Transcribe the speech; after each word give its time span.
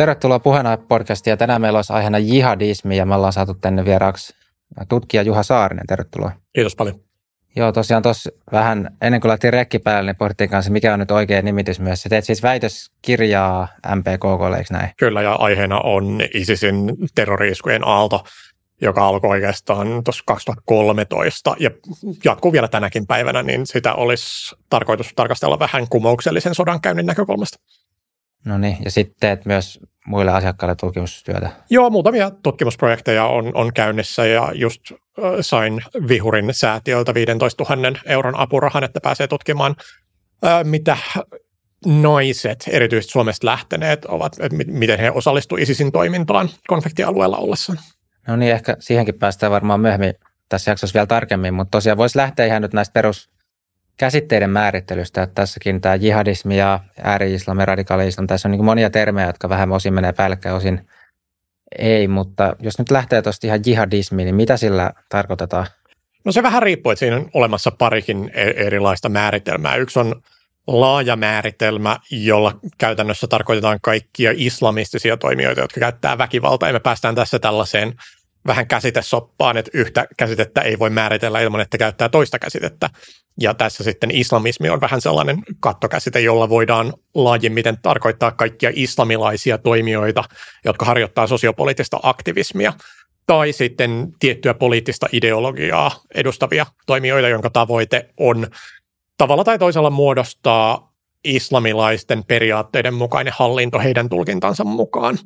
Tervetuloa 0.00 0.38
puheenaihe 0.38 0.76
podcastiin 0.88 1.32
ja 1.32 1.36
tänään 1.36 1.60
meillä 1.60 1.78
olisi 1.78 1.92
aiheena 1.92 2.18
jihadismi 2.18 2.96
ja 2.96 3.06
me 3.06 3.14
ollaan 3.14 3.32
saatu 3.32 3.54
tänne 3.54 3.84
vieraaksi 3.84 4.34
tutkija 4.88 5.22
Juha 5.22 5.42
Saarinen. 5.42 5.86
Tervetuloa. 5.86 6.32
Kiitos 6.52 6.76
paljon. 6.76 7.00
Joo, 7.56 7.72
tosiaan 7.72 8.02
tuossa 8.02 8.30
vähän 8.52 8.96
ennen 9.02 9.20
kuin 9.20 9.28
laitettiin 9.28 9.52
rekki 9.52 9.78
päälle, 9.78 10.10
niin 10.10 10.16
pohdittiin 10.16 10.50
kanssa, 10.50 10.72
mikä 10.72 10.92
on 10.92 10.98
nyt 10.98 11.10
oikea 11.10 11.42
nimitys 11.42 11.80
myös. 11.80 12.02
Sä 12.02 12.08
teet 12.08 12.24
siis 12.24 12.42
väitöskirjaa 12.42 13.68
MPKK, 13.94 14.56
eikö 14.58 14.74
näin? 14.74 14.90
Kyllä, 14.96 15.22
ja 15.22 15.32
aiheena 15.32 15.80
on 15.80 16.20
ISISin 16.34 16.96
terroriiskujen 17.14 17.86
aalto, 17.86 18.24
joka 18.80 19.06
alkoi 19.06 19.30
oikeastaan 19.30 20.04
tuossa 20.04 20.22
2013 20.26 21.56
ja 21.58 21.70
jatkuu 22.24 22.52
vielä 22.52 22.68
tänäkin 22.68 23.06
päivänä, 23.06 23.42
niin 23.42 23.66
sitä 23.66 23.94
olisi 23.94 24.56
tarkoitus 24.70 25.12
tarkastella 25.16 25.58
vähän 25.58 25.88
kumouksellisen 25.88 26.54
sodankäynnin 26.54 27.06
näkökulmasta. 27.06 27.58
No 28.44 28.58
niin, 28.58 28.76
ja 28.84 28.90
sitten 28.90 29.16
teet 29.20 29.46
myös 29.46 29.80
muille 30.06 30.30
asiakkaille 30.30 30.76
tutkimustyötä? 30.76 31.50
Joo, 31.70 31.90
muutamia 31.90 32.30
tutkimusprojekteja 32.30 33.24
on, 33.24 33.50
on 33.54 33.72
käynnissä 33.72 34.26
ja 34.26 34.52
just 34.54 34.80
sain 35.40 35.80
Vihurin 36.08 36.54
säätiöltä 36.54 37.14
15 37.14 37.64
000 37.76 37.98
euron 38.06 38.38
apurahan, 38.38 38.84
että 38.84 39.00
pääsee 39.00 39.26
tutkimaan, 39.26 39.76
mitä 40.64 40.96
naiset, 41.86 42.64
erityisesti 42.70 43.12
Suomesta 43.12 43.46
lähteneet, 43.46 44.04
ovat, 44.04 44.32
että 44.40 44.58
miten 44.66 44.98
he 44.98 45.10
osallistuivat 45.10 45.62
ISISin 45.62 45.92
toimintaan 45.92 46.48
konfliktialueella 46.66 47.36
ollessaan. 47.36 47.78
No 48.28 48.36
niin, 48.36 48.52
ehkä 48.52 48.76
siihenkin 48.78 49.18
päästään 49.18 49.52
varmaan 49.52 49.80
myöhemmin 49.80 50.14
tässä 50.48 50.70
jaksossa 50.70 50.94
vielä 50.94 51.06
tarkemmin, 51.06 51.54
mutta 51.54 51.70
tosiaan 51.70 51.98
voisi 51.98 52.18
lähteä 52.18 52.46
ihan 52.46 52.62
nyt 52.62 52.72
näistä 52.72 52.92
perus 52.92 53.30
käsitteiden 54.00 54.50
määrittelystä, 54.50 55.22
että 55.22 55.34
tässäkin 55.34 55.80
tämä 55.80 55.94
jihadismi 55.94 56.58
ja 56.58 56.80
ääri-islam 57.02 57.58
ja 57.58 57.66
radikaali-islam, 57.66 58.26
tässä 58.26 58.48
on 58.48 58.52
niin 58.52 58.64
monia 58.64 58.90
termejä, 58.90 59.26
jotka 59.26 59.48
vähän 59.48 59.72
osin 59.72 59.94
menee 59.94 60.12
päällekkäin, 60.12 60.54
osin 60.54 60.88
ei, 61.78 62.08
mutta 62.08 62.56
jos 62.60 62.78
nyt 62.78 62.90
lähtee 62.90 63.22
tuosta 63.22 63.46
ihan 63.46 63.60
jihadismiin, 63.66 64.26
niin 64.26 64.34
mitä 64.34 64.56
sillä 64.56 64.92
tarkoitetaan? 65.08 65.66
No 66.24 66.32
se 66.32 66.42
vähän 66.42 66.62
riippuu, 66.62 66.92
että 66.92 66.98
siinä 66.98 67.16
on 67.16 67.30
olemassa 67.34 67.70
parikin 67.70 68.30
e- 68.34 68.66
erilaista 68.66 69.08
määritelmää. 69.08 69.76
Yksi 69.76 69.98
on 69.98 70.22
laaja 70.66 71.16
määritelmä, 71.16 71.96
jolla 72.10 72.58
käytännössä 72.78 73.26
tarkoitetaan 73.26 73.78
kaikkia 73.82 74.32
islamistisia 74.36 75.16
toimijoita, 75.16 75.60
jotka 75.60 75.80
käyttää 75.80 76.18
väkivaltaa, 76.18 76.68
ja 76.68 76.72
me 76.72 76.80
päästään 76.80 77.14
tässä 77.14 77.38
tällaiseen 77.38 77.94
vähän 78.46 78.66
käsitesoppaan, 78.66 79.56
että 79.56 79.70
yhtä 79.74 80.06
käsitettä 80.16 80.60
ei 80.60 80.78
voi 80.78 80.90
määritellä 80.90 81.40
ilman, 81.40 81.60
että 81.60 81.78
käyttää 81.78 82.08
toista 82.08 82.38
käsitettä. 82.38 82.90
Ja 83.40 83.54
tässä 83.54 83.84
sitten 83.84 84.10
islamismi 84.10 84.70
on 84.70 84.80
vähän 84.80 85.00
sellainen 85.00 85.42
kattokäsite, 85.60 86.20
jolla 86.20 86.48
voidaan 86.48 86.94
laajemmiten 87.14 87.78
tarkoittaa 87.82 88.30
kaikkia 88.30 88.70
islamilaisia 88.74 89.58
toimijoita, 89.58 90.24
jotka 90.64 90.84
harjoittaa 90.84 91.26
sosiopoliittista 91.26 92.00
aktivismia 92.02 92.72
tai 93.26 93.52
sitten 93.52 94.08
tiettyä 94.18 94.54
poliittista 94.54 95.06
ideologiaa 95.12 95.90
edustavia 96.14 96.66
toimijoita, 96.86 97.28
jonka 97.28 97.50
tavoite 97.50 98.08
on 98.16 98.46
tavalla 99.16 99.44
tai 99.44 99.58
toisella 99.58 99.90
muodostaa 99.90 100.92
islamilaisten 101.24 102.24
periaatteiden 102.24 102.94
mukainen 102.94 103.32
hallinto 103.36 103.78
heidän 103.78 104.08
tulkintansa 104.08 104.64
mukaan. 104.64 105.18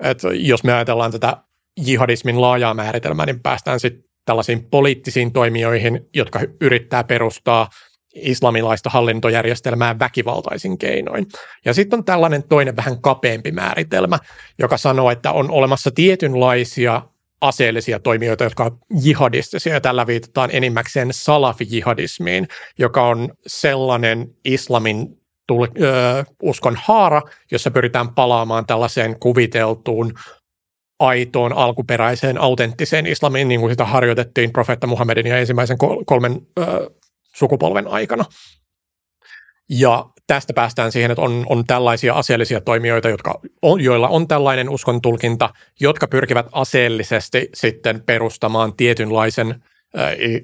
Et 0.00 0.18
jos 0.32 0.64
me 0.64 0.72
ajatellaan 0.72 1.12
tätä 1.12 1.36
jihadismin 1.84 2.40
laajaa 2.40 2.74
määritelmää, 2.74 3.26
niin 3.26 3.40
päästään 3.40 3.80
sitten 3.80 4.04
tällaisiin 4.24 4.64
poliittisiin 4.70 5.32
toimijoihin, 5.32 6.08
jotka 6.14 6.40
yrittää 6.60 7.04
perustaa 7.04 7.68
islamilaista 8.14 8.90
hallintojärjestelmää 8.90 9.98
väkivaltaisin 9.98 10.78
keinoin. 10.78 11.26
Ja 11.64 11.74
sitten 11.74 11.98
on 11.98 12.04
tällainen 12.04 12.42
toinen 12.48 12.76
vähän 12.76 13.00
kapeampi 13.00 13.52
määritelmä, 13.52 14.18
joka 14.58 14.76
sanoo, 14.76 15.10
että 15.10 15.32
on 15.32 15.50
olemassa 15.50 15.90
tietynlaisia 15.90 17.02
aseellisia 17.40 17.98
toimijoita, 17.98 18.44
jotka 18.44 18.62
ovat 18.62 18.74
jihadistisia, 19.02 19.74
ja 19.74 19.80
tällä 19.80 20.06
viitataan 20.06 20.50
enimmäkseen 20.52 21.08
salafi-jihadismiin, 21.12 22.48
joka 22.78 23.06
on 23.08 23.28
sellainen 23.46 24.28
islamin 24.44 25.20
tuli, 25.46 25.68
ö, 25.82 26.24
uskon 26.42 26.76
haara, 26.84 27.22
jossa 27.52 27.70
pyritään 27.70 28.14
palaamaan 28.14 28.66
tällaiseen 28.66 29.20
kuviteltuun 29.20 30.12
aitoon, 31.00 31.52
alkuperäiseen, 31.52 32.40
autenttiseen 32.40 33.06
islamiin, 33.06 33.48
niin 33.48 33.60
kuin 33.60 33.72
sitä 33.72 33.84
harjoitettiin 33.84 34.52
profeetta 34.52 34.86
Muhammedin 34.86 35.26
ja 35.26 35.38
ensimmäisen 35.38 35.76
kolmen 36.06 36.40
ö, 36.58 36.90
sukupolven 37.36 37.88
aikana. 37.88 38.24
Ja 39.68 40.06
tästä 40.26 40.52
päästään 40.52 40.92
siihen, 40.92 41.10
että 41.10 41.22
on, 41.22 41.46
on 41.48 41.64
tällaisia 41.64 42.14
aseellisia 42.14 42.60
toimijoita, 42.60 43.08
jotka 43.08 43.40
on, 43.62 43.80
joilla 43.80 44.08
on 44.08 44.28
tällainen 44.28 44.68
uskon 44.68 45.00
tulkinta, 45.00 45.50
jotka 45.80 46.08
pyrkivät 46.08 46.46
aseellisesti 46.52 47.48
sitten 47.54 48.02
perustamaan 48.02 48.76
tietynlaisen 48.76 49.64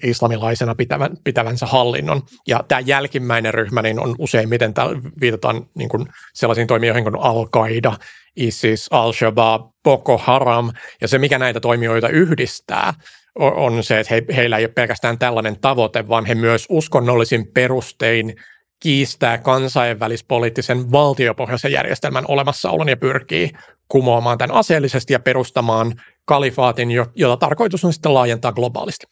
islamilaisena 0.05 0.75
pitävän, 0.75 1.17
pitävänsä 1.25 1.67
hallinnon. 1.67 2.23
Ja 2.47 2.65
tämä 2.69 2.81
jälkimmäinen 2.81 3.55
ryhmä 3.55 3.83
niin 3.83 4.01
on 4.01 4.15
useimmiten, 4.19 4.75
täällä 4.75 5.01
viitataan 5.21 5.67
niin 5.75 5.89
kuin 5.89 6.07
sellaisiin 6.35 6.67
toimijoihin 6.67 7.05
kuin 7.05 7.17
Al-Qaida, 7.17 7.97
ISIS, 8.37 8.89
Al-Shabaab, 8.91 9.71
Boko 9.85 10.19
Haram. 10.19 10.73
Ja 11.01 11.09
se, 11.09 11.19
mikä 11.19 11.39
näitä 11.39 11.61
toimijoita 11.61 12.09
yhdistää, 12.09 12.95
on 13.39 13.85
se, 13.85 14.01
että 14.01 14.15
he, 14.15 14.25
heillä 14.37 14.59
ei 14.59 14.65
ole 14.65 14.73
pelkästään 14.73 15.19
tällainen 15.19 15.61
tavoite, 15.61 16.09
vaan 16.09 16.27
he 16.27 16.35
myös 16.35 16.67
uskonnollisin 16.69 17.47
perustein 17.55 18.35
kiistää 18.83 19.39
kansainvälispoliittisen 19.39 20.93
valtiopohjaisen 20.93 21.73
järjestelmän 21.73 22.25
olemassaolon 22.29 22.89
ja 22.89 22.97
pyrkii 22.97 23.51
kumoamaan 23.89 24.39
tämän 24.39 24.57
aseellisesti 24.57 25.13
ja 25.13 25.21
perustamaan 25.21 25.93
kalifaatin, 26.25 26.89
jota 27.15 27.37
tarkoitus 27.37 27.85
on 27.85 27.93
sitten 27.93 28.15
laajentaa 28.15 28.53
globaalisti. 28.53 29.07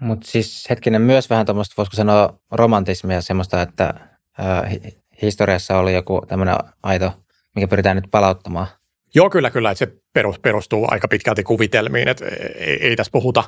Mutta 0.00 0.30
siis 0.30 0.66
hetkinen 0.70 1.02
myös 1.02 1.30
vähän 1.30 1.46
tuommoista, 1.46 1.74
voisiko 1.76 1.96
sanoa 1.96 2.38
romantismia 2.50 3.20
semmoista, 3.20 3.62
että 3.62 3.94
äh, 4.40 4.72
historiassa 5.22 5.78
oli 5.78 5.94
joku 5.94 6.22
tämmöinen 6.28 6.56
aito, 6.82 7.12
mikä 7.54 7.68
pyritään 7.68 7.96
nyt 7.96 8.10
palauttamaan. 8.10 8.66
Joo, 9.14 9.30
kyllä, 9.30 9.50
kyllä. 9.50 9.70
Että 9.70 9.78
se 9.78 9.92
perustuu 10.42 10.86
aika 10.90 11.08
pitkälti 11.08 11.42
kuvitelmiin, 11.42 12.08
että 12.08 12.24
ei, 12.58 12.86
ei 12.86 12.96
tässä 12.96 13.12
puhuta 13.12 13.44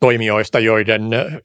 toimijoista, 0.00 0.58
joiden 0.58 1.02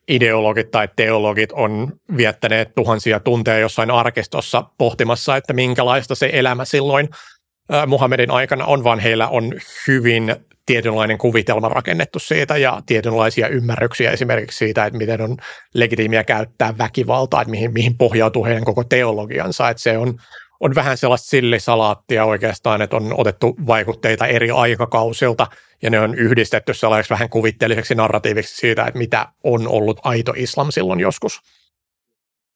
ideologit 0.07 0.71
tai 0.71 0.89
teologit 0.95 1.51
on 1.51 1.93
viettäneet 2.17 2.75
tuhansia 2.75 3.19
tunteja 3.19 3.59
jossain 3.59 3.91
arkistossa 3.91 4.63
pohtimassa, 4.77 5.37
että 5.37 5.53
minkälaista 5.53 6.15
se 6.15 6.29
elämä 6.33 6.65
silloin 6.65 7.09
Muhammedin 7.87 8.31
aikana 8.31 8.65
on, 8.65 8.83
vaan 8.83 8.99
heillä 8.99 9.27
on 9.27 9.53
hyvin 9.87 10.35
tietynlainen 10.69 11.17
kuvitelma 11.17 11.69
rakennettu 11.69 12.19
siitä 12.19 12.57
ja 12.57 12.81
tietynlaisia 12.85 13.47
ymmärryksiä 13.47 14.11
esimerkiksi 14.11 14.57
siitä, 14.57 14.85
että 14.85 14.97
miten 14.97 15.21
on 15.21 15.37
legitiimiä 15.73 16.23
käyttää 16.23 16.77
väkivaltaa, 16.77 17.41
että 17.41 17.51
mihin, 17.51 17.73
mihin 17.73 17.97
pohjautuu 17.97 18.45
heidän 18.45 18.63
koko 18.63 18.83
teologiansa, 18.83 19.69
että 19.69 19.83
se 19.83 19.97
on, 19.97 20.19
on 20.59 20.75
vähän 20.75 20.97
sellaista 20.97 21.27
sillisalaattia 21.27 22.25
oikeastaan, 22.25 22.81
että 22.81 22.95
on 22.95 23.19
otettu 23.19 23.55
vaikutteita 23.67 24.27
eri 24.27 24.51
aikakausilta 24.51 25.47
ja 25.81 25.89
ne 25.89 25.99
on 25.99 26.15
yhdistetty 26.15 26.73
sellaiseksi 26.73 27.09
vähän 27.09 27.29
kuvitteelliseksi 27.29 27.95
narratiiviksi 27.95 28.55
siitä, 28.55 28.85
että 28.85 28.97
mitä 28.97 29.27
on 29.43 29.67
ollut 29.67 29.99
aito 30.03 30.33
islam 30.35 30.71
silloin 30.71 30.99
joskus. 30.99 31.39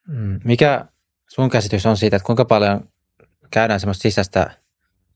Mm, 0.08 0.40
mikä 0.44 0.86
sun 1.30 1.50
käsitys 1.50 1.86
on 1.86 1.98
siitä, 1.98 2.16
että 2.16 2.26
kuinka 2.26 2.46
paljon 2.46 2.90
käydään 3.52 3.80
semmoista 3.80 4.02
sisäistä 4.02 4.52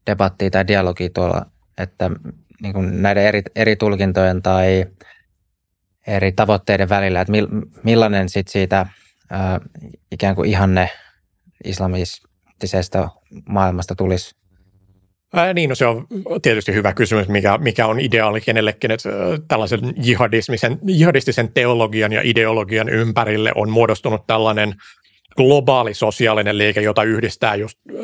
debattia 0.08 0.50
tai 0.50 0.68
dialogia 0.68 1.09
tuolla, 1.14 1.46
että 1.78 2.12
niin 2.62 2.73
kuin 2.73 3.01
näiden 3.01 3.23
eri, 3.23 3.41
eri 3.56 3.75
tulkintojen 3.75 4.41
tai 4.41 4.85
eri 6.07 6.31
tavoitteiden 6.31 6.90
välillä, 6.90 7.22
että 7.22 7.34
millainen 7.84 8.29
sit 8.29 8.47
siitä 8.47 8.85
ää, 9.29 9.59
ikään 10.12 10.35
kuin 10.35 10.50
ihanne 10.50 10.90
islamistisesta 11.63 13.09
maailmasta 13.50 13.96
tulisi? 13.96 14.35
Ää, 15.34 15.53
niin, 15.53 15.70
no 15.70 15.76
se 15.76 15.85
on 15.85 16.08
tietysti 16.41 16.73
hyvä 16.73 16.93
kysymys, 16.93 17.28
mikä, 17.28 17.58
mikä 17.58 17.87
on 17.87 17.99
ideaali 17.99 18.41
kenellekin, 18.41 18.91
että 18.91 19.09
tällaisen 19.47 19.93
jihadistisen 20.84 21.53
teologian 21.53 22.11
ja 22.11 22.22
ideologian 22.23 22.90
ympärille 22.90 23.52
on 23.55 23.70
muodostunut 23.70 24.28
tällainen 24.28 24.73
globaali 25.37 25.93
sosiaalinen 25.93 26.57
liike, 26.57 26.81
jota 26.81 27.03
yhdistää 27.03 27.55
just 27.55 27.79
ö, 27.89 28.03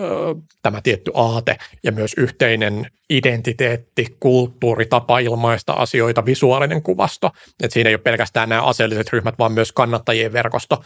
tämä 0.62 0.82
tietty 0.82 1.12
aate 1.14 1.58
ja 1.84 1.92
myös 1.92 2.14
yhteinen 2.18 2.88
identiteetti, 3.10 4.18
kulttuuri, 4.20 4.86
tapa 4.86 5.20
ilmaista 5.20 5.74
asioita, 5.74 6.26
visuaalinen 6.26 6.84
kuvasto. 6.84 7.32
Et 7.64 7.72
siinä 7.72 7.90
ei 7.90 7.96
ole 7.96 8.02
pelkästään 8.02 8.50
nämä 8.50 8.64
aseelliset 8.64 9.14
ryhmät, 9.14 9.36
vaan 9.40 9.52
myös 9.52 9.72
kannattajien 9.72 10.34
verkosto 10.34 10.84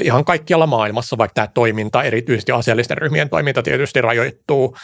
ihan 0.00 0.24
kaikkialla 0.24 0.66
maailmassa, 0.66 1.18
vaikka 1.18 1.34
tämä 1.34 1.46
toiminta, 1.46 2.02
erityisesti 2.02 2.52
aseellisten 2.52 2.98
ryhmien 2.98 3.28
toiminta 3.28 3.62
tietysti 3.62 4.00
rajoittuu 4.00 4.76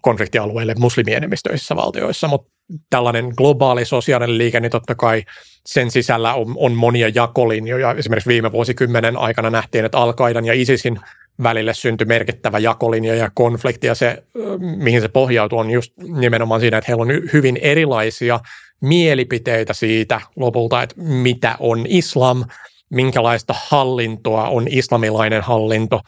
konfliktialueille 0.00 0.74
muslimienemmistöisissä 0.78 1.76
valtioissa, 1.76 2.28
mutta 2.28 2.59
tällainen 2.90 3.32
globaali 3.36 3.84
sosiaalinen 3.84 4.38
liike, 4.38 4.60
niin 4.60 4.70
totta 4.70 4.94
kai 4.94 5.22
sen 5.66 5.90
sisällä 5.90 6.34
on, 6.34 6.54
on 6.56 6.72
monia 6.72 7.08
jakolinjoja. 7.14 7.94
Esimerkiksi 7.94 8.28
viime 8.28 8.52
vuosikymmenen 8.52 9.16
aikana 9.16 9.50
nähtiin, 9.50 9.84
että 9.84 9.98
al 9.98 10.12
ja 10.44 10.52
ISISin 10.52 11.00
välille 11.42 11.74
syntyi 11.74 12.06
merkittävä 12.06 12.58
jakolinja 12.58 13.14
ja 13.14 13.30
konflikti, 13.34 13.86
ja 13.86 13.94
se, 13.94 14.22
mihin 14.58 15.00
se 15.00 15.08
pohjautuu, 15.08 15.58
on 15.58 15.70
just 15.70 15.92
nimenomaan 15.96 16.60
siinä, 16.60 16.78
että 16.78 16.90
heillä 16.92 17.02
on 17.02 17.32
hyvin 17.32 17.58
erilaisia 17.62 18.40
mielipiteitä 18.80 19.74
siitä 19.74 20.20
lopulta, 20.36 20.82
että 20.82 20.94
mitä 20.98 21.56
on 21.60 21.84
islam, 21.88 22.44
minkälaista 22.90 23.54
hallintoa 23.68 24.48
on 24.48 24.68
islamilainen 24.68 25.42
hallinto, 25.42 26.00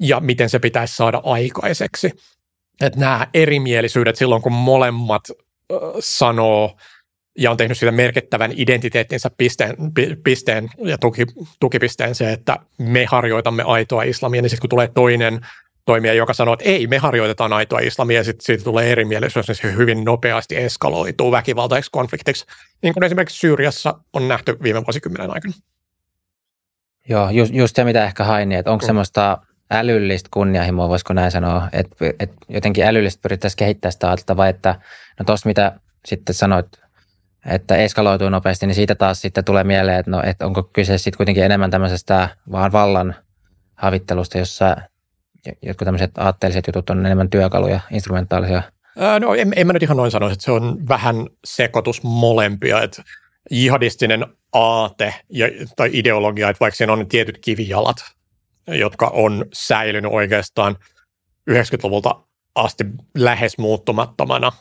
ja 0.00 0.20
miten 0.20 0.50
se 0.50 0.58
pitäisi 0.58 0.96
saada 0.96 1.20
aikaiseksi. 1.24 2.10
Että 2.80 3.00
nämä 3.00 3.26
erimielisyydet 3.34 4.16
silloin, 4.16 4.42
kun 4.42 4.52
molemmat 4.52 5.22
sanoo 6.00 6.76
ja 7.38 7.50
on 7.50 7.56
tehnyt 7.56 7.78
siitä 7.78 7.92
merkittävän 7.92 8.52
identiteettinsä 8.56 9.30
pisteen, 9.38 9.76
pisteen 10.24 10.68
ja 10.78 10.98
tuki, 10.98 11.26
tukipisteen 11.60 12.14
se, 12.14 12.32
että 12.32 12.58
me 12.78 13.04
harjoitamme 13.04 13.62
aitoa 13.62 14.02
islamia, 14.02 14.42
niin 14.42 14.50
sitten 14.50 14.60
kun 14.60 14.70
tulee 14.70 14.88
toinen 14.88 15.40
toimija, 15.84 16.14
joka 16.14 16.34
sanoo, 16.34 16.54
että 16.54 16.64
ei, 16.64 16.86
me 16.86 16.98
harjoitetaan 16.98 17.52
aitoa 17.52 17.78
islamia, 17.78 18.20
ja 18.20 18.24
sitten 18.24 18.44
siitä 18.44 18.64
tulee 18.64 18.92
erimielisyys, 18.92 19.48
niin 19.48 19.56
se 19.56 19.76
hyvin 19.76 20.04
nopeasti 20.04 20.56
eskaloituu 20.56 21.32
väkivaltaiseksi 21.32 21.90
konfliktiksi, 21.90 22.46
niin 22.82 22.94
kuin 22.94 23.04
esimerkiksi 23.04 23.38
Syyriassa 23.38 23.94
on 24.12 24.28
nähty 24.28 24.56
viime 24.62 24.84
vuosikymmenen 24.86 25.30
aikana. 25.30 25.54
Joo, 27.08 27.30
just, 27.30 27.54
just 27.54 27.76
se 27.76 27.84
mitä 27.84 28.04
ehkä 28.04 28.24
hain, 28.24 28.48
niin 28.48 28.58
että 28.58 28.70
onko 28.70 28.82
mm. 28.82 28.86
semmoista 28.86 29.38
älyllistä 29.70 30.28
kunnianhimoa, 30.32 30.88
voisiko 30.88 31.12
näin 31.12 31.30
sanoa, 31.30 31.68
että, 31.72 31.96
että 32.20 32.36
jotenkin 32.48 32.84
älyllistä 32.84 33.22
pyrittäisiin 33.22 33.58
kehittää 33.58 33.90
sitä 33.90 34.06
ajatusta, 34.06 34.36
vai 34.36 34.50
että 34.50 34.74
no 35.18 35.24
tuossa 35.24 35.48
mitä 35.48 35.80
sitten 36.04 36.34
sanoit, 36.34 36.66
että 37.46 37.76
eskaloituu 37.76 38.28
nopeasti, 38.28 38.66
niin 38.66 38.74
siitä 38.74 38.94
taas 38.94 39.20
sitten 39.20 39.44
tulee 39.44 39.64
mieleen, 39.64 39.98
että, 39.98 40.10
no, 40.10 40.22
että 40.26 40.46
onko 40.46 40.62
kyse 40.62 40.98
sitten 40.98 41.16
kuitenkin 41.16 41.44
enemmän 41.44 41.70
tämmöisestä 41.70 42.28
vaan 42.52 42.72
vallan 42.72 43.14
havittelusta, 43.74 44.38
jossa 44.38 44.76
jotkut 45.62 45.86
tämmöiset 45.86 46.18
aatteelliset 46.18 46.66
jutut 46.66 46.90
on 46.90 47.06
enemmän 47.06 47.30
työkaluja, 47.30 47.80
instrumentaalisia. 47.90 48.62
Ää, 48.98 49.20
no 49.20 49.34
en, 49.34 49.52
en 49.56 49.66
mä 49.66 49.72
nyt 49.72 49.82
ihan 49.82 49.96
noin 49.96 50.10
sanoisi, 50.10 50.32
että 50.32 50.44
se 50.44 50.50
on 50.50 50.88
vähän 50.88 51.16
sekoitus 51.44 52.02
molempia, 52.02 52.82
että 52.82 53.02
jihadistinen 53.50 54.26
aate 54.52 55.14
ja, 55.28 55.46
tai 55.76 55.90
ideologia, 55.92 56.48
että 56.48 56.60
vaikka 56.60 56.76
siinä 56.76 56.92
on 56.92 57.08
tietyt 57.08 57.38
kivijalat, 57.38 57.96
jotka 58.66 59.06
on 59.06 59.44
säilynyt 59.52 60.12
oikeastaan 60.12 60.76
90-luvulta 61.50 62.20
asti 62.54 62.84
lähes 63.18 63.58
muuttumattomana, 63.58 64.52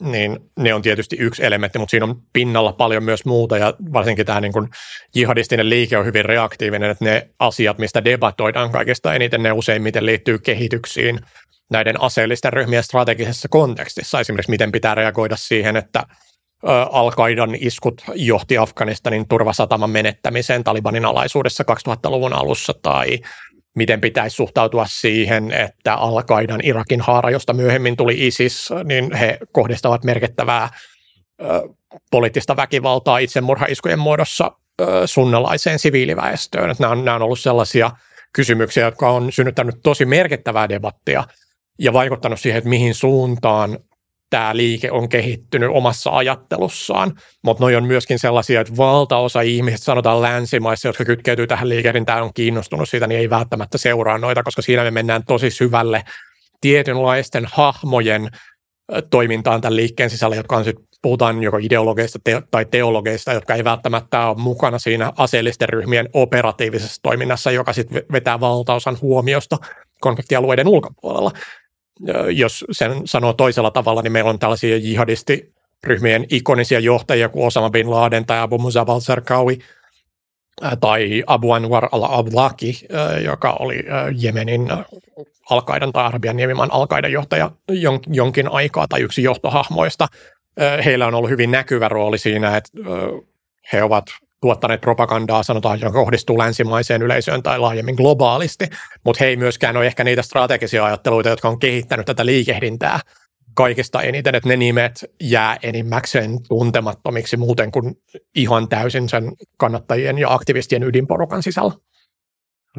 niin 0.00 0.38
ne 0.58 0.74
on 0.74 0.82
tietysti 0.82 1.16
yksi 1.18 1.44
elementti, 1.44 1.78
mutta 1.78 1.90
siinä 1.90 2.06
on 2.06 2.22
pinnalla 2.32 2.72
paljon 2.72 3.02
myös 3.02 3.24
muuta 3.24 3.58
ja 3.58 3.74
varsinkin 3.92 4.26
tämä 4.26 4.40
niin 4.40 4.52
kuin 4.52 4.68
jihadistinen 5.14 5.70
liike 5.70 5.98
on 5.98 6.06
hyvin 6.06 6.24
reaktiivinen, 6.24 6.90
että 6.90 7.04
ne 7.04 7.28
asiat, 7.38 7.78
mistä 7.78 8.04
debatoidaan 8.04 8.70
kaikista 8.70 9.14
eniten, 9.14 9.42
ne 9.42 9.52
useimmiten 9.52 10.06
liittyy 10.06 10.38
kehityksiin 10.38 11.20
näiden 11.70 12.00
aseellisten 12.00 12.52
ryhmien 12.52 12.82
strategisessa 12.82 13.48
kontekstissa. 13.48 14.20
Esimerkiksi 14.20 14.50
miten 14.50 14.72
pitää 14.72 14.94
reagoida 14.94 15.36
siihen, 15.36 15.76
että 15.76 16.06
Al-Qaidan 16.90 17.54
iskut 17.60 18.02
johti 18.14 18.58
Afganistanin 18.58 19.28
turvasataman 19.28 19.90
menettämiseen 19.90 20.64
Talibanin 20.64 21.04
alaisuudessa 21.04 21.64
2000-luvun 21.88 22.32
alussa 22.32 22.74
tai 22.82 23.18
miten 23.74 24.00
pitäisi 24.00 24.36
suhtautua 24.36 24.86
siihen, 24.88 25.52
että 25.52 25.94
Al-Qaidan 25.94 26.60
Irakin 26.62 27.00
haara, 27.00 27.30
josta 27.30 27.52
myöhemmin 27.52 27.96
tuli 27.96 28.26
ISIS, 28.26 28.68
niin 28.84 29.14
he 29.14 29.38
kohdistavat 29.52 30.04
merkittävää 30.04 30.68
poliittista 32.10 32.56
väkivaltaa 32.56 33.18
itsemurhaiskujen 33.18 33.98
muodossa 33.98 34.52
sunnalaiseen 35.06 35.78
siviiliväestöön. 35.78 36.70
Että 36.70 36.82
nämä, 36.82 36.92
on, 36.92 37.04
nämä 37.04 37.14
on 37.14 37.22
ollut 37.22 37.40
sellaisia 37.40 37.90
kysymyksiä, 38.32 38.84
jotka 38.84 39.10
on 39.10 39.32
synnyttänyt 39.32 39.74
tosi 39.82 40.04
merkittävää 40.04 40.68
debattia 40.68 41.24
ja 41.78 41.92
vaikuttanut 41.92 42.40
siihen, 42.40 42.58
että 42.58 42.70
mihin 42.70 42.94
suuntaan 42.94 43.78
tämä 44.32 44.56
liike 44.56 44.90
on 44.90 45.08
kehittynyt 45.08 45.70
omassa 45.72 46.10
ajattelussaan, 46.10 47.12
mutta 47.44 47.64
noi 47.64 47.76
on 47.76 47.84
myöskin 47.84 48.18
sellaisia, 48.18 48.60
että 48.60 48.76
valtaosa 48.76 49.40
ihmisistä, 49.40 49.84
sanotaan 49.84 50.22
länsimaissa, 50.22 50.88
jotka 50.88 51.04
kytkeytyy 51.04 51.46
tähän 51.46 51.68
liikehdintään, 51.68 52.22
on 52.22 52.34
kiinnostunut 52.34 52.88
siitä, 52.88 53.06
niin 53.06 53.20
ei 53.20 53.30
välttämättä 53.30 53.78
seuraa 53.78 54.18
noita, 54.18 54.42
koska 54.42 54.62
siinä 54.62 54.84
me 54.84 54.90
mennään 54.90 55.24
tosi 55.24 55.50
syvälle 55.50 56.02
tietynlaisten 56.60 57.46
hahmojen 57.52 58.28
toimintaan 59.10 59.60
tämän 59.60 59.76
liikkeen 59.76 60.10
sisällä, 60.10 60.36
jotka 60.36 60.56
on 60.56 60.64
sitten, 60.64 60.84
puhutaan 61.02 61.42
joko 61.42 61.56
ideologeista 61.56 62.18
te- 62.24 62.42
tai 62.50 62.64
teologeista, 62.64 63.32
jotka 63.32 63.54
ei 63.54 63.64
välttämättä 63.64 64.26
ole 64.26 64.38
mukana 64.38 64.78
siinä 64.78 65.12
aseellisten 65.16 65.68
ryhmien 65.68 66.08
operatiivisessa 66.12 67.02
toiminnassa, 67.02 67.50
joka 67.50 67.72
sitten 67.72 68.02
vetää 68.12 68.40
valtaosan 68.40 68.98
huomiosta 69.00 69.56
konfliktialueiden 70.00 70.68
ulkopuolella 70.68 71.30
jos 72.34 72.64
sen 72.70 72.92
sanoo 73.04 73.32
toisella 73.32 73.70
tavalla, 73.70 74.02
niin 74.02 74.12
meillä 74.12 74.30
on 74.30 74.38
tällaisia 74.38 74.76
jihadistiryhmien 74.76 76.26
ikonisia 76.30 76.80
johtajia 76.80 77.28
kuin 77.28 77.46
Osama 77.46 77.70
Bin 77.70 77.90
Laden 77.90 78.26
tai 78.26 78.38
Abu 78.38 78.58
Musab 78.58 78.88
al-Zarqawi 78.88 79.58
tai 80.80 81.22
Abu 81.26 81.52
Anwar 81.52 81.88
al-Awlaki, 81.92 82.86
joka 83.24 83.56
oli 83.58 83.84
Jemenin 84.16 84.68
al 85.50 85.60
tai 85.60 86.04
Arabian 86.04 86.36
niemimaan 86.36 86.72
al 86.72 86.86
johtaja 87.10 87.50
jonkin 88.06 88.52
aikaa 88.52 88.88
tai 88.88 89.00
yksi 89.00 89.22
johtohahmoista. 89.22 90.08
Heillä 90.84 91.06
on 91.06 91.14
ollut 91.14 91.30
hyvin 91.30 91.50
näkyvä 91.50 91.88
rooli 91.88 92.18
siinä, 92.18 92.56
että 92.56 92.70
he 93.72 93.82
ovat 93.82 94.04
tuottaneet 94.42 94.80
propagandaa, 94.80 95.42
sanotaan, 95.42 95.80
joka 95.80 95.92
kohdistuu 95.92 96.38
länsimaiseen 96.38 97.02
yleisöön 97.02 97.42
tai 97.42 97.58
laajemmin 97.58 97.94
globaalisti, 97.94 98.64
mutta 99.04 99.24
he 99.24 99.28
ei 99.28 99.36
myöskään 99.36 99.76
ole 99.76 99.86
ehkä 99.86 100.04
niitä 100.04 100.22
strategisia 100.22 100.84
ajatteluita, 100.84 101.28
jotka 101.28 101.48
on 101.48 101.58
kehittänyt 101.58 102.06
tätä 102.06 102.26
liikehdintää 102.26 103.00
kaikista 103.54 104.02
eniten, 104.02 104.34
että 104.34 104.48
ne 104.48 104.56
nimet 104.56 105.04
jää 105.22 105.56
enimmäkseen 105.62 106.38
tuntemattomiksi 106.48 107.36
muuten 107.36 107.72
kuin 107.72 107.94
ihan 108.34 108.68
täysin 108.68 109.08
sen 109.08 109.32
kannattajien 109.56 110.18
ja 110.18 110.32
aktivistien 110.32 110.82
ydinporukan 110.82 111.42
sisällä. 111.42 111.72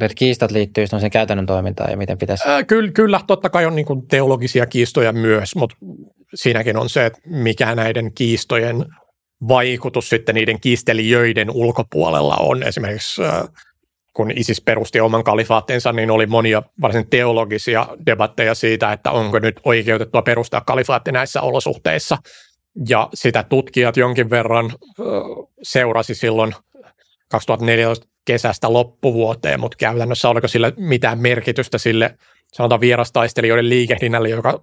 Että 0.01 0.15
kiistat 0.15 0.51
liittyy 0.51 0.87
sen 0.87 1.11
käytännön 1.11 1.45
toimintaan 1.45 1.91
ja 1.91 1.97
miten 1.97 2.17
pitäisi? 2.17 2.49
Ää, 2.49 2.63
kyllä, 2.63 2.91
kyllä, 2.91 3.19
totta 3.27 3.49
kai 3.49 3.65
on 3.65 3.75
niin 3.75 4.07
teologisia 4.09 4.65
kiistoja 4.65 5.13
myös, 5.13 5.55
mutta 5.55 5.75
siinäkin 6.35 6.77
on 6.77 6.89
se, 6.89 7.05
että 7.05 7.19
mikä 7.25 7.75
näiden 7.75 8.13
kiistojen 8.13 8.85
vaikutus 9.47 10.09
sitten 10.09 10.35
niiden 10.35 10.59
kiistelijöiden 10.59 11.51
ulkopuolella 11.51 12.35
on. 12.35 12.63
Esimerkiksi 12.63 13.21
kun 14.13 14.31
ISIS 14.31 14.61
perusti 14.61 14.99
oman 14.99 15.23
kalifaattinsa, 15.23 15.93
niin 15.93 16.11
oli 16.11 16.25
monia 16.25 16.63
varsin 16.81 17.09
teologisia 17.09 17.87
debatteja 18.05 18.55
siitä, 18.55 18.91
että 18.91 19.11
onko 19.11 19.39
nyt 19.39 19.59
oikeutettua 19.63 20.21
perustaa 20.21 20.61
kalifaatti 20.61 21.11
näissä 21.11 21.41
olosuhteissa. 21.41 22.17
Ja 22.89 23.09
sitä 23.13 23.43
tutkijat 23.43 23.97
jonkin 23.97 24.29
verran 24.29 24.71
seurasi 25.63 26.15
silloin 26.15 26.55
2014 27.31 28.07
kesästä 28.25 28.73
loppuvuoteen, 28.73 29.59
mutta 29.59 29.77
käytännössä 29.79 30.29
oliko 30.29 30.47
sillä 30.47 30.71
mitään 30.77 31.19
merkitystä 31.19 31.77
sille 31.77 32.17
sanotaan 32.53 32.81
vierastaistelijoiden 32.81 33.69
liikehdinnälle, 33.69 34.29
joka 34.29 34.61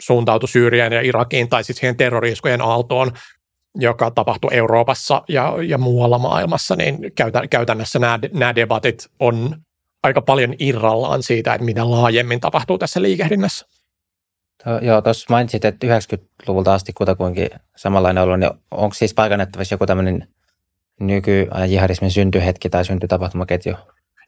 suuntautui 0.00 0.48
Syyriaan 0.48 0.92
ja 0.92 1.00
Irakiin 1.00 1.48
tai 1.48 1.64
sitten 1.64 1.80
siihen 1.80 1.96
terroriiskujen 1.96 2.60
aaltoon 2.60 3.10
joka 3.74 4.10
tapahtui 4.10 4.50
Euroopassa 4.54 5.22
ja, 5.28 5.54
ja 5.66 5.78
muualla 5.78 6.18
maailmassa, 6.18 6.76
niin 6.76 6.98
käytännössä 7.50 7.98
nämä, 7.98 8.18
nämä 8.32 8.54
debatit 8.54 9.10
on 9.20 9.56
aika 10.02 10.22
paljon 10.22 10.54
irrallaan 10.58 11.22
siitä, 11.22 11.54
että 11.54 11.64
mitä 11.64 11.90
laajemmin 11.90 12.40
tapahtuu 12.40 12.78
tässä 12.78 13.02
liikehdinnässä. 13.02 13.66
Joo, 14.82 15.02
tuossa 15.02 15.26
mainitsit, 15.28 15.64
että 15.64 15.86
90-luvulta 15.86 16.74
asti 16.74 16.92
kutakuinkin 16.92 17.50
samanlainen 17.76 18.22
ollut, 18.22 18.40
niin 18.40 18.50
onko 18.70 18.94
siis 18.94 19.14
paikannettavissa 19.14 19.74
joku 19.74 19.86
tämmöinen 19.86 20.28
nykyajan 21.00 21.70
jihadismin 21.70 22.10
syntyhetki 22.10 22.70
tai 22.70 22.84
syntytapahtumaketju? 22.84 23.74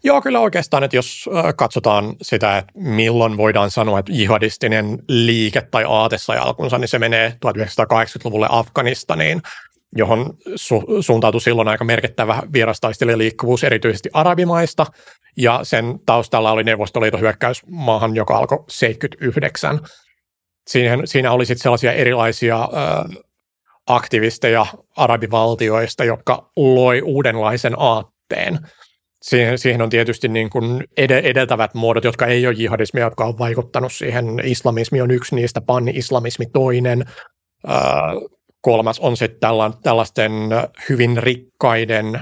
Joo, 0.05 0.23
kyllä 0.23 0.41
oikeastaan, 0.41 0.85
että 0.85 0.97
jos 0.97 1.31
katsotaan 1.57 2.17
sitä, 2.23 2.59
että 2.59 2.73
milloin 2.75 3.37
voidaan 3.37 3.71
sanoa, 3.71 3.99
että 3.99 4.13
jihadistinen 4.13 4.99
liike 5.09 5.61
tai 5.61 5.85
aate 5.89 6.19
sai 6.19 6.39
alkunsa, 6.39 6.79
niin 6.79 6.89
se 6.89 6.99
menee 6.99 7.29
1980-luvulle 7.47 8.47
Afganistaniin, 8.51 9.43
johon 9.97 10.35
su- 10.51 11.03
suuntautui 11.03 11.41
silloin 11.41 11.69
aika 11.69 11.85
merkittävä 11.85 12.43
vierastaistelijaliikkuvuus 12.53 13.65
erityisesti 13.65 14.11
arabimaista, 14.13 14.87
ja 15.37 15.61
sen 15.63 15.99
taustalla 16.07 16.53
oli 16.53 16.65
Neuvostoliiton 16.65 17.21
hyökkäys 17.21 17.63
maahan, 17.67 18.17
joka 18.17 18.37
alkoi 18.37 18.65
79. 18.69 19.81
Siinä, 20.71 20.99
siinä 21.05 21.33
oli 21.33 21.47
sitten 21.47 21.63
sellaisia 21.63 21.93
erilaisia 21.93 22.61
äh, 22.61 23.23
aktivisteja 23.87 24.67
arabivaltioista, 24.97 26.05
jotka 26.05 26.51
loi 26.57 27.03
uudenlaisen 27.03 27.75
aatteen– 27.77 28.59
siihen, 29.25 29.59
siihen 29.59 29.83
on 29.83 29.91
tietysti 29.91 30.29
niin 30.29 30.51
kuin 30.51 30.85
edeltävät 30.97 31.75
muodot, 31.75 32.05
jotka 32.05 32.27
ei 32.27 32.47
ole 32.47 32.55
jihadismia, 32.59 33.05
jotka 33.05 33.25
on 33.25 33.39
vaikuttanut 33.39 33.93
siihen. 33.93 34.27
Islamismi 34.45 35.01
on 35.01 35.11
yksi 35.11 35.35
niistä, 35.35 35.61
pan-islamismi 35.61 36.47
toinen. 36.53 37.05
kolmas 38.61 39.01
on 39.01 39.17
sitten 39.17 39.51
tällaisten 39.83 40.33
hyvin 40.89 41.17
rikkaiden 41.17 42.21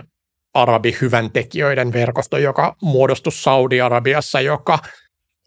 arabihyväntekijöiden 0.54 1.92
verkosto, 1.92 2.38
joka 2.38 2.76
muodostui 2.82 3.32
Saudi-Arabiassa, 3.32 4.40
joka 4.40 4.78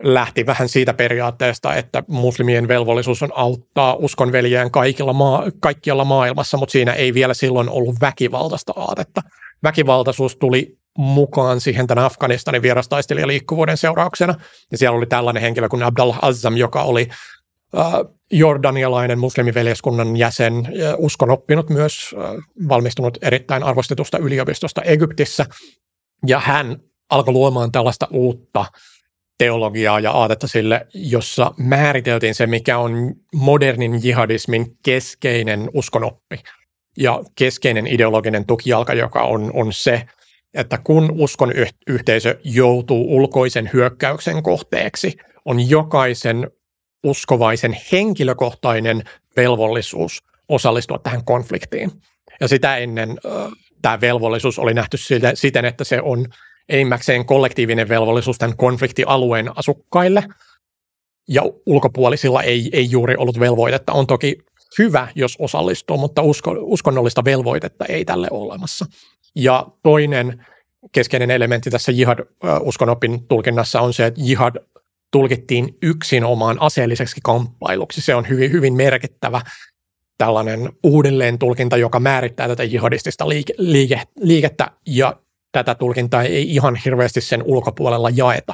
lähti 0.03 0.45
vähän 0.45 0.69
siitä 0.69 0.93
periaatteesta, 0.93 1.75
että 1.75 2.03
muslimien 2.07 2.67
velvollisuus 2.67 3.23
on 3.23 3.31
auttaa 3.35 3.95
uskonveljään 3.95 4.71
kaikilla 4.71 5.13
maa, 5.13 5.43
kaikkialla 5.59 6.05
maailmassa, 6.05 6.57
mutta 6.57 6.71
siinä 6.71 6.93
ei 6.93 7.13
vielä 7.13 7.33
silloin 7.33 7.69
ollut 7.69 7.95
väkivaltaista 8.01 8.73
aatetta. 8.75 9.21
Väkivaltaisuus 9.63 10.35
tuli 10.35 10.77
mukaan 10.97 11.61
siihen 11.61 11.87
tämän 11.87 12.05
Afganistanin 12.05 12.61
vierastaistelijaliikkuvuuden 12.61 13.77
seurauksena. 13.77 14.35
Ja 14.71 14.77
siellä 14.77 14.97
oli 14.97 15.05
tällainen 15.05 15.43
henkilö 15.43 15.69
kuin 15.69 15.83
Abdallah 15.83 16.19
Azzam, 16.21 16.57
joka 16.57 16.83
oli 16.83 17.09
äh, 17.77 17.93
jordanialainen 18.31 19.19
muslimiveljeskunnan 19.19 20.17
jäsen, 20.17 20.67
uskon 20.97 21.29
oppinut 21.29 21.69
myös, 21.69 22.15
äh, 22.17 22.29
valmistunut 22.69 23.17
erittäin 23.21 23.63
arvostetusta 23.63 24.17
yliopistosta 24.17 24.81
Egyptissä. 24.81 25.45
Ja 26.27 26.39
hän 26.39 26.77
alkoi 27.09 27.33
luomaan 27.33 27.71
tällaista 27.71 28.07
uutta 28.11 28.65
teologiaa 29.37 29.99
ja 29.99 30.11
aatetta 30.11 30.47
sille, 30.47 30.87
jossa 30.93 31.51
määriteltiin 31.57 32.35
se, 32.35 32.47
mikä 32.47 32.77
on 32.77 33.13
modernin 33.33 34.03
jihadismin 34.03 34.77
keskeinen 34.83 35.69
uskonoppi 35.73 36.39
ja 36.97 37.23
keskeinen 37.35 37.87
ideologinen 37.87 38.45
tukijalka, 38.45 38.93
joka 38.93 39.21
on, 39.21 39.51
on 39.53 39.73
se, 39.73 40.05
että 40.55 40.77
kun 40.83 41.11
uskon 41.11 41.53
yhteisö 41.87 42.39
joutuu 42.43 43.15
ulkoisen 43.17 43.69
hyökkäyksen 43.73 44.43
kohteeksi, 44.43 45.17
on 45.45 45.69
jokaisen 45.69 46.51
uskovaisen 47.03 47.77
henkilökohtainen 47.91 49.03
velvollisuus 49.37 50.23
osallistua 50.49 50.99
tähän 50.99 51.25
konfliktiin. 51.25 51.91
Ja 52.41 52.47
sitä 52.47 52.77
ennen 52.77 53.09
äh, 53.09 53.51
tämä 53.81 54.01
velvollisuus 54.01 54.59
oli 54.59 54.73
nähty 54.73 54.97
siten, 55.33 55.65
että 55.65 55.83
se 55.83 56.01
on 56.01 56.25
enimmäkseen 56.69 57.25
kollektiivinen 57.25 57.89
velvollisuus 57.89 58.37
tämän 58.37 58.57
konfliktialueen 58.57 59.57
asukkaille, 59.57 60.23
ja 61.27 61.41
ulkopuolisilla 61.65 62.43
ei, 62.43 62.69
ei 62.73 62.91
juuri 62.91 63.15
ollut 63.17 63.39
velvoitetta. 63.39 63.93
On 63.93 64.07
toki 64.07 64.37
hyvä, 64.79 65.07
jos 65.15 65.35
osallistuu, 65.39 65.97
mutta 65.97 66.21
usko, 66.21 66.55
uskonnollista 66.59 67.25
velvoitetta 67.25 67.85
ei 67.85 68.05
tälle 68.05 68.27
ole 68.31 68.43
olemassa. 68.43 68.85
Ja 69.35 69.67
toinen 69.83 70.45
keskeinen 70.91 71.31
elementti 71.31 71.69
tässä 71.69 71.91
jihad-uskonopin 71.91 73.27
tulkinnassa 73.27 73.81
on 73.81 73.93
se, 73.93 74.05
että 74.05 74.21
jihad 74.23 74.55
tulkittiin 75.11 75.77
yksin 75.81 76.23
omaan 76.23 76.57
aseelliseksi 76.59 77.19
kamppailuksi. 77.23 78.01
Se 78.01 78.15
on 78.15 78.29
hyvin, 78.29 78.51
hyvin 78.51 78.73
merkittävä 78.73 79.41
tällainen 80.17 80.69
uudelleen 80.83 81.39
tulkinta, 81.39 81.77
joka 81.77 81.99
määrittää 81.99 82.47
tätä 82.47 82.63
jihadistista 82.63 83.29
liike, 83.29 83.53
liike, 83.57 84.01
liikettä, 84.19 84.71
ja 84.87 85.19
tätä 85.51 85.75
tulkintaa 85.75 86.23
ei 86.23 86.55
ihan 86.55 86.75
hirveästi 86.85 87.21
sen 87.21 87.43
ulkopuolella 87.43 88.09
jaeta. 88.09 88.53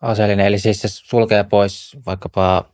Aseellinen, 0.00 0.46
eli 0.46 0.58
siis 0.58 0.80
se 0.80 0.88
sulkee 0.88 1.44
pois 1.44 1.96
vaikkapa 2.06 2.64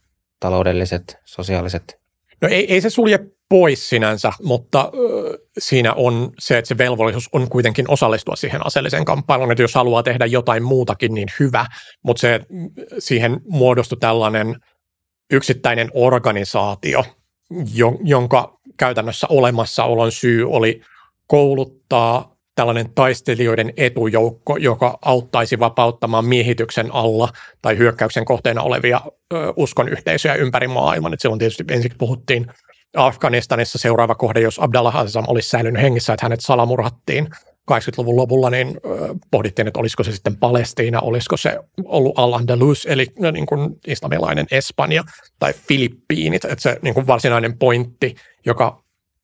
taloudelliset, 0.41 1.19
sosiaaliset? 1.25 2.01
No 2.41 2.49
ei, 2.49 2.73
ei 2.73 2.81
se 2.81 2.91
sulje 2.91 3.19
pois 3.53 3.89
sinänsä, 3.89 4.33
mutta 4.43 4.91
siinä 5.59 5.93
on 5.93 6.31
se, 6.39 6.59
että 6.59 6.69
se 6.69 6.79
velvollisuus 6.79 7.29
on 7.33 7.49
kuitenkin 7.49 7.91
osallistua 7.91 8.37
siihen 8.37 8.67
aseelliseen 8.67 9.05
kamppailuun, 9.05 9.53
että 9.53 9.63
jos 9.63 9.75
haluaa 9.75 10.03
tehdä 10.03 10.27
jotain 10.27 10.63
muutakin, 10.63 11.15
niin 11.15 11.29
hyvä, 11.41 11.67
mutta 12.03 12.21
se, 12.21 12.41
siihen 12.99 13.41
muodostui 13.49 13.99
tällainen 13.99 14.57
yksittäinen 15.33 15.91
organisaatio, 15.95 17.05
jonka 18.05 18.59
käytännössä 18.77 19.27
olemassaolon 19.31 20.13
syy 20.13 20.51
oli 20.51 20.81
kouluttaa 21.27 22.37
tällainen 22.55 22.95
taistelijoiden 22.95 23.73
etujoukko, 23.77 24.57
joka 24.57 24.99
auttaisi 25.03 25.59
vapauttamaan 25.59 26.25
miehityksen 26.25 26.95
alla 26.95 27.29
tai 27.63 27.79
hyökkäyksen 27.79 28.25
kohteena 28.25 28.63
olevia 28.63 29.01
uskon 29.57 29.89
yhteisöjä 29.89 30.35
ympäri 30.35 30.69
maailman. 30.69 31.15
Et 31.15 31.21
silloin 31.21 31.39
tietysti 31.39 31.65
ensin 31.71 31.93
puhuttiin 31.99 32.47
Afganistanissa 32.97 33.79
seuraava 33.79 34.15
kohde, 34.15 34.41
jos 34.41 34.59
Abdallah 34.59 34.97
Azam 34.97 35.25
olisi 35.29 35.49
säilynyt 35.49 35.83
hengissä, 35.83 36.13
että 36.13 36.25
hänet 36.25 36.41
salamurhattiin 36.41 37.29
80-luvun 37.71 38.17
lopulla, 38.17 38.51
niin 38.51 38.81
pohdittiin, 39.31 39.69
että 39.69 39.81
olisiko 39.81 40.05
se 40.05 40.13
sitten 40.13 40.37
Palestiina, 40.37 41.01
olisiko 41.01 41.37
se 41.37 41.59
ollut 41.85 42.19
Al-Andalus, 42.19 42.87
eli 42.87 43.07
no, 43.19 43.31
niin 43.31 43.47
kuin 43.47 43.71
islamilainen 43.87 44.47
Espanja 44.51 45.05
tai 45.39 45.53
Filippiinit, 45.53 46.45
että 46.45 46.63
se 46.63 46.79
niin 46.83 46.95
kuin 46.95 47.07
varsinainen 47.07 47.59
pointti, 47.59 48.15
joka 48.47 48.83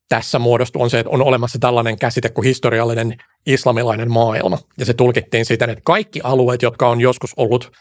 tässä 0.09 0.39
muodostuu, 0.39 0.81
on 0.81 0.89
se, 0.89 0.99
että 0.99 1.09
on 1.09 1.21
olemassa 1.21 1.59
tällainen 1.59 1.99
käsite 1.99 2.29
kuin 2.29 2.45
historiallinen 2.45 3.15
islamilainen 3.45 4.11
maailma, 4.11 4.57
ja 4.77 4.85
se 4.85 4.93
tulkittiin 4.93 5.45
siten, 5.45 5.69
että 5.69 5.81
kaikki 5.85 6.19
alueet, 6.23 6.61
jotka 6.61 6.89
on 6.89 7.01
joskus 7.01 7.33
ollut 7.37 7.71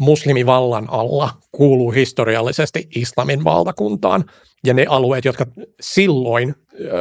muslimivallan 0.00 0.90
alla, 0.90 1.30
kuuluu 1.52 1.90
historiallisesti 1.90 2.88
islamin 2.94 3.44
valtakuntaan, 3.44 4.24
ja 4.66 4.74
ne 4.74 4.86
alueet, 4.88 5.24
jotka 5.24 5.46
silloin 5.80 6.54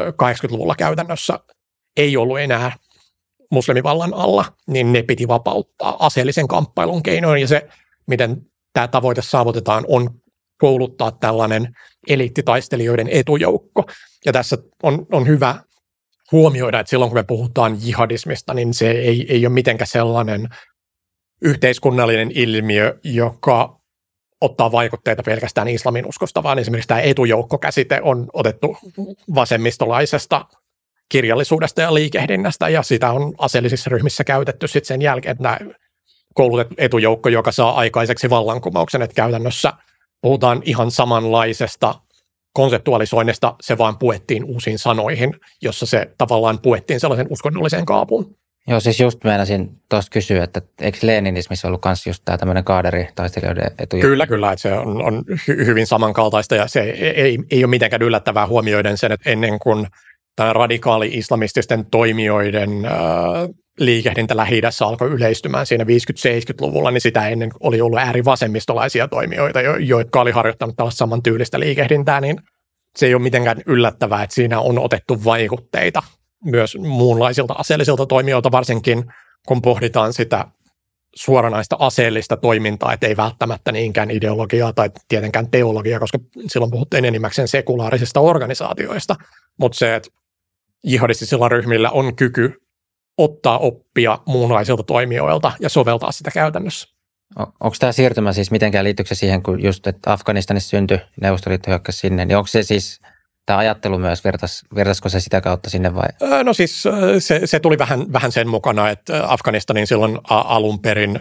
80-luvulla 0.09 0.75
käytännössä 0.75 1.39
ei 1.97 2.17
ollut 2.17 2.39
enää 2.39 2.71
muslimivallan 3.51 4.13
alla, 4.13 4.45
niin 4.67 4.93
ne 4.93 5.03
piti 5.03 5.27
vapauttaa 5.27 6.05
aseellisen 6.05 6.47
kamppailun 6.47 7.03
keinoin. 7.03 7.41
Ja 7.41 7.47
se, 7.47 7.67
miten 8.07 8.41
tämä 8.73 8.87
tavoite 8.87 9.21
saavutetaan, 9.21 9.85
on 9.87 10.09
kouluttaa 10.57 11.11
tällainen 11.11 11.73
eliittitaistelijoiden 12.09 13.07
etujoukko. 13.11 13.83
Ja 14.25 14.33
tässä 14.33 14.57
on, 14.83 15.05
on 15.11 15.27
hyvä 15.27 15.55
huomioida, 16.31 16.79
että 16.79 16.89
silloin 16.89 17.11
kun 17.11 17.19
me 17.19 17.23
puhutaan 17.23 17.77
jihadismista, 17.81 18.53
niin 18.53 18.73
se 18.73 18.91
ei, 18.91 19.25
ei 19.29 19.45
ole 19.45 19.53
mitenkään 19.53 19.87
sellainen 19.87 20.49
yhteiskunnallinen 21.41 22.31
ilmiö, 22.35 22.99
joka 23.03 23.79
ottaa 24.41 24.71
vaikutteita 24.71 25.23
pelkästään 25.23 25.67
islamin 25.67 26.05
uskosta, 26.05 26.43
vaan 26.43 26.59
esimerkiksi 26.59 26.87
tämä 26.87 27.01
etujoukkokäsite 27.01 27.99
on 28.01 28.29
otettu 28.33 28.77
vasemmistolaisesta 29.35 30.45
kirjallisuudesta 31.09 31.81
ja 31.81 31.93
liikehdinnästä, 31.93 32.69
ja 32.69 32.83
sitä 32.83 33.11
on 33.11 33.33
aseellisissa 33.37 33.89
ryhmissä 33.89 34.23
käytetty 34.23 34.67
sitten 34.67 34.87
sen 34.87 35.01
jälkeen, 35.01 35.31
että 35.31 35.43
nämä 35.43 35.57
koulutettu 36.33 36.75
etujoukko, 36.77 37.29
joka 37.29 37.51
saa 37.51 37.75
aikaiseksi 37.75 38.29
vallankumouksen, 38.29 39.01
että 39.01 39.15
käytännössä 39.15 39.73
puhutaan 40.21 40.61
ihan 40.65 40.91
samanlaisesta 40.91 41.95
konseptualisoinnista, 42.53 43.55
se 43.61 43.77
vaan 43.77 43.97
puettiin 43.97 44.43
uusiin 44.43 44.79
sanoihin, 44.79 45.33
jossa 45.61 45.85
se 45.85 46.13
tavallaan 46.17 46.59
puettiin 46.59 46.99
sellaisen 46.99 47.27
uskonnolliseen 47.29 47.85
kaapuun. 47.85 48.35
Joo, 48.69 48.79
siis 48.79 48.99
just 48.99 49.23
meinasin 49.23 49.69
tuosta 49.89 50.09
kysyä, 50.13 50.43
että 50.43 50.61
eikö 50.81 50.97
Leninismissä 51.01 51.67
ollut 51.67 51.85
myös 51.85 52.07
just 52.07 52.21
tämä 52.25 52.37
tämmöinen 52.37 52.63
kaaderi 52.63 53.07
taistelijoiden 53.15 53.71
etu? 53.79 53.97
Kyllä, 53.99 54.27
kyllä, 54.27 54.51
että 54.51 54.61
se 54.61 54.73
on, 54.73 55.01
on 55.01 55.23
hy- 55.31 55.65
hyvin 55.65 55.87
samankaltaista 55.87 56.55
ja 56.55 56.67
se 56.67 56.81
ei, 56.81 57.39
ei 57.51 57.63
ole 57.63 57.69
mitenkään 57.69 58.01
yllättävää 58.01 58.47
huomioiden 58.47 58.97
sen, 58.97 59.11
että 59.11 59.29
ennen 59.29 59.59
kuin 59.59 59.87
tämä 60.35 60.53
radikaali-islamististen 60.53 61.85
toimijoiden 61.91 62.85
äh, 62.85 62.91
liikehdintä 63.79 64.37
lähi 64.37 64.61
alkoi 64.85 65.09
yleistymään 65.09 65.65
siinä 65.65 65.83
50-70-luvulla, 65.83 66.91
niin 66.91 67.01
sitä 67.01 67.27
ennen 67.27 67.49
oli 67.59 67.81
ollut 67.81 67.99
äärivasemmistolaisia 67.99 69.07
toimijoita, 69.07 69.61
jo, 69.61 69.75
jotka 69.77 70.21
oli 70.21 70.31
harjoittanut 70.31 70.75
tällaista 70.75 70.97
samantyylistä 70.97 71.59
liikehdintää, 71.59 72.21
niin 72.21 72.37
se 72.97 73.05
ei 73.05 73.15
ole 73.15 73.21
mitenkään 73.21 73.61
yllättävää, 73.65 74.23
että 74.23 74.35
siinä 74.35 74.59
on 74.59 74.79
otettu 74.79 75.23
vaikutteita 75.23 76.03
myös 76.45 76.77
muunlaisilta 76.77 77.53
aseellisilta 77.53 78.05
toimijoilta, 78.05 78.51
varsinkin 78.51 79.03
kun 79.47 79.61
pohditaan 79.61 80.13
sitä 80.13 80.45
suoranaista 81.15 81.75
aseellista 81.79 82.37
toimintaa, 82.37 82.93
että 82.93 83.07
ei 83.07 83.17
välttämättä 83.17 83.71
niinkään 83.71 84.11
ideologiaa 84.11 84.73
tai 84.73 84.89
tietenkään 85.07 85.51
teologiaa, 85.51 85.99
koska 85.99 86.19
silloin 86.47 86.71
puhuttiin 86.71 87.05
enimmäkseen 87.05 87.47
sekulaarisista 87.47 88.19
organisaatioista, 88.19 89.15
mutta 89.59 89.77
se, 89.77 89.95
että 89.95 90.09
jihadistisilla 90.83 91.49
ryhmillä 91.49 91.89
on 91.89 92.15
kyky 92.15 92.53
ottaa 93.17 93.57
oppia 93.59 94.19
muunlaisilta 94.25 94.83
toimijoilta 94.83 95.51
ja 95.59 95.69
soveltaa 95.69 96.11
sitä 96.11 96.31
käytännössä. 96.31 96.87
Onko 97.37 97.75
tämä 97.79 97.91
siirtymä 97.91 98.33
siis 98.33 98.51
mitenkään 98.51 98.85
liittyykö 98.85 99.15
siihen, 99.15 99.43
kun 99.43 99.63
just 99.63 99.87
että 99.87 100.13
Afganistanissa 100.13 100.69
syntyi, 100.69 100.99
Neuvostoliitto 101.21 101.71
hyökkäsi 101.71 101.97
sinne, 101.97 102.25
niin 102.25 102.37
onko 102.37 102.47
se 102.47 102.63
siis 102.63 102.99
tämä 103.49 103.59
ajattelu 103.59 103.97
myös, 103.97 104.23
vertas, 104.23 104.63
vertaisiko 104.75 105.09
se 105.09 105.19
sitä 105.19 105.41
kautta 105.41 105.69
sinne 105.69 105.95
vai? 105.95 106.07
No 106.43 106.53
siis 106.53 106.83
se, 107.19 107.41
se 107.45 107.59
tuli 107.59 107.77
vähän, 107.77 108.13
vähän 108.13 108.31
sen 108.31 108.47
mukana, 108.47 108.89
että 108.89 109.31
Afganistanin 109.31 109.87
silloin 109.87 110.19
alun 110.29 110.79
perin 110.79 111.19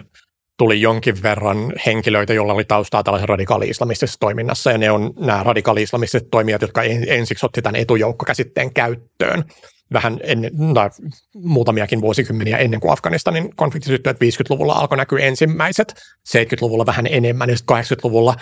tuli 0.59 0.81
jonkin 0.81 1.23
verran 1.23 1.73
henkilöitä, 1.87 2.35
joilla 2.35 2.53
oli 2.53 2.65
taustaa 2.65 3.03
tällaisen 3.03 3.29
radikaali-islamistisessa 3.29 4.21
toiminnassa, 4.21 4.71
ja 4.71 4.79
ne 4.79 4.91
on 4.91 5.13
nämä 5.19 5.43
radikaali-islamistiset 5.43 6.31
toimijat, 6.31 6.63
jotka 6.63 6.83
ensiksi 6.83 7.47
otti 7.47 7.63
tämän 7.63 7.81
etujoukkokäsitteen 7.81 8.75
käyttöön 8.75 9.45
vähän 9.93 10.21
ennen, 10.23 10.53
tai 10.75 10.91
muutamiakin 11.35 12.01
vuosikymmeniä 12.01 12.59
ennen 12.59 12.81
kuin 12.81 12.93
Afganistanin 12.93 13.57
konflikti 13.57 13.87
syttyi, 13.87 14.11
että 14.11 14.25
50-luvulla 14.25 14.73
alkoi 14.73 14.99
näkyä 14.99 15.19
ensimmäiset, 15.19 15.95
70-luvulla 16.29 16.87
vähän 16.87 17.07
enemmän, 17.11 17.51
ja 17.51 17.57
80-luvulla 17.73 18.35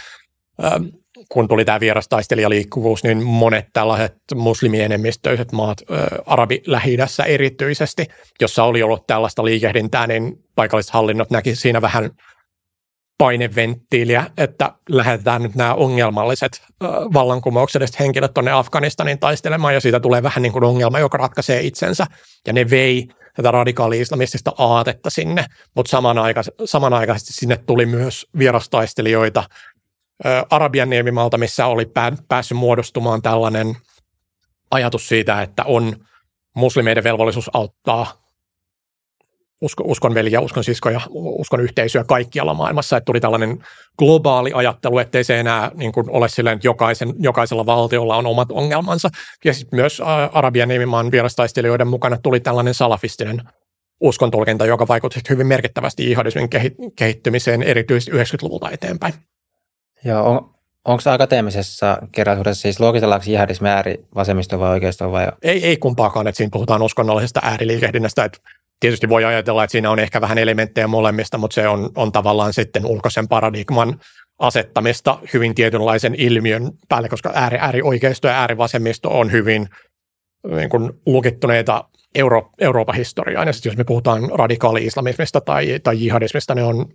kun 1.28 1.48
tuli 1.48 1.64
tämä 1.64 1.80
vierastaistelijaliikkuvuus, 1.80 3.04
niin 3.04 3.24
monet 3.24 3.66
tällaiset 3.72 4.16
muslimienemmistöiset 4.34 5.52
maat, 5.52 5.78
arabi 6.26 6.62
lähi 6.66 6.96
erityisesti, 7.26 8.06
jossa 8.40 8.64
oli 8.64 8.82
ollut 8.82 9.06
tällaista 9.06 9.44
liikehdintää, 9.44 10.06
niin 10.06 10.32
paikalliset 10.54 10.92
hallinnot 10.92 11.30
näki 11.30 11.54
siinä 11.56 11.82
vähän 11.82 12.10
paineventtiiliä, 13.18 14.24
että 14.38 14.72
lähetetään 14.88 15.42
nyt 15.42 15.54
nämä 15.54 15.74
ongelmalliset 15.74 16.62
vallankumoukselliset 17.12 18.00
henkilöt 18.00 18.34
tuonne 18.34 18.50
Afganistanin 18.50 19.18
taistelemaan, 19.18 19.74
ja 19.74 19.80
siitä 19.80 20.00
tulee 20.00 20.22
vähän 20.22 20.42
niin 20.42 20.52
kuin 20.52 20.64
ongelma, 20.64 20.98
joka 20.98 21.18
ratkaisee 21.18 21.60
itsensä. 21.60 22.06
Ja 22.46 22.52
ne 22.52 22.70
vei 22.70 23.08
tätä 23.34 23.50
radikaali-islamistista 23.50 24.52
aatetta 24.58 25.10
sinne, 25.10 25.44
mutta 25.76 26.02
samanaikaisesti 26.64 27.32
sinne 27.32 27.56
tuli 27.56 27.86
myös 27.86 28.26
vierastaistelijoita 28.38 29.44
Arabian 30.50 30.90
niemimalta, 30.90 31.38
missä 31.38 31.66
oli 31.66 31.92
päässyt 32.28 32.58
muodostumaan 32.58 33.22
tällainen 33.22 33.76
ajatus 34.70 35.08
siitä, 35.08 35.42
että 35.42 35.64
on 35.64 35.96
muslimeiden 36.54 37.04
velvollisuus 37.04 37.50
auttaa 37.52 38.26
usko, 39.60 39.84
uskon 39.86 40.14
veliä, 40.14 40.40
uskon 40.40 40.64
siskoja, 40.64 41.00
uskon 41.10 41.60
yhteisöä 41.60 42.04
kaikkialla 42.04 42.54
maailmassa, 42.54 42.96
että 42.96 43.04
tuli 43.04 43.20
tällainen 43.20 43.64
globaali 43.98 44.52
ajattelu, 44.54 44.98
ettei 44.98 45.24
se 45.24 45.40
enää 45.40 45.70
niin 45.74 45.92
kuin 45.92 46.10
ole 46.10 46.28
silleen, 46.28 46.54
että 46.54 46.68
jokaisen, 46.68 47.14
jokaisella 47.18 47.66
valtiolla 47.66 48.16
on 48.16 48.26
omat 48.26 48.52
ongelmansa. 48.52 49.08
Ja 49.44 49.52
myös 49.72 50.02
Arabian 50.32 50.68
niemimaan 50.68 51.10
vierastaistelijoiden 51.10 51.88
mukana 51.88 52.18
tuli 52.22 52.40
tällainen 52.40 52.74
salafistinen 52.74 53.42
uskontulkinta, 54.00 54.66
joka 54.66 54.88
vaikutti 54.88 55.20
hyvin 55.30 55.46
merkittävästi 55.46 56.08
jihadismin 56.08 56.48
kehittymiseen 56.96 57.62
erityisesti 57.62 58.12
90-luvulta 58.12 58.70
eteenpäin. 58.70 59.14
Joo, 60.04 60.30
on, 60.30 60.54
onko 60.84 61.02
akateemisessa 61.10 61.98
kerrallisuudessa 62.12 62.62
siis 62.62 62.80
luokitellaanko 62.80 63.26
jihadismi 63.28 63.68
ääri 63.68 64.04
vasemmisto 64.14 64.58
vai 64.58 64.70
oikeisto 64.70 65.12
vai? 65.12 65.28
Ei, 65.42 65.66
ei 65.66 65.76
kumpaakaan, 65.76 66.26
että 66.26 66.36
siinä 66.36 66.50
puhutaan 66.52 66.82
uskonnollisesta 66.82 67.40
ääriliikehdinnästä, 67.42 68.24
että 68.24 68.38
tietysti 68.80 69.08
voi 69.08 69.24
ajatella, 69.24 69.64
että 69.64 69.72
siinä 69.72 69.90
on 69.90 69.98
ehkä 69.98 70.20
vähän 70.20 70.38
elementtejä 70.38 70.86
molemmista, 70.86 71.38
mutta 71.38 71.54
se 71.54 71.68
on, 71.68 71.90
on 71.94 72.12
tavallaan 72.12 72.52
sitten 72.52 72.86
ulkoisen 72.86 73.28
paradigman 73.28 74.00
asettamista 74.38 75.18
hyvin 75.34 75.54
tietynlaisen 75.54 76.14
ilmiön 76.14 76.70
päälle, 76.88 77.08
koska 77.08 77.32
ääri, 77.34 77.58
äärioikeisto 77.60 78.28
ja 78.28 78.40
äärivasemmisto 78.40 79.18
on 79.18 79.32
hyvin 79.32 79.68
niin 80.56 80.68
kuin 80.68 80.92
lukittuneita 81.06 81.84
Euro, 82.16 82.50
Euroopan 82.58 82.94
historiaan. 82.94 83.46
Ja 83.46 83.52
sitten 83.52 83.70
jos 83.70 83.76
me 83.76 83.84
puhutaan 83.84 84.22
radikaali-islamismista 84.34 85.40
tai, 85.40 85.80
tai 85.82 86.00
jihadismista, 86.00 86.54
ne 86.54 86.64
on 86.64 86.86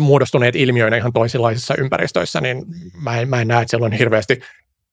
muodostuneet 0.00 0.56
ilmiöinä 0.56 0.96
ihan 0.96 1.12
toisenlaisissa 1.12 1.74
ympäristöissä, 1.78 2.40
niin 2.40 2.64
mä 3.02 3.20
en, 3.20 3.28
mä 3.28 3.40
en 3.40 3.48
näe, 3.48 3.62
että 3.62 3.70
siellä 3.70 3.86
on 3.86 3.92
hirveästi 3.92 4.40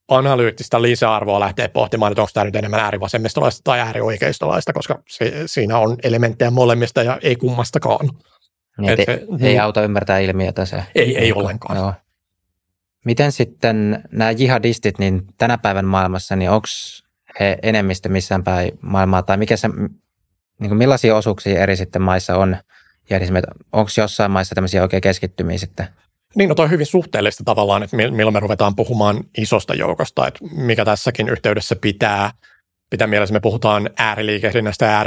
analyyttistä 0.07 0.81
lisäarvoa 0.81 1.39
lähteä 1.39 1.69
pohtimaan, 1.69 2.11
että 2.11 2.21
onko 2.21 2.31
tämä 2.33 2.43
nyt 2.43 2.55
enemmän 2.55 2.79
äärivasemmistolaista 2.79 3.61
tai 3.63 3.79
äärioikeistolaista, 3.79 4.73
koska 4.73 4.99
se, 5.07 5.43
siinä 5.45 5.77
on 5.77 5.97
elementtejä 6.03 6.51
molemmista 6.51 7.03
ja 7.03 7.19
ei 7.21 7.35
kummastakaan. 7.35 8.09
Niin, 8.77 8.91
Et 8.91 8.99
se, 9.05 9.25
ei 9.41 9.59
auta 9.59 9.83
ymmärtää 9.83 10.19
ilmiötä 10.19 10.65
se. 10.65 10.83
Ei, 10.95 11.17
ei 11.17 11.33
ollenkaan. 11.33 11.77
Joo. 11.77 11.93
Miten 13.05 13.31
sitten 13.31 14.03
nämä 14.11 14.31
jihadistit, 14.31 14.99
niin 14.99 15.21
tänä 15.37 15.57
päivän 15.57 15.85
maailmassa, 15.85 16.35
niin 16.35 16.49
onko 16.49 16.67
he 17.39 17.57
enemmistö 17.63 18.09
missään 18.09 18.43
päin 18.43 18.71
maailmaa, 18.81 19.21
tai 19.21 19.37
mikä 19.37 19.57
se, 19.57 19.67
niin 20.59 20.69
kuin 20.69 20.77
millaisia 20.77 21.15
osuuksia 21.15 21.63
eri 21.63 21.75
sitten 21.75 22.01
maissa 22.01 22.37
on 22.37 22.57
jihadismi, 23.09 23.39
onko 23.71 23.91
jossain 23.97 24.31
maissa 24.31 24.55
tämmöisiä 24.55 24.81
oikein 24.81 25.01
keskittymiä 25.01 25.57
sitten? 25.57 25.87
Niin, 26.35 26.49
no 26.49 26.55
toi 26.55 26.63
on 26.63 26.71
hyvin 26.71 26.85
suhteellista 26.85 27.43
tavallaan, 27.43 27.83
että 27.83 27.97
milloin 27.97 28.33
me 28.33 28.39
ruvetaan 28.39 28.75
puhumaan 28.75 29.23
isosta 29.37 29.75
joukosta, 29.75 30.27
että 30.27 30.39
mikä 30.55 30.85
tässäkin 30.85 31.29
yhteydessä 31.29 31.75
pitää, 31.75 32.31
pitää 32.89 33.07
mielessä, 33.07 33.33
me 33.33 33.39
puhutaan 33.39 33.89
ääriliikehdinnästä 33.97 34.85
ja 34.85 35.03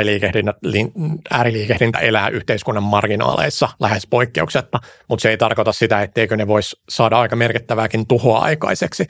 ääriliikehdintä 1.31 1.99
elää 1.99 2.29
yhteiskunnan 2.29 2.85
marginaaleissa 2.85 3.69
lähes 3.81 4.07
poikkeuksetta, 4.07 4.79
mutta 5.09 5.23
se 5.23 5.31
ei 5.31 5.37
tarkoita 5.37 5.73
sitä, 5.73 6.03
etteikö 6.03 6.37
ne 6.37 6.47
voisi 6.47 6.77
saada 6.89 7.21
aika 7.21 7.37
merkittävääkin 7.37 8.07
tuhoa 8.07 8.39
aikaiseksi. 8.39 9.07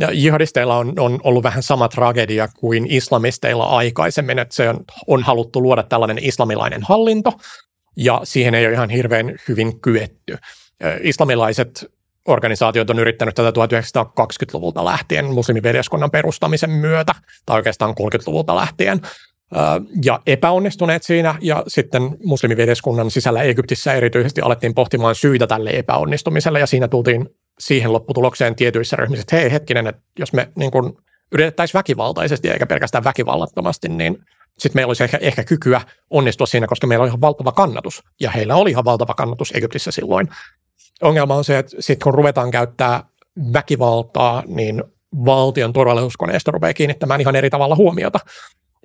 Ja 0.00 0.12
jihadisteilla 0.12 0.76
on, 0.76 0.92
on 0.98 1.20
ollut 1.24 1.42
vähän 1.42 1.62
sama 1.62 1.88
tragedia 1.88 2.48
kuin 2.48 2.86
islamisteilla 2.88 3.64
aikaisemmin, 3.64 4.38
että 4.38 4.54
se 4.54 4.68
on, 4.68 4.84
on 5.06 5.22
haluttu 5.22 5.62
luoda 5.62 5.82
tällainen 5.82 6.18
islamilainen 6.24 6.82
hallinto, 6.82 7.32
ja 7.96 8.20
siihen 8.24 8.54
ei 8.54 8.66
ole 8.66 8.74
ihan 8.74 8.90
hirveän 8.90 9.34
hyvin 9.48 9.80
kyetty. 9.80 10.36
Islamilaiset 11.02 11.90
organisaatiot 12.28 12.90
on 12.90 12.98
yrittänyt 12.98 13.34
tätä 13.34 13.50
1920-luvulta 13.50 14.84
lähtien 14.84 15.24
muslimiveljeskunnan 15.24 16.10
perustamisen 16.10 16.70
myötä, 16.70 17.14
tai 17.46 17.56
oikeastaan 17.56 17.94
30-luvulta 18.00 18.56
lähtien, 18.56 19.00
ja 20.04 20.20
epäonnistuneet 20.26 21.02
siinä, 21.02 21.34
ja 21.40 21.64
sitten 21.68 22.16
muslimiveljeskunnan 22.24 23.10
sisällä 23.10 23.42
Egyptissä 23.42 23.92
erityisesti 23.92 24.40
alettiin 24.40 24.74
pohtimaan 24.74 25.14
syitä 25.14 25.46
tälle 25.46 25.70
epäonnistumiselle, 25.70 26.60
ja 26.60 26.66
siinä 26.66 26.88
tultiin 26.88 27.28
siihen 27.60 27.92
lopputulokseen 27.92 28.56
tietyissä 28.56 28.96
ryhmissä, 28.96 29.22
että 29.22 29.36
hei 29.36 29.52
hetkinen, 29.52 29.86
että 29.86 30.02
jos 30.18 30.32
me 30.32 30.48
niin 30.56 30.70
kuin 30.70 30.92
yritettäisiin 31.32 31.78
väkivaltaisesti 31.78 32.50
eikä 32.50 32.66
pelkästään 32.66 33.04
väkivallattomasti, 33.04 33.88
niin 33.88 34.18
sitten 34.58 34.78
meillä 34.78 34.90
olisi 34.90 35.04
ehkä, 35.04 35.18
ehkä 35.20 35.44
kykyä 35.44 35.80
onnistua 36.10 36.46
siinä, 36.46 36.66
koska 36.66 36.86
meillä 36.86 37.02
on 37.02 37.08
ihan 37.08 37.20
valtava 37.20 37.52
kannatus, 37.52 38.02
ja 38.20 38.30
heillä 38.30 38.56
oli 38.56 38.70
ihan 38.70 38.84
valtava 38.84 39.14
kannatus 39.14 39.52
Egyptissä 39.54 39.90
silloin. 39.90 40.28
Ongelma 41.02 41.34
on 41.34 41.44
se, 41.44 41.58
että 41.58 41.76
sitten 41.80 42.04
kun 42.04 42.14
ruvetaan 42.14 42.50
käyttää 42.50 43.04
väkivaltaa, 43.52 44.42
niin 44.46 44.84
valtion 45.24 45.72
turvallisuuskoneisto 45.72 46.50
rupeaa 46.50 46.74
kiinnittämään 46.74 47.20
ihan 47.20 47.36
eri 47.36 47.50
tavalla 47.50 47.76
huomiota. 47.76 48.20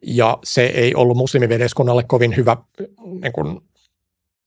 Ja 0.04 0.38
se 0.44 0.66
ei 0.66 0.96
ollut 0.96 1.18
muslimiveljeskunnalle 1.18 2.04
kovin 2.08 2.36
hyvä 2.36 2.58
niin 3.22 3.34
kuin, 3.34 3.62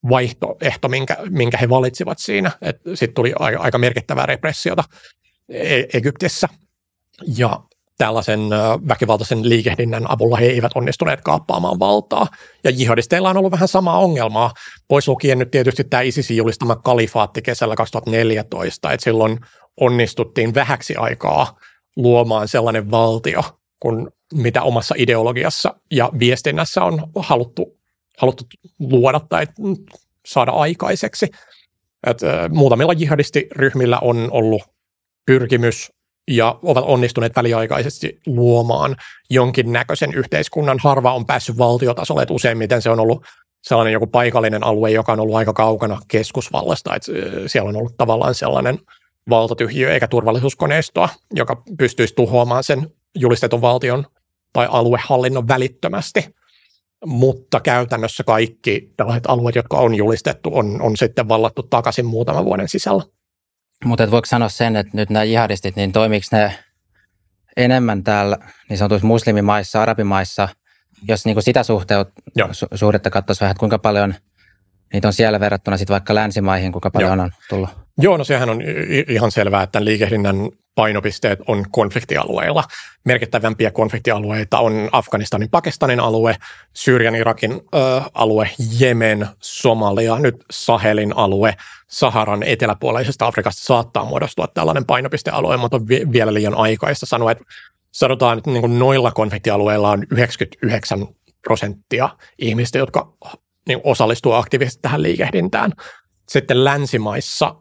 vaihtoehto, 0.09 0.87
minkä, 0.87 1.17
minkä 1.29 1.57
he 1.57 1.69
valitsivat 1.69 2.19
siinä. 2.19 2.51
Sitten 2.93 3.13
tuli 3.13 3.33
aika, 3.39 3.59
aika 3.59 3.77
merkittävää 3.77 4.25
repressiota 4.25 4.83
e- 5.49 5.83
Egyptissä. 5.93 6.47
Ja 7.37 7.59
tällaisen 7.97 8.39
väkivaltaisen 8.87 9.49
liikehdinnän 9.49 10.11
avulla 10.11 10.37
he 10.37 10.45
eivät 10.45 10.71
onnistuneet 10.75 11.21
kaappaamaan 11.21 11.79
valtaa. 11.79 12.27
Ja 12.63 12.69
jihadisteilla 12.69 13.29
on 13.29 13.37
ollut 13.37 13.51
vähän 13.51 13.67
samaa 13.67 13.99
ongelmaa, 13.99 14.53
pois 14.87 15.07
lukien 15.07 15.39
nyt 15.39 15.51
tietysti 15.51 15.83
tämä 15.83 16.01
ISISin 16.01 16.37
julistama 16.37 16.75
kalifaatti 16.75 17.41
kesällä 17.41 17.75
2014, 17.75 18.91
että 18.91 19.03
silloin 19.03 19.39
onnistuttiin 19.79 20.53
vähäksi 20.53 20.95
aikaa 20.95 21.57
luomaan 21.95 22.47
sellainen 22.47 22.91
valtio, 22.91 23.41
kun 23.79 24.11
mitä 24.33 24.61
omassa 24.61 24.95
ideologiassa 24.97 25.75
ja 25.91 26.09
viestinnässä 26.19 26.83
on 26.83 27.03
haluttu, 27.15 27.78
haluttu 28.19 28.43
luoda 28.79 29.19
tai 29.29 29.47
saada 30.25 30.51
aikaiseksi. 30.51 31.27
Et, 32.07 32.21
muutamilla 32.49 32.93
jihadistiryhmillä 32.93 33.99
on 33.99 34.27
ollut 34.31 34.63
pyrkimys 35.25 35.91
ja 36.27 36.59
ovat 36.63 36.83
onnistuneet 36.87 37.35
väliaikaisesti 37.35 38.19
luomaan 38.25 38.95
jonkinnäköisen 39.29 40.13
yhteiskunnan. 40.13 40.79
Harva 40.83 41.13
on 41.13 41.25
päässyt 41.25 41.57
valtiotasolle, 41.57 42.21
että 42.21 42.33
useimmiten 42.33 42.81
se 42.81 42.89
on 42.89 42.99
ollut 42.99 43.25
sellainen 43.61 43.93
joku 43.93 44.07
paikallinen 44.07 44.63
alue, 44.63 44.91
joka 44.91 45.13
on 45.13 45.19
ollut 45.19 45.35
aika 45.35 45.53
kaukana 45.53 45.99
keskusvallasta. 46.07 46.95
Että 46.95 47.11
siellä 47.47 47.69
on 47.69 47.75
ollut 47.75 47.97
tavallaan 47.97 48.35
sellainen 48.35 48.79
valtatyhjiö 49.29 49.93
eikä 49.93 50.07
turvallisuuskoneistoa, 50.07 51.09
joka 51.33 51.63
pystyisi 51.77 52.15
tuhoamaan 52.15 52.63
sen 52.63 52.91
julistetun 53.15 53.61
valtion 53.61 54.05
tai 54.53 54.67
aluehallinnon 54.71 55.47
välittömästi. 55.47 56.38
Mutta 57.05 57.59
käytännössä 57.59 58.23
kaikki 58.23 58.93
tällaiset 58.97 59.25
alueet, 59.27 59.55
jotka 59.55 59.77
on 59.77 59.95
julistettu, 59.95 60.49
on, 60.53 60.81
on 60.81 60.97
sitten 60.97 61.27
vallattu 61.27 61.63
takaisin 61.63 62.05
muutaman 62.05 62.45
vuoden 62.45 62.67
sisällä. 62.67 63.03
Mutta 63.85 64.11
voiko 64.11 64.25
sanoa 64.25 64.49
sen, 64.49 64.75
että 64.75 64.97
nyt 64.97 65.09
nämä 65.09 65.23
jihadistit, 65.23 65.75
niin 65.75 65.91
toimiko 65.91 66.25
ne 66.31 66.55
enemmän 67.57 68.03
täällä 68.03 68.37
niin 68.69 68.77
sanotuissa 68.77 69.07
muslimimaissa, 69.07 69.81
arabimaissa, 69.81 70.49
jos 71.07 71.25
niin 71.25 71.35
kuin 71.35 71.43
sitä 71.43 71.63
suhteut, 71.63 72.09
su, 72.51 72.67
suhdetta 72.75 73.09
katsoisi 73.09 73.41
vähän, 73.41 73.51
että 73.51 73.59
kuinka 73.59 73.79
paljon 73.79 74.15
niitä 74.93 75.07
on 75.07 75.13
siellä 75.13 75.39
verrattuna 75.39 75.77
sitten 75.77 75.93
vaikka 75.93 76.15
länsimaihin, 76.15 76.71
kuinka 76.71 76.91
paljon 76.91 77.17
Joo. 77.17 77.23
on 77.23 77.31
tullut? 77.49 77.69
Joo, 78.01 78.17
no 78.17 78.23
sehän 78.23 78.49
on 78.49 78.61
ihan 79.07 79.31
selvää, 79.31 79.63
että 79.63 79.85
liikehdinnän 79.85 80.35
painopisteet 80.75 81.39
on 81.47 81.65
konfliktialueilla. 81.71 82.63
Merkittävämpiä 83.05 83.71
konfliktialueita 83.71 84.59
on 84.59 84.89
Afganistanin, 84.91 85.49
Pakistanin 85.49 85.99
alue, 85.99 86.35
Syyrian, 86.73 87.15
Irakin 87.15 87.51
ö, 87.51 88.01
alue, 88.13 88.49
Jemen, 88.79 89.27
Somalia, 89.41 90.19
nyt 90.19 90.35
Sahelin 90.51 91.17
alue, 91.17 91.55
Saharan 91.87 92.43
eteläpuoleisesta 92.43 93.27
Afrikasta 93.27 93.63
saattaa 93.63 94.05
muodostua 94.05 94.47
tällainen 94.47 94.85
painopistealue, 94.85 95.57
mutta 95.57 95.77
on 95.77 95.87
vielä 95.87 96.33
liian 96.33 96.55
aikaista 96.55 97.05
sanoa, 97.05 97.31
että 97.31 97.43
sanotaan, 97.91 98.37
että 98.37 98.51
niin 98.51 98.79
noilla 98.79 99.11
konfliktialueilla 99.11 99.89
on 99.89 100.03
99 100.11 101.07
prosenttia 101.43 102.09
ihmistä, 102.37 102.77
jotka 102.77 103.13
niin 103.67 103.81
osallistuu 103.83 104.31
aktiivisesti 104.31 104.81
tähän 104.81 105.03
liikehdintään. 105.03 105.73
Sitten 106.29 106.63
länsimaissa 106.63 107.55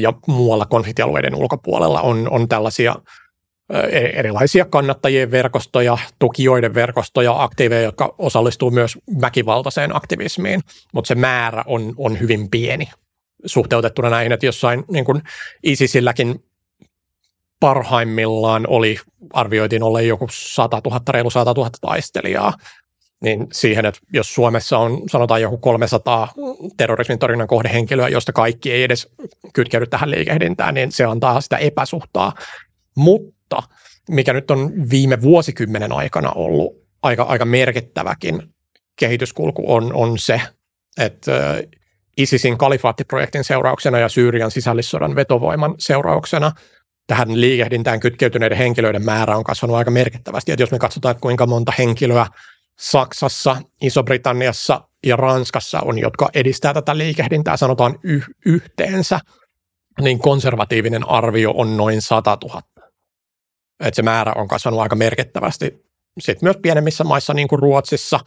ja 0.00 0.12
muualla 0.26 0.66
konfliktialueiden 0.66 1.34
ulkopuolella 1.34 2.00
on, 2.00 2.28
on 2.30 2.48
tällaisia 2.48 2.96
e-, 3.70 4.18
erilaisia 4.18 4.64
kannattajien 4.64 5.30
verkostoja, 5.30 5.98
tukijoiden 6.18 6.74
verkostoja, 6.74 7.42
aktiiveja, 7.42 7.82
jotka 7.82 8.14
osallistuu 8.18 8.70
myös 8.70 8.98
väkivaltaiseen 9.20 9.96
aktivismiin, 9.96 10.60
mutta 10.94 11.08
se 11.08 11.14
määrä 11.14 11.64
on, 11.66 11.94
on 11.96 12.20
hyvin 12.20 12.50
pieni 12.50 12.88
suhteutettuna 13.46 14.10
näihin, 14.10 14.32
että 14.32 14.46
jossain 14.46 14.84
niin 14.90 15.04
kuin 15.04 15.22
ISISilläkin 15.62 16.44
parhaimmillaan 17.60 18.64
oli, 18.68 18.96
arvioitiin 19.32 19.82
olla 19.82 20.00
joku 20.00 20.28
100 20.32 20.80
000, 20.84 21.00
reilu 21.08 21.30
100 21.30 21.52
000 21.56 21.70
taistelijaa, 21.80 22.52
niin 23.22 23.46
siihen, 23.52 23.84
että 23.86 24.00
jos 24.12 24.34
Suomessa 24.34 24.78
on 24.78 25.08
sanotaan 25.08 25.42
joku 25.42 25.58
300 25.58 26.32
terrorismin 26.76 27.18
torjunnan 27.18 27.48
kohdehenkilöä, 27.48 28.08
josta 28.08 28.32
kaikki 28.32 28.72
ei 28.72 28.82
edes 28.82 29.08
kytkeydy 29.52 29.86
tähän 29.86 30.10
liikehdintään, 30.10 30.74
niin 30.74 30.92
se 30.92 31.04
antaa 31.04 31.40
sitä 31.40 31.56
epäsuhtaa. 31.56 32.32
Mutta 32.96 33.62
mikä 34.08 34.32
nyt 34.32 34.50
on 34.50 34.72
viime 34.90 35.22
vuosikymmenen 35.22 35.92
aikana 35.92 36.32
ollut 36.34 36.82
aika, 37.02 37.22
aika 37.22 37.44
merkittäväkin 37.44 38.42
kehityskulku 38.96 39.74
on, 39.74 39.92
on 39.94 40.18
se, 40.18 40.40
että 40.98 41.62
ISISin 42.16 42.58
kalifaattiprojektin 42.58 43.44
seurauksena 43.44 43.98
ja 43.98 44.08
Syyrian 44.08 44.50
sisällissodan 44.50 45.16
vetovoiman 45.16 45.74
seurauksena 45.78 46.52
tähän 47.06 47.40
liikehdintään 47.40 48.00
kytkeytyneiden 48.00 48.58
henkilöiden 48.58 49.04
määrä 49.04 49.36
on 49.36 49.44
kasvanut 49.44 49.76
aika 49.76 49.90
merkittävästi. 49.90 50.52
Että 50.52 50.62
jos 50.62 50.70
me 50.70 50.78
katsotaan, 50.78 51.10
että 51.10 51.20
kuinka 51.20 51.46
monta 51.46 51.72
henkilöä 51.78 52.26
Saksassa, 52.78 53.56
Iso-Britanniassa 53.82 54.88
ja 55.06 55.16
Ranskassa 55.16 55.80
on, 55.80 55.98
jotka 55.98 56.28
edistää 56.34 56.74
tätä 56.74 56.98
liikehdintää, 56.98 57.56
sanotaan 57.56 57.98
y- 58.02 58.22
yhteensä, 58.46 59.20
niin 60.00 60.18
konservatiivinen 60.18 61.08
arvio 61.08 61.50
on 61.56 61.76
noin 61.76 62.02
100 62.02 62.38
000. 62.44 62.62
Et 63.80 63.94
se 63.94 64.02
määrä 64.02 64.32
on 64.36 64.48
kasvanut 64.48 64.80
aika 64.80 64.96
merkittävästi. 64.96 65.86
Sitten 66.20 66.46
myös 66.46 66.56
pienemmissä 66.62 67.04
maissa, 67.04 67.34
niin 67.34 67.48
kuin 67.48 67.58
Ruotsissa, 67.58 68.20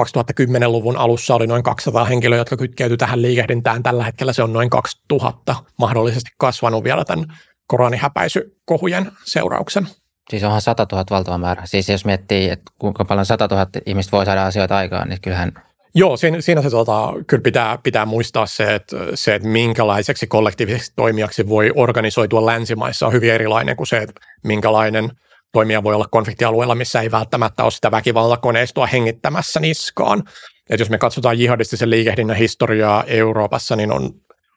2010-luvun 0.00 0.96
alussa 0.96 1.34
oli 1.34 1.46
noin 1.46 1.62
200 1.62 2.04
henkilöä, 2.04 2.38
jotka 2.38 2.56
kytkeytyi 2.56 2.96
tähän 2.96 3.22
liikehdintään. 3.22 3.82
Tällä 3.82 4.04
hetkellä 4.04 4.32
se 4.32 4.42
on 4.42 4.52
noin 4.52 4.70
2000, 4.70 5.56
mahdollisesti 5.78 6.30
kasvanut 6.38 6.84
vielä 6.84 7.04
tämän 7.04 7.38
koranihäpäisykohujen 7.66 9.12
seurauksen. 9.24 9.88
Siis 10.30 10.44
onhan 10.44 10.60
100 10.60 10.86
000 10.92 11.04
valtava 11.10 11.38
määrä. 11.38 11.62
Siis 11.66 11.88
jos 11.88 12.04
miettii, 12.04 12.50
että 12.50 12.72
kuinka 12.78 13.04
paljon 13.04 13.26
100 13.26 13.48
000 13.50 13.66
ihmistä 13.86 14.12
voi 14.12 14.24
saada 14.24 14.46
asioita 14.46 14.76
aikaan, 14.76 15.08
niin 15.08 15.20
kyllähän... 15.20 15.52
Joo, 15.94 16.16
siinä, 16.16 16.40
siinä 16.40 16.62
se 16.62 16.70
tota, 16.70 17.12
kyllä 17.26 17.42
pitää, 17.42 17.78
pitää 17.82 18.06
muistaa 18.06 18.46
se 18.46 18.74
että, 18.74 18.96
se, 19.14 19.34
että 19.34 19.48
minkälaiseksi 19.48 20.26
kollektiiviseksi 20.26 20.92
toimijaksi 20.96 21.48
voi 21.48 21.72
organisoitua 21.74 22.46
länsimaissa 22.46 23.06
on 23.06 23.12
hyvin 23.12 23.32
erilainen 23.32 23.76
kuin 23.76 23.86
se, 23.86 23.98
että 23.98 24.20
minkälainen 24.44 25.10
toimija 25.52 25.82
voi 25.82 25.94
olla 25.94 26.06
konfliktialueella, 26.10 26.74
missä 26.74 27.00
ei 27.00 27.10
välttämättä 27.10 27.62
ole 27.62 27.70
sitä 27.70 27.90
väkivaltakoneistoa 27.90 28.86
hengittämässä 28.86 29.60
niskaan. 29.60 30.22
Et 30.70 30.80
jos 30.80 30.90
me 30.90 30.98
katsotaan 30.98 31.38
jihadistisen 31.38 31.90
liikehdinnän 31.90 32.36
historiaa 32.36 33.04
Euroopassa, 33.04 33.76
niin 33.76 33.92
on 33.92 34.10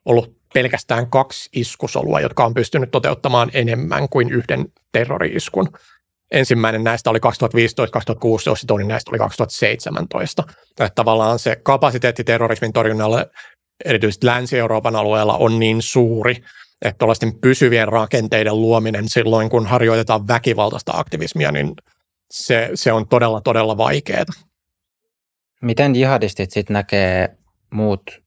ollut 0.06 0.36
pelkästään 0.56 1.10
kaksi 1.10 1.50
iskusolua, 1.54 2.20
jotka 2.20 2.46
on 2.46 2.54
pystynyt 2.54 2.92
toteuttamaan 2.92 3.52
enemmän 3.54 4.10
kuin 4.10 4.30
yhden 4.30 4.66
terrori-iskun. 4.92 5.70
Ensimmäinen 6.32 6.84
näistä 6.84 7.10
oli 7.10 7.20
2015-2016, 7.20 7.22
toinen 8.68 8.88
näistä 8.88 9.12
oli 9.12 9.18
2017. 9.18 10.44
Että 10.70 10.90
tavallaan 10.96 11.40
se 11.40 11.56
kapasiteetti 11.56 12.24
terrorismin 12.24 12.74
torjunnalle 12.74 13.28
erityisesti 13.86 14.26
Länsi-Euroopan 14.26 14.96
alueella 14.96 15.38
on 15.38 15.60
niin 15.60 15.82
suuri, 15.82 16.36
että 16.82 16.98
tuollaisten 16.98 17.40
pysyvien 17.40 17.88
rakenteiden 17.88 18.62
luominen 18.62 19.10
silloin, 19.10 19.50
kun 19.50 19.66
harjoitetaan 19.66 20.28
väkivaltaista 20.28 20.92
aktivismia, 20.96 21.52
niin 21.52 21.74
se, 22.32 22.70
se 22.74 22.92
on 22.92 23.08
todella, 23.08 23.42
todella 23.42 23.78
vaikeaa. 23.78 24.26
Miten 25.62 25.96
jihadistit 25.96 26.52
sitten 26.52 26.74
näkee 26.74 27.38
muut 27.74 28.25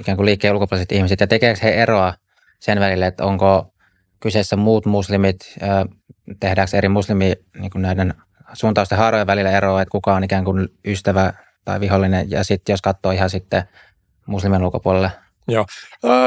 ikään 0.00 0.16
kuin 0.16 0.26
liikkeen 0.26 0.54
ulkopuoliset 0.54 0.92
ihmiset 0.92 1.20
ja 1.20 1.26
tekeekö 1.26 1.60
he 1.62 1.70
eroa 1.70 2.14
sen 2.60 2.80
välillä, 2.80 3.06
että 3.06 3.24
onko 3.24 3.74
kyseessä 4.20 4.56
muut 4.56 4.86
muslimit, 4.86 5.36
tehdäänkö 6.40 6.76
eri 6.76 6.88
muslimi 6.88 7.32
niin 7.58 7.70
kuin 7.70 7.82
näiden 7.82 8.14
suuntausten 8.52 8.98
haarojen 8.98 9.26
välillä 9.26 9.50
eroa, 9.50 9.82
että 9.82 9.92
kuka 9.92 10.14
on 10.14 10.24
ikään 10.24 10.44
kuin 10.44 10.68
ystävä 10.86 11.32
tai 11.64 11.80
vihollinen 11.80 12.30
ja 12.30 12.44
sitten 12.44 12.72
jos 12.72 12.82
katsoo 12.82 13.12
ihan 13.12 13.30
sitten 13.30 13.62
muslimin 14.26 14.62
ulkopuolelle? 14.62 15.10
Joo, 15.48 15.66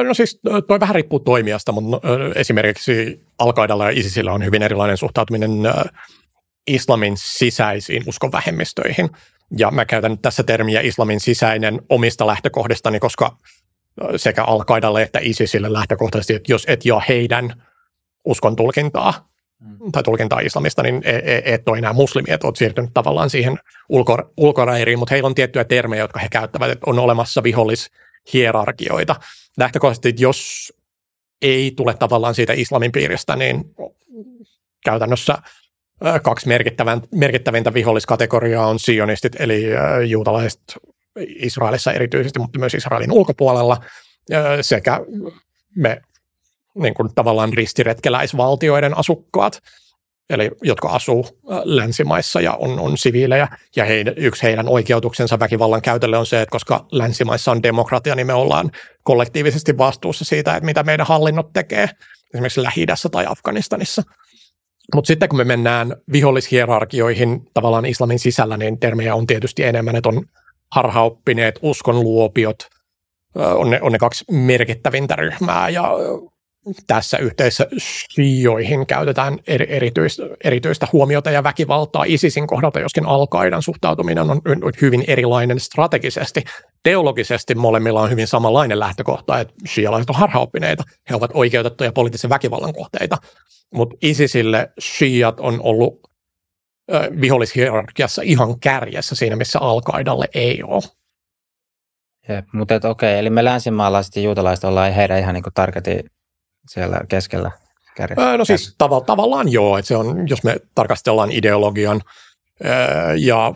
no 0.08 0.14
siis 0.14 0.42
toi 0.68 0.80
vähän 0.80 0.96
riippuu 0.96 1.20
toimijasta, 1.20 1.72
mutta 1.72 2.08
esimerkiksi 2.36 3.26
al 3.40 3.54
ja 3.80 3.90
ISISillä 3.90 4.34
on 4.34 4.46
hyvin 4.46 4.64
erilainen 4.64 4.98
suhtautuminen 4.98 5.52
islamin 6.68 7.14
sisäisiin 7.18 8.04
uskonvähemmistöihin. 8.08 9.10
Ja 9.58 9.72
mä 9.72 9.86
käytän 9.86 10.18
tässä 10.18 10.44
termiä 10.44 10.82
islamin 10.82 11.20
sisäinen 11.20 11.82
omista 11.90 12.28
lähtökohdistani, 12.28 13.00
koska 13.00 13.38
sekä 14.16 14.44
al 14.44 14.96
että 15.02 15.20
ISISille 15.22 15.74
lähtökohtaisesti, 15.74 16.34
että 16.34 16.52
jos 16.52 16.66
et 16.68 16.86
jaa 16.86 17.02
heidän 17.10 17.64
uskon 18.26 18.56
tulkintaa 18.56 19.30
mm. 19.60 19.92
tai 19.92 20.04
tulkintaa 20.04 20.40
islamista, 20.40 20.84
niin 20.84 21.02
e, 21.06 21.16
e, 21.16 21.42
et 21.46 21.68
ole 21.68 21.78
enää 21.78 21.94
muslimi, 21.94 22.32
että 22.32 22.48
olet 22.48 22.56
siirtynyt 22.56 22.92
tavallaan 22.94 23.30
siihen 23.30 23.60
ulko, 23.90 24.18
ulkorairiin, 24.38 25.00
mutta 25.00 25.14
heillä 25.14 25.28
on 25.28 25.36
tiettyjä 25.36 25.64
termejä, 25.64 26.04
jotka 26.04 26.20
he 26.20 26.28
käyttävät, 26.32 26.72
että 26.72 26.84
on 26.90 27.00
olemassa 27.00 27.44
vihollishierarkioita. 27.44 29.16
Lähtökohtaisesti, 29.58 30.10
että 30.10 30.24
jos 30.24 30.74
ei 31.42 31.72
tule 31.76 31.94
tavallaan 31.94 32.36
siitä 32.36 32.54
islamin 32.54 32.92
piiristä, 32.92 33.36
niin 33.36 33.76
käytännössä 34.86 35.38
kaksi 36.24 36.50
merkittävintä 37.12 37.74
viholliskategoriaa 37.74 38.68
on 38.68 38.80
sionistit, 38.80 39.42
eli 39.42 39.66
juutalaiset 40.08 40.62
Israelissa 41.20 41.94
erityisesti, 41.94 42.40
mutta 42.40 42.60
myös 42.60 42.74
Israelin 42.74 43.12
ulkopuolella, 43.12 43.78
sekä 44.62 45.00
me 45.76 46.02
niin 46.76 46.94
kuin 46.94 47.16
tavallaan 47.16 47.54
ristiretkeläisvaltioiden 47.54 48.98
asukkaat, 48.98 49.60
eli 50.30 50.52
jotka 50.62 50.90
asuu 50.90 51.28
länsimaissa 51.64 52.42
ja 52.42 52.54
on, 52.54 52.80
on 52.80 52.98
siviilejä, 52.98 53.48
ja 53.76 53.86
heidän, 53.86 54.14
yksi 54.18 54.44
heidän 54.44 54.68
oikeutuksensa 54.68 55.40
väkivallan 55.40 55.82
käytölle 55.82 56.18
on 56.18 56.26
se, 56.26 56.42
että 56.42 56.52
koska 56.52 56.86
länsimaissa 56.92 57.52
on 57.52 57.64
demokratia, 57.64 58.16
niin 58.16 58.28
me 58.28 58.34
ollaan 58.34 58.72
kollektiivisesti 59.04 59.78
vastuussa 59.78 60.26
siitä, 60.26 60.56
että 60.56 60.66
mitä 60.66 60.84
meidän 60.84 61.06
hallinnot 61.06 61.54
tekee, 61.54 61.90
esimerkiksi 62.34 62.64
lähi 62.64 62.86
tai 63.12 63.26
Afganistanissa. 63.26 64.04
Mutta 64.96 65.08
sitten 65.08 65.30
kun 65.30 65.38
me 65.38 65.44
mennään 65.44 65.96
vihollishierarkioihin 66.12 67.42
tavallaan 67.54 67.86
islamin 67.86 68.20
sisällä, 68.20 68.58
niin 68.58 68.80
termejä 68.80 69.16
on 69.16 69.28
tietysti 69.28 69.64
enemmän, 69.64 69.96
että 69.96 70.10
on 70.10 70.26
harhaoppineet 70.74 71.60
uskonluopiot, 71.62 72.68
on 73.36 73.70
ne, 73.70 73.82
on 73.82 73.92
ne 73.92 73.98
kaksi 73.98 74.26
merkittävintä 74.32 75.16
ryhmää 75.16 75.70
ja 75.70 75.92
tässä 76.88 77.18
yhteydessä 77.18 77.68
shioihin 77.80 78.86
käytetään 78.86 79.40
erityistä, 79.48 80.24
erityistä 80.44 80.88
huomiota 80.94 81.32
ja 81.32 81.44
väkivaltaa 81.44 82.04
ISISin 82.08 82.48
kohdalta, 82.48 82.80
joskin 82.80 83.06
al 83.06 83.28
suhtautuminen 83.60 84.30
on 84.30 84.42
hyvin 84.82 85.04
erilainen 85.08 85.60
strategisesti. 85.60 86.44
Teologisesti 86.84 87.56
molemmilla 87.56 88.02
on 88.02 88.10
hyvin 88.10 88.28
samanlainen 88.28 88.80
lähtökohta, 88.80 89.40
että 89.40 89.54
shialaiset 89.68 90.10
on 90.10 90.16
harhaoppineita, 90.16 90.84
he 91.10 91.16
ovat 91.16 91.32
oikeutettuja 91.34 91.92
poliittisen 91.92 92.30
väkivallan 92.30 92.74
kohteita, 92.74 93.18
mutta 93.74 93.96
ISISille 94.02 94.72
shiat 94.82 95.40
on 95.40 95.60
ollut 95.64 96.13
vihollishierarkiassa 97.22 98.22
ihan 98.22 98.60
kärjessä 98.60 99.16
siinä, 99.16 99.36
missä 99.36 99.60
al 99.60 99.82
ei 100.34 100.64
ole. 100.64 100.84
Jep, 102.30 102.46
mutta 102.54 102.76
et, 102.76 102.86
okei, 102.86 103.20
eli 103.20 103.30
me 103.30 103.44
länsimaalaiset 103.44 104.16
ja 104.16 104.22
juutalaiset 104.22 104.64
ollaan 104.64 104.94
heidän 104.94 105.20
ihan 105.20 105.34
niin 105.34 105.44
tarketin 105.54 106.10
siellä 106.70 107.02
keskellä 107.10 107.52
kärjessä? 107.96 108.38
No 108.38 108.46
siis 108.46 108.76
tav- 108.84 109.06
tavallaan 109.06 109.52
joo, 109.52 109.78
että 109.78 109.88
se 109.88 109.96
on, 109.96 110.28
jos 110.28 110.44
me 110.44 110.56
tarkastellaan 110.76 111.32
ideologian 111.32 112.02
ja 113.18 113.54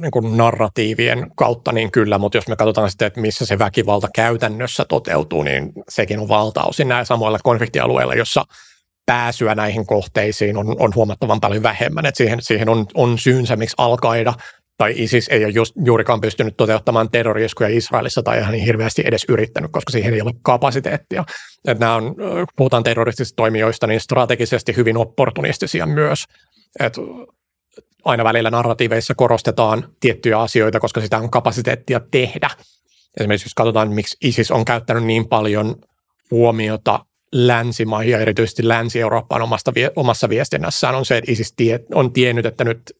niin 0.00 0.10
kuin 0.10 0.36
narratiivien 0.36 1.30
kautta, 1.36 1.72
niin 1.72 1.90
kyllä, 1.90 2.18
mutta 2.18 2.38
jos 2.38 2.48
me 2.48 2.56
katsotaan 2.56 2.90
sitten, 2.90 3.06
että 3.06 3.20
missä 3.20 3.46
se 3.46 3.58
väkivalta 3.58 4.08
käytännössä 4.14 4.84
toteutuu, 4.84 5.42
niin 5.42 5.72
sekin 5.88 6.20
on 6.20 6.28
valtaosin 6.28 6.88
näillä 6.88 7.04
samoilla 7.04 7.38
konfliktialueilla, 7.42 8.14
jossa 8.14 8.44
pääsyä 9.06 9.54
näihin 9.54 9.86
kohteisiin 9.86 10.56
on, 10.56 10.76
on 10.78 10.92
huomattavan 10.94 11.40
paljon 11.40 11.62
vähemmän. 11.62 12.06
Et 12.06 12.16
siihen, 12.16 12.42
siihen 12.42 12.68
on, 12.68 12.86
on 12.94 13.18
syynsä, 13.18 13.56
miksi 13.56 13.74
al 13.78 13.96
tai 14.78 14.94
ISIS 14.96 15.28
ei 15.28 15.44
ole 15.44 15.52
just, 15.52 15.74
juurikaan 15.84 16.20
pystynyt 16.20 16.56
toteuttamaan 16.56 17.10
terroriskuja 17.10 17.68
Israelissa 17.68 18.22
tai 18.22 18.38
ihan 18.38 18.52
niin 18.52 18.64
hirveästi 18.64 19.02
edes 19.04 19.26
yrittänyt, 19.28 19.72
koska 19.72 19.92
siihen 19.92 20.14
ei 20.14 20.22
ole 20.22 20.32
kapasiteettia. 20.42 21.24
Et 21.68 21.78
nämä 21.78 21.94
on, 21.94 22.14
puhutaan 22.56 22.82
terroristisista 22.82 23.36
toimijoista, 23.36 23.86
niin 23.86 24.00
strategisesti 24.00 24.76
hyvin 24.76 24.96
opportunistisia 24.96 25.86
myös. 25.86 26.24
Et 26.80 26.94
aina 28.04 28.24
välillä 28.24 28.50
narratiiveissa 28.50 29.14
korostetaan 29.14 29.84
tiettyjä 30.00 30.40
asioita, 30.40 30.80
koska 30.80 31.00
sitä 31.00 31.18
on 31.18 31.30
kapasiteettia 31.30 32.00
tehdä. 32.10 32.50
Esimerkiksi 33.20 33.46
jos 33.46 33.54
katsotaan, 33.54 33.92
miksi 33.92 34.16
ISIS 34.20 34.50
on 34.50 34.64
käyttänyt 34.64 35.04
niin 35.04 35.28
paljon 35.28 35.76
huomiota 36.30 37.04
länsimaihin 37.32 38.12
ja 38.12 38.18
erityisesti 38.18 38.68
Länsi-Eurooppaan 38.68 39.42
omasta, 39.42 39.72
omassa 39.96 40.28
viestinnässään 40.28 40.94
on 40.94 41.06
se, 41.06 41.18
että 41.18 41.32
ISIS 41.32 41.52
tie, 41.56 41.80
on 41.94 42.12
tiennyt, 42.12 42.46
että 42.46 42.64
nyt 42.64 42.92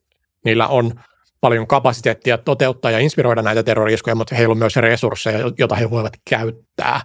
niillä 0.45 0.68
on 0.68 0.92
paljon 1.40 1.66
kapasiteettia 1.66 2.38
toteuttaa 2.38 2.90
ja 2.90 2.99
inspiroida 2.99 3.42
näitä 3.42 3.62
terroriskuja, 3.62 4.14
mutta 4.14 4.35
heillä 4.35 4.53
on 4.53 4.59
myös 4.59 4.77
resursseja, 4.77 5.53
joita 5.59 5.75
he 5.75 5.90
voivat 5.90 6.12
käyttää 6.31 7.01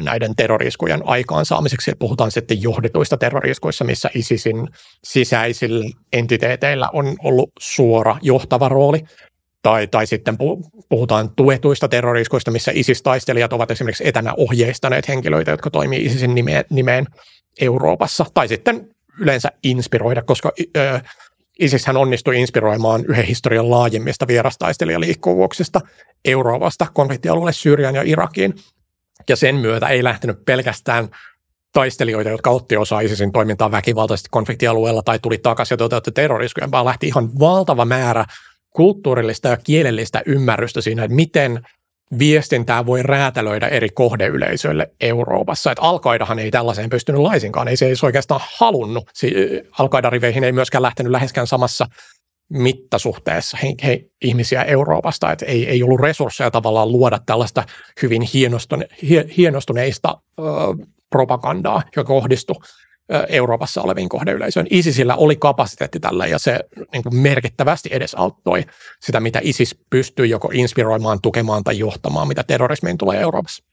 näiden 0.00 0.36
terroriskujen 0.36 1.08
aikaansaamiseksi. 1.08 1.92
Puhutaan 1.98 2.30
sitten 2.30 2.62
johdituista 2.62 3.16
terroriskuissa, 3.16 3.84
missä 3.84 4.10
ISISin 4.14 4.68
sisäisillä 5.04 5.84
entiteeteillä 6.12 6.88
on 6.92 7.16
ollut 7.22 7.50
suora 7.58 8.16
johtava 8.22 8.68
rooli. 8.68 9.02
Tai, 9.66 9.86
tai 9.86 10.06
sitten 10.06 10.36
puhutaan 10.88 11.30
tuetuista 11.36 11.88
terroriskuista, 11.88 12.50
missä 12.50 12.72
ISIS-taistelijat 12.74 13.52
ovat 13.52 13.70
esimerkiksi 13.70 14.08
etänä 14.08 14.34
ohjeistaneet 14.36 15.08
henkilöitä, 15.08 15.50
jotka 15.50 15.70
toimii 15.70 16.04
ISISin 16.04 16.34
nimeen, 16.70 17.06
Euroopassa. 17.60 18.26
Tai 18.34 18.48
sitten 18.48 18.88
yleensä 19.20 19.52
inspiroida, 19.62 20.22
koska 20.22 20.52
ö, 20.76 21.00
ISIShän 21.60 21.96
onnistui 21.96 22.40
inspiroimaan 22.40 23.04
yhden 23.08 23.24
historian 23.24 23.70
laajimmista 23.70 24.26
vierastaistelijaliikkuvuuksista 24.26 25.80
Euroopasta 26.24 26.86
konfliktialueelle 26.92 27.52
Syyrian 27.52 27.94
ja 27.94 28.02
Irakiin. 28.02 28.54
Ja 29.28 29.36
sen 29.36 29.54
myötä 29.54 29.88
ei 29.88 30.04
lähtenyt 30.04 30.44
pelkästään 30.44 31.08
taistelijoita, 31.72 32.30
jotka 32.30 32.50
otti 32.50 32.76
osaa 32.76 33.00
ISISin 33.00 33.32
toimintaan 33.32 33.70
väkivaltaisesti 33.70 34.28
konfliktialueella 34.30 35.02
tai 35.02 35.18
tuli 35.18 35.38
takaisin 35.38 35.74
ja 35.74 35.78
toteutti 35.78 36.12
terroriskuja, 36.12 36.70
vaan 36.70 36.84
lähti 36.84 37.06
ihan 37.06 37.38
valtava 37.38 37.84
määrä 37.84 38.24
kulttuurillista 38.76 39.48
ja 39.48 39.56
kielellistä 39.56 40.22
ymmärrystä 40.26 40.80
siinä, 40.80 41.04
että 41.04 41.14
miten 41.14 41.60
viestintää 42.18 42.86
voi 42.86 43.02
räätälöidä 43.02 43.68
eri 43.68 43.88
kohdeyleisöille 43.88 44.90
Euroopassa. 45.00 45.72
Että 45.72 45.82
Alkaidahan 45.82 46.38
ei 46.38 46.50
tällaiseen 46.50 46.90
pystynyt 46.90 47.20
laisinkaan, 47.20 47.68
ei 47.68 47.76
se 47.76 47.86
ei 47.86 47.94
oikeastaan 48.02 48.40
halunnut. 48.56 49.04
Alkaida-riveihin 49.78 50.44
ei 50.44 50.52
myöskään 50.52 50.82
lähtenyt 50.82 51.12
läheskään 51.12 51.46
samassa 51.46 51.86
mittasuhteessa 52.48 53.58
he, 53.62 53.74
he, 53.84 54.04
ihmisiä 54.24 54.62
Euroopasta, 54.62 55.32
että 55.32 55.46
ei, 55.46 55.68
ei 55.68 55.82
ollut 55.82 56.00
resursseja 56.00 56.50
tavallaan 56.50 56.92
luoda 56.92 57.18
tällaista 57.26 57.64
hyvin 58.02 58.22
hienostune, 58.22 58.88
hie, 59.02 59.24
hienostuneista 59.36 60.20
ö, 60.38 60.42
propagandaa, 61.10 61.82
joka 61.96 62.08
kohdistui 62.08 62.56
Euroopassa 63.28 63.82
oleviin 63.82 64.08
kohdeyleisöön. 64.08 64.66
ISISillä 64.70 65.16
oli 65.16 65.36
kapasiteetti 65.36 66.00
tällä 66.00 66.26
ja 66.26 66.38
se 66.38 66.60
niin 66.92 67.02
kuin 67.02 67.16
merkittävästi 67.16 67.88
edesauttoi 67.92 68.64
sitä, 69.00 69.20
mitä 69.20 69.40
ISIS 69.42 69.78
pystyy 69.90 70.26
joko 70.26 70.50
inspiroimaan, 70.52 71.20
tukemaan 71.22 71.64
tai 71.64 71.78
johtamaan, 71.78 72.28
mitä 72.28 72.44
terrorismiin 72.44 72.98
tulee 72.98 73.20
Euroopassa. 73.20 73.64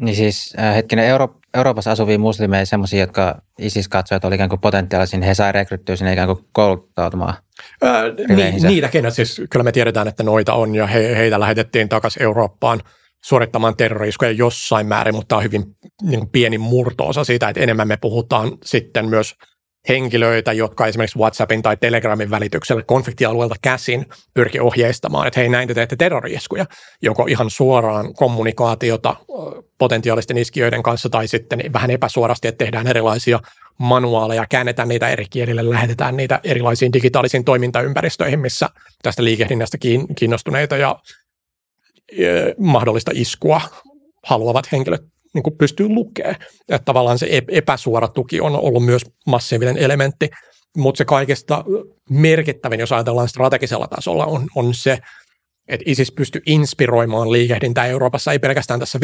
Niin 0.00 0.16
siis 0.16 0.54
äh, 0.58 0.74
hetkinen, 0.74 1.04
Euro- 1.04 1.40
Euroopassa 1.54 1.90
asuvia 1.92 2.18
muslimeja, 2.18 2.66
semmoisia, 2.66 3.00
jotka 3.00 3.42
ISIS 3.58 3.88
katsoi, 3.88 4.16
että 4.16 4.28
oli 4.28 4.34
ikään 4.34 4.48
kuin 4.48 4.60
potentiaalisia, 4.60 5.20
he 5.20 5.34
sai 5.34 5.52
rekryttyä 5.52 5.96
sinne 5.96 6.12
ikään 6.12 6.28
kuin 6.28 6.48
kouluttautumaan 6.52 7.34
Ää, 7.82 8.04
ni, 8.28 8.68
niitäkin, 8.68 9.12
siis 9.12 9.42
kyllä 9.50 9.64
me 9.64 9.72
tiedetään, 9.72 10.08
että 10.08 10.22
noita 10.22 10.54
on 10.54 10.74
ja 10.74 10.86
he, 10.86 11.16
heitä 11.16 11.40
lähetettiin 11.40 11.88
takaisin 11.88 12.22
Eurooppaan 12.22 12.80
suorittamaan 13.24 13.76
terroriskuja 13.76 14.30
jossain 14.30 14.86
määrin, 14.86 15.14
mutta 15.14 15.36
on 15.36 15.42
hyvin 15.42 15.76
niin 16.02 16.28
pieni 16.28 16.58
murtoosa 16.58 17.24
siitä, 17.24 17.48
että 17.48 17.60
enemmän 17.60 17.88
me 17.88 17.96
puhutaan 17.96 18.58
sitten 18.64 19.08
myös 19.08 19.34
henkilöitä, 19.88 20.52
jotka 20.52 20.86
esimerkiksi 20.86 21.18
WhatsAppin 21.18 21.62
tai 21.62 21.76
Telegramin 21.76 22.30
välityksellä 22.30 22.82
konfliktialueelta 22.82 23.54
käsin 23.62 24.06
pyrki 24.34 24.60
ohjeistamaan, 24.60 25.26
että 25.26 25.40
hei 25.40 25.48
näin 25.48 25.68
te 25.68 25.74
teette 25.74 25.96
terroriskuja, 25.96 26.66
joko 27.02 27.26
ihan 27.26 27.50
suoraan 27.50 28.14
kommunikaatiota 28.14 29.16
potentiaalisten 29.78 30.38
iskijöiden 30.38 30.82
kanssa 30.82 31.08
tai 31.08 31.28
sitten 31.28 31.60
vähän 31.72 31.90
epäsuorasti, 31.90 32.48
että 32.48 32.64
tehdään 32.64 32.86
erilaisia 32.86 33.40
manuaaleja, 33.78 34.46
käännetään 34.50 34.88
niitä 34.88 35.08
eri 35.08 35.24
kielille, 35.30 35.70
lähetetään 35.70 36.16
niitä 36.16 36.40
erilaisiin 36.44 36.92
digitaalisiin 36.92 37.44
toimintaympäristöihin, 37.44 38.40
missä 38.40 38.68
tästä 39.02 39.24
liikehdinnästä 39.24 39.78
kiinnostuneita 40.16 40.76
ja 40.76 40.98
mahdollista 42.58 43.10
iskua 43.14 43.60
haluavat 44.26 44.72
henkilöt 44.72 45.02
niin 45.34 45.42
kuin 45.42 45.58
pystyy 45.58 45.88
lukemaan. 45.88 46.36
Että 46.68 46.84
tavallaan 46.84 47.18
se 47.18 47.42
epäsuora 47.48 48.08
tuki 48.08 48.40
on 48.40 48.56
ollut 48.56 48.84
myös 48.84 49.02
massiivinen 49.26 49.76
elementti, 49.76 50.30
mutta 50.76 50.98
se 50.98 51.04
kaikesta 51.04 51.64
merkittävin, 52.10 52.80
jos 52.80 52.92
ajatellaan 52.92 53.28
strategisella 53.28 53.86
tasolla, 53.86 54.26
on, 54.26 54.48
on 54.54 54.74
se, 54.74 54.98
että 55.68 55.84
ISIS 55.86 56.12
pystyy 56.12 56.42
inspiroimaan 56.46 57.32
liikehdintää 57.32 57.86
Euroopassa, 57.86 58.32
ei 58.32 58.38
pelkästään 58.38 58.80
tässä 58.80 59.00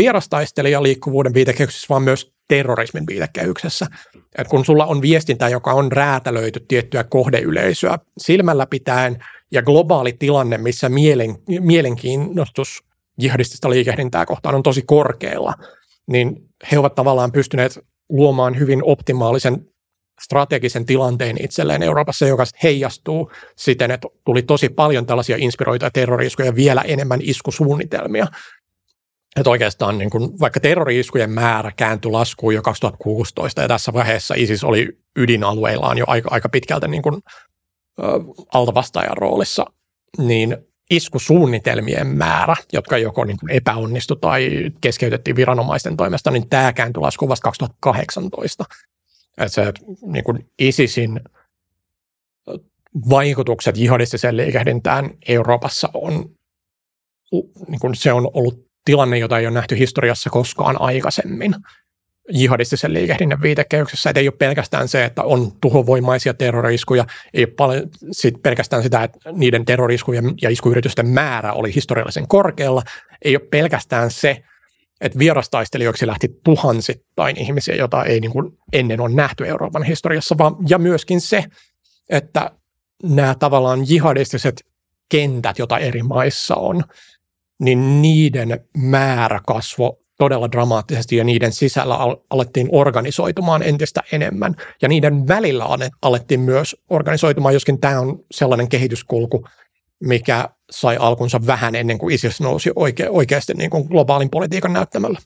liikkuvuuden 0.83 1.35
viitekehyksessä, 1.35 1.87
vaan 1.89 2.03
myös 2.03 2.33
terrorismin 2.49 3.07
viitekehyksessä. 3.07 3.87
Et 4.39 4.49
kun 4.49 4.65
sulla 4.65 4.87
on 4.87 5.03
viestintää, 5.03 5.49
joka 5.49 5.73
on 5.73 5.93
räätälöity 5.93 6.61
tiettyä 6.69 7.05
kohdeyleisöä 7.05 7.99
silmällä 8.19 8.67
pitäen, 8.67 9.25
ja 9.51 9.63
globaali 9.63 10.13
tilanne, 10.13 10.59
missä 10.59 10.89
mielen, 10.89 11.37
mielenkiinnostus 11.61 12.83
jihadistista 13.19 13.71
liikehdintää 13.71 14.27
kohtaan 14.27 14.55
on 14.55 14.63
tosi 14.63 14.83
korkealla, 14.83 15.55
niin 16.07 16.37
he 16.73 16.79
ovat 16.79 16.95
tavallaan 16.95 17.33
pystyneet 17.33 17.79
luomaan 18.09 18.59
hyvin 18.59 18.85
optimaalisen 18.85 19.67
strategisen 20.23 20.87
tilanteen 20.87 21.45
itselleen 21.45 21.83
Euroopassa, 21.83 22.27
joka 22.27 22.45
heijastuu 22.63 23.33
siten, 23.57 23.91
että 23.91 24.09
tuli 24.25 24.43
tosi 24.43 24.69
paljon 24.69 25.07
tällaisia 25.07 25.37
inspiroituja 25.37 25.91
terroriskuja 25.91 26.47
ja 26.47 26.55
vielä 26.55 26.83
enemmän 26.83 27.21
iskusuunnitelmia. 27.23 28.27
Että 29.37 29.51
oikeastaan 29.51 29.99
niin 29.99 30.11
kun, 30.11 30.41
vaikka 30.41 30.61
terroriiskujen 30.61 31.31
määrä 31.31 31.73
kääntyi 31.77 32.11
laskuun 32.11 32.55
jo 32.55 32.63
2016 32.63 33.63
ja 33.63 33.69
tässä 33.69 33.93
vaiheessa 33.93 34.35
ISIS 34.37 34.65
oli 34.65 34.89
ydinalueillaan 35.17 35.99
jo 35.99 36.05
aika, 36.07 36.29
aika 36.33 36.49
pitkältä 36.49 36.89
niin 36.89 37.03
kun, 37.03 37.23
ö, 37.99 38.03
altavastaajan 38.55 39.17
roolissa, 39.17 39.65
niin 40.19 40.57
iskusuunnitelmien 40.91 42.07
määrä, 42.07 42.57
jotka 42.73 42.99
joko 42.99 43.25
niin 43.25 43.39
kuin 43.39 43.51
epäonnistu 43.51 44.17
tai 44.17 44.71
keskeytettiin 44.81 45.37
viranomaisten 45.37 45.97
toimesta, 45.97 46.31
niin 46.31 46.49
tämä 46.49 46.73
kääntyi 46.73 47.01
laskuun 47.01 47.29
vasta 47.29 47.43
2018. 47.43 48.65
Että 49.39 49.49
se 49.49 49.73
niin 50.07 50.25
kuin 50.25 50.51
ISISin 50.59 51.21
vaikutukset 53.09 53.77
jihadistiseen 53.77 54.37
liikehdintään 54.37 55.11
Euroopassa 55.29 55.89
on, 55.95 56.31
niin 57.69 57.81
kuin 57.81 57.95
se 57.95 58.13
on 58.13 58.31
ollut 58.35 58.69
tilanne, 58.85 59.19
jota 59.19 59.39
ei 59.39 59.47
ole 59.47 59.55
nähty 59.55 59.79
historiassa 59.79 60.31
koskaan 60.31 60.81
aikaisemmin 60.81 61.55
jihadistisen 62.31 62.95
liikehdinnän 62.95 63.43
viitekehyksessä, 63.43 64.11
että 64.11 64.21
ei 64.21 64.29
ole 64.29 64.37
pelkästään 64.39 64.89
se, 64.89 65.05
että 65.05 65.23
on 65.23 65.53
tuhovoimaisia 65.61 66.35
terroriskuja, 66.35 67.05
ei 67.35 67.45
ole 67.45 67.55
paljon 67.57 67.89
sit 68.11 68.43
pelkästään 68.43 68.83
sitä, 68.83 69.03
että 69.03 69.33
niiden 69.33 69.65
terroriskujen 69.65 70.35
ja 70.43 70.51
iskuyritysten 70.51 71.09
määrä 71.09 71.53
oli 71.53 71.75
historiallisen 71.75 72.29
korkealla, 72.29 72.83
ei 73.25 73.37
ole 73.37 73.49
pelkästään 73.51 74.11
se, 74.11 74.43
että 75.01 75.19
vierastaistelijoiksi 75.19 76.07
lähti 76.07 76.29
tuhansittain 76.45 77.39
ihmisiä, 77.39 77.75
joita 77.75 78.05
ei 78.05 78.21
niin 78.21 78.33
kuin 78.33 78.59
ennen 78.73 79.01
ole 79.01 79.15
nähty 79.15 79.47
Euroopan 79.47 79.83
historiassa, 79.83 80.39
vaan, 80.39 80.57
ja 80.69 80.79
myöskin 80.79 81.21
se, 81.21 81.45
että 82.09 82.51
nämä 83.03 83.35
tavallaan 83.35 83.89
jihadistiset 83.89 84.67
kentät, 85.09 85.59
joita 85.59 85.79
eri 85.79 86.03
maissa 86.03 86.55
on, 86.55 86.85
niin 87.61 88.03
niiden 88.03 88.61
määrä 88.77 89.41
kasvoi 89.47 90.08
todella 90.19 90.53
dramaattisesti 90.53 91.17
ja 91.17 91.25
niiden 91.25 91.53
sisällä 91.53 91.99
alettiin 92.31 92.69
organisoitumaan 92.73 93.63
entistä 93.63 94.03
enemmän. 94.13 94.55
Ja 94.83 94.89
niiden 94.89 95.29
välillä 95.29 95.65
alettiin 96.03 96.41
myös 96.41 96.77
organisoitumaan, 96.91 97.55
joskin 97.55 97.81
tämä 97.81 98.01
on 98.01 98.25
sellainen 98.31 98.69
kehityskulku, 98.69 99.49
mikä 100.01 100.49
sai 100.71 100.97
alkunsa 101.01 101.41
vähän 101.47 101.75
ennen 101.75 101.99
kuin 101.99 102.15
ISIS 102.15 102.41
nousi 102.41 102.71
oike- 102.71 103.09
oikeasti 103.11 103.55
niin 103.55 103.71
kuin 103.71 103.89
globaalin 103.89 104.31
politiikan 104.31 104.73
näyttämällä. 104.73 105.19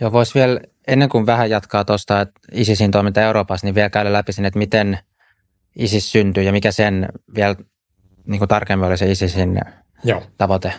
Joo, 0.00 0.12
voisi 0.12 0.34
vielä 0.34 0.60
ennen 0.88 1.08
kuin 1.08 1.26
vähän 1.26 1.50
jatkaa 1.50 1.84
tuosta, 1.84 2.20
että 2.20 2.40
ISISin 2.52 2.90
toiminta 2.90 3.22
Euroopassa, 3.22 3.66
niin 3.66 3.74
vielä 3.74 3.90
käydä 3.90 4.12
läpi 4.12 4.32
sen, 4.32 4.44
että 4.44 4.58
miten 4.58 4.98
ISIS 5.76 6.12
syntyi 6.12 6.46
ja 6.46 6.52
mikä 6.52 6.72
sen 6.72 7.08
vielä 7.34 7.56
niin 8.26 8.38
kuin 8.38 8.48
tarkemmin 8.48 8.88
oli 8.88 8.98
se 8.98 9.10
ISISin 9.10 9.60
Joo. 10.04 10.22
tavoite. 10.38 10.72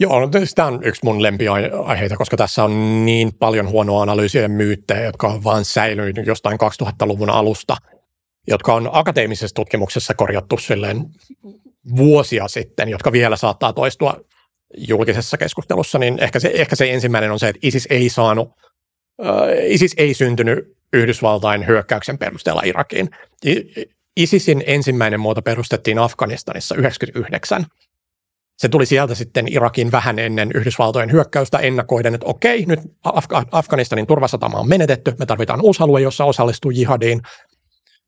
Joo, 0.00 0.20
no, 0.20 0.28
tämä 0.54 0.68
on 0.68 0.80
yksi 0.84 1.00
mun 1.04 1.22
lempiaiheita, 1.22 2.16
koska 2.16 2.36
tässä 2.36 2.64
on 2.64 3.04
niin 3.06 3.34
paljon 3.38 3.68
huonoa 3.68 4.02
analyysiä 4.02 4.42
ja 4.42 4.48
myyttejä, 4.48 5.04
jotka 5.04 5.28
on 5.28 5.44
vaan 5.44 5.64
säilynyt 5.64 6.26
jostain 6.26 6.58
2000-luvun 6.82 7.30
alusta, 7.30 7.76
jotka 8.46 8.74
on 8.74 8.88
akateemisessa 8.92 9.54
tutkimuksessa 9.54 10.14
korjattu 10.14 10.58
silleen 10.58 11.04
vuosia 11.96 12.48
sitten, 12.48 12.88
jotka 12.88 13.12
vielä 13.12 13.36
saattaa 13.36 13.72
toistua 13.72 14.20
julkisessa 14.76 15.36
keskustelussa, 15.36 15.98
niin 15.98 16.18
ehkä 16.18 16.40
se, 16.40 16.50
ehkä 16.54 16.76
se 16.76 16.92
ensimmäinen 16.92 17.32
on 17.32 17.38
se, 17.38 17.48
että 17.48 17.60
ISIS 17.62 17.86
ei 17.90 18.08
saanut, 18.08 18.48
äh, 19.24 19.64
ISIS 19.68 19.94
ei 19.96 20.14
syntynyt 20.14 20.58
Yhdysvaltain 20.92 21.66
hyökkäyksen 21.66 22.18
perusteella 22.18 22.62
Irakiin. 22.64 23.10
ISISin 24.16 24.64
ensimmäinen 24.66 25.20
muoto 25.20 25.42
perustettiin 25.42 25.98
Afganistanissa 25.98 26.74
99 26.74 27.66
Se 28.60 28.68
tuli 28.68 28.86
sieltä 28.86 29.14
sitten 29.14 29.52
Irakin 29.52 29.92
vähän 29.92 30.18
ennen 30.18 30.50
Yhdysvaltojen 30.54 31.12
hyökkäystä 31.12 31.58
ennakoiden, 31.58 32.14
että 32.14 32.26
okei, 32.26 32.64
nyt 32.66 32.80
Af- 33.04 33.46
Afganistanin 33.52 34.06
turvasatama 34.06 34.58
on 34.58 34.68
menetetty, 34.68 35.14
me 35.18 35.26
tarvitaan 35.26 35.60
uusi 35.60 35.82
alue, 35.82 36.00
jossa 36.00 36.24
osallistuu 36.24 36.70
jihadiin. 36.70 37.20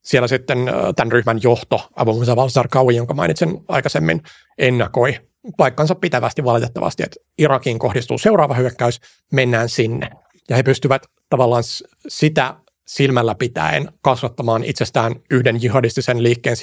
Siellä 0.03 0.29
sitten 0.29 0.59
tämän 0.97 1.13
ryhmän 1.13 1.39
johto, 1.43 1.89
Abu 1.97 2.13
Musa 2.13 2.49
Zarqawi, 2.49 2.97
jonka 2.97 3.15
mainitsin 3.15 3.65
aikaisemmin, 3.69 4.23
ennakoi 4.59 5.19
paikkansa 5.57 5.95
pitävästi 5.95 6.45
valitettavasti, 6.45 7.03
että 7.03 7.17
Irakiin 7.39 7.79
kohdistuu 7.79 8.19
seuraava 8.19 8.55
hyökkäys, 8.55 9.01
mennään 9.33 9.69
sinne. 9.69 10.11
Ja 10.49 10.57
he 10.57 10.63
pystyvät 10.63 11.03
tavallaan 11.31 11.63
sitä 12.09 12.55
silmällä 12.87 13.35
pitäen 13.35 13.89
kasvattamaan 14.03 14.65
itsestään 14.65 15.15
yhden 15.31 15.63
jihadistisen 15.63 16.23
liikkeen 16.23 16.57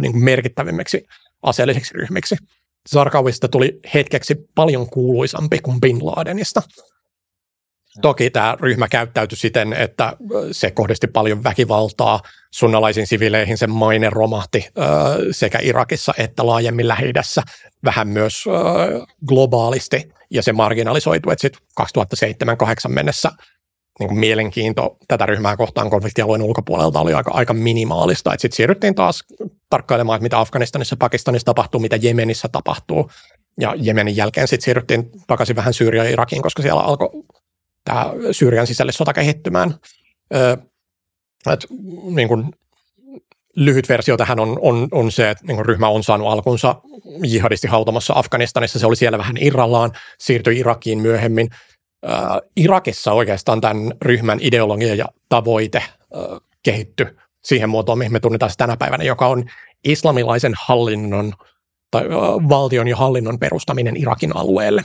niin 0.00 0.24
merkittävimmiksi 0.24 1.06
aseellisiksi 1.42 1.94
ryhmiksi. 1.94 2.36
Zarqawista 2.92 3.48
tuli 3.48 3.80
hetkeksi 3.94 4.34
paljon 4.54 4.90
kuuluisampi 4.90 5.58
kuin 5.58 5.80
Bin 5.80 6.06
Ladenista. 6.06 6.62
Toki 8.02 8.30
tämä 8.30 8.56
ryhmä 8.60 8.88
käyttäytyi 8.88 9.38
siten, 9.38 9.72
että 9.72 10.12
se 10.52 10.70
kohdisti 10.70 11.06
paljon 11.06 11.44
väkivaltaa 11.44 12.20
sunnalaisiin 12.50 13.06
sivileihin, 13.06 13.58
sen 13.58 13.70
maine 13.70 14.10
romahti 14.10 14.68
sekä 15.30 15.58
Irakissa 15.62 16.12
että 16.18 16.46
laajemmin 16.46 16.88
lähi 16.88 17.12
vähän 17.84 18.08
myös 18.08 18.44
globaalisti, 19.28 20.08
ja 20.30 20.42
se 20.42 20.52
marginalisoitu, 20.52 21.30
että 21.30 21.42
sitten 21.42 21.62
2007-2008 22.86 22.88
mennessä 22.88 23.30
niin 23.98 24.08
kuin 24.08 24.18
mielenkiinto 24.18 24.96
tätä 25.08 25.26
ryhmää 25.26 25.56
kohtaan 25.56 25.90
konfliktialueen 25.90 26.42
ulkopuolelta 26.42 27.00
oli 27.00 27.14
aika, 27.14 27.30
aika 27.30 27.54
minimaalista. 27.54 28.30
Sitten 28.30 28.56
siirryttiin 28.56 28.94
taas 28.94 29.24
tarkkailemaan, 29.70 30.16
että 30.16 30.22
mitä 30.22 30.40
Afganistanissa, 30.40 30.96
Pakistanissa 30.98 31.44
tapahtuu, 31.44 31.80
mitä 31.80 31.96
Jemenissä 31.96 32.48
tapahtuu. 32.52 33.10
Ja 33.60 33.74
Jemenin 33.76 34.16
jälkeen 34.16 34.48
sitten 34.48 34.64
siirryttiin 34.64 35.10
takaisin 35.26 35.56
vähän 35.56 35.74
Syyriaan 35.74 36.06
ja 36.06 36.12
Irakiin, 36.12 36.42
koska 36.42 36.62
siellä 36.62 36.80
alkoi 36.80 37.08
tämä 37.84 38.12
Syyrian 38.32 38.66
sisälle 38.66 38.92
sota 38.92 39.12
kehittymään. 39.12 39.74
Ö, 40.34 40.56
et, 41.52 41.66
niin 42.10 42.28
kuin, 42.28 42.50
lyhyt 43.56 43.88
versio 43.88 44.16
tähän 44.16 44.40
on, 44.40 44.58
on, 44.60 44.88
on 44.90 45.12
se, 45.12 45.30
että 45.30 45.44
niin 45.46 45.66
ryhmä 45.66 45.88
on 45.88 46.02
saanut 46.02 46.28
alkunsa 46.28 46.74
jihadisti 47.22 47.66
hautamassa 47.66 48.14
Afganistanissa. 48.16 48.78
Se 48.78 48.86
oli 48.86 48.96
siellä 48.96 49.18
vähän 49.18 49.36
irrallaan, 49.40 49.92
siirtyi 50.18 50.58
Irakiin 50.58 50.98
myöhemmin. 50.98 51.48
Irakissa 52.56 53.12
oikeastaan 53.12 53.60
tämän 53.60 53.92
ryhmän 54.02 54.38
ideologia 54.40 54.94
ja 54.94 55.06
tavoite 55.28 55.78
äh, 55.78 55.92
kehitty 56.62 57.16
siihen 57.46 57.68
muotoon, 57.68 57.98
mihin 57.98 58.12
me 58.12 58.20
tunnetaan 58.20 58.50
tänä 58.56 58.76
päivänä, 58.76 59.04
joka 59.04 59.26
on 59.26 59.44
islamilaisen 59.84 60.52
hallinnon 60.66 61.32
tai 61.90 62.08
valtion 62.48 62.88
ja 62.88 62.96
hallinnon 62.96 63.38
perustaminen 63.38 63.96
Irakin 63.96 64.36
alueelle. 64.36 64.84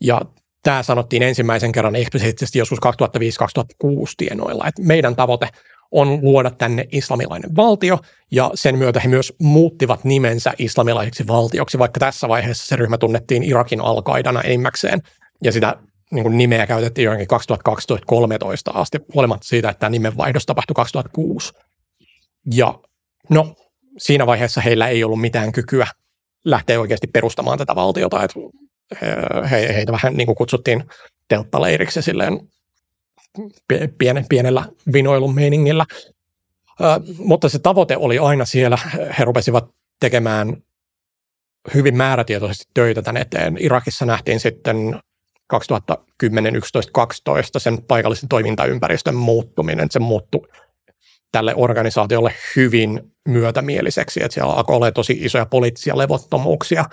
Ja 0.00 0.20
tämä 0.62 0.82
sanottiin 0.82 1.22
ensimmäisen 1.22 1.72
kerran 1.72 1.96
eksplisiittisesti 1.96 2.58
joskus 2.58 2.78
2005-2006 2.78 3.88
tienoilla, 4.16 4.66
että 4.66 4.82
meidän 4.82 5.16
tavoite 5.16 5.48
on 5.90 6.18
luoda 6.22 6.50
tänne 6.50 6.84
islamilainen 6.92 7.56
valtio, 7.56 7.98
ja 8.30 8.50
sen 8.54 8.78
myötä 8.78 9.00
he 9.00 9.08
myös 9.08 9.32
muuttivat 9.40 10.04
nimensä 10.04 10.52
islamilaiseksi 10.58 11.26
valtioksi, 11.26 11.78
vaikka 11.78 12.00
tässä 12.00 12.28
vaiheessa 12.28 12.66
se 12.66 12.76
ryhmä 12.76 12.98
tunnettiin 12.98 13.42
Irakin 13.42 13.80
alkaidana 13.80 14.40
enimmäkseen, 14.40 15.02
ja 15.44 15.52
sitä 15.52 15.76
niin 16.10 16.22
kuin 16.22 16.38
nimeä 16.38 16.66
käytettiin 16.66 17.04
johonkin 17.04 17.28
2012-2013 18.72 18.78
asti, 18.78 18.98
huolimatta 19.14 19.48
siitä, 19.48 19.68
että 19.68 19.80
tämä 19.80 19.90
nimenvaihdos 19.90 20.46
tapahtui 20.46 20.74
2006. 20.74 21.52
Ja 22.54 22.78
no, 23.30 23.54
siinä 23.98 24.26
vaiheessa 24.26 24.60
heillä 24.60 24.88
ei 24.88 25.04
ollut 25.04 25.20
mitään 25.20 25.52
kykyä 25.52 25.86
lähteä 26.44 26.80
oikeasti 26.80 27.06
perustamaan 27.06 27.58
tätä 27.58 27.74
valtiota, 27.74 28.24
että 28.24 28.40
he, 29.50 29.74
heitä 29.74 29.92
vähän 29.92 30.14
niin 30.14 30.26
kuin 30.26 30.36
kutsuttiin 30.36 30.84
telttaleiriksi 31.28 32.02
silleen 32.02 32.40
pienen, 33.98 34.24
pienellä 34.28 34.64
vinoilun 34.92 35.34
meiningillä. 35.34 35.86
mutta 37.18 37.48
se 37.48 37.58
tavoite 37.58 37.96
oli 37.96 38.18
aina 38.18 38.44
siellä. 38.44 38.78
He 39.18 39.24
rupesivat 39.24 39.64
tekemään 40.00 40.56
hyvin 41.74 41.96
määrätietoisesti 41.96 42.64
töitä 42.74 43.02
tämän 43.02 43.22
eteen. 43.22 43.56
Irakissa 43.60 44.06
nähtiin 44.06 44.40
sitten 44.40 45.00
2010, 45.46 46.56
11, 46.56 46.92
12 46.92 47.58
sen 47.58 47.82
paikallisen 47.82 48.28
toimintaympäristön 48.28 49.14
muuttuminen, 49.14 49.88
se 49.90 49.98
muuttui 49.98 50.48
tälle 51.36 51.54
organisaatiolle 51.56 52.34
hyvin 52.56 53.12
myötämieliseksi, 53.28 54.20
että 54.22 54.34
siellä 54.34 54.52
alkoi 54.52 54.76
olla 54.76 54.90
tosi 54.90 55.18
isoja 55.20 55.46
poliittisia 55.46 55.98
levottomuuksia. 55.98 56.84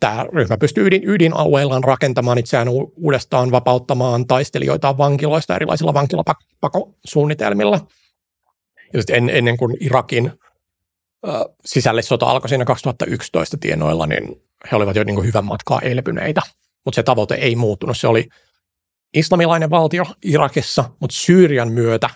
Tämä 0.00 0.26
ryhmä 0.32 0.56
pystyi 0.56 0.86
ydin, 0.86 1.02
ydinalueillaan 1.08 1.84
rakentamaan 1.84 2.38
itseään 2.38 2.68
uudestaan, 2.96 3.50
vapauttamaan 3.50 4.26
taistelijoita 4.26 4.98
vankiloista 4.98 5.56
erilaisilla 5.56 5.94
vankilapakosuunnitelmilla. 5.94 7.80
Ja 8.92 9.02
en, 9.12 9.30
ennen 9.30 9.56
kuin 9.56 9.76
Irakin 9.80 10.32
sisällissota 11.64 12.26
alkoi 12.26 12.48
siinä 12.48 12.64
2011 12.64 13.56
tienoilla, 13.60 14.06
niin 14.06 14.42
he 14.70 14.76
olivat 14.76 14.96
jo 14.96 15.04
niin 15.04 15.16
kuin 15.16 15.26
hyvän 15.26 15.44
matkaa 15.44 15.80
elpyneitä 15.80 16.42
mutta 16.84 16.96
se 16.96 17.02
tavoite 17.02 17.34
ei 17.34 17.56
muuttunut. 17.56 17.96
Se 17.96 18.08
oli 18.08 18.28
islamilainen 19.14 19.70
valtio 19.70 20.04
Irakissa, 20.22 20.84
mutta 21.00 21.16
Syyrian 21.16 21.72
myötä 21.72 22.10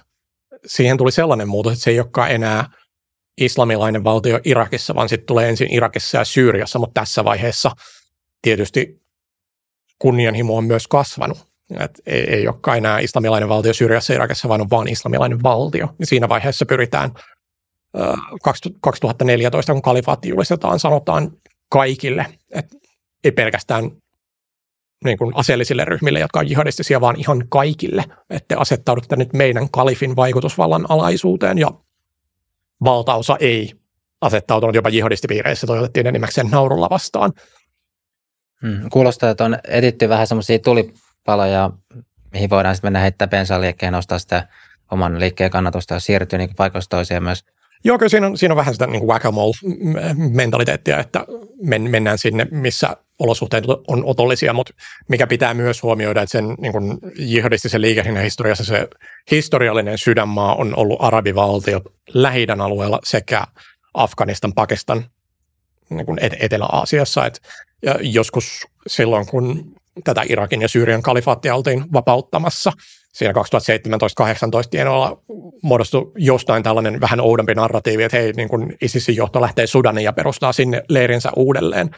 siihen 0.66 0.96
tuli 0.96 1.12
sellainen 1.12 1.48
muutos, 1.48 1.72
että 1.72 1.84
se 1.84 1.90
ei 1.90 2.00
olekaan 2.00 2.30
enää 2.30 2.64
islamilainen 3.40 4.04
valtio 4.04 4.40
Irakissa, 4.44 4.94
vaan 4.94 5.08
sitten 5.08 5.26
tulee 5.26 5.48
ensin 5.48 5.72
Irakissa 5.72 6.18
ja 6.18 6.24
Syyriassa, 6.24 6.78
mutta 6.78 7.00
tässä 7.00 7.24
vaiheessa 7.24 7.70
tietysti 8.42 9.02
kunnianhimo 9.98 10.56
on 10.56 10.64
myös 10.64 10.88
kasvanut. 10.88 11.38
Et 11.80 12.00
ei, 12.06 12.34
ei 12.34 12.48
olekaan 12.48 12.78
enää 12.78 12.98
islamilainen 12.98 13.48
valtio 13.48 13.74
Syyriassa 13.74 14.12
ja 14.12 14.16
Irakissa, 14.16 14.48
vaan 14.48 14.60
on 14.60 14.70
vain 14.70 14.88
islamilainen 14.88 15.42
valtio. 15.42 15.94
Ja 15.98 16.06
siinä 16.06 16.28
vaiheessa 16.28 16.66
pyritään 16.66 17.10
2014, 18.82 19.72
kun 19.72 19.82
kalifaatti 19.82 20.28
julistetaan, 20.28 20.80
sanotaan 20.80 21.30
kaikille, 21.68 22.26
että 22.50 22.76
ei 23.24 23.32
pelkästään 23.32 23.90
niin 25.04 25.18
kuin 25.18 25.32
aseellisille 25.34 25.84
ryhmille, 25.84 26.20
jotka 26.20 26.40
on 26.40 26.48
jihadistisia, 26.48 27.00
vaan 27.00 27.16
ihan 27.20 27.48
kaikille, 27.48 28.04
että 28.30 28.58
asettaudutte 28.58 29.16
nyt 29.16 29.32
meidän 29.32 29.70
kalifin 29.70 30.16
vaikutusvallan 30.16 30.87
alaisuuteen 30.88 31.58
ja 31.58 31.70
valtaosa 32.84 33.37
ei 33.40 33.72
asettautunut 34.20 34.74
jopa 34.74 34.88
jihadistipiireissä, 34.88 35.66
toivotettiin 35.66 36.06
enimmäkseen 36.06 36.50
naurulla 36.50 36.90
vastaan. 36.90 37.32
Hmm, 38.62 38.88
kuulostaa, 38.92 39.30
että 39.30 39.44
on 39.44 39.58
etitty 39.68 40.08
vähän 40.08 40.26
semmoisia 40.26 40.58
tulipaloja, 40.58 41.70
mihin 42.32 42.50
voidaan 42.50 42.74
sitten 42.74 42.87
mennä 42.87 43.00
heittää 43.00 43.28
bensan 43.28 43.61
liikkeen, 43.61 43.92
nostaa 43.92 44.18
sitä 44.18 44.48
oman 44.90 45.20
liikkeen 45.20 45.50
kannatusta 45.50 45.94
ja 45.94 46.00
siirtyä 46.00 46.38
niin 46.38 46.54
paikasta 46.56 46.96
toiseen 46.96 47.22
myös. 47.22 47.44
Joo, 47.84 47.98
kyllä 47.98 48.08
siinä 48.08 48.26
on, 48.26 48.38
siinä 48.38 48.52
on 48.52 48.56
vähän 48.56 48.74
sitä 48.74 48.87
niin 48.87 49.06
whack 49.06 49.24
mentaliteettia 50.32 50.98
että 50.98 51.24
men, 51.62 51.90
mennään 51.90 52.18
sinne, 52.18 52.46
missä 52.50 52.96
olosuhteet 53.18 53.64
on 53.88 54.04
otollisia, 54.04 54.52
mutta 54.52 54.74
mikä 55.09 55.26
pitää 55.26 55.54
myös 55.54 55.83
huomioida, 55.83 56.22
että 56.22 56.33
sen 56.33 56.54
niin 56.59 56.72
kuin 56.72 56.98
jihadistisen 57.18 57.81
liikehdinnan 57.81 58.22
historiassa 58.22 58.64
se 58.64 58.88
historiallinen 59.31 59.98
sydänmaa 59.98 60.54
on 60.54 60.76
ollut 60.76 60.98
arabivaltiot 61.00 61.83
lähi 62.14 62.46
alueella 62.62 62.98
sekä 63.04 63.44
Afganistan, 63.94 64.52
Pakistan 64.52 65.04
niin 65.90 66.07
kuin 66.07 66.18
Etelä-Aasiassa. 66.40 67.26
Et, 67.26 67.40
ja 67.83 67.98
joskus 68.00 68.66
silloin, 68.87 69.26
kun 69.26 69.74
tätä 70.04 70.22
Irakin 70.28 70.62
ja 70.62 70.68
Syyrian 70.68 71.02
kalifaattia 71.02 71.54
oltiin 71.54 71.92
vapauttamassa, 71.92 72.72
siinä 73.12 73.33
2017-2018 73.33 74.68
tienoilla 74.70 75.22
muodostui 75.62 76.12
jostain 76.16 76.62
tällainen 76.62 77.00
vähän 77.00 77.20
oudompi 77.20 77.54
narratiivi, 77.54 78.02
että 78.02 78.16
hei, 78.16 78.33
niin 78.33 78.48
kun 78.48 78.72
ISISin 78.81 79.16
johto 79.16 79.40
lähtee 79.40 79.66
Sudaniin 79.66 80.04
ja 80.04 80.12
perustaa 80.12 80.52
sinne 80.52 80.83
leirinsä 80.88 81.31
uudelleen 81.37 81.90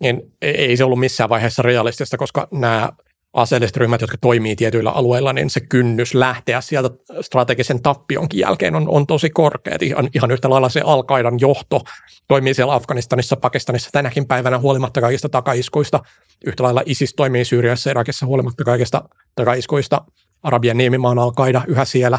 niin 0.00 0.32
ei 0.42 0.76
se 0.76 0.84
ollut 0.84 1.00
missään 1.00 1.30
vaiheessa 1.30 1.62
realistista, 1.62 2.16
koska 2.16 2.48
nämä 2.52 2.90
aseelliset 3.32 3.76
ryhmät, 3.76 4.00
jotka 4.00 4.16
toimii 4.20 4.56
tietyillä 4.56 4.90
alueilla, 4.90 5.32
niin 5.32 5.50
se 5.50 5.60
kynnys 5.60 6.14
lähteä 6.14 6.60
sieltä 6.60 6.90
strategisen 7.20 7.82
tappionkin 7.82 8.40
jälkeen 8.40 8.74
on, 8.74 8.88
on 8.88 9.06
tosi 9.06 9.30
korkea. 9.30 9.76
ihan, 9.80 10.08
ihan 10.14 10.30
yhtä 10.30 10.50
lailla 10.50 10.68
se 10.68 10.80
al 10.80 11.02
johto 11.40 11.80
toimii 12.28 12.54
siellä 12.54 12.74
Afganistanissa, 12.74 13.36
Pakistanissa 13.36 13.90
tänäkin 13.92 14.26
päivänä 14.26 14.58
huolimatta 14.58 15.00
kaikista 15.00 15.28
takaiskuista. 15.28 16.00
Yhtä 16.46 16.62
lailla 16.62 16.82
ISIS 16.86 17.14
toimii 17.14 17.44
Syyriassa 17.44 17.90
Irakissa 17.90 18.26
huolimatta 18.26 18.64
kaikista 18.64 19.08
takaiskuista. 19.34 20.04
Arabian 20.42 20.76
niemimaan 20.76 21.18
al 21.18 21.32
yhä 21.66 21.84
siellä. 21.84 22.18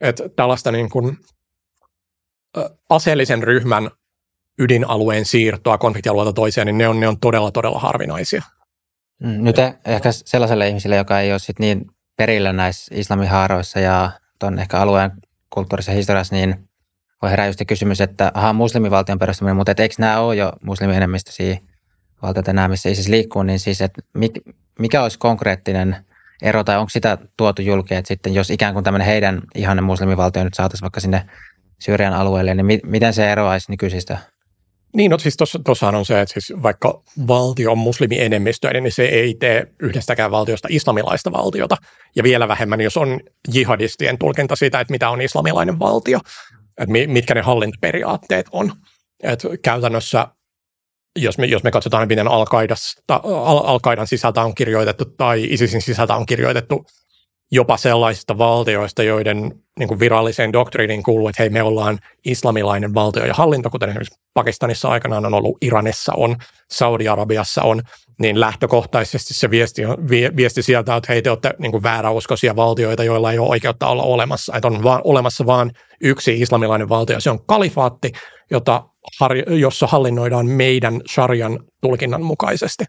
Että 0.00 0.28
tällaista 0.36 0.72
niin 0.72 0.90
kuin, 0.90 1.16
aseellisen 2.90 3.42
ryhmän 3.42 3.90
ydinalueen 4.58 5.24
siirtoa 5.24 5.78
konfliktialueelta 5.78 6.32
toiseen, 6.32 6.66
niin 6.66 6.78
ne 6.78 6.88
on, 6.88 7.00
ne 7.00 7.08
on 7.08 7.20
todella, 7.20 7.50
todella 7.50 7.78
harvinaisia. 7.78 8.42
Mm, 9.22 9.44
nyt 9.44 9.56
ehkä 9.84 10.12
sellaiselle 10.12 10.68
ihmiselle, 10.68 10.96
joka 10.96 11.20
ei 11.20 11.32
ole 11.32 11.38
sit 11.38 11.58
niin 11.58 11.86
perillä 12.16 12.52
näissä 12.52 12.94
islamihaaroissa 12.94 13.80
ja 13.80 14.10
tuon 14.38 14.58
ehkä 14.58 14.80
alueen 14.80 15.10
kulttuurissa 15.50 15.92
historiassa, 15.92 16.34
niin 16.34 16.68
voi 17.22 17.30
herää 17.30 17.46
just 17.46 17.60
kysymys, 17.66 18.00
että 18.00 18.30
aha, 18.34 18.52
muslimivaltion 18.52 19.18
perustaminen, 19.18 19.56
mutta 19.56 19.72
et 19.72 19.80
eikö 19.80 19.94
nämä 19.98 20.20
ole 20.20 20.36
jo 20.36 20.52
muslimienemmistöisiä 20.62 21.58
valtiota 22.22 22.52
nämä, 22.52 22.68
missä 22.68 22.88
ISIS 22.88 23.08
liikkuu, 23.08 23.42
niin 23.42 23.60
siis, 23.60 23.80
että 23.80 24.02
mikä 24.78 25.02
olisi 25.02 25.18
konkreettinen 25.18 25.96
ero, 26.42 26.64
tai 26.64 26.78
onko 26.78 26.90
sitä 26.90 27.18
tuotu 27.36 27.62
julki, 27.62 27.94
että 27.94 28.08
sitten 28.08 28.34
jos 28.34 28.50
ikään 28.50 28.72
kuin 28.72 28.84
tämmöinen 28.84 29.06
heidän 29.06 29.42
ihanen 29.54 29.84
muslimivaltio 29.84 30.44
nyt 30.44 30.54
saataisiin 30.54 30.82
vaikka 30.82 31.00
sinne 31.00 31.26
Syyrian 31.78 32.14
alueelle, 32.14 32.54
niin 32.54 32.66
mi- 32.66 32.80
miten 32.84 33.12
se 33.12 33.32
eroaisi 33.32 33.72
nykyisistä? 33.72 34.18
Niin, 34.94 35.10
no 35.10 35.18
siis 35.18 35.36
tuossahan 35.64 35.94
on 35.94 36.04
se, 36.04 36.20
että 36.20 36.32
siis 36.32 36.62
vaikka 36.62 37.02
valtio 37.28 37.72
on 37.72 37.78
muslimienemmistöinen, 37.78 38.82
niin 38.82 38.92
se 38.92 39.04
ei 39.04 39.34
tee 39.34 39.66
yhdestäkään 39.80 40.30
valtiosta 40.30 40.68
islamilaista 40.70 41.32
valtiota. 41.32 41.76
Ja 42.16 42.22
vielä 42.22 42.48
vähemmän, 42.48 42.80
jos 42.80 42.96
on 42.96 43.20
jihadistien 43.52 44.18
tulkinta 44.18 44.56
siitä, 44.56 44.80
että 44.80 44.92
mitä 44.92 45.10
on 45.10 45.22
islamilainen 45.22 45.78
valtio, 45.78 46.18
että 46.78 46.92
mitkä 47.06 47.34
ne 47.34 47.40
hallintoperiaatteet 47.40 48.46
on. 48.52 48.72
Et 49.22 49.42
käytännössä 49.62 50.26
jos 51.18 51.38
me, 51.38 51.46
jos 51.46 51.62
me 51.62 51.70
katsotaan, 51.70 52.08
miten 52.08 52.28
Al-Qaidan 52.28 54.06
sisältä 54.06 54.42
on 54.42 54.54
kirjoitettu 54.54 55.04
tai 55.04 55.44
ISISin 55.50 55.82
sisältä 55.82 56.14
on 56.14 56.26
kirjoitettu 56.26 56.86
jopa 57.52 57.76
sellaisista 57.76 58.38
valtioista, 58.38 59.02
joiden 59.02 59.52
niin 59.78 59.88
kuin 59.88 60.00
viralliseen 60.00 60.52
doktriiniin 60.52 61.02
kuuluu, 61.02 61.28
että 61.28 61.42
hei, 61.42 61.50
me 61.50 61.62
ollaan 61.62 61.98
islamilainen 62.24 62.94
valtio 62.94 63.26
ja 63.26 63.34
hallinto, 63.34 63.70
kuten 63.70 63.88
esimerkiksi 63.88 64.20
Pakistanissa 64.34 64.88
aikanaan 64.88 65.26
on 65.26 65.34
ollut, 65.34 65.58
Iranissa 65.60 66.12
on, 66.16 66.36
Saudi-Arabiassa 66.70 67.62
on, 67.62 67.82
niin 68.18 68.40
lähtökohtaisesti 68.40 69.34
se 69.34 69.50
viesti, 69.50 69.82
viesti 70.36 70.62
sieltä, 70.62 70.96
että 70.96 71.12
hei, 71.12 71.22
te 71.22 71.30
olette 71.30 71.54
niin 71.58 71.72
kuin 71.72 71.82
vääräuskoisia 71.82 72.56
valtioita, 72.56 73.04
joilla 73.04 73.32
ei 73.32 73.38
ole 73.38 73.48
oikeutta 73.48 73.86
olla 73.86 74.02
olemassa, 74.02 74.56
että 74.56 74.68
on 74.68 74.82
vaan, 74.82 75.00
olemassa 75.04 75.46
vain 75.46 75.70
yksi 76.00 76.40
islamilainen 76.40 76.88
valtio, 76.88 77.20
se 77.20 77.30
on 77.30 77.46
kalifaatti, 77.46 78.12
jota, 78.50 78.84
jossa 79.48 79.86
hallinnoidaan 79.86 80.46
meidän 80.46 81.00
sarjan 81.06 81.60
tulkinnan 81.82 82.22
mukaisesti. 82.22 82.84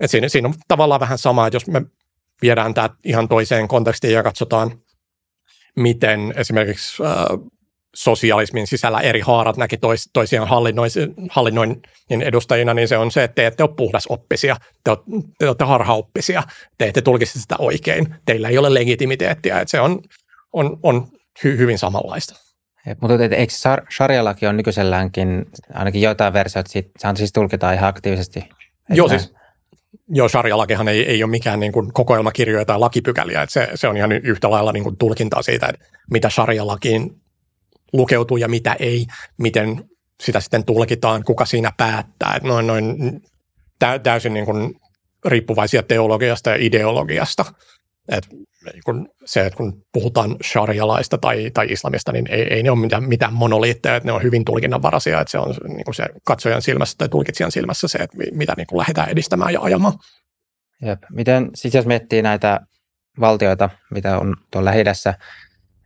Et 0.00 0.10
siinä, 0.10 0.28
siinä 0.28 0.48
on 0.48 0.54
tavallaan 0.68 1.00
vähän 1.00 1.18
sama, 1.18 1.46
että 1.46 1.56
jos 1.56 1.66
me 1.66 1.82
viedään 2.42 2.74
tämä 2.74 2.90
ihan 3.04 3.28
toiseen 3.28 3.68
kontekstiin 3.68 4.12
ja 4.12 4.22
katsotaan, 4.22 4.78
miten 5.76 6.34
esimerkiksi 6.36 7.02
äh, 7.02 7.12
sosialismin 7.94 8.66
sisällä 8.66 9.00
eri 9.00 9.20
haarat 9.20 9.56
näki 9.56 9.76
tois, 9.76 10.10
toisiaan 10.12 10.48
hallinnoinnin 11.30 12.22
edustajina, 12.22 12.74
niin 12.74 12.88
se 12.88 12.98
on 12.98 13.10
se, 13.10 13.24
että 13.24 13.34
te 13.34 13.46
ette 13.46 13.62
ole 13.62 13.74
puhdasoppisia, 13.76 14.56
te, 14.84 14.90
olette, 14.90 15.04
te 15.38 15.46
olette 15.46 15.64
harhaoppisia, 15.64 16.42
te 16.78 16.86
ette 16.86 17.02
tulkisi 17.02 17.40
sitä 17.40 17.56
oikein, 17.58 18.14
teillä 18.24 18.48
ei 18.48 18.58
ole 18.58 18.74
legitimiteettiä, 18.74 19.60
että 19.60 19.70
se 19.70 19.80
on, 19.80 20.00
on, 20.52 20.78
on 20.82 21.08
hy, 21.44 21.58
hyvin 21.58 21.78
samanlaista. 21.78 22.34
Mutta 23.00 23.24
eikö 23.36 23.52
sarjalaki 23.96 24.46
on 24.46 24.56
nykyiselläänkin 24.56 25.46
ainakin 25.74 26.02
joitain 26.02 26.32
versioita, 26.32 26.70
se 26.70 26.84
siis 27.16 27.32
tulkitaan 27.32 27.74
ihan 27.74 27.88
aktiivisesti? 27.88 28.48
Joo, 28.90 29.08
siis 29.08 29.34
Joo, 30.08 30.28
sharia-lakihan 30.28 30.88
ei, 30.88 31.06
ei 31.06 31.22
ole 31.22 31.30
mikään 31.30 31.60
niin 31.60 31.72
kuin 31.72 31.92
kokoelmakirjoja 31.92 32.64
tai 32.64 32.78
lakipykäliä, 32.78 33.42
että 33.42 33.52
se, 33.52 33.68
se 33.74 33.88
on 33.88 33.96
ihan 33.96 34.12
yhtä 34.12 34.50
lailla 34.50 34.72
niin 34.72 34.82
kuin 34.82 34.96
tulkintaa 34.96 35.42
siitä, 35.42 35.66
että 35.66 35.86
mitä 36.10 36.28
sharia-lakiin 36.30 37.20
lukeutuu 37.92 38.36
ja 38.36 38.48
mitä 38.48 38.76
ei, 38.78 39.06
miten 39.38 39.84
sitä 40.22 40.40
sitten 40.40 40.64
tulkitaan, 40.64 41.24
kuka 41.24 41.44
siinä 41.44 41.72
päättää. 41.76 42.34
Että 42.36 42.48
noin, 42.48 42.66
noin 42.66 43.22
täysin 44.02 44.34
niin 44.34 44.46
kuin 44.46 44.80
riippuvaisia 45.24 45.82
teologiasta 45.82 46.50
ja 46.50 46.56
ideologiasta. 46.60 47.44
Et 48.08 48.28
kun 48.84 49.08
se, 49.24 49.46
että 49.46 49.56
kun 49.56 49.82
puhutaan 49.92 50.36
sharialaista 50.44 51.18
tai, 51.18 51.50
tai 51.54 51.66
islamista, 51.70 52.12
niin 52.12 52.26
ei, 52.30 52.54
ei 52.54 52.62
ne 52.62 52.70
ole 52.70 52.78
mitään, 52.78 53.04
mitään 53.04 53.32
monoliitteja, 53.32 53.96
että 53.96 54.06
ne 54.06 54.12
on 54.12 54.22
hyvin 54.22 54.44
tulkinnanvaraisia, 54.44 55.20
että 55.20 55.30
se 55.30 55.38
on 55.38 55.54
niin 55.68 55.84
kuin 55.84 55.94
se 55.94 56.04
katsojan 56.24 56.62
silmässä 56.62 56.94
tai 56.98 57.08
tulkitsijan 57.08 57.52
silmässä 57.52 57.88
se, 57.88 57.98
että 57.98 58.16
mitä 58.32 58.54
niin 58.56 58.66
kuin 58.66 58.78
lähdetään 58.78 59.08
edistämään 59.08 59.52
ja 59.52 59.60
ajamaan. 59.60 59.92
Jep. 60.82 61.02
Miten, 61.12 61.50
siis 61.54 61.74
jos 61.74 61.86
miettii 61.86 62.22
näitä 62.22 62.60
valtioita, 63.20 63.70
mitä 63.90 64.18
on 64.18 64.36
tuolla 64.50 64.70
lähi 64.70 64.84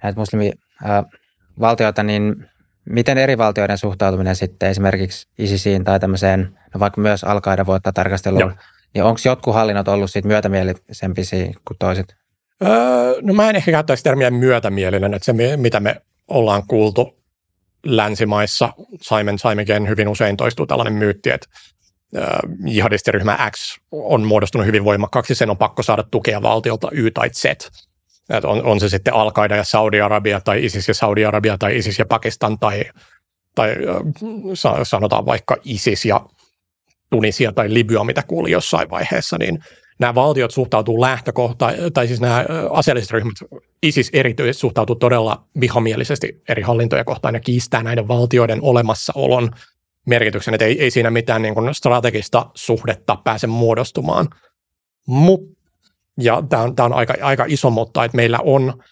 näitä 0.02 0.20
muslimivaltioita, 0.20 2.02
niin 2.02 2.46
miten 2.84 3.18
eri 3.18 3.38
valtioiden 3.38 3.78
suhtautuminen 3.78 4.36
sitten 4.36 4.70
esimerkiksi 4.70 5.28
ISISiin 5.38 5.84
tai 5.84 6.00
tämmöiseen, 6.00 6.58
no 6.74 6.80
vaikka 6.80 7.00
myös 7.00 7.24
al 7.24 7.40
voittaa 7.66 7.92
tarkasteluun, 7.92 8.56
niin 8.94 9.04
onko 9.04 9.20
jotkut 9.24 9.54
hallinnot 9.54 9.88
ollut 9.88 10.10
siitä 10.10 10.28
myötämielisempisiä 10.28 11.44
kuin 11.44 11.78
toiset? 11.78 12.21
Öö, 12.66 13.14
no 13.22 13.34
mä 13.34 13.50
en 13.50 13.56
ehkä 13.56 13.70
käyttäisi 13.70 14.02
termiä 14.02 14.30
myötämielinen, 14.30 15.14
että 15.14 15.26
se 15.26 15.56
mitä 15.56 15.80
me 15.80 16.02
ollaan 16.28 16.62
kuultu 16.66 17.18
länsimaissa, 17.86 18.72
Simon 19.00 19.38
Simon 19.38 19.88
hyvin 19.88 20.08
usein 20.08 20.36
toistuu 20.36 20.66
tällainen 20.66 20.92
myytti, 20.92 21.30
että 21.30 21.46
öö, 22.16 22.24
jihadistiryhmä 22.66 23.50
X 23.50 23.78
on 23.90 24.22
muodostunut 24.22 24.66
hyvin 24.66 24.84
voimakkaaksi, 24.84 25.34
sen 25.34 25.50
on 25.50 25.58
pakko 25.58 25.82
saada 25.82 26.02
tukea 26.10 26.42
valtiolta 26.42 26.88
Y 26.92 27.10
tai 27.10 27.30
Z. 27.30 27.44
Että 28.30 28.48
on, 28.48 28.64
on 28.64 28.80
se 28.80 28.88
sitten 28.88 29.14
al 29.14 29.32
ja 29.56 29.64
Saudi-Arabia 29.64 30.40
tai 30.40 30.64
ISIS 30.64 30.88
ja 30.88 30.94
Saudi-Arabia 30.94 31.58
tai 31.58 31.76
ISIS 31.76 31.98
ja 31.98 32.06
Pakistan 32.06 32.58
tai, 32.58 32.84
tai 33.54 33.76
sanotaan 34.82 35.26
vaikka 35.26 35.56
ISIS 35.64 36.04
ja 36.04 36.26
Tunisia 37.10 37.52
tai 37.52 37.74
Libya, 37.74 38.04
mitä 38.04 38.22
kuuli 38.22 38.50
jossain 38.50 38.90
vaiheessa, 38.90 39.38
niin 39.38 39.58
nämä 39.98 40.14
valtiot 40.14 40.50
suhtautuu 40.50 41.00
lähtökohta, 41.00 41.72
tai 41.94 42.06
siis 42.06 42.20
nämä 42.20 42.44
aseelliset 42.70 43.10
ryhmät, 43.10 43.34
ISIS 43.82 44.10
erityisesti 44.12 44.60
suhtautuu 44.60 44.96
todella 44.96 45.44
vihamielisesti 45.60 46.42
eri 46.48 46.62
hallintoja 46.62 47.04
kohtaan 47.04 47.34
ja 47.34 47.40
kiistää 47.40 47.82
näiden 47.82 48.08
valtioiden 48.08 48.58
olemassaolon 48.62 49.50
merkityksen, 50.06 50.54
että 50.54 50.64
ei, 50.64 50.82
ei 50.82 50.90
siinä 50.90 51.10
mitään 51.10 51.42
niin 51.42 51.54
kuin 51.54 51.74
strategista 51.74 52.46
suhdetta 52.54 53.16
pääse 53.24 53.46
muodostumaan. 53.46 54.28
Mut, 55.06 55.40
ja 56.20 56.42
tämä 56.48 56.62
on, 56.62 56.76
tämä 56.76 56.86
on 56.86 56.92
aika, 56.92 57.14
aika 57.22 57.44
iso 57.48 57.70
mutta, 57.70 58.04
että 58.04 58.16
meillä 58.16 58.38
on 58.42 58.82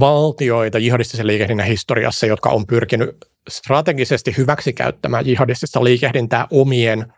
valtioita 0.00 0.78
jihadistisen 0.78 1.26
liikehdinnän 1.26 1.66
historiassa, 1.66 2.26
jotka 2.26 2.50
on 2.50 2.66
pyrkinyt 2.66 3.16
strategisesti 3.48 4.34
hyväksikäyttämään 4.36 5.26
jihadistista 5.26 5.84
liikehdintää 5.84 6.46
omien 6.50 7.12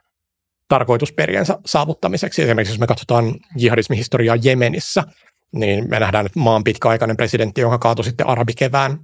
tarkoitusperien 0.69 1.45
saavuttamiseksi. 1.67 2.43
Esimerkiksi 2.43 2.73
jos 2.73 2.81
me 2.81 2.87
katsotaan 2.87 3.35
jihadismihistoriaa 3.57 4.37
Jemenissä, 4.37 5.05
niin 5.53 5.91
me 5.91 6.01
nähdään 6.01 6.25
nyt 6.25 6.37
maan 6.37 6.65
pitkäaikainen 6.65 7.17
presidentti, 7.17 7.61
jonka 7.61 7.79
kaatui 7.79 8.05
sitten 8.05 8.27
arabikevään 8.27 8.99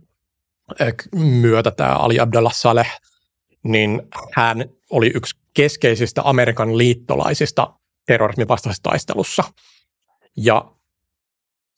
myötä, 1.14 1.70
tämä 1.70 1.94
Ali 1.94 2.20
Abdullah 2.20 2.54
Saleh, 2.54 3.00
niin 3.62 4.02
hän 4.32 4.64
oli 4.90 5.12
yksi 5.14 5.36
keskeisistä 5.54 6.22
Amerikan 6.24 6.78
liittolaisista 6.78 7.72
terrorismin 8.06 8.48
vastaisessa 8.48 8.82
taistelussa. 8.82 9.44
Ja 10.36 10.64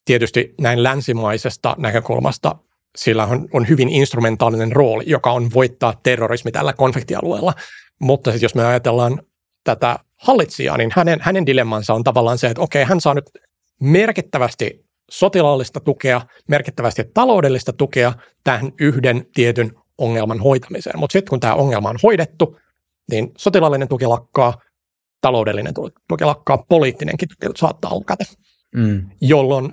tietysti 0.05 0.55
näin 0.61 0.83
länsimaisesta 0.83 1.75
näkökulmasta 1.79 2.57
sillä 2.97 3.27
on, 3.27 3.49
on 3.53 3.69
hyvin 3.69 3.89
instrumentaalinen 3.89 4.73
rooli, 4.73 5.05
joka 5.07 5.33
on 5.33 5.51
voittaa 5.55 6.01
terrorismi 6.03 6.53
tällä 6.53 6.73
konfliktialueella. 6.73 7.55
Mutta 8.01 8.31
siis 8.31 8.43
jos 8.43 8.55
me 8.55 8.65
ajatellaan 8.67 9.23
tätä 9.65 9.99
hallitsijaa, 10.17 10.77
niin 10.77 10.91
hänen, 10.95 11.19
hänen 11.23 11.47
dilemmansa 11.47 11.95
on 11.95 12.05
tavallaan 12.05 12.39
se, 12.39 12.47
että 12.47 12.63
okei, 12.63 12.85
hän 12.85 13.01
saa 13.01 13.15
nyt 13.15 13.31
merkittävästi 13.81 14.85
sotilaallista 15.11 15.81
tukea, 15.81 16.21
merkittävästi 16.49 17.05
taloudellista 17.15 17.73
tukea 17.73 18.13
tähän 18.45 18.73
yhden 18.81 19.27
tietyn 19.35 19.73
ongelman 19.99 20.41
hoitamiseen. 20.41 20.99
Mutta 20.99 21.13
sitten 21.13 21.31
kun 21.31 21.41
tämä 21.41 21.55
ongelma 21.55 21.89
on 21.89 21.99
hoidettu, 22.03 22.59
niin 23.11 23.33
sotilaallinen 23.39 23.89
tuki 23.89 24.07
lakkaa, 24.07 24.61
taloudellinen 25.21 25.75
tuki 26.09 26.25
lakkaa, 26.25 26.65
poliittinenkin 26.69 27.29
tuki 27.29 27.53
saattaa 27.57 27.91
alkata, 27.91 28.25
mm. 28.77 29.11
jolloin 29.21 29.73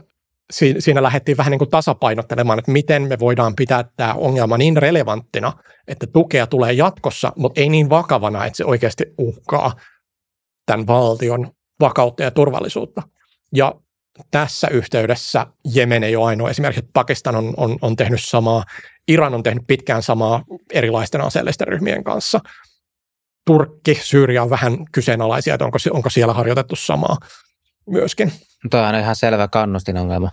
siinä 0.79 1.03
lähdettiin 1.03 1.37
vähän 1.37 1.51
niin 1.51 1.59
kuin 1.59 1.69
tasapainottelemaan, 1.69 2.59
että 2.59 2.71
miten 2.71 3.03
me 3.03 3.19
voidaan 3.19 3.55
pitää 3.55 3.85
tämä 3.97 4.13
ongelma 4.13 4.57
niin 4.57 4.77
relevanttina, 4.77 5.53
että 5.87 6.07
tukea 6.07 6.47
tulee 6.47 6.73
jatkossa, 6.73 7.33
mutta 7.35 7.61
ei 7.61 7.69
niin 7.69 7.89
vakavana, 7.89 8.45
että 8.45 8.57
se 8.57 8.65
oikeasti 8.65 9.03
uhkaa 9.17 9.75
tämän 10.65 10.87
valtion 10.87 11.51
vakautta 11.79 12.23
ja 12.23 12.31
turvallisuutta. 12.31 13.01
Ja 13.55 13.75
tässä 14.31 14.67
yhteydessä 14.67 15.47
Jemen 15.73 16.03
ei 16.03 16.15
ole 16.15 16.25
ainoa. 16.25 16.49
Esimerkiksi 16.49 16.89
Pakistan 16.93 17.35
on, 17.35 17.53
on, 17.57 17.77
on 17.81 17.95
tehnyt 17.95 18.23
samaa, 18.23 18.63
Iran 19.07 19.33
on 19.33 19.43
tehnyt 19.43 19.63
pitkään 19.67 20.03
samaa 20.03 20.43
erilaisten 20.73 21.21
aseellisten 21.21 21.67
ryhmien 21.67 22.03
kanssa. 22.03 22.39
Turkki, 23.45 23.95
Syyria 23.95 24.43
on 24.43 24.49
vähän 24.49 24.85
kyseenalaisia, 24.91 25.53
että 25.53 25.65
onko, 25.65 25.77
onko 25.91 26.09
siellä 26.09 26.33
harjoitettu 26.33 26.75
samaa 26.75 27.17
myöskin. 27.89 28.31
Tuo 28.71 28.79
on 28.79 28.95
ihan 28.95 29.15
selvä 29.15 29.47
kannustinongelma. 29.47 30.29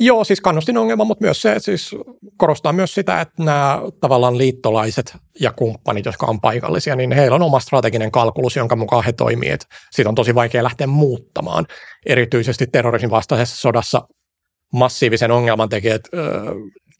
Joo, 0.00 0.24
siis 0.24 0.40
kannustin 0.40 0.78
ongelma, 0.78 1.04
mutta 1.04 1.24
myös 1.24 1.42
se 1.42 1.58
siis 1.58 1.96
korostaa 2.36 2.72
myös 2.72 2.94
sitä, 2.94 3.20
että 3.20 3.42
nämä 3.42 3.80
tavallaan 4.00 4.38
liittolaiset 4.38 5.16
ja 5.40 5.52
kumppanit, 5.52 6.04
jotka 6.04 6.26
on 6.26 6.40
paikallisia, 6.40 6.96
niin 6.96 7.12
heillä 7.12 7.34
on 7.34 7.42
oma 7.42 7.60
strateginen 7.60 8.10
kalkulus, 8.10 8.56
jonka 8.56 8.76
mukaan 8.76 9.04
he 9.04 9.12
toimii. 9.12 9.50
Että 9.50 9.66
siitä 9.90 10.08
on 10.08 10.14
tosi 10.14 10.34
vaikea 10.34 10.62
lähteä 10.62 10.86
muuttamaan. 10.86 11.66
Erityisesti 12.06 12.66
terrorismin 12.66 13.10
vastaisessa 13.10 13.56
sodassa 13.56 14.08
massiivisen 14.72 15.30
ongelman 15.30 15.68
tekijät 15.68 16.02
ö, 16.14 16.18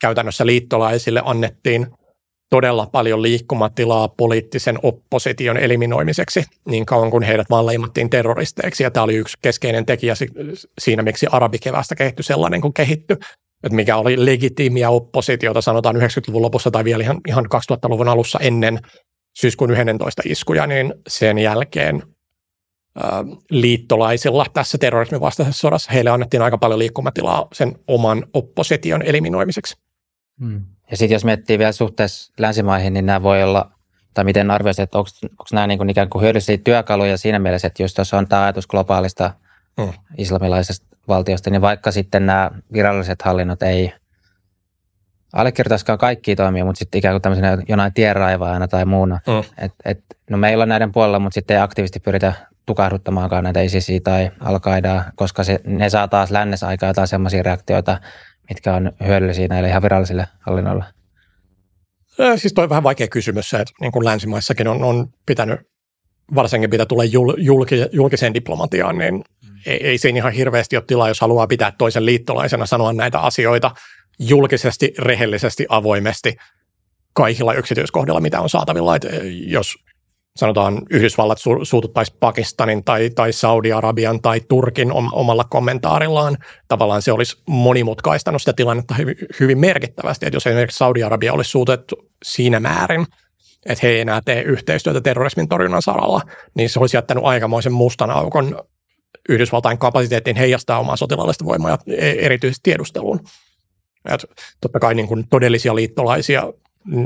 käytännössä 0.01 0.47
liittolaisille 0.47 1.23
annettiin 1.25 1.87
todella 2.51 2.87
paljon 2.87 3.23
liikkumatilaa 3.23 4.09
poliittisen 4.09 4.79
opposition 4.83 5.57
eliminoimiseksi 5.57 6.45
niin 6.69 6.87
kauan 6.87 7.11
kuin 7.11 7.23
heidät 7.23 7.51
vaan 7.51 7.67
leimattiin 7.67 8.11
terroristeiksi. 8.11 8.83
Ja 8.83 8.91
tämä 8.91 9.05
oli 9.05 9.15
yksi 9.15 9.37
keskeinen 9.43 9.87
tekijä 9.87 10.15
siinä, 10.79 11.03
miksi 11.03 11.27
arabikevästä 11.33 11.95
kehittyi 11.95 12.25
sellainen 12.25 12.61
kuin 12.61 12.75
kehittyi. 12.75 13.17
Että 13.63 13.77
mikä 13.77 13.97
oli 13.97 14.27
legitiimiä 14.27 14.91
oppositiota 14.91 15.61
sanotaan 15.61 15.97
90-luvun 15.97 16.43
lopussa 16.43 16.71
tai 16.71 16.85
vielä 16.85 17.05
ihan, 17.05 17.21
ihan 17.29 17.45
2000-luvun 17.45 18.09
alussa 18.09 18.39
ennen 18.43 18.79
syyskuun 19.37 19.71
11 19.71 20.23
iskuja, 20.25 20.67
niin 20.67 20.95
sen 21.09 21.39
jälkeen 21.39 22.03
liittolaisilla 23.51 24.47
tässä 24.53 24.79
terrorismin 24.79 25.21
vastaisessa 25.21 25.61
sodassa 25.61 25.93
heille 25.93 26.11
annettiin 26.11 26.43
aika 26.43 26.59
paljon 26.59 26.79
liikkumatilaa 26.79 27.49
sen 27.53 27.79
oman 27.87 28.27
opposition 28.35 29.03
eliminoimiseksi. 29.03 29.77
Hmm. 30.41 30.76
Ja 30.91 30.97
sitten 30.97 31.15
jos 31.15 31.25
miettii 31.25 31.59
vielä 31.59 31.73
suhteessa 31.73 32.33
länsimaihin, 32.39 32.93
niin 32.93 33.07
nämä 33.07 33.23
voi 33.23 33.43
olla, 33.43 33.71
tai 34.15 34.25
miten 34.25 34.51
arvioisit, 34.51 34.83
että 34.83 34.99
onko, 34.99 35.11
nämä 35.53 35.67
niin 35.67 35.79
kuin 35.79 35.91
ikään 35.91 36.11
kuin 36.11 36.23
hyödyllisiä 36.23 36.59
työkaluja 36.59 37.19
siinä 37.19 37.39
mielessä, 37.39 37.67
että 37.67 37.83
just 37.83 37.97
tuossa 37.97 38.19
on 38.19 38.29
tämä 38.29 38.43
ajatus 38.43 38.67
globaalista 38.67 39.31
hmm. 39.81 39.93
islamilaisesta 40.19 40.87
valtiosta, 41.09 41.51
niin 41.51 41.63
vaikka 41.63 41.91
sitten 41.91 42.27
nämä 42.27 42.51
viralliset 42.73 43.23
hallinnot 43.23 43.63
ei 43.63 43.93
allekirjoitaisikaan 45.33 45.99
kaikki 45.99 46.37
toimia, 46.37 46.65
mutta 46.65 46.79
sitten 46.79 46.99
ikään 46.99 47.15
kuin 47.15 47.23
tämmöisenä 47.23 47.59
jonain 47.69 47.95
tienraivaajana 47.95 48.69
tai 48.69 48.85
muuna. 48.85 49.21
Hmm. 49.27 49.51
Et, 49.59 49.73
et, 49.85 50.01
no 50.31 50.39
meillä 50.39 50.63
on 50.63 50.69
näiden 50.69 50.93
puolella, 50.93 51.19
mutta 51.19 51.35
sitten 51.35 51.57
ei 51.57 51.63
aktiivisesti 51.63 52.01
pyritä 52.01 52.33
tukahduttamaankaan 52.67 53.45
näitä 53.45 53.61
ISISiä 53.61 54.01
tai 54.05 54.31
al 54.41 54.61
koska 55.15 55.45
se, 55.45 55.61
ne 55.65 55.91
saa 55.91 56.09
taas 56.09 56.31
lännessä 56.31 56.67
aikaa 56.67 56.91
jotain 56.91 57.09
sellaisia 57.09 57.43
reaktioita, 57.43 58.01
mitkä 58.49 58.75
on 58.75 58.93
hyödyllisiä 59.07 59.49
näille 59.49 59.69
ihan 59.69 59.83
virallisille 59.83 60.29
hallinnoille? 60.41 60.85
Siis 62.37 62.53
toi 62.53 62.65
on 62.65 62.71
vähän 62.71 62.83
vaikea 62.83 63.09
kysymys 63.09 63.51
se, 63.51 63.57
että 63.57 63.75
niin 63.81 63.93
kuin 63.93 64.05
länsimaissakin 64.05 64.69
on, 64.69 64.85
on 64.85 65.07
pitänyt, 65.27 65.61
varsinkin 66.35 66.71
pitää 66.71 66.87
tulla 66.87 67.05
jul, 67.05 67.35
julki, 67.37 67.77
julkiseen 67.93 68.35
diplomatiaan, 68.35 68.99
niin 68.99 69.15
mm. 69.15 69.57
ei, 69.67 69.87
ei 69.87 69.99
siinä 69.99 70.19
ihan 70.19 70.33
hirveästi 70.33 70.77
ole 70.77 70.85
tilaa, 70.87 71.09
jos 71.09 71.21
haluaa 71.21 71.47
pitää 71.47 71.73
toisen 71.79 72.07
liittolaisena 72.07 72.67
sanoa 72.67 72.93
näitä 72.93 73.19
asioita 73.21 73.71
julkisesti, 74.19 74.95
rehellisesti, 74.99 75.67
avoimesti 75.69 76.37
kaikilla 77.13 77.55
yksityiskohdilla, 77.55 78.21
mitä 78.21 78.41
on 78.41 78.51
saatavilla. 78.51 78.97
Että 78.97 79.09
jos 79.47 79.75
sanotaan 80.37 80.83
Yhdysvallat 80.91 81.39
su- 81.39 81.65
suututtaisi 81.65 82.15
Pakistanin 82.21 82.85
tai, 82.85 83.11
tai 83.11 83.33
Saudi-Arabian 83.33 84.21
tai 84.21 84.41
Turkin 84.41 84.93
omalla 85.13 85.45
kommentaarillaan. 85.45 86.37
Tavallaan 86.69 87.03
se 87.03 87.13
olisi 87.13 87.43
monimutkaistanut 87.49 88.43
sitä 88.43 88.53
tilannetta 88.53 88.95
hyvin, 88.95 89.17
hyvin 89.41 89.59
merkittävästi, 89.59 90.27
että 90.27 90.37
jos 90.37 90.47
esimerkiksi 90.47 90.79
Saudi-Arabia 90.79 91.33
olisi 91.33 91.51
suutettu 91.51 92.09
siinä 92.25 92.61
määrin, 92.61 93.07
että 93.67 93.87
he 93.87 93.89
ei 93.89 94.01
enää 94.01 94.21
tee 94.25 94.43
yhteistyötä 94.43 95.01
terrorismin 95.01 95.49
torjunnan 95.49 95.83
saralla, 95.83 96.21
niin 96.55 96.71
se 96.71 96.81
olisi 96.81 96.97
jättänyt 96.97 97.25
aikamoisen 97.25 97.73
mustan 97.73 98.11
aukon 98.11 98.63
Yhdysvaltain 99.29 99.79
kapasiteettiin 99.79 100.37
heijastaa 100.37 100.79
omaa 100.79 100.97
sotilaallista 100.97 101.45
voimaa 101.45 101.71
ja 101.71 101.79
e-, 101.87 102.27
erityisesti 102.27 102.63
tiedusteluun. 102.63 103.21
Et 104.05 104.25
totta 104.61 104.81
kai 104.81 104.95
niin 104.95 105.09
kuin 105.09 105.29
todellisia 105.29 105.75
liittolaisia 105.75 106.53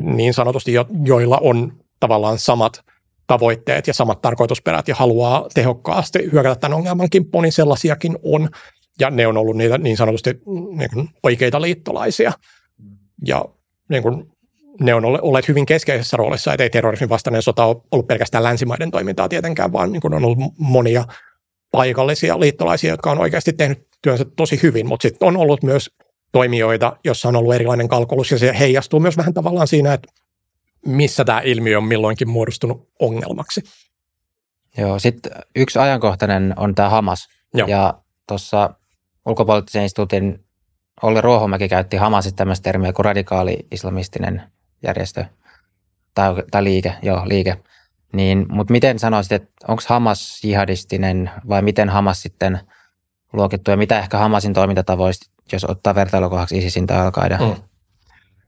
niin 0.02 0.34
sanotusti, 0.34 0.72
joilla 1.04 1.38
on 1.42 1.72
tavallaan 2.00 2.38
samat 2.38 2.84
tavoitteet 3.30 3.86
ja 3.86 3.94
samat 3.94 4.22
tarkoitusperät 4.22 4.88
ja 4.88 4.94
haluaa 4.94 5.46
tehokkaasti 5.54 6.18
hyökätä 6.32 6.54
tämän 6.54 6.76
ongelman 6.76 7.10
kimppuun, 7.10 7.42
niin 7.42 7.52
sellaisiakin 7.52 8.18
on. 8.22 8.48
Ja 9.00 9.10
ne 9.10 9.26
on 9.26 9.36
ollut 9.36 9.56
niitä 9.56 9.78
niin 9.78 9.96
sanotusti 9.96 10.30
niin 10.76 10.90
kuin 10.94 11.08
oikeita 11.22 11.60
liittolaisia. 11.60 12.32
Ja 13.26 13.44
niin 13.88 14.02
kuin, 14.02 14.32
ne 14.80 14.94
on 14.94 15.04
olleet 15.04 15.48
hyvin 15.48 15.66
keskeisessä 15.66 16.16
roolissa, 16.16 16.52
että 16.52 16.62
ei 16.62 16.70
terrorismin 16.70 17.08
vastainen 17.08 17.42
sota 17.42 17.64
ole 17.64 17.76
ollut 17.92 18.06
pelkästään 18.06 18.44
länsimaiden 18.44 18.90
toimintaa 18.90 19.28
tietenkään, 19.28 19.72
vaan 19.72 19.92
niin 19.92 20.00
kuin 20.00 20.14
on 20.14 20.24
ollut 20.24 20.38
monia 20.58 21.04
paikallisia 21.72 22.40
liittolaisia, 22.40 22.90
jotka 22.90 23.10
on 23.10 23.18
oikeasti 23.18 23.52
tehnyt 23.52 23.88
työnsä 24.02 24.24
tosi 24.36 24.60
hyvin, 24.62 24.86
mutta 24.86 25.08
sitten 25.08 25.28
on 25.28 25.36
ollut 25.36 25.62
myös 25.62 25.90
toimijoita, 26.32 26.96
jossa 27.04 27.28
on 27.28 27.36
ollut 27.36 27.54
erilainen 27.54 27.88
kalkulus, 27.88 28.30
ja 28.30 28.38
se 28.38 28.58
heijastuu 28.58 29.00
myös 29.00 29.16
vähän 29.16 29.34
tavallaan 29.34 29.68
siinä, 29.68 29.92
että 29.92 30.08
missä 30.86 31.24
tämä 31.24 31.40
ilmiö 31.40 31.78
on 31.78 31.84
milloinkin 31.84 32.28
muodostunut 32.28 32.88
ongelmaksi. 33.00 33.62
Joo, 34.78 34.98
sitten 34.98 35.32
yksi 35.56 35.78
ajankohtainen 35.78 36.54
on 36.56 36.74
tämä 36.74 36.88
Hamas. 36.88 37.28
Joo. 37.54 37.68
Ja 37.68 37.94
tuossa 38.28 38.74
ulkopoliittisen 39.26 39.82
instituutin 39.82 40.44
Olli 41.02 41.20
Ruohomäki 41.20 41.68
käytti 41.68 41.96
Hamasit 41.96 42.36
tämmöistä 42.36 42.64
termiä 42.64 42.92
kuin 42.92 43.04
radikaali-islamistinen 43.04 44.42
järjestö 44.82 45.24
tai, 46.14 46.34
tai 46.50 46.64
liike, 46.64 46.94
joo, 47.02 47.22
liike. 47.28 47.56
Niin, 48.12 48.46
mutta 48.48 48.72
miten 48.72 48.98
sanoisit, 48.98 49.32
että 49.32 49.48
onko 49.68 49.82
Hamas 49.88 50.44
jihadistinen 50.44 51.30
vai 51.48 51.62
miten 51.62 51.88
Hamas 51.88 52.22
sitten 52.22 52.60
luokittu 53.32 53.70
ja 53.70 53.76
mitä 53.76 53.98
ehkä 53.98 54.18
Hamasin 54.18 54.52
toimintatavoista, 54.52 55.30
jos 55.52 55.64
ottaa 55.64 55.94
vertailukohdaksi 55.94 56.58
ISISin 56.58 56.86
tai 56.86 56.98
al 56.98 57.10
mm. 57.38 57.62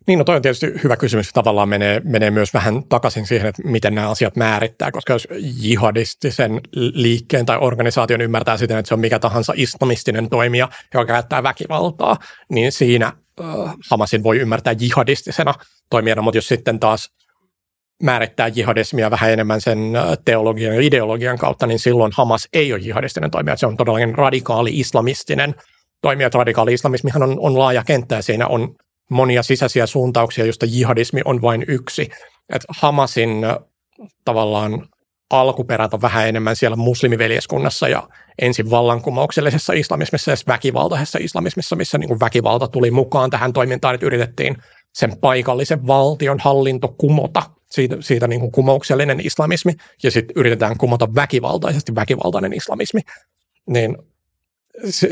Niin, 0.06 0.18
no 0.18 0.24
toi 0.24 0.36
on 0.36 0.42
tietysti 0.42 0.66
hyvä 0.84 0.96
kysymys. 0.96 1.32
Tavallaan 1.32 1.68
menee, 1.68 2.00
menee 2.04 2.30
myös 2.30 2.54
vähän 2.54 2.84
takaisin 2.88 3.26
siihen, 3.26 3.48
että 3.48 3.62
miten 3.64 3.94
nämä 3.94 4.10
asiat 4.10 4.36
määrittää, 4.36 4.92
koska 4.92 5.12
jos 5.12 5.28
jihadistisen 5.60 6.60
liikkeen 6.74 7.46
tai 7.46 7.58
organisaation 7.60 8.20
ymmärtää 8.20 8.56
siten, 8.56 8.78
että 8.78 8.88
se 8.88 8.94
on 8.94 9.00
mikä 9.00 9.18
tahansa 9.18 9.52
islamistinen 9.56 10.30
toimija, 10.30 10.68
joka 10.94 11.06
käyttää 11.06 11.42
väkivaltaa, 11.42 12.16
niin 12.48 12.72
siinä 12.72 13.06
äh, 13.40 13.46
Hamasin 13.90 14.22
voi 14.22 14.38
ymmärtää 14.38 14.74
jihadistisena 14.80 15.54
toimijana, 15.90 16.22
mutta 16.22 16.38
jos 16.38 16.48
sitten 16.48 16.80
taas 16.80 17.10
määrittää 18.02 18.48
jihadismia 18.48 19.10
vähän 19.10 19.30
enemmän 19.30 19.60
sen 19.60 19.78
teologian 20.24 20.74
ja 20.74 20.80
ideologian 20.80 21.38
kautta, 21.38 21.66
niin 21.66 21.78
silloin 21.78 22.12
Hamas 22.14 22.48
ei 22.52 22.72
ole 22.72 22.80
jihadistinen 22.80 23.30
toimija. 23.30 23.56
Se 23.56 23.66
on 23.66 23.76
todellakin 23.76 24.14
radikaali 24.14 24.80
islamistinen 24.80 25.54
toimija. 26.02 26.30
Radikaali 26.34 26.74
islamismihan 26.74 27.22
on, 27.22 27.36
on 27.40 27.58
laaja 27.58 27.84
kenttä 27.84 28.14
ja 28.14 28.22
siinä 28.22 28.46
on 28.46 28.74
monia 29.12 29.42
sisäisiä 29.42 29.86
suuntauksia, 29.86 30.44
joista 30.44 30.66
jihadismi 30.66 31.20
on 31.24 31.42
vain 31.42 31.64
yksi. 31.68 32.10
Et 32.52 32.62
Hamasin 32.68 33.30
tavallaan 34.24 34.88
alkuperät 35.30 35.94
on 35.94 36.02
vähän 36.02 36.28
enemmän 36.28 36.56
siellä 36.56 36.76
muslimiveljeskunnassa 36.76 37.88
ja 37.88 38.08
ensin 38.42 38.70
vallankumouksellisessa 38.70 39.72
islamismissa 39.72 40.30
ja 40.30 40.36
väkivaltaisessa 40.46 41.18
islamismissa, 41.22 41.76
missä 41.76 41.98
niin 41.98 42.08
kuin 42.08 42.20
väkivalta 42.20 42.68
tuli 42.68 42.90
mukaan 42.90 43.30
tähän 43.30 43.52
toimintaan, 43.52 43.94
että 43.94 44.06
yritettiin 44.06 44.56
sen 44.92 45.18
paikallisen 45.20 45.86
valtion 45.86 46.38
hallinto 46.40 46.88
kumota, 46.88 47.42
siitä, 47.70 47.96
siitä 48.00 48.28
niin 48.28 48.40
kuin 48.40 48.52
kumouksellinen 48.52 49.26
islamismi, 49.26 49.72
ja 50.02 50.10
sitten 50.10 50.34
yritetään 50.36 50.78
kumota 50.78 51.14
väkivaltaisesti 51.14 51.94
väkivaltainen 51.94 52.52
islamismi. 52.52 53.00
Niin 53.66 53.96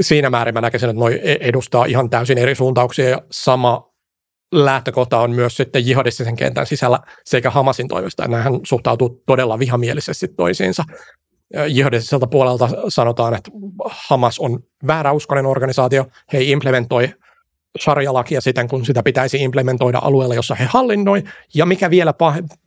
siinä 0.00 0.30
määrin 0.30 0.54
mä 0.54 0.60
näkisin, 0.60 0.88
että 0.88 1.00
noi 1.00 1.20
e-, 1.22 1.36
edustaa 1.40 1.84
ihan 1.84 2.10
täysin 2.10 2.38
eri 2.38 2.54
suuntauksia 2.54 3.08
ja 3.08 3.22
sama 3.30 3.89
lähtökohta 4.52 5.18
on 5.20 5.30
myös 5.30 5.56
sitten 5.56 5.86
jihadistisen 5.86 6.36
kentän 6.36 6.66
sisällä 6.66 6.98
sekä 7.24 7.50
Hamasin 7.50 7.88
toimesta. 7.88 8.28
Nämähän 8.28 8.60
suhtautuu 8.62 9.22
todella 9.26 9.58
vihamielisesti 9.58 10.28
toisiinsa. 10.28 10.84
Jihadistiselta 11.68 12.26
puolelta 12.26 12.68
sanotaan, 12.88 13.34
että 13.34 13.50
Hamas 14.08 14.38
on 14.38 14.60
vääräuskoinen 14.86 15.46
organisaatio. 15.46 16.06
He 16.32 16.42
implementoi 16.42 17.08
sarjalakia 17.80 18.40
siten, 18.40 18.68
kun 18.68 18.86
sitä 18.86 19.02
pitäisi 19.02 19.36
implementoida 19.42 19.98
alueella, 20.02 20.34
jossa 20.34 20.54
he 20.54 20.64
hallinnoi. 20.64 21.22
Ja 21.54 21.66
mikä 21.66 21.90
vielä 21.90 22.14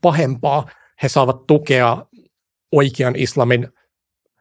pahempaa, 0.01 0.69
he 1.03 1.09
saavat 1.09 1.47
tukea 1.47 2.05
oikean 2.71 3.15
islamin 3.15 3.67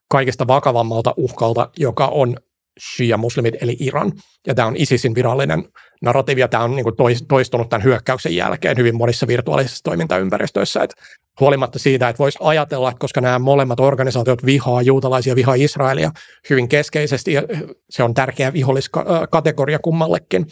kaikista 0.09 0.47
vakavammalta 0.47 1.15
uhkalta, 1.17 1.71
joka 1.79 2.07
on 2.07 2.37
shia-muslimit 2.81 3.55
eli 3.61 3.77
Iran. 3.81 4.13
Ja 4.47 4.55
tämä 4.55 4.69
on 4.69 4.77
ISISin 4.77 5.15
virallinen 5.15 5.65
narratiivi, 6.03 6.41
ja 6.41 6.49
tämä 6.49 6.65
on 6.65 6.77
niin 6.77 7.27
toistunut 7.29 7.69
tämän 7.69 7.85
hyökkäyksen 7.85 8.37
jälkeen 8.37 8.77
hyvin 8.77 8.97
monissa 8.97 9.27
virtuaalisissa 9.27 9.85
toimintaympäristöissä. 9.85 10.83
Että 10.83 10.97
huolimatta 11.41 11.79
siitä, 11.79 12.09
että 12.09 12.19
voisi 12.19 12.39
ajatella, 12.41 12.93
koska 12.99 13.21
nämä 13.21 13.39
molemmat 13.39 13.81
organisaatiot 13.81 14.47
vihaa 14.47 14.83
juutalaisia, 14.83 15.37
vihaa 15.37 15.55
Israelia 15.55 16.11
hyvin 16.51 16.69
keskeisesti, 16.69 17.33
ja 17.33 17.43
se 17.91 18.03
on 18.03 18.15
tärkeä 18.15 18.53
viholliskategoria 18.53 19.79
kummallekin, 19.79 20.47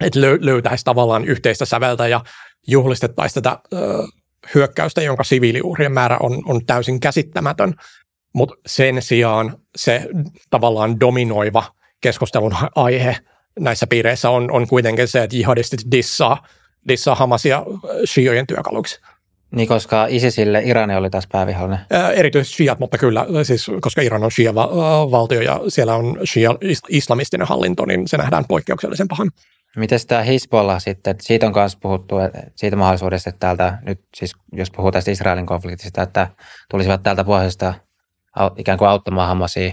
että 0.00 0.20
löytäisi 0.20 0.84
tavallaan 0.84 1.24
yhteistä 1.24 1.64
säveltä 1.64 2.08
ja 2.08 2.20
juhlistettaisiin 2.68 3.42
tätä 3.42 3.58
hyökkäystä, 4.54 5.02
jonka 5.02 5.24
siviiliuhrien 5.24 5.92
määrä 5.92 6.16
on, 6.22 6.42
on 6.46 6.66
täysin 6.66 7.00
käsittämätön. 7.00 7.74
Mutta 8.32 8.54
sen 8.66 9.02
sijaan 9.02 9.56
se 9.76 10.08
tavallaan 10.50 11.00
dominoiva 11.00 11.64
keskustelun 12.00 12.56
aihe 12.74 13.16
näissä 13.60 13.86
piireissä 13.86 14.30
on, 14.30 14.50
on 14.50 14.68
kuitenkin 14.68 15.08
se, 15.08 15.22
että 15.22 15.36
jihadistit 15.36 15.80
dissaa, 15.90 16.46
dissaa 16.88 17.14
Hamasia 17.14 17.58
äh, 17.58 17.64
shiojen 18.04 18.46
työkaluksi. 18.46 19.00
Niin, 19.56 19.68
koska 19.68 20.06
ISISille 20.06 20.62
Irani 20.64 20.96
oli 20.96 21.10
tässä 21.10 21.28
päävihollinen? 21.32 21.78
Ää, 21.90 22.06
äh, 22.06 22.10
erityisesti 22.10 22.56
shiat, 22.56 22.78
mutta 22.78 22.98
kyllä, 22.98 23.26
siis 23.42 23.70
koska 23.80 24.02
Iran 24.02 24.24
on 24.24 24.30
shia-valtio 24.30 25.40
ja 25.40 25.60
siellä 25.68 25.94
on 25.94 26.18
shia 26.24 26.50
islamistinen 26.88 27.46
hallinto, 27.46 27.84
niin 27.84 28.08
se 28.08 28.16
nähdään 28.16 28.44
poikkeuksellisen 28.48 29.08
pahan. 29.08 29.30
Miten 29.76 29.98
tämä 30.06 30.22
Hisbollah 30.22 30.80
sitten, 30.80 31.16
siitä 31.20 31.46
on 31.46 31.52
myös 31.56 31.76
puhuttu 31.76 32.14
siitä 32.54 32.76
mahdollisuudesta, 32.76 33.30
että 33.30 33.40
täältä 33.40 33.78
nyt 33.86 34.00
siis, 34.16 34.32
jos 34.52 34.70
puhuu 34.70 34.92
tästä 34.92 35.10
Israelin 35.10 35.46
konfliktista, 35.46 36.02
että 36.02 36.28
tulisivat 36.70 37.02
täältä 37.02 37.24
pohjoisesta 37.24 37.74
ikään 38.56 38.78
kuin 38.78 38.88
auttamaan 38.88 39.28
Hamasia 39.28 39.72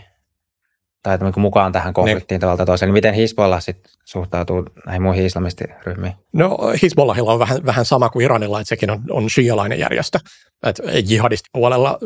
tai 1.04 1.18
mukaan 1.36 1.72
tähän 1.72 1.94
konfliktiin 1.94 2.36
niin. 2.36 2.42
tavalla 2.42 2.66
toiseen. 2.66 2.88
Niin 2.88 2.94
miten 2.94 3.14
Hisbollah 3.14 3.62
sitten 3.62 3.92
suhtautuu 4.06 4.66
näihin 4.86 5.02
muihin 5.02 5.26
islamistiryhmiin? 5.26 6.14
No 6.34 6.58
Hisbollahilla 6.82 7.34
on 7.34 7.40
vähän, 7.40 7.66
vähän 7.66 7.86
sama 7.86 8.10
kuin 8.10 8.26
Iranilla, 8.26 8.60
että 8.60 8.70
sekin 8.70 8.92
on, 8.92 9.04
on 9.10 9.30
shialainen 9.30 9.80
järjestö. 9.80 10.20
Et 10.64 10.82
jihadistipuolella 11.10 12.00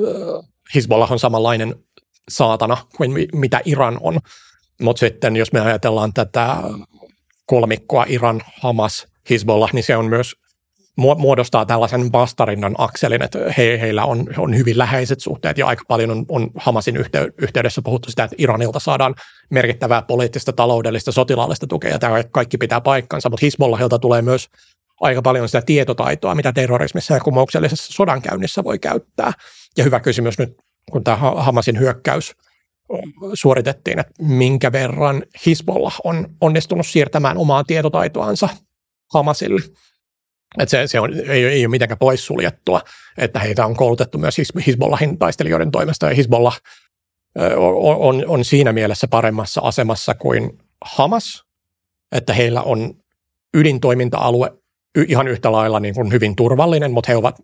Hisbollah 0.75 1.11
on 1.11 1.19
samanlainen 1.19 1.75
saatana 2.29 2.77
kuin 2.97 3.11
mitä 3.33 3.61
Iran 3.65 3.97
on. 4.01 4.19
Mutta 4.81 4.99
sitten 4.99 5.35
jos 5.35 5.53
me 5.53 5.59
ajatellaan 5.59 6.13
tätä 6.13 6.57
kolmikkoa 7.45 8.05
Iran, 8.07 8.41
Hamas, 8.61 9.07
Hezbollah, 9.29 9.73
niin 9.73 9.83
se 9.83 9.97
on 9.97 10.05
myös 10.05 10.35
muodostaa 10.97 11.65
tällaisen 11.65 12.11
vastarinnan 12.11 12.75
akselin, 12.77 13.21
että 13.21 13.39
he, 13.57 13.79
heillä 13.81 14.05
on, 14.05 14.27
on 14.37 14.57
hyvin 14.57 14.77
läheiset 14.77 15.19
suhteet 15.19 15.57
ja 15.57 15.67
aika 15.67 15.83
paljon 15.87 16.11
on, 16.11 16.25
on 16.29 16.51
Hamasin 16.55 16.97
yhteydessä 17.41 17.81
puhuttu 17.81 18.09
sitä, 18.09 18.23
että 18.23 18.35
Iranilta 18.39 18.79
saadaan 18.79 19.15
merkittävää 19.49 20.01
poliittista, 20.01 20.53
taloudellista, 20.53 21.11
sotilaallista 21.11 21.67
tukea 21.67 21.99
tämä 21.99 22.23
kaikki 22.23 22.57
pitää 22.57 22.81
paikkansa, 22.81 23.29
mutta 23.29 23.45
Hezbollahilta 23.45 23.99
tulee 23.99 24.21
myös 24.21 24.47
aika 25.01 25.21
paljon 25.21 25.47
sitä 25.47 25.61
tietotaitoa, 25.61 26.35
mitä 26.35 26.53
terrorismissa 26.53 27.13
ja 27.13 27.19
kumouksellisessa 27.19 27.93
sodankäynnissä 27.93 28.63
voi 28.63 28.79
käyttää. 28.79 29.31
Ja 29.77 29.83
hyvä 29.83 29.99
kysymys 29.99 30.39
nyt, 30.39 30.57
kun 30.91 31.03
tämä 31.03 31.17
Hamasin 31.17 31.79
hyökkäys 31.79 32.35
suoritettiin, 33.33 33.99
että 33.99 34.13
minkä 34.19 34.71
verran 34.71 35.23
Hisbollah 35.45 35.99
on 36.03 36.27
onnistunut 36.41 36.87
siirtämään 36.87 37.37
omaa 37.37 37.63
tietotaitoansa 37.63 38.49
Hamasille. 39.13 39.61
Että 40.59 40.71
se, 40.71 40.87
se 40.87 40.99
on, 40.99 41.13
ei, 41.13 41.45
ei 41.45 41.65
ole 41.65 41.71
mitenkään 41.71 41.97
poissuljettua, 41.97 42.81
että 43.17 43.39
heitä 43.39 43.65
on 43.65 43.75
koulutettu 43.75 44.17
myös 44.17 44.37
Hisbollahin 44.67 45.19
taistelijoiden 45.19 45.71
toimesta, 45.71 46.09
ja 46.09 46.15
Hisbollah 46.15 46.61
on, 47.57 47.95
on, 47.99 48.23
on 48.27 48.45
siinä 48.45 48.73
mielessä 48.73 49.07
paremmassa 49.07 49.61
asemassa 49.63 50.13
kuin 50.15 50.59
Hamas, 50.85 51.43
että 52.11 52.33
heillä 52.33 52.61
on 52.61 52.93
ydintoiminta-alue 53.53 54.51
ihan 55.07 55.27
yhtä 55.27 55.51
lailla 55.51 55.79
niin 55.79 55.95
kuin 55.95 56.11
hyvin 56.11 56.35
turvallinen, 56.35 56.91
mutta 56.91 57.11
he 57.11 57.17
ovat 57.17 57.35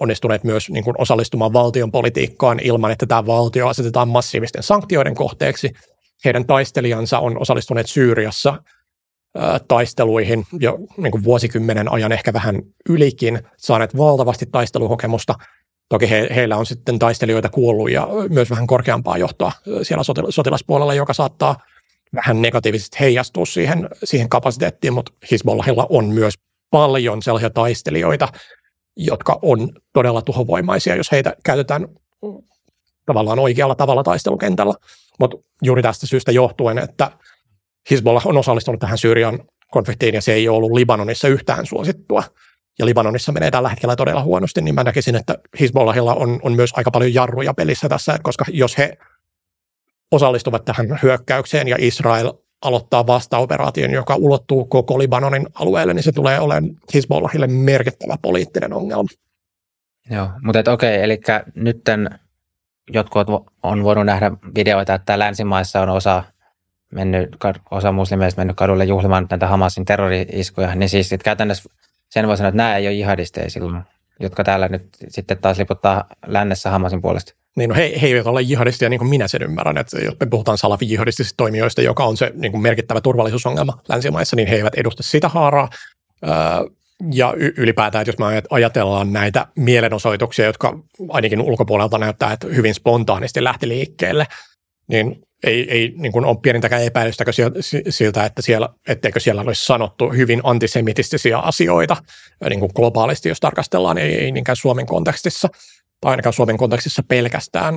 onnistuneet 0.00 0.44
myös 0.44 0.70
niin 0.70 0.84
kuin 0.84 1.00
osallistumaan 1.00 1.52
valtion 1.52 1.92
politiikkaan 1.92 2.60
ilman, 2.60 2.90
että 2.90 3.06
tämä 3.06 3.26
valtio 3.26 3.68
asetetaan 3.68 4.08
massiivisten 4.08 4.62
sanktioiden 4.62 5.14
kohteeksi. 5.14 5.72
Heidän 6.24 6.46
taistelijansa 6.46 7.18
on 7.18 7.40
osallistuneet 7.40 7.86
Syyriassa 7.86 8.62
taisteluihin 9.68 10.46
jo 10.60 10.78
niin 10.96 11.10
kuin 11.10 11.24
vuosikymmenen 11.24 11.92
ajan 11.92 12.12
ehkä 12.12 12.32
vähän 12.32 12.62
ylikin, 12.88 13.40
saaneet 13.56 13.96
valtavasti 13.96 14.46
taistelukokemusta. 14.46 15.34
Toki 15.88 16.10
he, 16.10 16.28
heillä 16.34 16.56
on 16.56 16.66
sitten 16.66 16.98
taistelijoita 16.98 17.48
kuollut 17.48 17.90
ja 17.90 18.08
myös 18.28 18.50
vähän 18.50 18.66
korkeampaa 18.66 19.18
johtoa 19.18 19.52
siellä 19.82 20.04
sotilaspuolella, 20.30 20.94
joka 20.94 21.14
saattaa 21.14 21.56
vähän 22.14 22.42
negatiivisesti 22.42 22.96
heijastua 23.00 23.46
siihen, 23.46 23.88
siihen 24.04 24.28
kapasiteettiin, 24.28 24.92
mutta 24.92 25.12
Hezbollahilla 25.30 25.86
on 25.90 26.04
myös 26.04 26.34
paljon 26.70 27.22
sellaisia 27.22 27.50
taistelijoita, 27.50 28.28
jotka 28.96 29.38
on 29.42 29.68
todella 29.92 30.22
tuhovoimaisia, 30.22 30.96
jos 30.96 31.12
heitä 31.12 31.34
käytetään 31.44 31.88
tavallaan 33.06 33.38
oikealla 33.38 33.74
tavalla 33.74 34.02
taistelukentällä. 34.02 34.74
Mutta 35.20 35.36
juuri 35.62 35.82
tästä 35.82 36.06
syystä 36.06 36.32
johtuen, 36.32 36.78
että 36.78 37.10
Hezbollah 37.90 38.26
on 38.26 38.36
osallistunut 38.36 38.80
tähän 38.80 38.98
Syyrian 38.98 39.40
konfliktiin 39.70 40.14
ja 40.14 40.22
se 40.22 40.32
ei 40.32 40.48
ole 40.48 40.56
ollut 40.56 40.72
Libanonissa 40.72 41.28
yhtään 41.28 41.66
suosittua. 41.66 42.22
Ja 42.78 42.86
Libanonissa 42.86 43.32
menee 43.32 43.50
tällä 43.50 43.68
hetkellä 43.68 43.96
todella 43.96 44.22
huonosti, 44.22 44.62
niin 44.62 44.74
mä 44.74 44.84
näkisin, 44.84 45.16
että 45.16 45.38
Hezbollahilla 45.60 46.14
on, 46.14 46.40
on 46.42 46.52
myös 46.52 46.70
aika 46.76 46.90
paljon 46.90 47.14
jarruja 47.14 47.54
pelissä 47.54 47.88
tässä, 47.88 48.18
koska 48.22 48.44
jos 48.48 48.78
he 48.78 48.98
osallistuvat 50.12 50.64
tähän 50.64 50.98
hyökkäykseen 51.02 51.68
ja 51.68 51.76
Israel 51.78 52.32
aloittaa 52.62 53.06
vastaoperaation, 53.06 53.90
joka 53.90 54.16
ulottuu 54.16 54.64
koko 54.64 54.98
Libanonin 54.98 55.46
alueelle, 55.54 55.94
niin 55.94 56.02
se 56.02 56.12
tulee 56.12 56.40
olemaan 56.40 56.76
Hezbollahille 56.94 57.46
merkittävä 57.46 58.16
poliittinen 58.22 58.72
ongelma. 58.72 59.08
Joo, 60.10 60.28
mutta 60.42 60.58
et 60.58 60.68
okei, 60.68 61.02
eli 61.02 61.20
nytten 61.54 62.10
jotkut 62.90 63.28
on 63.62 63.84
voinut 63.84 64.06
nähdä 64.06 64.32
videoita, 64.54 64.94
että 64.94 65.18
länsimaissa 65.18 65.80
on 65.80 65.88
osa 65.88 66.24
mennyt, 66.92 67.36
osa 67.70 67.92
muslimeista 67.92 68.40
mennyt 68.40 68.56
kadulle 68.56 68.84
juhlimaan 68.84 69.26
näitä 69.30 69.46
Hamasin 69.46 69.84
terrori-iskuja, 69.84 70.74
niin 70.74 70.88
siis 70.88 71.12
että 71.12 71.24
käytännössä 71.24 71.70
sen 72.10 72.28
voi 72.28 72.36
sanoa, 72.36 72.48
että 72.48 72.56
nämä 72.56 72.76
ei 72.76 72.86
ole 72.86 72.94
jihadisteja 72.94 73.50
silloin, 73.50 73.82
jotka 74.20 74.44
täällä 74.44 74.68
nyt 74.68 74.88
sitten 75.08 75.38
taas 75.38 75.58
liputtaa 75.58 76.04
lännessä 76.26 76.70
Hamasin 76.70 77.02
puolesta. 77.02 77.34
Niin 77.56 77.70
no 77.70 77.76
he, 77.76 77.92
he 78.02 78.06
eivät 78.06 78.26
ole 78.26 78.42
jihadistia 78.42 78.88
niin 78.88 78.98
kuin 78.98 79.08
minä 79.08 79.28
sen 79.28 79.42
ymmärrän, 79.42 79.78
että 79.78 79.98
jos 79.98 80.16
me 80.20 80.26
puhutaan 80.26 80.58
salafi-jihadistisista 80.58 81.34
toimijoista, 81.36 81.82
joka 81.82 82.04
on 82.04 82.16
se 82.16 82.32
niin 82.34 82.52
kuin 82.52 82.62
merkittävä 82.62 83.00
turvallisuusongelma 83.00 83.80
länsimaissa, 83.88 84.36
niin 84.36 84.48
he 84.48 84.56
eivät 84.56 84.74
edusta 84.74 85.02
sitä 85.02 85.28
haaraa. 85.28 85.68
ja 87.12 87.34
ylipäätään, 87.36 88.02
että 88.02 88.08
jos 88.08 88.18
me 88.18 88.42
ajatellaan 88.50 89.12
näitä 89.12 89.46
mielenosoituksia, 89.56 90.46
jotka 90.46 90.78
ainakin 91.08 91.40
ulkopuolelta 91.40 91.98
näyttää, 91.98 92.32
että 92.32 92.46
hyvin 92.46 92.74
spontaanisti 92.74 93.44
lähti 93.44 93.68
liikkeelle, 93.68 94.26
niin 94.88 95.25
ei, 95.44 95.70
ei 95.70 95.94
niin 95.96 96.12
kuin 96.12 96.24
ole 96.24 96.36
pienintäkään 96.42 96.82
epäilystäkö 96.82 97.30
siltä, 97.90 98.24
että 98.24 98.42
siellä, 98.42 98.68
etteikö 98.88 99.20
siellä 99.20 99.40
olisi 99.40 99.66
sanottu 99.66 100.10
hyvin 100.10 100.40
antisemitistisiä 100.44 101.38
asioita 101.38 101.96
niin 102.48 102.60
kuin 102.60 102.72
globaalisti, 102.74 103.28
jos 103.28 103.40
tarkastellaan, 103.40 103.98
ei, 103.98 104.14
ei 104.14 104.32
niinkään 104.32 104.56
Suomen 104.56 104.86
kontekstissa– 104.86 105.48
tai 106.00 106.10
ainakaan 106.10 106.32
Suomen 106.32 106.56
kontekstissa 106.56 107.02
pelkästään. 107.02 107.74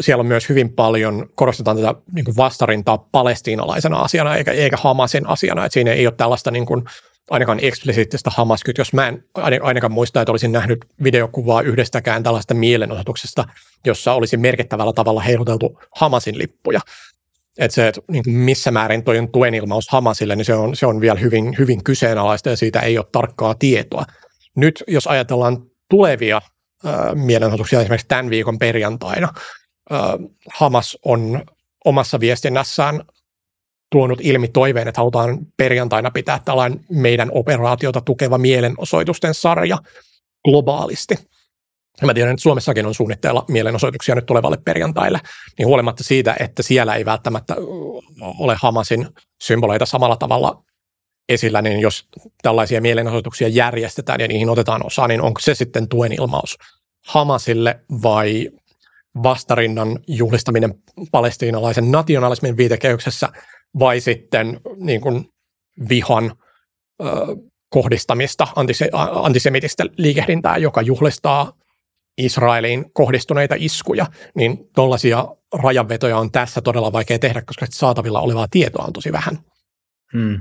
Siellä 0.00 0.20
on 0.20 0.26
myös 0.26 0.48
hyvin 0.48 0.72
paljon, 0.72 1.28
korostetaan 1.34 1.76
tätä 1.76 1.94
niin 2.14 2.24
kuin 2.24 2.36
vastarintaa 2.36 2.98
palestiinalaisena 2.98 3.98
asiana 3.98 4.36
eikä, 4.36 4.52
eikä 4.52 4.76
Hamasin 4.76 5.26
asiana, 5.26 5.64
että 5.64 5.74
siinä 5.74 5.92
ei 5.92 6.06
ole 6.06 6.14
tällaista 6.16 6.50
niin 6.50 6.66
kuin, 6.66 6.84
ainakaan 7.30 7.58
eksplisiittistä 7.62 8.30
Hamaskyt, 8.34 8.78
jos 8.78 8.92
mä 8.92 9.08
en 9.08 9.24
ainakaan 9.62 9.92
muista, 9.92 10.20
että 10.20 10.32
olisin 10.32 10.52
nähnyt 10.52 10.84
videokuvaa 11.02 11.60
yhdestäkään 11.60 12.22
tällaista 12.22 12.54
mielenosoituksesta, 12.54 13.44
jossa 13.86 14.12
olisi 14.12 14.36
merkittävällä 14.36 14.92
tavalla 14.92 15.20
heiluteltu 15.20 15.80
Hamasin 15.96 16.38
lippuja. 16.38 16.80
Että 17.58 17.74
se, 17.74 17.88
että 17.88 18.00
niin 18.10 18.22
missä 18.26 18.70
määrin 18.70 19.02
on 19.18 19.32
tuen 19.32 19.54
ilmaus 19.54 19.88
Hamasille, 19.88 20.36
niin 20.36 20.44
se 20.44 20.54
on, 20.54 20.76
se 20.76 20.86
on 20.86 21.00
vielä 21.00 21.18
hyvin, 21.20 21.54
hyvin 21.58 21.84
kyseenalaista 21.84 22.50
ja 22.50 22.56
siitä 22.56 22.80
ei 22.80 22.98
ole 22.98 23.06
tarkkaa 23.12 23.54
tietoa. 23.54 24.04
Nyt 24.56 24.84
jos 24.88 25.06
ajatellaan 25.06 25.62
tulevia 25.88 26.40
mielenosoituksia 27.14 27.80
esimerkiksi 27.80 28.08
tämän 28.08 28.30
viikon 28.30 28.58
perjantaina. 28.58 29.28
Hamas 30.54 30.98
on 31.04 31.44
omassa 31.84 32.20
viestinnässään 32.20 33.02
tuonut 33.92 34.18
ilmi 34.22 34.48
toiveen, 34.48 34.88
että 34.88 35.00
halutaan 35.00 35.38
perjantaina 35.56 36.10
pitää 36.10 36.40
tällainen 36.44 36.80
meidän 36.90 37.28
operaatiota 37.32 38.00
tukeva 38.00 38.38
mielenosoitusten 38.38 39.34
sarja 39.34 39.78
globaalisti. 40.44 41.14
Ja 42.00 42.06
mä 42.06 42.14
tiedän, 42.14 42.32
että 42.32 42.42
Suomessakin 42.42 42.86
on 42.86 42.94
suunnitteilla 42.94 43.44
mielenosoituksia 43.48 44.14
nyt 44.14 44.26
tulevalle 44.26 44.58
perjantaille, 44.64 45.20
niin 45.58 45.66
huolimatta 45.66 46.04
siitä, 46.04 46.36
että 46.40 46.62
siellä 46.62 46.94
ei 46.94 47.04
välttämättä 47.04 47.56
ole 48.38 48.56
Hamasin 48.62 49.08
symboleita 49.42 49.86
samalla 49.86 50.16
tavalla 50.16 50.64
esillä, 51.28 51.62
niin 51.62 51.80
jos 51.80 52.08
tällaisia 52.42 52.80
mielenosoituksia 52.80 53.48
järjestetään 53.48 54.20
ja 54.20 54.28
niihin 54.28 54.50
otetaan 54.50 54.86
osaa, 54.86 55.08
niin 55.08 55.20
onko 55.20 55.40
se 55.40 55.54
sitten 55.54 55.88
tuen 55.88 56.12
ilmaus 56.12 56.58
Hamasille 57.06 57.80
vai 58.02 58.50
vastarinnan 59.22 59.98
juhlistaminen 60.06 60.74
palestiinalaisen 61.10 61.90
nationalismin 61.90 62.56
viitekehyksessä 62.56 63.28
vai 63.78 64.00
sitten 64.00 64.60
niin 64.76 65.00
kuin 65.00 65.24
vihan 65.88 66.32
ö, 67.02 67.06
kohdistamista, 67.70 68.46
antise, 68.56 68.88
antisemitistä 69.22 69.84
liikehdintää, 69.98 70.56
joka 70.56 70.82
juhlistaa 70.82 71.52
Israeliin 72.18 72.84
kohdistuneita 72.92 73.54
iskuja, 73.58 74.06
niin 74.34 74.58
tuollaisia 74.74 75.28
rajanvetoja 75.54 76.18
on 76.18 76.32
tässä 76.32 76.60
todella 76.60 76.92
vaikea 76.92 77.18
tehdä, 77.18 77.42
koska 77.46 77.66
saatavilla 77.70 78.20
olevaa 78.20 78.46
tietoa 78.50 78.84
on 78.84 78.92
tosi 78.92 79.12
vähän. 79.12 79.38
Hmm. 80.12 80.40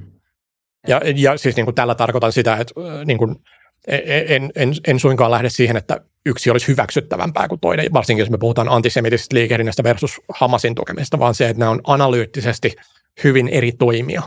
Ja, 0.88 1.02
ja 1.16 1.38
siis 1.38 1.56
niin 1.56 1.66
kuin 1.66 1.76
tällä 1.76 1.96
tarkoitan 1.96 2.32
sitä, 2.32 2.58
että 2.58 2.74
niin 3.06 3.18
kuin, 3.18 3.36
e, 3.88 3.96
e, 3.96 4.36
en, 4.36 4.52
en, 4.56 4.74
en 4.88 5.00
suinkaan 5.00 5.32
lähde 5.32 5.50
siihen, 5.50 5.78
että 5.78 6.02
yksi 6.26 6.50
olisi 6.50 6.68
hyväksyttävämpää 6.68 7.48
kuin 7.48 7.60
toinen, 7.60 7.94
varsinkin 7.94 8.22
jos 8.22 8.30
me 8.30 8.38
puhutaan 8.38 8.70
antisemitisestä 8.70 9.36
liikehdinnästä 9.36 9.84
versus 9.84 10.22
Hamasin 10.30 10.76
tukemisesta, 10.76 11.20
vaan 11.20 11.36
se, 11.36 11.50
että 11.50 11.60
nämä 11.60 11.72
on 11.72 11.82
analyyttisesti 11.84 12.76
hyvin 13.24 13.48
eri 13.48 13.72
toimia. 13.72 14.22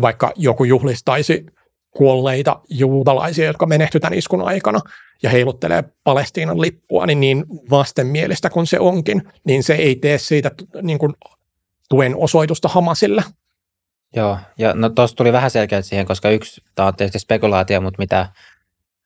Vaikka 0.00 0.32
joku 0.36 0.64
juhlistaisi 0.64 1.46
kuolleita 1.90 2.60
juutalaisia, 2.68 3.46
jotka 3.46 3.66
menehtyivät 3.66 4.02
tämän 4.02 4.18
iskun 4.18 4.42
aikana 4.42 4.80
ja 5.22 5.30
heiluttelee 5.30 5.84
Palestiinan 6.04 6.60
lippua, 6.60 7.06
niin 7.06 7.20
niin 7.20 7.44
vastenmielistä 7.70 8.50
kuin 8.50 8.66
se 8.66 8.80
onkin, 8.80 9.22
niin 9.44 9.62
se 9.62 9.74
ei 9.74 9.96
tee 9.96 10.18
siitä 10.18 10.50
niin 10.82 10.98
kuin 10.98 11.14
tuen 11.88 12.16
osoitusta 12.16 12.68
Hamasille. 12.68 13.24
Joo, 14.16 14.38
ja 14.58 14.74
no 14.74 14.88
tuossa 14.88 15.16
tuli 15.16 15.32
vähän 15.32 15.50
selkeä 15.50 15.82
siihen, 15.82 16.06
koska 16.06 16.30
yksi, 16.30 16.62
tämä 16.74 16.88
on 16.88 16.96
tietysti 16.96 17.18
spekulaatio, 17.18 17.80
mutta 17.80 17.98
mitä, 17.98 18.28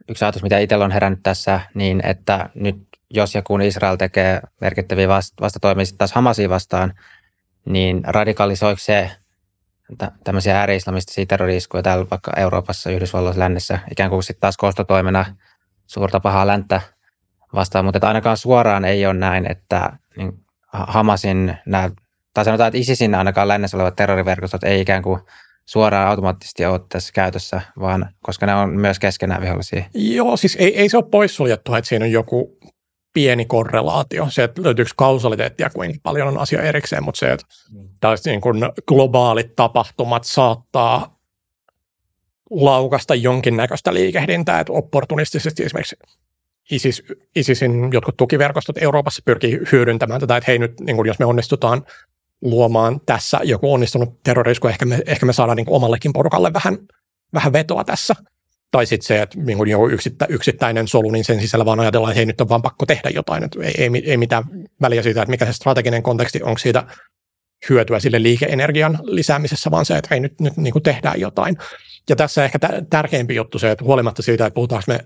yksi 0.09 0.25
ajatus, 0.25 0.43
mitä 0.43 0.59
itsellä 0.59 0.85
on 0.85 0.91
herännyt 0.91 1.21
tässä, 1.23 1.61
niin 1.75 2.07
että 2.07 2.51
nyt 2.55 2.77
jos 3.11 3.35
ja 3.35 3.43
kun 3.43 3.63
Israel 3.63 3.97
tekee 3.97 4.41
merkittäviä 4.61 5.09
vastatoimia 5.41 5.85
taas 5.99 6.13
Hamasia 6.13 6.49
vastaan, 6.49 6.95
niin 7.67 8.03
radikalisoiko 8.07 8.79
se 8.79 9.11
tämmöisiä 10.25 10.61
ääri-islamistisia 10.61 11.27
terroriiskuja 11.27 11.83
täällä 11.83 12.07
vaikka 12.11 12.33
Euroopassa, 12.37 12.91
Yhdysvalloissa, 12.91 13.41
lännessä, 13.41 13.79
ikään 13.91 14.11
kuin 14.11 14.23
sitten 14.23 14.41
taas 14.41 14.57
kostotoimena 14.57 15.25
suurta 15.87 16.21
pahaa 16.21 16.47
länttä 16.47 16.81
vastaan, 17.55 17.85
mutta 17.85 18.09
ainakaan 18.09 18.37
suoraan 18.37 18.85
ei 18.85 19.07
ole 19.07 19.15
näin, 19.15 19.51
että 19.51 19.93
niin 20.17 20.33
Hamasin 20.73 21.57
nämä, 21.67 21.91
tai 22.35 22.45
sanotaan, 22.45 22.69
että 22.69 22.79
ISISin 22.79 23.15
ainakaan 23.15 23.49
lännessä 23.49 23.77
olevat 23.77 23.97
terroriverkostot 23.97 24.65
ei 24.65 24.81
ikään 24.81 25.03
kuin 25.03 25.21
suoraan 25.67 26.09
automaattisesti 26.09 26.67
ole 26.67 26.81
tässä 26.89 27.13
käytössä, 27.13 27.61
vaan 27.81 28.09
koska 28.23 28.47
ne 28.47 28.55
on 28.55 28.71
myös 28.71 28.99
keskenään 28.99 29.43
vihollisia. 29.43 29.85
Joo, 29.95 30.37
siis 30.37 30.57
ei, 30.61 30.81
ei 30.81 30.89
se 30.89 30.97
ole 30.97 31.05
poissuljettu, 31.11 31.75
että 31.75 31.89
siinä 31.89 32.05
on 32.05 32.13
joku 32.13 32.59
pieni 33.17 33.45
korrelaatio. 33.45 34.27
Se, 34.31 34.45
että 34.45 34.63
löytyykö 34.63 34.91
kausaliteettia, 34.97 35.71
kuinka 35.71 35.99
paljon 36.03 36.29
on 36.29 36.39
asia 36.39 36.63
erikseen, 36.63 37.05
mutta 37.05 37.19
se, 37.19 37.33
että 37.33 37.47
mm. 37.73 37.89
tällaiset 38.01 38.27
niin 38.27 38.41
kuin 38.41 38.59
globaalit 38.89 39.57
tapahtumat 39.57 40.25
saattaa 40.25 41.19
laukasta 42.51 43.15
jonkinnäköistä 43.15 43.95
liikehdintää, 43.95 44.61
että 44.61 44.73
opportunistisesti 44.73 45.65
esimerkiksi 45.65 45.97
ISIS, 46.71 47.03
ISISin 47.37 47.93
jotkut 47.93 48.17
tukiverkostot 48.17 48.83
Euroopassa 48.83 49.23
pyrkii 49.25 49.61
hyödyntämään 49.73 50.21
tätä, 50.21 50.37
että 50.37 50.51
hei 50.51 50.59
nyt, 50.59 50.81
niin 50.81 50.97
kuin 50.97 51.07
jos 51.07 51.19
me 51.19 51.25
onnistutaan 51.25 51.85
luomaan 52.43 53.01
tässä 53.07 53.41
joku 53.45 53.73
onnistunut 53.73 54.23
terrorisku, 54.25 54.69
ehkä 54.69 54.85
me, 54.87 55.03
ehkä 55.07 55.27
me 55.27 55.33
saadaan 55.33 55.57
niin 55.57 55.71
omallekin 55.71 56.13
porukalle 56.13 56.53
vähän, 56.53 56.79
vähän 57.35 57.53
vetoa 57.53 57.85
tässä– 57.85 58.15
tai 58.71 58.87
sitten 58.87 59.07
se, 59.07 59.23
että 59.23 59.39
niin 59.41 59.69
joku 59.69 59.89
yksittä, 59.89 60.27
yksittäinen 60.29 60.89
solu, 60.89 61.11
niin 61.11 61.25
sen 61.25 61.41
sisällä 61.41 61.65
vaan 61.65 61.81
ajatellaan, 61.81 62.11
että 62.11 62.19
hei 62.19 62.27
nyt 62.27 62.41
on 62.41 62.49
vaan 62.49 62.63
pakko 62.63 62.87
tehdä 62.87 63.11
jotain. 63.11 63.45
Että 63.45 63.59
ei, 63.63 63.75
ei, 63.79 63.91
ei 64.05 64.17
mitään 64.17 64.45
väliä 64.81 65.03
siitä, 65.03 65.23
että 65.23 65.31
mikä 65.31 65.47
se 65.47 65.53
strateginen 65.53 66.03
konteksti, 66.03 66.43
onko 66.43 66.59
siitä 66.59 66.87
hyötyä 67.71 68.01
sille 68.01 68.23
liikeenergian 68.23 68.99
lisäämisessä, 69.03 69.71
vaan 69.71 69.87
se, 69.87 69.97
että 69.97 70.09
hei 70.11 70.21
nyt, 70.21 70.41
nyt 70.41 70.57
niin 70.57 70.73
kuin 70.73 70.83
tehdään 70.83 71.21
jotain. 71.21 71.57
Ja 72.09 72.17
tässä 72.17 72.45
ehkä 72.45 72.59
tärkeämpi 72.91 73.35
juttu 73.35 73.59
se, 73.59 73.71
että 73.71 73.85
huolimatta 73.85 74.23
siitä, 74.23 74.47
että 74.47 74.55
puhutaanko 74.55 74.85
me 74.89 75.01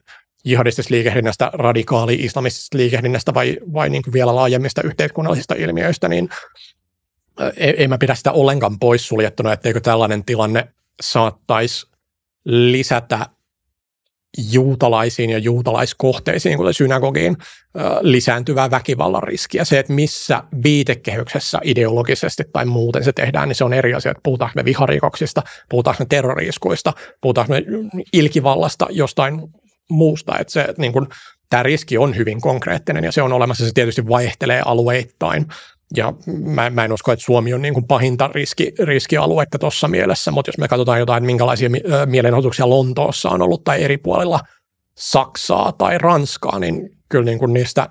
jihadistisesta 0.45 0.95
liikehdinnästä, 0.95 1.51
radikaali-islamistisesta 1.55 2.79
liikehdinnästä 2.79 3.35
vai, 3.35 3.57
vai 3.73 3.91
niin 3.91 4.03
kuin 4.03 4.15
vielä 4.15 4.35
laajemmista 4.35 4.83
yhteiskunnallisista 4.83 5.55
ilmiöistä, 5.55 6.09
niin 6.09 6.29
ei, 7.57 7.75
ei 7.77 7.89
mä 7.89 7.99
pidä 7.99 8.15
sitä 8.15 8.33
ollenkaan 8.33 8.79
poissuljettuna, 8.79 9.53
etteikö 9.53 9.81
tällainen 9.81 10.25
tilanne 10.25 10.69
saattaisi 11.01 11.87
lisätä 12.45 13.27
juutalaisiin 14.39 15.31
ja 15.31 15.39
juutalaiskohteisiin, 15.39 16.57
kuten 16.57 16.75
synagogiin, 16.75 17.37
lisääntyvää 18.01 18.71
väkivallan 18.71 19.23
riskiä. 19.23 19.65
Se, 19.65 19.79
että 19.79 19.93
missä 19.93 20.43
viitekehyksessä 20.65 21.59
ideologisesti 21.65 22.43
tai 22.53 22.65
muuten 22.65 23.05
se 23.05 23.13
tehdään, 23.13 23.49
niin 23.49 23.57
se 23.57 23.65
on 23.65 23.73
eri 23.73 23.95
asia. 23.95 24.11
Että 24.11 24.21
puhutaanko 24.23 24.53
me 24.57 24.65
viharikoksista, 24.65 25.43
puhutaanko 25.69 26.03
me 26.03 26.07
terroriiskuista, 26.09 26.93
puhutaanko 27.21 27.53
me 27.53 27.65
ilkivallasta 28.13 28.87
jostain 28.91 29.41
muusta. 29.91 30.39
Että 30.39 30.53
se, 30.53 30.75
niin 30.79 30.93
kuin, 30.93 31.07
tämä 31.51 31.63
riski 31.63 31.99
on 31.99 32.17
hyvin 32.17 32.41
konkreettinen 32.41 33.05
ja 33.05 33.13
se 33.13 33.23
on 33.23 33.33
olemassa. 33.33 33.67
Se 33.67 33.73
tietysti 33.75 34.09
vaihtelee 34.09 34.63
alueittain. 34.65 35.47
Ja 35.97 36.13
mä, 36.45 36.71
mä 36.71 36.85
en 36.85 36.93
usko, 36.93 37.13
että 37.13 37.25
Suomi 37.25 37.55
on 37.55 37.63
niin 37.63 37.75
kuin 37.75 37.87
pahinta 37.87 38.29
riski, 38.29 38.73
riskialuetta 38.79 39.59
tuossa 39.59 39.89
mielessä, 39.89 40.31
mutta 40.31 40.49
jos 40.49 40.59
me 40.59 40.69
katsotaan 40.69 40.99
jotain, 40.99 41.25
minkälaisia 41.25 41.71
mielenosoituksia 42.07 42.69
Lontoossa 42.69 43.31
on 43.31 43.43
ollut 43.43 43.65
tai 43.65 43.83
eri 43.83 43.99
puolilla 43.99 44.41
Saksaa 44.97 45.73
tai 45.73 45.99
Ranskaa, 45.99 46.59
niin 46.59 46.97
kyllä 47.09 47.25
niin 47.25 47.39
kuin 47.39 47.53
niistä 47.53 47.89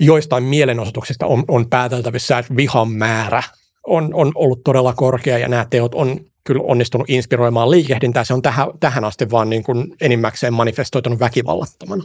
joistain 0.00 0.44
mielenosoituksista 0.44 1.26
on, 1.26 1.44
on 1.48 1.68
pääteltävissä, 1.70 2.38
että 2.38 2.56
vihan 2.56 2.92
määrä 2.92 3.42
on, 3.86 4.14
on 4.14 4.32
ollut 4.34 4.64
todella 4.64 4.92
korkea 4.92 5.38
ja 5.38 5.48
nämä 5.48 5.66
teot 5.70 5.94
on 5.94 6.20
kyllä 6.44 6.62
onnistunut 6.64 7.10
inspiroimaan 7.10 7.70
liikehdintää. 7.70 8.24
Se 8.24 8.34
on 8.34 8.42
tähän, 8.42 8.66
tähän 8.80 9.04
asti 9.04 9.30
vaan 9.30 9.50
niin 9.50 9.64
kuin 9.64 9.96
enimmäkseen 10.00 10.54
manifestoitunut 10.54 11.20
väkivallattomana. 11.20 12.04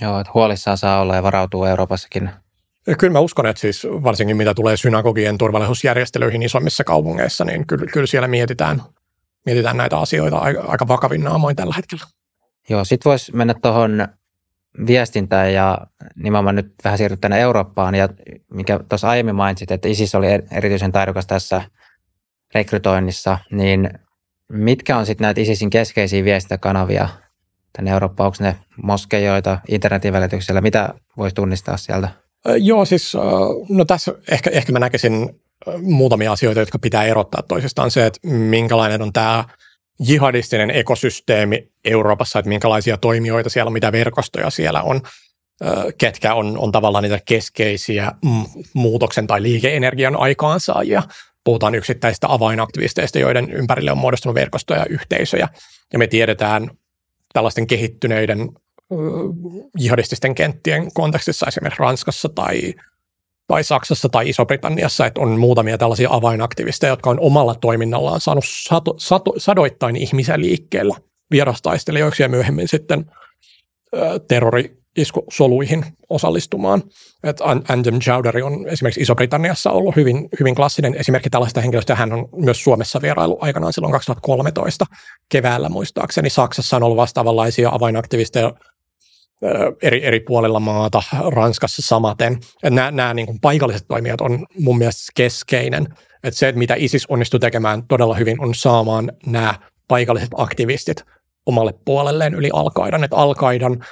Joo, 0.00 0.20
että 0.20 0.32
huolissaan 0.34 0.78
saa 0.78 1.00
olla 1.00 1.14
ja 1.14 1.22
varautuu 1.22 1.64
Euroopassakin 1.64 2.30
Kyllä 2.98 3.12
mä 3.12 3.20
uskon, 3.20 3.46
että 3.46 3.60
siis 3.60 3.86
varsinkin 3.86 4.36
mitä 4.36 4.54
tulee 4.54 4.76
synagogien 4.76 5.38
turvallisuusjärjestelyihin 5.38 6.42
isommissa 6.42 6.84
kaupungeissa, 6.84 7.44
niin 7.44 7.66
kyllä, 7.66 7.86
kyllä 7.92 8.06
siellä 8.06 8.28
mietitään, 8.28 8.82
mietitään 9.46 9.76
näitä 9.76 9.98
asioita 9.98 10.38
aika, 10.38 10.88
vakavin 10.88 11.24
naamoin 11.24 11.56
tällä 11.56 11.74
hetkellä. 11.76 12.04
Joo, 12.68 12.84
sitten 12.84 13.10
voisi 13.10 13.36
mennä 13.36 13.54
tuohon 13.62 14.08
viestintään 14.86 15.52
ja 15.52 15.78
nimenomaan 16.16 16.56
nyt 16.56 16.74
vähän 16.84 16.98
siirtyä 16.98 17.16
tänne 17.20 17.40
Eurooppaan 17.40 17.94
ja 17.94 18.08
mikä 18.54 18.80
tuossa 18.88 19.08
aiemmin 19.08 19.34
mainitsit, 19.34 19.70
että 19.70 19.88
ISIS 19.88 20.14
oli 20.14 20.26
erityisen 20.50 20.92
taidokas 20.92 21.26
tässä 21.26 21.62
rekrytoinnissa, 22.54 23.38
niin 23.50 23.90
mitkä 24.48 24.96
on 24.96 25.06
sitten 25.06 25.24
näitä 25.24 25.40
ISISin 25.40 25.70
keskeisiä 25.70 26.24
viestintäkanavia 26.24 27.08
tänne 27.72 27.90
Eurooppaan? 27.90 28.26
Onko 28.26 28.36
ne 28.40 28.56
moskeijoita 28.82 29.58
internetin 29.68 30.12
välityksellä? 30.12 30.60
Mitä 30.60 30.94
voisi 31.16 31.34
tunnistaa 31.34 31.76
sieltä? 31.76 32.21
Joo, 32.58 32.84
siis 32.84 33.12
no 33.68 33.84
tässä 33.84 34.14
ehkä, 34.30 34.50
ehkä 34.50 34.72
mä 34.72 34.78
näkisin 34.78 35.40
muutamia 35.82 36.32
asioita, 36.32 36.60
jotka 36.60 36.78
pitää 36.78 37.04
erottaa 37.04 37.42
toisistaan. 37.42 37.90
Se, 37.90 38.06
että 38.06 38.28
minkälainen 38.28 39.02
on 39.02 39.12
tämä 39.12 39.44
jihadistinen 40.06 40.70
ekosysteemi 40.70 41.68
Euroopassa, 41.84 42.38
että 42.38 42.48
minkälaisia 42.48 42.96
toimijoita 42.96 43.50
siellä 43.50 43.68
on, 43.68 43.72
mitä 43.72 43.92
verkostoja 43.92 44.50
siellä 44.50 44.82
on, 44.82 45.00
ketkä 45.98 46.34
on, 46.34 46.58
on 46.58 46.72
tavallaan 46.72 47.02
niitä 47.02 47.20
keskeisiä 47.24 48.12
muutoksen 48.74 49.26
tai 49.26 49.42
liikeenergian 49.42 50.16
aikaansaajia. 50.16 51.02
Puhutaan 51.44 51.74
yksittäisistä 51.74 52.26
avainaktivisteista, 52.32 53.18
joiden 53.18 53.50
ympärille 53.52 53.92
on 53.92 53.98
muodostunut 53.98 54.34
verkostoja 54.34 54.80
ja 54.80 54.86
yhteisöjä. 54.86 55.48
Ja 55.92 55.98
me 55.98 56.06
tiedetään 56.06 56.70
tällaisten 57.32 57.66
kehittyneiden 57.66 58.48
jihadististen 59.78 60.34
kenttien 60.34 60.92
kontekstissa 60.94 61.46
esimerkiksi 61.46 61.80
Ranskassa 61.80 62.28
tai, 62.28 62.74
tai 63.46 63.64
Saksassa 63.64 64.08
tai 64.08 64.28
Iso-Britanniassa, 64.28 65.06
että 65.06 65.20
on 65.20 65.40
muutamia 65.40 65.78
tällaisia 65.78 66.08
avainaktivisteja, 66.12 66.92
jotka 66.92 67.10
on 67.10 67.20
omalla 67.20 67.54
toiminnallaan 67.54 68.20
saanut 68.20 68.44
sato, 68.46 68.94
sato, 68.98 69.34
sadoittain 69.36 69.96
ihmisiä 69.96 70.40
liikkeellä 70.40 70.94
vierastaistelijoiksi 71.30 72.22
ja 72.22 72.28
myöhemmin 72.28 72.68
sitten 72.68 73.10
terrori 74.28 74.82
iskusoluihin 74.96 75.84
osallistumaan. 76.08 76.82
että 77.24 77.44
Anjem 77.44 78.00
Chowdhury 78.00 78.42
on 78.42 78.68
esimerkiksi 78.68 79.00
Iso-Britanniassa 79.00 79.70
ollut 79.70 79.96
hyvin, 79.96 80.28
hyvin 80.40 80.54
klassinen 80.54 80.94
esimerkki 80.94 81.30
tällaista 81.30 81.60
henkilöstä. 81.60 81.94
Hän 81.94 82.12
on 82.12 82.28
myös 82.36 82.64
Suomessa 82.64 83.02
vierailu 83.02 83.38
aikanaan 83.40 83.72
silloin 83.72 83.92
2013 83.92 84.86
keväällä 85.28 85.68
muistaakseni. 85.68 86.30
Saksassa 86.30 86.76
on 86.76 86.82
ollut 86.82 86.96
vastaavanlaisia 86.96 87.70
avainaktivisteja 87.72 88.52
eri, 89.82 90.04
eri 90.04 90.20
puolilla 90.20 90.60
maata, 90.60 91.02
Ranskassa 91.26 91.82
samaten. 91.82 92.38
Nämä, 92.62 92.90
nämä 92.90 93.14
niin 93.14 93.26
kuin 93.26 93.40
paikalliset 93.40 93.84
toimijat 93.88 94.20
on 94.20 94.46
mun 94.58 94.78
mielestä 94.78 95.12
keskeinen. 95.14 95.86
Että 96.24 96.38
se, 96.38 96.52
mitä 96.52 96.74
ISIS 96.78 97.06
onnistui 97.08 97.40
tekemään 97.40 97.86
todella 97.86 98.14
hyvin, 98.14 98.40
on 98.40 98.54
saamaan 98.54 99.12
nämä 99.26 99.54
paikalliset 99.88 100.30
aktivistit 100.36 101.04
omalle 101.46 101.74
puolelleen 101.84 102.34
yli 102.34 102.50
Al-Qaidan. 102.52 103.04
Että 103.04 103.16
Al-Qaidan 103.16 103.84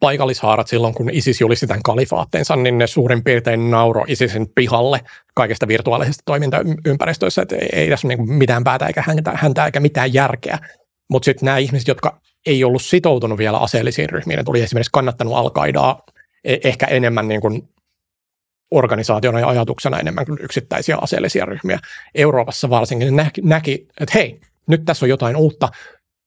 paikallishaarat 0.00 0.68
silloin, 0.68 0.94
kun 0.94 1.10
ISIS 1.10 1.40
julisti 1.40 1.66
tämän 1.66 1.82
kalifaatteensa, 1.82 2.56
niin 2.56 2.78
ne 2.78 2.86
suurin 2.86 3.24
piirtein 3.24 3.70
nauro 3.70 4.04
ISISin 4.08 4.46
pihalle 4.54 5.00
kaikesta 5.34 5.68
virtuaalisesta 5.68 6.22
toimintaympäristöissä, 6.26 7.42
että 7.42 7.56
ei 7.72 7.88
tässä 7.88 8.08
ole 8.08 8.16
niin 8.16 8.32
mitään 8.32 8.64
päätä 8.64 8.86
eikä 8.86 9.04
häntä, 9.06 9.32
häntä 9.34 9.66
eikä 9.66 9.80
mitään 9.80 10.14
järkeä. 10.14 10.58
Mutta 11.10 11.24
sitten 11.24 11.46
nämä 11.46 11.58
ihmiset, 11.58 11.88
jotka 11.88 12.20
ei 12.46 12.64
ollut 12.64 12.82
sitoutunut 12.82 13.38
vielä 13.38 13.58
aseellisiin 13.58 14.10
ryhmiin, 14.10 14.36
ne 14.36 14.44
tuli 14.44 14.60
esimerkiksi 14.60 14.90
kannattanut 14.92 15.34
al 15.34 15.50
e- 16.44 16.58
ehkä 16.64 16.86
enemmän 16.86 17.28
niin 17.28 17.40
kuin 17.40 17.68
organisaationa 18.70 19.40
ja 19.40 19.48
ajatuksena 19.48 19.98
enemmän 19.98 20.26
kuin 20.26 20.38
yksittäisiä 20.42 20.96
aseellisia 21.00 21.44
ryhmiä. 21.44 21.78
Euroopassa 22.14 22.70
varsinkin 22.70 23.16
ne 23.16 23.30
näki, 23.42 23.88
että 24.00 24.12
hei, 24.14 24.40
nyt 24.66 24.84
tässä 24.84 25.06
on 25.06 25.10
jotain 25.10 25.36
uutta, 25.36 25.68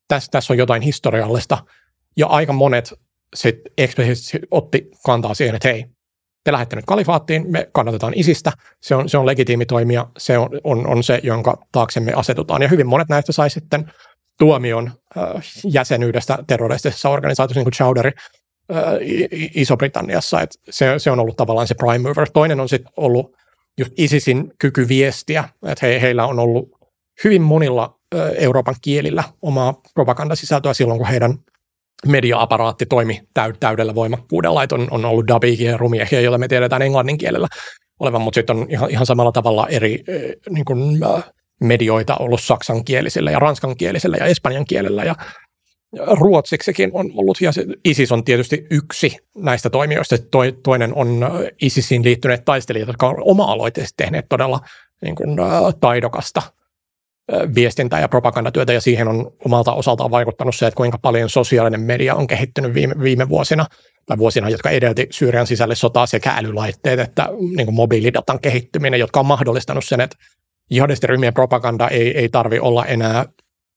tässä, 0.08 0.32
tässä 0.32 0.54
on 0.54 0.58
jotain 0.58 0.82
historiallista, 0.82 1.58
ja 2.18 2.28
aika 2.28 2.54
monet 2.54 2.94
eksplisiittisesti 3.78 4.40
otti 4.52 4.92
kantaa 5.06 5.34
siihen, 5.34 5.56
että 5.56 5.68
hei, 5.68 5.86
te 6.44 6.52
lähdette 6.52 6.76
nyt 6.76 6.86
kalifaattiin, 6.86 7.52
me 7.52 7.70
kannatetaan 7.72 8.14
isistä, 8.16 8.52
se 8.82 8.96
on, 8.96 9.10
se 9.10 9.18
on 9.18 9.26
legitiimi 9.26 9.66
toimija, 9.66 10.08
se 10.18 10.38
on, 10.38 10.50
on, 10.64 10.88
on 10.88 11.04
se, 11.04 11.20
jonka 11.24 11.58
taakse 11.72 12.00
me 12.00 12.14
asetutaan. 12.14 12.62
Ja 12.62 12.68
hyvin 12.68 12.88
monet 12.88 13.10
näistä 13.10 13.32
sai 13.32 13.50
sitten 13.50 13.92
tuomion 14.40 14.92
äh, 15.18 15.24
jäsenyydestä 15.64 16.38
terroristisessa 16.48 17.10
organisaatiossa, 17.10 17.60
niin 17.60 17.66
kuin 17.66 17.74
Chowdhury 17.74 18.12
äh, 18.72 18.84
Iso-Britanniassa, 19.56 20.42
että 20.42 20.60
se, 20.70 20.94
se 20.98 21.12
on 21.12 21.20
ollut 21.20 21.38
tavallaan 21.38 21.68
se 21.68 21.76
prime 21.76 22.10
mover. 22.10 22.30
Toinen 22.34 22.60
on 22.60 22.70
sitten 22.70 22.94
ollut 22.98 23.36
just 23.78 23.92
ISISin 23.98 24.54
kyky 24.60 24.88
viestiä, 24.88 25.50
että 25.68 25.86
he, 25.86 26.02
heillä 26.02 26.26
on 26.26 26.40
ollut 26.40 26.70
hyvin 27.24 27.42
monilla 27.42 28.00
Euroopan 28.36 28.76
kielillä 28.82 29.24
omaa 29.42 29.82
propagandasisältöä 29.94 30.74
silloin, 30.74 30.98
kun 30.98 31.08
heidän 31.08 31.34
media-aparaatti 32.08 32.86
toimi 32.86 33.22
täydellä 33.60 33.96
voimakkuudella, 33.96 34.64
että 34.64 34.76
on, 34.76 34.88
on 34.92 35.06
ollut 35.06 35.28
dubikia 35.28 35.72
ja 35.72 35.78
rumiehiä, 35.78 36.22
joita 36.22 36.38
me 36.38 36.48
tiedetään 36.48 36.82
englannin 36.82 37.18
kielellä 37.18 37.48
olevan, 38.00 38.22
mutta 38.22 38.36
sitten 38.36 38.58
on 38.58 38.66
ihan, 38.70 38.90
ihan 38.90 39.06
samalla 39.06 39.32
tavalla 39.32 39.68
eri 39.68 40.04
niin 40.50 40.66
kuin, 40.66 41.00
medioita 41.60 42.18
ollut 42.18 42.42
saksankielisellä 42.42 43.32
ja 43.32 43.40
ranskankielisellä 43.40 44.18
ja 44.18 44.26
espanjan 44.26 44.66
kielellä 44.66 45.04
ja 45.04 45.16
ruotsiksikin 46.20 46.90
on 46.94 47.12
ollut, 47.16 47.42
ja 47.42 47.52
ISIS 47.86 48.12
on 48.12 48.24
tietysti 48.24 48.68
yksi 48.72 49.18
näistä 49.38 49.70
toimijoista. 49.70 50.16
toinen 50.64 50.96
on 50.96 51.30
ISISiin 51.62 52.04
liittyneet 52.04 52.46
taistelijat, 52.46 52.88
jotka 52.88 53.08
on 53.08 53.16
oma-aloitteisesti 53.20 53.94
tehneet 53.98 54.26
todella 54.30 54.60
niin 55.02 55.16
kuin, 55.16 55.38
taidokasta 55.80 56.42
viestintää 57.56 58.00
ja 58.00 58.10
propagandatyötä, 58.10 58.74
ja 58.74 58.82
siihen 58.82 59.08
on 59.08 59.32
omalta 59.46 59.74
osaltaan 59.74 60.12
vaikuttanut 60.12 60.56
se, 60.56 60.68
että 60.68 60.78
kuinka 60.78 60.98
paljon 60.98 61.30
sosiaalinen 61.30 61.82
media 61.82 62.16
on 62.16 62.28
kehittynyt 62.28 62.74
viime, 62.74 62.96
viime 63.04 63.30
vuosina, 63.30 63.66
tai 64.06 64.18
vuosina, 64.18 64.50
jotka 64.50 64.70
edelti 64.70 65.08
Syyrian 65.12 65.48
sisälle 65.48 65.76
sotaa 65.76 66.06
sekä 66.06 66.32
älylaitteet 66.32 67.00
että 67.00 67.30
niin 67.56 67.66
kuin 67.66 67.76
mobiilidatan 67.76 68.40
kehittyminen, 68.40 69.00
jotka 69.00 69.20
on 69.20 69.26
mahdollistanut 69.26 69.86
sen, 69.86 70.02
että 70.02 70.18
jihadistiryhmien 70.70 71.34
propaganda 71.34 71.88
ei, 71.88 72.18
ei 72.18 72.30
tarvi 72.30 72.60
olla 72.60 72.86
enää 72.86 73.26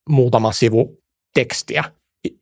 muutama 0.08 0.52
sivu 0.52 0.98
tekstiä, 1.34 1.84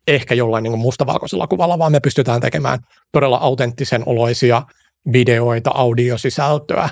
ehkä 0.09 0.35
jollain 0.35 0.63
niin 0.63 0.79
mustavalkoisella 0.79 1.47
kuvalla, 1.47 1.79
vaan 1.79 1.93
me 1.93 2.01
pystytään 2.01 2.41
tekemään 2.41 2.79
todella 3.13 3.37
autenttisen 3.37 4.03
oloisia 4.07 4.63
videoita, 5.13 5.71
audiosisältöä, 5.75 6.89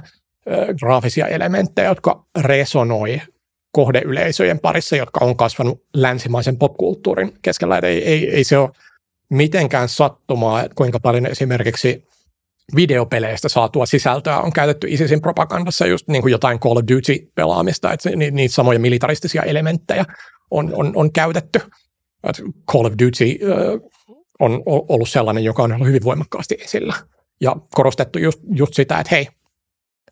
graafisia 0.78 1.26
elementtejä, 1.26 1.88
jotka 1.88 2.24
resonoi 2.40 3.20
kohdeyleisöjen 3.72 4.58
parissa, 4.58 4.96
jotka 4.96 5.24
on 5.24 5.36
kasvanut 5.36 5.82
länsimaisen 5.94 6.58
popkulttuurin 6.58 7.32
keskellä. 7.42 7.78
Ei, 7.78 8.04
ei, 8.04 8.30
ei 8.30 8.44
se 8.44 8.58
ole 8.58 8.70
mitenkään 9.30 9.88
sattumaa, 9.88 10.64
kuinka 10.74 11.00
paljon 11.00 11.26
esimerkiksi 11.26 12.07
videopeleistä 12.76 13.48
saatua 13.48 13.86
sisältöä 13.86 14.38
on 14.38 14.52
käytetty 14.52 14.86
ISISin 14.90 15.20
propagandassa 15.20 15.86
just 15.86 16.08
niin 16.08 16.22
kuin 16.22 16.32
jotain 16.32 16.60
Call 16.60 16.76
of 16.76 16.84
Duty-pelaamista, 16.84 17.92
että 17.92 18.10
niitä 18.10 18.54
samoja 18.54 18.78
militaristisia 18.78 19.42
elementtejä 19.42 20.04
on, 20.50 20.70
on, 20.74 20.92
on 20.94 21.12
käytetty. 21.12 21.60
Että 22.24 22.42
Call 22.72 22.84
of 22.84 22.92
Duty 23.04 23.38
on 24.40 24.62
ollut 24.66 25.08
sellainen, 25.08 25.44
joka 25.44 25.62
on 25.62 25.72
ollut 25.72 25.86
hyvin 25.86 26.04
voimakkaasti 26.04 26.58
esillä 26.60 26.94
ja 27.40 27.56
korostettu 27.74 28.18
just, 28.18 28.40
just 28.54 28.74
sitä, 28.74 28.98
että 28.98 29.14
hei, 29.14 29.28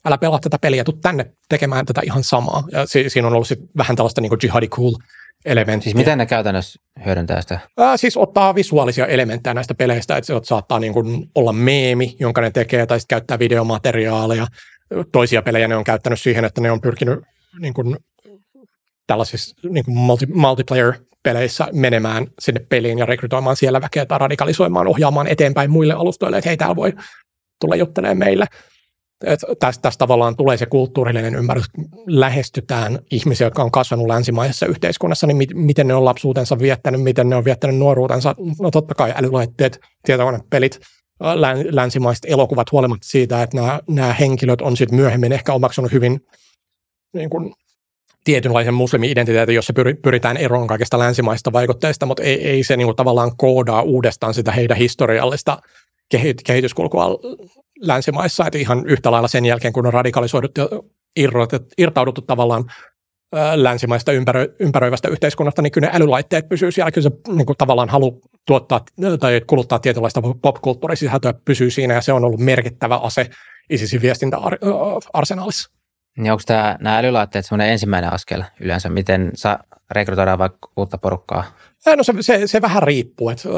älä 0.04 0.18
pelaa 0.18 0.38
tätä 0.38 0.58
peliä, 0.58 0.84
tuu 0.84 0.98
tänne 1.02 1.32
tekemään 1.48 1.86
tätä 1.86 2.00
ihan 2.04 2.24
samaa. 2.24 2.64
Ja 2.72 2.86
si- 2.86 3.10
siinä 3.10 3.28
on 3.28 3.34
ollut 3.34 3.48
sit 3.48 3.58
vähän 3.76 3.96
tällaista 3.96 4.20
niin 4.20 4.32
jihadi 4.42 4.68
cool 4.68 4.92
elementtiä. 5.44 5.84
Siis 5.84 5.94
miten 5.94 6.18
ne 6.18 6.26
käytännössä 6.26 6.80
hyödyntää 7.04 7.40
sitä? 7.40 7.58
Ää, 7.78 7.96
siis 7.96 8.16
ottaa 8.16 8.54
visuaalisia 8.54 9.06
elementtejä 9.06 9.54
näistä 9.54 9.74
peleistä, 9.74 10.16
että 10.16 10.26
se 10.26 10.34
saattaa 10.42 10.78
niin 10.78 10.92
kuin 10.92 11.30
olla 11.34 11.52
meemi, 11.52 12.16
jonka 12.20 12.40
ne 12.40 12.50
tekee, 12.50 12.86
tai 12.86 13.00
sitten 13.00 13.16
käyttää 13.16 13.38
videomateriaaleja. 13.38 14.46
Toisia 15.12 15.42
pelejä 15.42 15.68
ne 15.68 15.76
on 15.76 15.84
käyttänyt 15.84 16.20
siihen, 16.20 16.44
että 16.44 16.60
ne 16.60 16.70
on 16.70 16.80
pyrkinyt 16.80 17.18
niin 17.60 17.74
kuin 17.74 17.96
tällaisissa 19.06 19.68
niin 19.70 19.84
kuin 19.84 19.96
multi, 19.96 20.26
multiplayer-peleissä 20.26 21.68
menemään 21.72 22.26
sinne 22.38 22.60
peliin 22.68 22.98
ja 22.98 23.06
rekrytoimaan 23.06 23.56
siellä 23.56 23.80
väkeä 23.80 24.06
tai 24.06 24.18
radikalisoimaan, 24.18 24.86
ohjaamaan 24.86 25.26
eteenpäin 25.26 25.70
muille 25.70 25.94
alustoille, 25.94 26.38
että 26.38 26.50
hei, 26.50 26.56
täällä 26.56 26.76
voi 26.76 26.92
tulla 27.60 27.76
juttelemaan 27.76 28.18
meille 28.18 28.46
tästä, 29.18 29.46
tästä 29.82 29.98
tavallaan 29.98 30.36
tulee 30.36 30.56
se 30.56 30.66
kulttuurillinen 30.66 31.34
ymmärrys, 31.34 31.66
lähestytään 32.06 32.98
ihmisiä, 33.10 33.46
jotka 33.46 33.62
on 33.62 33.70
kasvanut 33.70 34.06
länsimaisessa 34.06 34.66
yhteiskunnassa, 34.66 35.26
niin 35.26 35.48
miten 35.54 35.86
ne 35.86 35.94
on 35.94 36.04
lapsuutensa 36.04 36.58
viettänyt, 36.58 37.02
miten 37.02 37.28
ne 37.28 37.36
on 37.36 37.44
viettänyt 37.44 37.76
nuoruutensa. 37.76 38.34
No 38.60 38.70
totta 38.70 38.94
kai 38.94 39.12
älylaitteet, 39.16 39.80
tietokonepelit, 40.04 40.80
länsimaiset 41.70 42.24
elokuvat 42.28 42.72
huolimatta 42.72 43.08
siitä, 43.08 43.42
että 43.42 43.56
nämä, 43.56 43.80
nämä 43.88 44.12
henkilöt 44.12 44.60
on 44.60 44.76
sitten 44.76 44.96
myöhemmin 44.96 45.32
ehkä 45.32 45.52
omaksunut 45.52 45.92
hyvin 45.92 46.20
niin 47.14 47.30
kuin, 47.30 47.54
tietynlaisen 48.24 48.74
muslimi-identiteetin, 48.74 49.54
jossa 49.54 49.72
pyritään 50.02 50.36
eroon 50.36 50.66
kaikista 50.66 50.98
länsimaista 50.98 51.52
vaikutteista, 51.52 52.06
mutta 52.06 52.22
ei, 52.22 52.48
ei 52.48 52.62
se 52.62 52.76
niin 52.76 52.86
kuin, 52.86 52.96
tavallaan 52.96 53.36
koodaa 53.36 53.82
uudestaan 53.82 54.34
sitä 54.34 54.52
heidän 54.52 54.76
historiallista 54.76 55.58
kehityskulkua 56.44 57.18
länsimaissa, 57.80 58.46
että 58.46 58.58
ihan 58.58 58.86
yhtä 58.86 59.10
lailla 59.10 59.28
sen 59.28 59.44
jälkeen, 59.44 59.72
kun 59.72 59.86
on 59.86 59.92
radikalisoidut 59.92 60.58
ja 60.58 60.68
irtauduttu 61.78 62.22
tavallaan 62.22 62.64
länsimaista 63.54 64.12
ympärö, 64.12 64.48
ympäröivästä 64.60 65.08
yhteiskunnasta, 65.08 65.62
niin 65.62 65.70
kyllä 65.70 65.86
ne 65.88 65.96
älylaitteet 65.96 66.48
pysyy 66.48 66.72
siellä, 66.72 66.90
kyllä 66.90 67.10
se 67.10 67.34
niin 67.36 67.46
kuin 67.46 67.56
tavallaan 67.56 67.88
halu 67.88 68.20
tuottaa 68.46 68.80
tai 69.20 69.40
kuluttaa 69.46 69.78
tietynlaista 69.78 70.22
popkulttuurisisältöä 70.42 71.34
pysyy 71.44 71.70
siinä, 71.70 71.94
ja 71.94 72.00
se 72.00 72.12
on 72.12 72.24
ollut 72.24 72.40
merkittävä 72.40 72.96
ase 72.96 73.30
ISISin 73.70 74.02
viestintäarsenaalissa. 74.02 75.70
Niin 76.18 76.32
onko 76.32 76.42
tämä, 76.46 76.76
nämä 76.80 76.98
älylaitteet 76.98 77.46
semmoinen 77.46 77.72
ensimmäinen 77.72 78.12
askel 78.12 78.42
yleensä, 78.60 78.88
miten 78.88 79.30
sa, 79.34 79.58
rekrytoidaan 79.90 80.38
vaikka 80.38 80.70
uutta 80.76 80.98
porukkaa? 80.98 81.44
No 81.96 82.02
se, 82.02 82.12
se, 82.20 82.46
se 82.46 82.62
vähän 82.62 82.82
riippuu. 82.82 83.30
Että, 83.30 83.48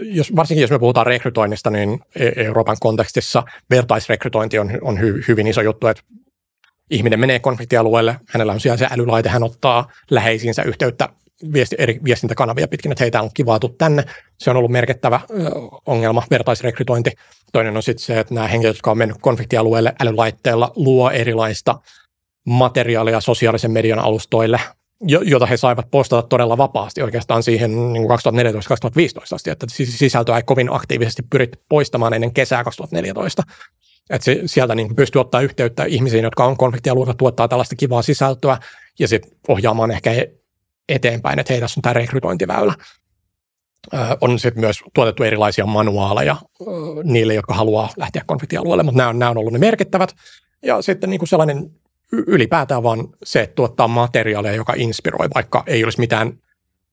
jos, 0.00 0.36
varsinkin 0.36 0.62
jos 0.62 0.70
me 0.70 0.78
puhutaan 0.78 1.06
rekrytoinnista, 1.06 1.70
niin 1.70 2.00
e, 2.16 2.44
Euroopan 2.44 2.76
kontekstissa 2.80 3.42
vertaisrekrytointi 3.70 4.58
on, 4.58 4.70
on 4.82 5.00
hy, 5.00 5.24
hyvin 5.28 5.46
iso 5.46 5.60
juttu, 5.62 5.86
että 5.86 6.02
ihminen 6.90 7.20
menee 7.20 7.38
konfliktialueelle, 7.38 8.16
hänellä 8.28 8.52
on 8.52 8.60
siellä 8.60 8.76
se 8.76 8.86
älylaite, 8.90 9.28
hän 9.28 9.42
ottaa 9.42 9.90
läheisiinsä 10.10 10.62
yhteyttä 10.62 11.08
viesti, 11.52 11.76
eri 11.78 12.00
viestintäkanavia 12.04 12.68
pitkin, 12.68 12.92
että 12.92 13.04
heitä 13.04 13.22
on 13.22 13.30
kivaatu 13.34 13.68
tänne. 13.68 14.04
Se 14.38 14.50
on 14.50 14.56
ollut 14.56 14.70
merkittävä 14.70 15.20
ongelma, 15.86 16.22
vertaisrekrytointi. 16.30 17.10
Toinen 17.52 17.76
on 17.76 17.82
sitten 17.82 18.04
se, 18.04 18.20
että 18.20 18.34
nämä 18.34 18.46
henkilöt, 18.46 18.76
jotka 18.76 18.90
on 18.90 18.98
mennyt 18.98 19.16
konfliktialueelle 19.20 19.92
älylaitteella, 20.00 20.72
luo 20.76 21.10
erilaista 21.10 21.80
materiaalia 22.46 23.20
sosiaalisen 23.20 23.70
median 23.70 23.98
alustoille, 23.98 24.60
jota 25.00 25.46
he 25.46 25.56
saivat 25.56 25.90
postata 25.90 26.28
todella 26.28 26.58
vapaasti 26.58 27.02
oikeastaan 27.02 27.42
siihen 27.42 27.92
niin 27.92 28.04
2014-2015 28.04 28.08
asti, 29.34 29.50
että 29.50 29.66
sisältöä 29.70 30.36
ei 30.36 30.42
kovin 30.42 30.72
aktiivisesti 30.72 31.22
pyritty 31.30 31.58
poistamaan 31.68 32.14
ennen 32.14 32.34
kesää 32.34 32.64
2014. 32.64 33.42
Että 34.10 34.24
se, 34.24 34.42
sieltä 34.46 34.74
niin 34.74 34.96
pystyy 34.96 35.20
ottaa 35.20 35.40
yhteyttä 35.40 35.84
ihmisiin, 35.84 36.24
jotka 36.24 36.44
on 36.44 36.56
konfliktialueella, 36.56 37.14
tuottaa 37.14 37.48
tällaista 37.48 37.76
kivaa 37.76 38.02
sisältöä 38.02 38.58
ja 38.98 39.08
sitten 39.08 39.32
ohjaamaan 39.48 39.90
ehkä 39.90 40.10
eteenpäin, 40.88 41.38
että 41.38 41.52
hei, 41.52 41.60
tässä 41.60 41.78
on 41.78 41.82
tämä 41.82 41.92
rekrytointiväylä. 41.92 42.74
Ö, 43.94 43.96
on 44.20 44.38
sitten 44.38 44.60
myös 44.60 44.80
tuotettu 44.94 45.22
erilaisia 45.22 45.66
manuaaleja 45.66 46.36
ö, 46.60 46.64
niille, 47.04 47.34
jotka 47.34 47.54
haluaa 47.54 47.90
lähteä 47.96 48.22
konfliktialueelle, 48.26 48.82
mutta 48.82 48.96
nämä 48.96 49.08
on, 49.08 49.18
nämä 49.18 49.30
on 49.30 49.38
ollut 49.38 49.52
ne 49.52 49.58
merkittävät. 49.58 50.14
Ja 50.62 50.82
sitten 50.82 51.10
niin 51.10 51.18
kuin 51.18 51.28
sellainen 51.28 51.70
ylipäätään 52.12 52.82
vaan 52.82 53.08
se, 53.24 53.42
että 53.42 53.54
tuottaa 53.54 53.88
materiaalia, 53.88 54.52
joka 54.52 54.74
inspiroi, 54.76 55.28
vaikka 55.34 55.64
ei 55.66 55.84
olisi 55.84 56.00
mitään 56.00 56.32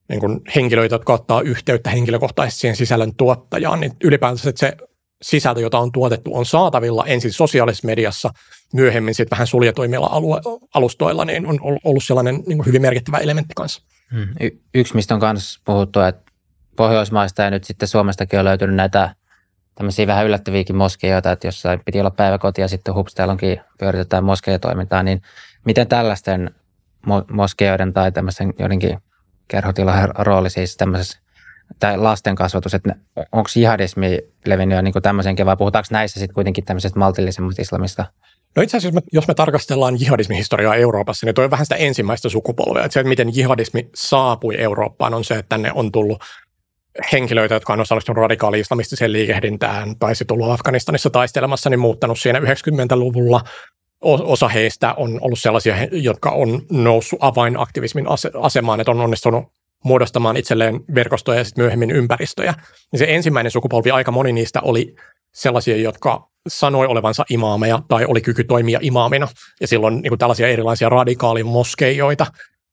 niin 0.08 0.20
kuin 0.20 0.40
henkilöitä, 0.56 0.94
jotka 0.94 1.12
ottaa 1.12 1.40
yhteyttä 1.40 1.90
henkilökohtaisesti 1.90 2.60
siihen 2.60 2.76
sisällön 2.76 3.14
tuottajaan, 3.16 3.80
niin 3.80 3.92
ylipäätään 4.04 4.48
että 4.48 4.60
se 4.60 4.76
sisältö, 5.22 5.60
jota 5.60 5.78
on 5.78 5.92
tuotettu, 5.92 6.36
on 6.36 6.46
saatavilla 6.46 7.06
ensin 7.06 7.32
sosiaalisessa 7.32 7.86
mediassa, 7.86 8.30
myöhemmin 8.74 9.14
sitten 9.14 9.36
vähän 9.36 9.46
suljetuimmilla 9.46 10.06
alue, 10.06 10.40
alustoilla, 10.74 11.24
niin 11.24 11.46
on 11.46 11.58
ollut 11.84 12.04
sellainen 12.04 12.34
niin 12.34 12.58
kuin 12.58 12.66
hyvin 12.66 12.82
merkittävä 12.82 13.18
elementti 13.18 13.52
kanssa. 13.56 13.82
Hmm. 14.14 14.28
Y- 14.40 14.58
yksi, 14.74 14.94
mistä 14.94 15.14
on 15.14 15.20
myös 15.20 15.60
puhuttu, 15.64 16.00
että 16.00 16.32
Pohjoismaista 16.76 17.42
ja 17.42 17.50
nyt 17.50 17.64
sitten 17.64 17.88
Suomestakin 17.88 18.38
on 18.38 18.44
löytynyt 18.44 18.76
näitä 18.76 19.14
tämmöisiä 19.76 20.06
vähän 20.06 20.26
yllättäviäkin 20.26 20.76
moskeijoita, 20.76 21.32
että 21.32 21.46
jossain 21.46 21.80
piti 21.84 22.00
olla 22.00 22.10
päiväkoti 22.10 22.60
ja 22.60 22.68
sitten 22.68 22.94
hups, 22.94 23.14
täällä 23.14 23.32
onkin 23.32 23.60
pyöritetään 23.78 24.24
moskeijatoimintaa, 24.24 25.02
niin 25.02 25.22
miten 25.64 25.88
tällaisten 25.88 26.50
mo- 27.06 27.32
moskeijoiden 27.32 27.92
tai 27.92 28.12
tämmöisen 28.12 28.54
joidenkin 28.58 28.98
kerhotilan 29.48 30.08
rooli 30.18 30.50
siis 30.50 30.76
tämmöisessä 30.76 31.18
tai 31.78 31.98
lasten 31.98 32.34
kasvatus, 32.34 32.74
että 32.74 32.94
onko 33.32 33.50
jihadismi 33.56 34.18
levinnyt 34.46 34.76
jo 34.76 34.82
niin 34.82 34.94
tämmöisenkin 35.02 35.46
vai 35.46 35.56
puhutaanko 35.56 35.88
näissä 35.90 36.20
sitten 36.20 36.34
kuitenkin 36.34 36.64
tämmöisestä 36.64 36.98
maltillisemmasta 36.98 37.62
islamista? 37.62 38.04
No 38.56 38.62
itse 38.62 38.76
asiassa, 38.76 38.96
jos 38.96 39.04
me, 39.04 39.08
jos 39.12 39.28
me 39.28 39.34
tarkastellaan 39.34 40.00
jihadismihistoriaa 40.00 40.74
Euroopassa, 40.74 41.26
niin 41.26 41.34
toi 41.34 41.44
on 41.44 41.50
vähän 41.50 41.66
sitä 41.66 41.74
ensimmäistä 41.74 42.28
sukupolvea. 42.28 42.84
Että 42.84 42.92
se, 42.92 43.00
että 43.00 43.08
miten 43.08 43.36
jihadismi 43.36 43.90
saapui 43.94 44.54
Eurooppaan, 44.58 45.14
on 45.14 45.24
se, 45.24 45.34
että 45.34 45.48
tänne 45.48 45.72
on 45.74 45.92
tullut 45.92 46.22
henkilöitä, 47.12 47.54
jotka 47.54 47.72
on 47.72 47.80
osallistunut 47.80 48.22
radikaali-islamistiseen 48.22 49.12
liikehdintään 49.12 49.98
tai 49.98 50.14
sitten 50.14 50.34
ollut 50.34 50.50
Afganistanissa 50.50 51.10
taistelemassa, 51.10 51.70
niin 51.70 51.80
muuttanut 51.80 52.18
siinä 52.18 52.38
90-luvulla. 52.38 53.40
Osa 54.00 54.48
heistä 54.48 54.94
on 54.94 55.18
ollut 55.20 55.38
sellaisia, 55.38 55.76
jotka 55.92 56.30
on 56.30 56.62
noussut 56.70 57.18
avainaktivismin 57.22 58.06
asemaan, 58.40 58.80
että 58.80 58.90
on 58.90 59.00
onnistunut 59.00 59.44
muodostamaan 59.84 60.36
itselleen 60.36 60.80
verkostoja 60.94 61.38
ja 61.38 61.44
sitten 61.44 61.62
myöhemmin 61.62 61.90
ympäristöjä. 61.90 62.54
Niin 62.92 62.98
se 62.98 63.06
ensimmäinen 63.08 63.50
sukupolvi, 63.50 63.90
aika 63.90 64.10
moni 64.12 64.32
niistä 64.32 64.60
oli 64.60 64.94
sellaisia, 65.34 65.76
jotka 65.76 66.28
sanoi 66.48 66.86
olevansa 66.86 67.24
imaameja 67.30 67.82
tai 67.88 68.04
oli 68.04 68.20
kyky 68.20 68.44
toimia 68.44 68.78
imaamina. 68.82 69.28
Ja 69.60 69.66
silloin 69.66 69.94
niin 69.94 70.10
kuin 70.10 70.18
tällaisia 70.18 70.48
erilaisia 70.48 70.88
radikaalimoskeijoita 70.88 72.26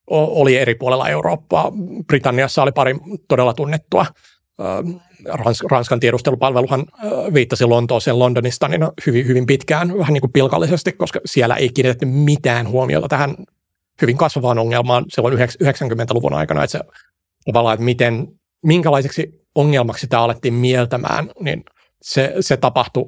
oli 0.07 0.57
eri 0.57 0.75
puolella 0.75 1.09
Eurooppaa. 1.09 1.71
Britanniassa 2.07 2.63
oli 2.63 2.71
pari 2.71 2.95
todella 3.27 3.53
tunnettua. 3.53 4.05
Rans, 5.25 5.63
Ranskan 5.71 5.99
tiedustelupalveluhan 5.99 6.85
viittasi 7.33 7.65
Lontooseen 7.65 8.19
Londonista 8.19 8.67
niin 8.67 8.87
hyvin, 9.05 9.27
hyvin 9.27 9.45
pitkään, 9.45 9.97
vähän 9.97 10.13
niin 10.13 10.21
kuin 10.21 10.31
pilkallisesti, 10.31 10.91
koska 10.91 11.19
siellä 11.25 11.55
ei 11.55 11.69
kiinnitetty 11.69 12.05
mitään 12.05 12.67
huomiota 12.67 13.07
tähän 13.07 13.35
hyvin 14.01 14.17
kasvavaan 14.17 14.59
ongelmaan 14.59 15.05
silloin 15.07 15.37
90-luvun 15.37 16.33
aikana, 16.33 16.63
että 16.63 16.77
se 16.77 16.83
tavallaan, 17.45 17.73
että 17.73 17.85
miten, 17.85 18.27
minkälaiseksi 18.63 19.45
ongelmaksi 19.55 20.07
tämä 20.07 20.23
alettiin 20.23 20.53
mieltämään, 20.53 21.29
niin 21.39 21.63
se, 22.01 22.33
se 22.39 22.57
tapahtui 22.57 23.05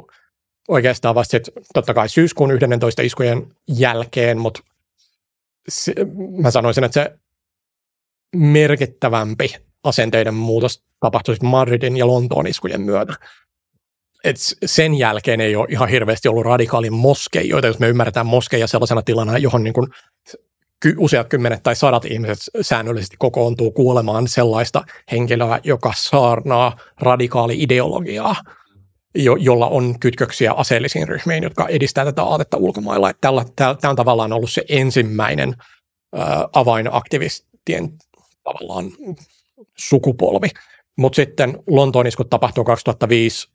oikeastaan 0.68 1.16
vasta 1.16 1.32
sit, 1.32 1.44
totta 1.74 1.94
kai 1.94 2.10
syyskuun 2.10 2.52
11 2.52 3.02
iskujen 3.02 3.48
jälkeen, 3.68 4.38
mutta 4.38 4.60
se, 5.68 5.94
mä 6.42 6.52
sanoisin, 6.52 6.84
että 6.84 7.04
se 7.04 7.16
merkittävämpi 8.36 9.56
asenteiden 9.84 10.34
muutos 10.34 10.84
tapahtui 11.00 11.36
Madridin 11.44 11.98
ja 11.98 12.08
Lontoon 12.08 12.48
iskujen 12.48 12.82
myötä. 12.82 13.14
Et 14.24 14.36
sen 14.66 14.94
jälkeen 14.94 15.42
ei 15.42 15.56
ole 15.56 15.68
ihan 15.70 15.90
hirveästi 15.90 16.28
ollut 16.28 16.46
radikaalin 16.46 16.94
moskeijoita, 16.94 17.68
jos 17.68 17.80
me 17.80 17.88
ymmärretään 17.88 18.26
moskeja 18.26 18.68
sellaisena 18.68 19.02
tilana, 19.02 19.38
johon 19.38 19.64
niin 19.64 19.74
kuin 19.74 19.88
useat 20.98 21.30
kymmenet 21.30 21.64
tai 21.64 21.76
sadat 21.76 22.06
ihmiset 22.06 22.38
säännöllisesti 22.62 23.16
kokoontuu 23.20 23.72
kuulemaan 23.72 24.28
sellaista 24.28 24.84
henkilöä, 25.12 25.60
joka 25.64 25.94
saarnaa 25.98 26.78
radikaali 27.00 27.64
ideologiaa, 27.64 28.36
jo, 29.16 29.36
jolla 29.36 29.68
on 29.68 30.00
kytköksiä 30.00 30.54
aseellisiin 30.54 31.08
ryhmiin, 31.08 31.44
jotka 31.44 31.68
edistää 31.68 32.06
tätä 32.06 32.24
aatetta 32.24 32.58
ulkomailla. 32.58 33.12
Tämä 33.22 33.90
on 33.90 33.96
tavallaan 33.96 34.34
ollut 34.34 34.52
se 34.52 34.64
ensimmäinen 34.70 35.56
ää, 36.16 36.48
avainaktivistien 36.54 37.90
tavallaan 38.44 38.86
sukupolvi. 39.78 40.48
Mutta 40.98 41.16
sitten 41.16 41.64
Lontoon 41.68 42.08
iskut 42.08 42.30
tapahtuu 42.30 42.64
2005 42.64 43.48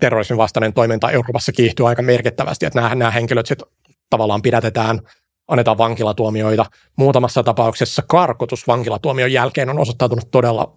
terrorismin 0.00 0.38
vastainen 0.38 0.72
toiminta 0.72 1.10
Euroopassa 1.10 1.52
kiihtyy 1.52 1.88
aika 1.88 2.02
merkittävästi, 2.02 2.66
että 2.66 2.80
nämä, 2.80 2.94
nämä 2.94 3.10
henkilöt 3.10 3.46
sitten 3.46 3.68
tavallaan 4.10 4.42
pidätetään, 4.42 5.00
annetaan 5.48 5.78
vankilatuomioita. 5.78 6.66
Muutamassa 6.96 7.42
tapauksessa 7.42 8.02
karkotus 8.08 8.66
vankilatuomion 8.66 9.32
jälkeen 9.32 9.68
on 9.68 9.78
osoittautunut 9.78 10.30
todella 10.30 10.74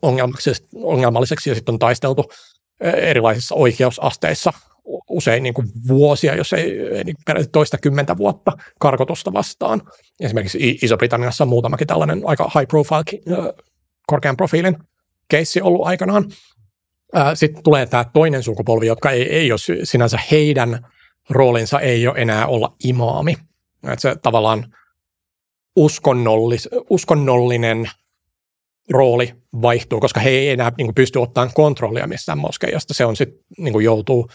ongelmalliseksi 0.74 1.50
ja 1.50 1.56
sitten 1.56 1.74
on 1.74 1.80
taisteltu 1.80 2.26
erilaisissa 2.82 3.56
oikeusasteissa 3.56 4.54
usein 5.10 5.44
niin 5.44 5.54
kuin 5.54 5.68
vuosia, 5.88 6.36
jos 6.36 6.54
ei 6.54 6.78
niin 7.04 7.16
toista 7.52 7.78
kymmentä 7.78 8.18
vuotta 8.18 8.52
karkotusta 8.80 9.34
vastaan. 9.34 9.82
Esimerkiksi 10.20 10.80
Iso-Britanniassa 10.82 11.44
on 11.44 11.48
muutamakin 11.48 11.88
tällainen 11.88 12.22
aika 12.26 12.52
high 12.56 12.68
profile, 12.68 13.04
korkean 14.08 14.38
profiilin 14.38 14.78
keissi 15.28 15.62
ollut 15.62 15.88
aikanaan. 15.88 16.26
Sitten 17.34 17.64
tulee 17.64 17.86
tämä 17.86 18.06
toinen 18.14 18.44
sukupolvi, 18.44 18.88
jotka 18.88 19.12
ei, 19.12 19.36
ei 19.36 19.52
ole 19.52 19.86
sinänsä 19.86 20.20
heidän 20.32 20.88
roolinsa 21.30 21.80
ei 21.80 22.08
ole 22.08 22.18
enää 22.18 22.48
olla 22.48 22.76
imaami. 22.84 23.38
Että 23.84 24.02
se 24.02 24.16
tavallaan 24.16 24.76
uskonnollis, 25.76 26.70
uskonnollinen 26.90 27.90
rooli 28.90 29.34
vaihtuu, 29.62 30.00
koska 30.00 30.20
he 30.20 30.30
ei 30.30 30.50
enää 30.50 30.72
niin 30.78 30.88
kuin, 30.88 30.96
pysty 30.96 31.20
ottamaan 31.20 31.54
kontrollia 31.54 32.08
missään 32.08 32.38
moskeijasta. 32.38 32.94
Se 32.94 33.06
on 33.06 33.16
sitten 33.16 33.40
niin 33.58 33.82
joutuu 33.82 34.30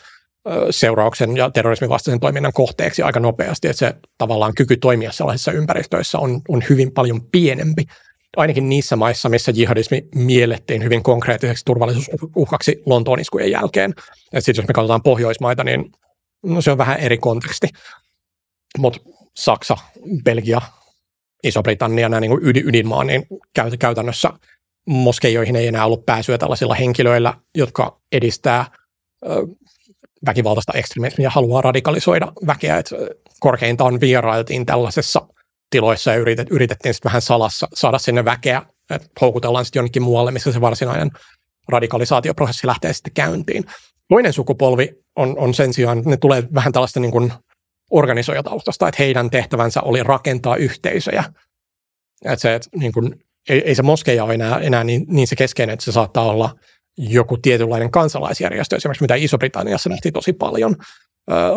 seurauksen 0.70 1.36
ja 1.36 1.50
terrorismin 1.50 1.90
vastaisen 1.90 2.20
toiminnan 2.20 2.52
kohteeksi 2.52 3.02
aika 3.02 3.20
nopeasti, 3.20 3.68
että 3.68 3.78
se 3.78 3.94
tavallaan 4.18 4.54
kyky 4.54 4.76
toimia 4.76 5.12
sellaisissa 5.12 5.52
ympäristöissä 5.52 6.18
on, 6.18 6.40
on 6.48 6.62
hyvin 6.70 6.92
paljon 6.92 7.26
pienempi. 7.26 7.84
Ainakin 8.36 8.68
niissä 8.68 8.96
maissa, 8.96 9.28
missä 9.28 9.52
jihadismi 9.54 10.08
miellettiin 10.14 10.82
hyvin 10.82 11.02
konkreettiseksi 11.02 11.64
turvallisuusuhkaksi 11.64 12.82
Lontoon 12.86 13.20
iskujen 13.20 13.50
jälkeen. 13.50 13.94
Sitten 14.38 14.62
jos 14.62 14.68
me 14.68 14.74
katsotaan 14.74 15.02
Pohjoismaita, 15.02 15.64
niin 15.64 15.92
no 16.42 16.60
se 16.60 16.70
on 16.70 16.78
vähän 16.78 16.98
eri 16.98 17.18
konteksti. 17.18 17.68
Mutta 18.78 19.00
Saksa, 19.36 19.76
Belgia, 20.24 20.60
Iso-Britannia, 21.44 22.08
nämä 22.08 22.20
niin 22.20 22.38
ydin, 22.42 22.68
ydinmaa, 22.68 23.04
niin 23.04 23.26
käytännössä 23.78 24.30
moskeijoihin 24.86 25.56
ei 25.56 25.66
enää 25.66 25.86
ollut 25.86 26.06
pääsyä 26.06 26.38
tällaisilla 26.38 26.74
henkilöillä, 26.74 27.34
jotka 27.54 28.00
edistää 28.12 28.64
väkivaltaista 30.26 30.72
ekstremismiä 30.72 31.30
haluaa 31.30 31.62
radikalisoida 31.62 32.32
väkeä. 32.46 32.78
Että 32.78 32.96
korkeintaan 33.40 34.00
vierailtiin 34.00 34.66
tällaisessa 34.66 35.28
tiloissa 35.70 36.10
ja 36.10 36.16
yritet, 36.16 36.48
yritettiin 36.50 36.94
sitten 36.94 37.10
vähän 37.10 37.22
salassa 37.22 37.68
saada 37.74 37.98
sinne 37.98 38.24
väkeä, 38.24 38.62
että 38.90 39.08
houkutellaan 39.20 39.64
sitten 39.64 39.80
jonnekin 39.80 40.02
muualle, 40.02 40.30
missä 40.30 40.52
se 40.52 40.60
varsinainen 40.60 41.10
radikalisaatioprosessi 41.68 42.66
lähtee 42.66 42.92
sitten 42.92 43.12
käyntiin. 43.12 43.64
Toinen 44.08 44.32
sukupolvi 44.32 44.88
on, 45.16 45.38
on 45.38 45.54
sen 45.54 45.72
sijaan, 45.72 46.02
ne 46.04 46.16
tulee 46.16 46.42
vähän 46.54 46.72
tällaista 46.72 47.00
niin 47.00 47.12
kuin 47.12 47.32
organisoijataustasta, 47.92 48.88
että 48.88 49.02
heidän 49.02 49.30
tehtävänsä 49.30 49.80
oli 49.80 50.02
rakentaa 50.02 50.56
yhteisöjä. 50.56 51.24
Että 52.24 52.42
se, 52.42 52.54
että 52.54 52.68
niin 52.76 52.92
kuin, 52.92 53.14
ei, 53.48 53.62
ei 53.64 53.74
se 53.74 53.82
moskeija 53.82 54.24
ole 54.24 54.34
enää, 54.34 54.58
enää 54.58 54.84
niin, 54.84 55.04
niin 55.08 55.26
se 55.26 55.36
keskeinen, 55.36 55.72
että 55.74 55.84
se 55.84 55.92
saattaa 55.92 56.24
olla– 56.24 56.50
joku 56.98 57.36
tietynlainen 57.36 57.90
kansalaisjärjestö, 57.90 58.76
esimerkiksi 58.76 59.04
mitä 59.04 59.14
Iso-Britanniassa 59.14 59.90
nähtiin 59.90 60.12
tosi 60.12 60.32
paljon, 60.32 60.76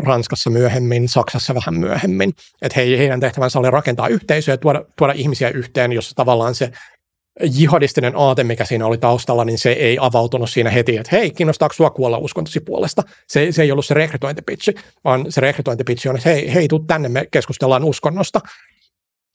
Ranskassa 0.05 0.49
myöhemmin, 0.49 1.09
Saksassa 1.09 1.55
vähän 1.55 1.75
myöhemmin. 1.75 2.33
Että 2.61 2.79
he, 2.79 2.97
heidän 2.97 3.19
tehtävänsä 3.19 3.59
oli 3.59 3.71
rakentaa 3.71 4.07
yhteisöjä 4.07 4.57
tuoda, 4.57 4.85
tuoda 4.97 5.13
ihmisiä 5.13 5.49
yhteen, 5.49 5.91
jossa 5.91 6.15
tavallaan 6.15 6.55
se 6.55 6.71
jihadistinen 7.43 8.13
aate, 8.15 8.43
mikä 8.43 8.65
siinä 8.65 8.85
oli 8.85 8.97
taustalla, 8.97 9.45
niin 9.45 9.57
se 9.57 9.71
ei 9.71 9.97
avautunut 10.01 10.49
siinä 10.49 10.69
heti, 10.69 10.97
että 10.97 11.15
hei, 11.15 11.31
kiinnostaako 11.31 11.73
sua 11.73 11.89
kuolla 11.89 12.17
uskontosi 12.17 12.59
puolesta. 12.59 13.03
Se, 13.27 13.51
se 13.51 13.63
ei 13.63 13.71
ollut 13.71 13.85
se 13.85 13.93
rekrytointipitchi, 13.93 14.75
vaan 15.03 15.25
se 15.29 15.41
rekrytointipitchi 15.41 16.09
on, 16.09 16.15
että 16.15 16.29
hei, 16.29 16.53
hei, 16.53 16.67
tuu 16.67 16.79
tänne, 16.79 17.09
me 17.09 17.27
keskustellaan 17.31 17.83
uskonnosta. 17.83 18.39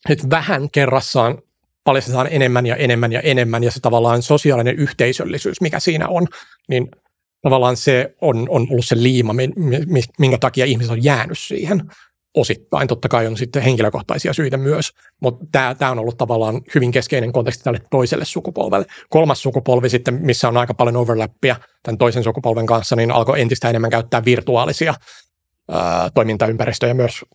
Nyt 0.09 0.29
vähän 0.29 0.69
kerrassaan 0.71 1.37
paljastetaan 1.83 2.27
enemmän 2.31 2.65
ja 2.65 2.75
enemmän 2.75 3.11
ja 3.11 3.21
enemmän, 3.21 3.63
ja 3.63 3.71
se 3.71 3.79
tavallaan 3.79 4.21
sosiaalinen 4.21 4.75
yhteisöllisyys, 4.75 5.61
mikä 5.61 5.79
siinä 5.79 6.07
on, 6.07 6.27
niin 6.69 6.91
tavallaan 7.41 7.77
se 7.77 8.15
on, 8.21 8.49
on 8.49 8.67
ollut 8.71 8.85
se 8.85 9.03
liima, 9.03 9.35
minkä 10.19 10.37
takia 10.37 10.65
ihmiset 10.65 10.91
on 10.91 11.03
jäänyt 11.03 11.39
siihen 11.39 11.81
osittain. 12.35 12.87
Totta 12.87 13.09
kai 13.09 13.27
on 13.27 13.37
sitten 13.37 13.63
henkilökohtaisia 13.63 14.33
syitä 14.33 14.57
myös, 14.57 14.91
mutta 15.21 15.45
tämä, 15.51 15.75
tämä 15.75 15.91
on 15.91 15.99
ollut 15.99 16.17
tavallaan 16.17 16.61
hyvin 16.75 16.91
keskeinen 16.91 17.31
konteksti 17.31 17.63
tälle 17.63 17.81
toiselle 17.91 18.25
sukupolvelle. 18.25 18.85
Kolmas 19.09 19.41
sukupolvi 19.41 19.89
sitten, 19.89 20.13
missä 20.21 20.47
on 20.47 20.57
aika 20.57 20.73
paljon 20.73 20.95
overlappia 20.95 21.55
tämän 21.83 21.97
toisen 21.97 22.23
sukupolven 22.23 22.65
kanssa, 22.65 22.95
niin 22.95 23.11
alkoi 23.11 23.41
entistä 23.41 23.69
enemmän 23.69 23.89
käyttää 23.89 24.25
virtuaalisia 24.25 24.93
ää, 25.71 26.09
toimintaympäristöjä 26.13 26.93
myös 26.93 27.25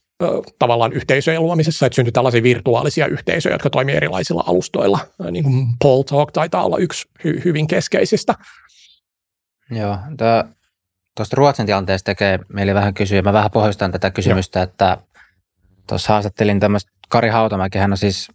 tavallaan 0.59 0.93
yhteisöjen 0.93 1.43
luomisessa, 1.43 1.87
että 1.87 1.95
syntyi 1.95 2.13
tällaisia 2.13 2.43
virtuaalisia 2.43 3.07
yhteisöjä, 3.07 3.55
jotka 3.55 3.71
toimii 3.71 3.95
erilaisilla 3.95 4.45
alustoilla. 4.47 4.99
Niin 5.31 5.45
kuin 5.45 5.67
Paul 5.83 6.03
Talk 6.03 6.33
taitaa 6.33 6.65
olla 6.65 6.79
yksi 6.79 7.09
hy- 7.25 7.45
hyvin 7.45 7.67
keskeisistä. 7.67 8.35
Joo, 9.71 9.97
tuosta 11.17 11.37
Ruotsin 11.37 11.67
tilanteesta 11.67 12.05
tekee 12.05 12.39
meille 12.49 12.75
vähän 12.75 12.95
kysyä. 12.95 13.23
Mä 13.23 13.33
vähän 13.33 13.51
pohjustan 13.51 13.93
tätä 13.93 14.11
kysymystä, 14.11 14.59
Joo. 14.59 14.65
että 14.65 14.99
tuossa 15.87 16.13
haastattelin 16.13 16.61
tämmöistä 16.61 16.93
Kari 17.09 17.29
Hautamäki, 17.29 17.79
hän 17.79 17.93
on 17.93 17.99
siis 17.99 18.29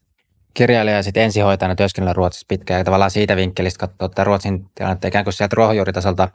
kirjailija 0.54 0.96
ja 0.96 1.04
sitten 1.04 1.24
ensihoitajana 1.24 1.76
työskennellä 1.76 2.14
Ruotsissa 2.14 2.46
pitkään 2.48 2.80
ja 2.80 2.84
tavallaan 2.84 3.12
siitä 3.12 3.36
vinkkelistä 3.36 3.80
katsoa 3.80 4.06
että 4.06 4.24
Ruotsin 4.24 4.66
tilannetta 4.76 5.08
ikään 5.08 5.24
kuin 5.24 5.34
sieltä 5.34 5.56
ruohonjuuritasolta. 5.56 6.30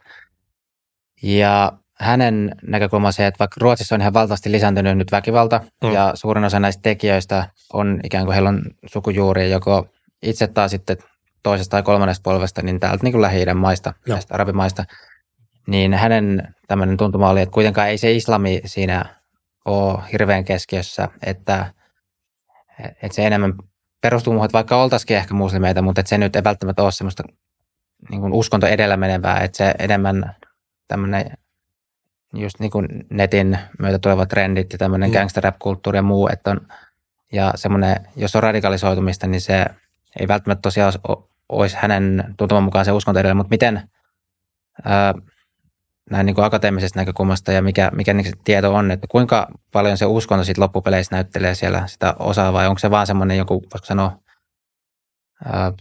Ja 1.23 1.73
hänen 2.01 2.55
näkökulma 2.63 3.13
se, 3.13 3.27
että 3.27 3.39
vaikka 3.39 3.57
Ruotsissa 3.61 3.95
on 3.95 4.01
ihan 4.01 4.15
valtavasti 4.15 4.53
lisääntynyt 4.53 4.99
nyt 4.99 5.13
väkivalta 5.13 5.61
mm. 5.85 5.93
ja 5.93 6.13
suurin 6.15 6.45
osa 6.45 6.61
näistä 6.61 6.83
tekijöistä 6.83 7.49
on 7.73 8.01
ikään 8.05 8.25
kuin 8.25 8.33
heillä 8.33 8.49
on 8.49 8.63
sukujuuri 8.87 9.51
joko 9.51 9.89
itse 10.23 10.47
tai 10.47 10.69
sitten 10.69 10.97
toisesta 11.43 11.71
tai 11.71 11.83
kolmannesta 11.83 12.23
polvesta, 12.23 12.63
niin 12.63 12.81
täältä 12.81 13.05
niin 13.05 13.13
kuin 13.13 13.23
lähi 13.23 13.45
maista, 13.55 13.95
no. 14.07 14.15
näistä 14.15 14.35
arabimaista, 14.35 14.85
niin 15.67 15.95
hänen 15.95 16.55
tämmöinen 16.69 16.97
tuntuma 16.97 17.31
oli, 17.31 17.41
että 17.41 17.53
kuitenkaan 17.53 17.89
ei 17.89 17.99
se 17.99 18.13
islami 18.13 18.61
siinä 18.65 19.05
ole 19.65 19.99
hirveän 20.13 20.45
keskiössä, 20.45 21.09
että, 21.27 21.73
että 22.79 23.15
se 23.17 23.27
enemmän 23.27 23.55
perustuu 24.01 24.33
muuhun, 24.33 24.45
että 24.45 24.57
vaikka 24.57 24.83
oltaisikin 24.83 25.17
ehkä 25.17 25.35
muslimeita, 25.35 25.83
mutta 25.83 26.01
että 26.01 26.09
se 26.11 26.19
nyt 26.19 26.37
ei 26.37 26.45
välttämättä 26.45 26.83
ole 26.83 26.93
semmoista 26.93 27.23
niin 28.11 28.21
kuin 28.21 28.33
uskonto 28.33 28.67
edellä 28.67 28.97
menevää, 28.97 29.41
että 29.41 29.57
se 29.57 29.75
enemmän 29.79 30.35
tämmöinen 30.89 31.31
just 32.35 32.61
niin 32.61 32.71
kuin 32.71 32.89
netin 33.11 33.59
myötä 33.79 33.99
tulevat 33.99 34.29
trendit 34.29 34.73
ja 34.73 34.79
tämmöinen 34.79 35.11
mm. 35.11 35.15
gangster-rap-kulttuuri 35.15 35.99
ja 35.99 36.03
muu, 36.03 36.29
että 36.33 36.51
on, 36.51 36.61
ja 37.33 37.53
semmoinen, 37.55 37.97
jos 38.17 38.37
on 38.37 38.43
radikalisoitumista, 38.43 39.27
niin 39.27 39.41
se 39.41 39.67
ei 40.21 40.29
välttämättä 40.29 40.63
tosiaan 40.63 40.93
olisi 41.49 41.77
hänen 41.81 42.35
tuntuman 42.37 42.65
mukaan 42.65 42.85
se 42.85 42.93
uskonto 42.93 43.21
edellä, 43.21 43.35
mutta 43.35 43.51
miten, 43.51 43.91
ää, 44.85 45.15
näin 46.11 46.27
niin 46.27 46.35
kuin 46.35 46.45
akateemisesta 46.45 47.01
näkökulmasta 47.01 47.53
ja 47.53 47.63
mikä, 47.63 47.91
mikä 47.95 48.15
niin 48.15 48.25
se 48.27 48.33
tieto 48.45 48.75
on, 48.75 48.91
että 48.91 49.07
kuinka 49.11 49.49
paljon 49.73 49.97
se 49.97 50.07
uskonto 50.07 50.45
sitten 50.45 50.63
loppupeleissä 50.63 51.15
näyttelee 51.15 51.55
siellä 51.55 51.87
sitä 51.87 52.15
osaa 52.19 52.53
vai 52.53 52.67
onko 52.67 52.79
se 52.79 52.91
vaan 52.91 53.07
semmoinen 53.07 53.39
joku, 53.39 53.55
voisiko 53.55 53.87
sanoa, 53.87 54.19
ää, 55.45 55.73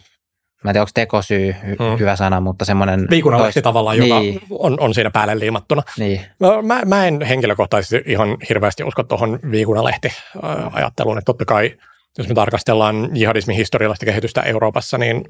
mä 0.63 0.71
en 0.71 0.73
tiedä, 0.73 0.81
onko 0.81 0.91
tekosyy 0.93 1.51
hy- 1.51 1.83
hmm. 1.89 1.99
hyvä 1.99 2.15
sana, 2.15 2.41
mutta 2.41 2.65
semmoinen... 2.65 3.07
Viikunalehti 3.09 3.53
tois... 3.53 3.63
tavallaan, 3.63 3.99
niin. 3.99 4.33
joka 4.33 4.45
on, 4.59 4.79
on 4.79 4.93
siinä 4.93 5.09
päälle 5.09 5.39
liimattuna. 5.39 5.81
Niin. 5.99 6.21
Mä, 6.63 6.81
mä 6.85 7.07
en 7.07 7.21
henkilökohtaisesti 7.21 8.11
ihan 8.11 8.37
hirveästi 8.49 8.83
usko 8.83 9.03
tuohon 9.03 9.39
viikunalehti-ajatteluun, 9.51 11.17
että 11.17 11.25
totta 11.25 11.45
kai 11.45 11.77
jos 12.17 12.27
me 12.27 12.33
tarkastellaan 12.33 13.09
jihadismin 13.13 13.55
historiallista 13.55 14.05
kehitystä 14.05 14.41
Euroopassa, 14.41 14.97
niin 14.97 15.23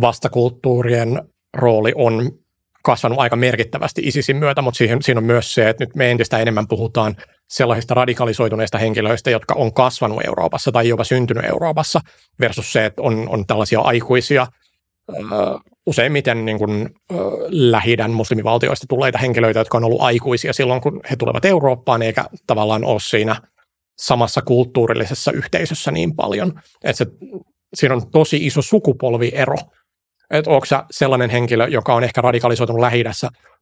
vastakulttuurien 0.00 1.22
rooli 1.54 1.92
on 1.94 2.30
kasvanut 2.86 3.18
aika 3.18 3.36
merkittävästi 3.36 4.02
ISISin 4.04 4.36
myötä, 4.36 4.62
mutta 4.62 4.78
siihen, 4.78 5.02
siinä 5.02 5.18
on 5.18 5.24
myös 5.24 5.54
se, 5.54 5.68
että 5.68 5.84
nyt 5.84 5.94
me 5.94 6.10
entistä 6.10 6.38
enemmän 6.38 6.68
puhutaan 6.68 7.16
sellaisista 7.48 7.94
radikalisoituneista 7.94 8.78
henkilöistä, 8.78 9.30
jotka 9.30 9.54
on 9.54 9.74
kasvanut 9.74 10.20
Euroopassa 10.26 10.72
tai 10.72 10.88
jopa 10.88 11.04
syntynyt 11.04 11.44
Euroopassa, 11.44 12.00
versus 12.40 12.72
se, 12.72 12.84
että 12.84 13.02
on, 13.02 13.28
on 13.28 13.46
tällaisia 13.46 13.80
aikuisia, 13.80 14.46
useimmiten 15.86 16.44
niin 16.44 16.58
kuin, 16.58 16.90
lähidän 17.48 18.10
muslimivaltioista 18.10 18.86
tulleita 18.88 19.18
henkilöitä, 19.18 19.60
jotka 19.60 19.78
on 19.78 19.84
ollut 19.84 20.00
aikuisia 20.00 20.52
silloin, 20.52 20.80
kun 20.80 21.00
he 21.10 21.16
tulevat 21.16 21.44
Eurooppaan, 21.44 22.02
eikä 22.02 22.24
tavallaan 22.46 22.84
ole 22.84 23.00
siinä 23.00 23.36
samassa 23.98 24.42
kulttuurillisessa 24.42 25.32
yhteisössä 25.32 25.90
niin 25.90 26.16
paljon. 26.16 26.60
Että 26.84 27.04
se, 27.04 27.06
siinä 27.74 27.94
on 27.94 28.10
tosi 28.10 28.46
iso 28.46 28.62
sukupolviero 28.62 29.56
että 30.30 30.50
onko 30.50 30.66
sä 30.66 30.84
sellainen 30.90 31.30
henkilö, 31.30 31.68
joka 31.68 31.94
on 31.94 32.04
ehkä 32.04 32.20
radikalisoitunut 32.20 32.80
lähi 32.80 33.04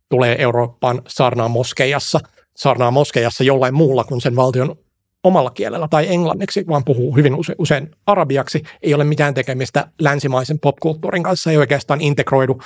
tulee 0.08 0.42
Eurooppaan 0.42 1.02
saarnaa 1.08 1.48
moskeijassa, 1.48 2.20
saarnaa 2.56 2.90
moskeijassa 2.90 3.44
jollain 3.44 3.74
muulla 3.74 4.04
kuin 4.04 4.20
sen 4.20 4.36
valtion 4.36 4.76
omalla 5.24 5.50
kielellä 5.50 5.88
tai 5.88 6.06
englanniksi, 6.08 6.64
vaan 6.68 6.84
puhuu 6.84 7.16
hyvin 7.16 7.34
use, 7.34 7.54
usein 7.58 7.90
arabiaksi, 8.06 8.62
ei 8.82 8.94
ole 8.94 9.04
mitään 9.04 9.34
tekemistä 9.34 9.88
länsimaisen 10.00 10.58
popkulttuurin 10.58 11.22
kanssa, 11.22 11.50
ei 11.50 11.56
oikeastaan 11.56 12.00
integroidu 12.00 12.60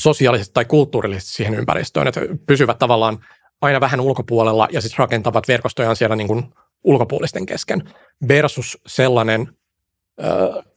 sosiaalisesti 0.00 0.54
tai 0.54 0.64
kulttuurillisesti 0.64 1.32
siihen 1.32 1.54
ympäristöön, 1.54 2.06
että 2.06 2.20
pysyvät 2.46 2.78
tavallaan 2.78 3.18
aina 3.60 3.80
vähän 3.80 4.00
ulkopuolella 4.00 4.68
ja 4.72 4.80
sitten 4.80 4.98
rakentavat 4.98 5.48
verkostojaan 5.48 5.96
siellä 5.96 6.16
niin 6.16 6.28
kuin 6.28 6.44
ulkopuolisten 6.84 7.46
kesken 7.46 7.82
versus 8.28 8.78
sellainen 8.86 9.48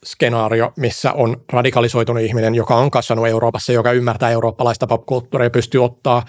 skenaario, 0.06 0.74
missä 0.78 1.14
on 1.14 1.44
radikalisoitunut 1.54 2.24
ihminen, 2.24 2.56
joka 2.56 2.76
on 2.76 2.92
kasvanut 2.92 3.28
Euroopassa, 3.28 3.74
joka 3.74 3.92
ymmärtää 3.92 4.30
eurooppalaista 4.30 4.88
popkulttuuria 4.88 5.46
ja 5.46 5.50
pystyy 5.50 5.84
ottaa 5.84 6.24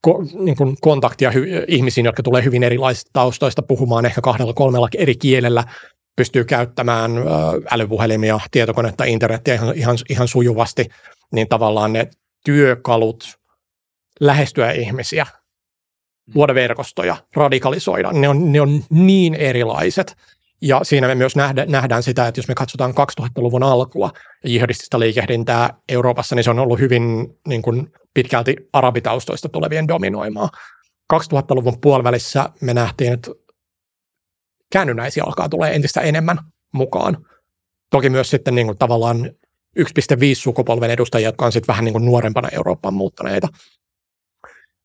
ko, 0.00 0.24
niin 0.34 0.56
kuin 0.56 0.76
kontaktia 0.80 1.30
hy, 1.30 1.64
ihmisiin, 1.68 2.04
jotka 2.04 2.22
tulee 2.22 2.44
hyvin 2.44 2.62
erilaisista 2.62 3.10
taustoista 3.12 3.62
puhumaan 3.62 4.06
ehkä 4.06 4.20
kahdella 4.20 4.52
kolmella 4.52 4.88
eri 4.98 5.16
kielellä, 5.16 5.64
pystyy 6.16 6.44
käyttämään 6.44 7.12
älypuhelimia, 7.70 8.40
tietokonetta, 8.50 9.04
internetiä 9.04 9.54
ihan, 9.54 9.76
ihan, 9.76 9.98
ihan 10.08 10.28
sujuvasti, 10.28 10.88
niin 11.32 11.48
tavallaan 11.48 11.92
ne 11.92 12.10
työkalut 12.44 13.24
lähestyä 14.20 14.72
ihmisiä, 14.72 15.26
luoda 16.34 16.54
verkostoja, 16.54 17.16
radikalisoida, 17.36 18.12
ne 18.12 18.28
on, 18.28 18.52
ne 18.52 18.60
on 18.60 18.84
niin 18.90 19.34
erilaiset, 19.34 20.16
ja 20.62 20.80
siinä 20.82 21.06
me 21.06 21.14
myös 21.14 21.36
nähdä, 21.36 21.66
nähdään 21.66 22.02
sitä, 22.02 22.28
että 22.28 22.38
jos 22.38 22.48
me 22.48 22.54
katsotaan 22.54 22.94
2000-luvun 23.20 23.62
alkua 23.62 24.10
jihadistista 24.44 25.00
liikehdintää 25.00 25.74
Euroopassa, 25.88 26.34
niin 26.34 26.44
se 26.44 26.50
on 26.50 26.58
ollut 26.58 26.78
hyvin 26.78 27.28
niin 27.48 27.62
kuin 27.62 27.92
pitkälti 28.14 28.56
arabitaustoista 28.72 29.48
tulevien 29.48 29.88
dominoimaa. 29.88 30.48
2000-luvun 31.12 31.80
puolivälissä 31.80 32.50
me 32.60 32.74
nähtiin, 32.74 33.12
että 33.12 33.30
käännynäisiä 34.72 35.24
alkaa 35.24 35.48
tulee 35.48 35.74
entistä 35.74 36.00
enemmän 36.00 36.38
mukaan. 36.72 37.26
Toki 37.90 38.10
myös 38.10 38.30
sitten 38.30 38.54
niin 38.54 38.66
kuin 38.66 38.78
tavallaan 38.78 39.30
1,5 39.78 39.84
sukupolven 40.34 40.90
edustajia, 40.90 41.28
jotka 41.28 41.46
on 41.46 41.52
sitten 41.52 41.72
vähän 41.72 41.84
niin 41.84 41.92
kuin 41.92 42.04
nuorempana 42.04 42.48
Eurooppaan 42.52 42.94
muuttaneita. 42.94 43.48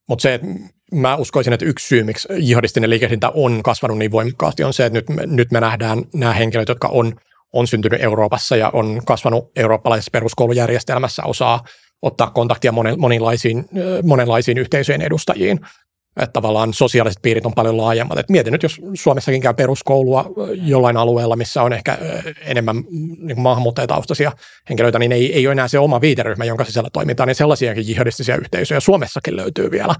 Mutta 0.10 0.22
se, 0.22 0.40
mä 0.94 1.16
uskoisin, 1.16 1.54
että 1.54 1.66
yksi 1.66 1.88
syy, 1.88 2.04
miksi 2.04 2.28
jihadistinen 2.38 2.90
liikehdintä 2.90 3.30
on 3.30 3.64
kasvanut 3.64 3.98
niin 3.98 4.12
voimakkaasti, 4.12 4.64
on 4.64 4.74
se, 4.74 4.86
että 4.86 4.98
nyt, 5.00 5.10
me, 5.10 5.26
nyt 5.26 5.52
me 5.52 5.60
nähdään 5.60 6.04
nämä 6.14 6.34
henkilöt, 6.34 6.70
jotka 6.70 6.88
on, 6.88 7.16
on 7.54 7.68
syntynyt 7.68 8.02
Euroopassa 8.02 8.56
ja 8.56 8.70
on 8.74 9.02
kasvanut 9.06 9.52
eurooppalaisessa 9.56 10.12
peruskoulujärjestelmässä, 10.12 11.24
osaa 11.24 11.64
ottaa 12.02 12.30
kontaktia 12.30 12.72
monenlaisiin, 12.98 13.66
monenlaisiin 14.04 14.58
yhteisöjen 14.58 15.02
edustajiin. 15.02 15.60
Että 16.20 16.34
tavallaan 16.34 16.74
sosiaaliset 16.74 17.22
piirit 17.22 17.46
on 17.46 17.54
paljon 17.54 17.78
laajemmat. 17.78 18.18
Et 18.20 18.30
mietin 18.30 18.52
nyt, 18.52 18.64
jos 18.64 18.82
Suomessakin 18.94 19.42
käy 19.42 19.54
peruskoulua 19.54 20.26
jollain 20.54 20.98
alueella, 20.98 21.36
missä 21.36 21.64
on 21.64 21.74
ehkä 21.74 21.98
enemmän 22.42 22.76
niin 23.20 23.40
maahanmuuttajataustaisia 23.40 24.32
henkilöitä, 24.70 25.00
niin 25.00 25.12
ei, 25.12 25.34
ei 25.34 25.48
ole 25.48 25.52
enää 25.52 25.68
se 25.68 25.80
oma 25.80 26.02
viiteryhmä, 26.02 26.46
jonka 26.46 26.66
sisällä 26.66 26.90
toimitaan, 26.94 27.28
niin 27.28 27.36
sellaisiakin 27.36 27.88
jihadistisia 27.88 28.36
yhteisöjä 28.36 28.80
Suomessakin 28.80 29.36
löytyy 29.36 29.72
vielä 29.72 29.96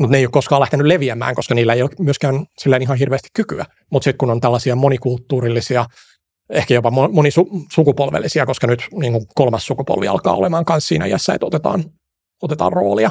mutta 0.00 0.12
ne 0.12 0.18
ei 0.18 0.24
ole 0.24 0.30
koskaan 0.30 0.60
lähtenyt 0.60 0.86
leviämään, 0.86 1.34
koska 1.34 1.54
niillä 1.54 1.74
ei 1.74 1.82
ole 1.82 1.90
myöskään 1.98 2.46
sillä 2.58 2.76
ihan 2.76 2.98
hirveästi 2.98 3.28
kykyä. 3.34 3.64
Mutta 3.90 4.04
sitten 4.04 4.18
kun 4.18 4.30
on 4.30 4.40
tällaisia 4.40 4.76
monikulttuurillisia, 4.76 5.86
ehkä 6.50 6.74
jopa 6.74 6.90
monisukupolvellisia, 6.90 8.46
koska 8.46 8.66
nyt 8.66 8.82
niin 8.92 9.26
kolmas 9.34 9.66
sukupolvi 9.66 10.08
alkaa 10.08 10.34
olemaan 10.34 10.64
myös 10.68 10.88
siinä 10.88 11.06
iässä, 11.06 11.34
että 11.34 11.46
otetaan, 11.46 11.84
otetaan 12.42 12.72
roolia, 12.72 13.10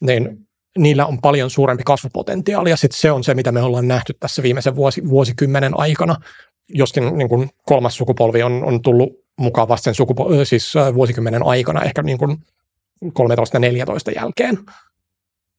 niin 0.00 0.38
niillä 0.78 1.06
on 1.06 1.20
paljon 1.20 1.50
suurempi 1.50 1.82
kasvupotentiaali, 1.86 2.70
ja 2.70 2.76
sitten 2.76 3.00
se 3.00 3.10
on 3.10 3.24
se, 3.24 3.34
mitä 3.34 3.52
me 3.52 3.62
ollaan 3.62 3.88
nähty 3.88 4.14
tässä 4.20 4.42
viimeisen 4.42 4.76
vuosi, 4.76 5.08
vuosikymmenen 5.08 5.78
aikana, 5.78 6.16
joskin 6.68 7.18
niin 7.18 7.28
kuin 7.28 7.50
kolmas 7.66 7.96
sukupolvi 7.96 8.42
on, 8.42 8.64
on 8.64 8.82
tullut 8.82 9.24
mukaan 9.38 9.68
vasta 9.68 9.84
sen 9.84 9.94
sukupo- 9.94 10.44
siis 10.44 10.74
vuosikymmenen 10.94 11.46
aikana, 11.46 11.82
ehkä 11.82 12.02
niin 12.02 12.18
kuin 12.18 12.36
13-14 13.04 13.10
jälkeen. 14.16 14.58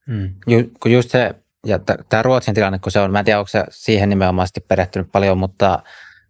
Mm. 0.07 0.35
Ju, 0.47 0.63
kun 0.79 0.91
just 0.91 1.11
se, 1.11 1.35
ja 1.65 1.79
tämä 2.09 2.23
Ruotsin 2.23 2.55
tilanne, 2.55 2.79
kun 2.79 2.91
se 2.91 2.99
on, 2.99 3.11
mä 3.11 3.19
en 3.19 3.25
tiedä, 3.25 3.39
onko 3.39 3.49
se 3.49 3.63
siihen 3.69 4.09
nimenomaan 4.09 4.47
perehtynyt 4.67 5.11
paljon, 5.11 5.37
mutta 5.37 5.79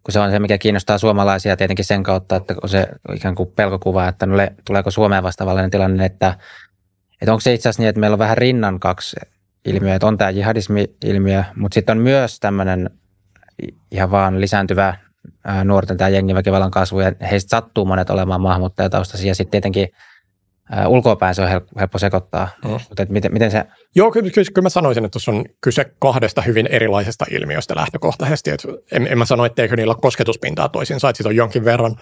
kun 0.02 0.12
se 0.12 0.20
on 0.20 0.30
se, 0.30 0.38
mikä 0.38 0.58
kiinnostaa 0.58 0.98
suomalaisia 0.98 1.56
tietenkin 1.56 1.84
sen 1.84 2.02
kautta, 2.02 2.36
että 2.36 2.54
on 2.62 2.68
se 2.68 2.86
ikään 3.14 3.34
kuin 3.34 3.52
pelkokuva, 3.56 4.08
että 4.08 4.26
nule, 4.26 4.52
tuleeko 4.64 4.90
Suomeen 4.90 5.22
vastaavallinen 5.22 5.70
tilanne, 5.70 6.04
että, 6.04 6.34
että 7.22 7.32
onko 7.32 7.40
se 7.40 7.54
itse 7.54 7.68
asiassa 7.68 7.82
niin, 7.82 7.88
että 7.88 8.00
meillä 8.00 8.14
on 8.14 8.18
vähän 8.18 8.38
rinnan 8.38 8.80
kaksi 8.80 9.16
ilmiöä, 9.64 9.94
että 9.94 10.06
on 10.06 10.18
tämä 10.18 10.30
jihadismi-ilmiö, 10.30 11.44
mutta 11.56 11.74
sitten 11.74 11.98
on 11.98 12.02
myös 12.02 12.40
tämmöinen 12.40 12.90
ihan 13.90 14.10
vaan 14.10 14.40
lisääntyvä 14.40 14.96
nuorten 15.64 15.96
tämä 15.96 16.08
jengiväkivallan 16.08 16.70
kasvu, 16.70 17.00
ja 17.00 17.12
heistä 17.30 17.48
sattuu 17.48 17.84
monet 17.84 18.10
olemaan 18.10 18.40
maahanmuuttajataustaisia, 18.40 19.30
ja 19.30 19.34
sitten 19.34 19.50
tietenkin– 19.50 19.88
ulkoapäin 20.86 21.34
se 21.34 21.42
on 21.42 21.48
helppo 21.78 21.98
sekoittaa. 21.98 22.48
Mm. 22.64 22.70
Mutta 22.70 23.06
miten, 23.08 23.32
miten 23.32 23.50
se... 23.50 23.64
Joo, 23.94 24.10
kyllä, 24.10 24.30
kyllä, 24.30 24.50
kyllä 24.54 24.66
mä 24.66 24.68
sanoisin, 24.68 25.04
että 25.04 25.12
tuossa 25.12 25.32
on 25.32 25.44
kyse 25.60 25.84
kahdesta 25.98 26.42
hyvin 26.42 26.66
erilaisesta 26.66 27.24
ilmiöstä 27.30 27.76
lähtökohtaisesti. 27.76 28.50
Et 28.50 28.62
en, 28.92 29.06
en 29.06 29.18
mä 29.18 29.24
sano, 29.24 29.44
etteikö 29.44 29.76
niillä 29.76 29.90
ole 29.90 30.00
kosketuspintaa 30.02 30.68
toisinsa, 30.68 31.08
että 31.08 31.16
siitä 31.16 31.28
on 31.28 31.36
jonkin 31.36 31.64
verran 31.64 31.96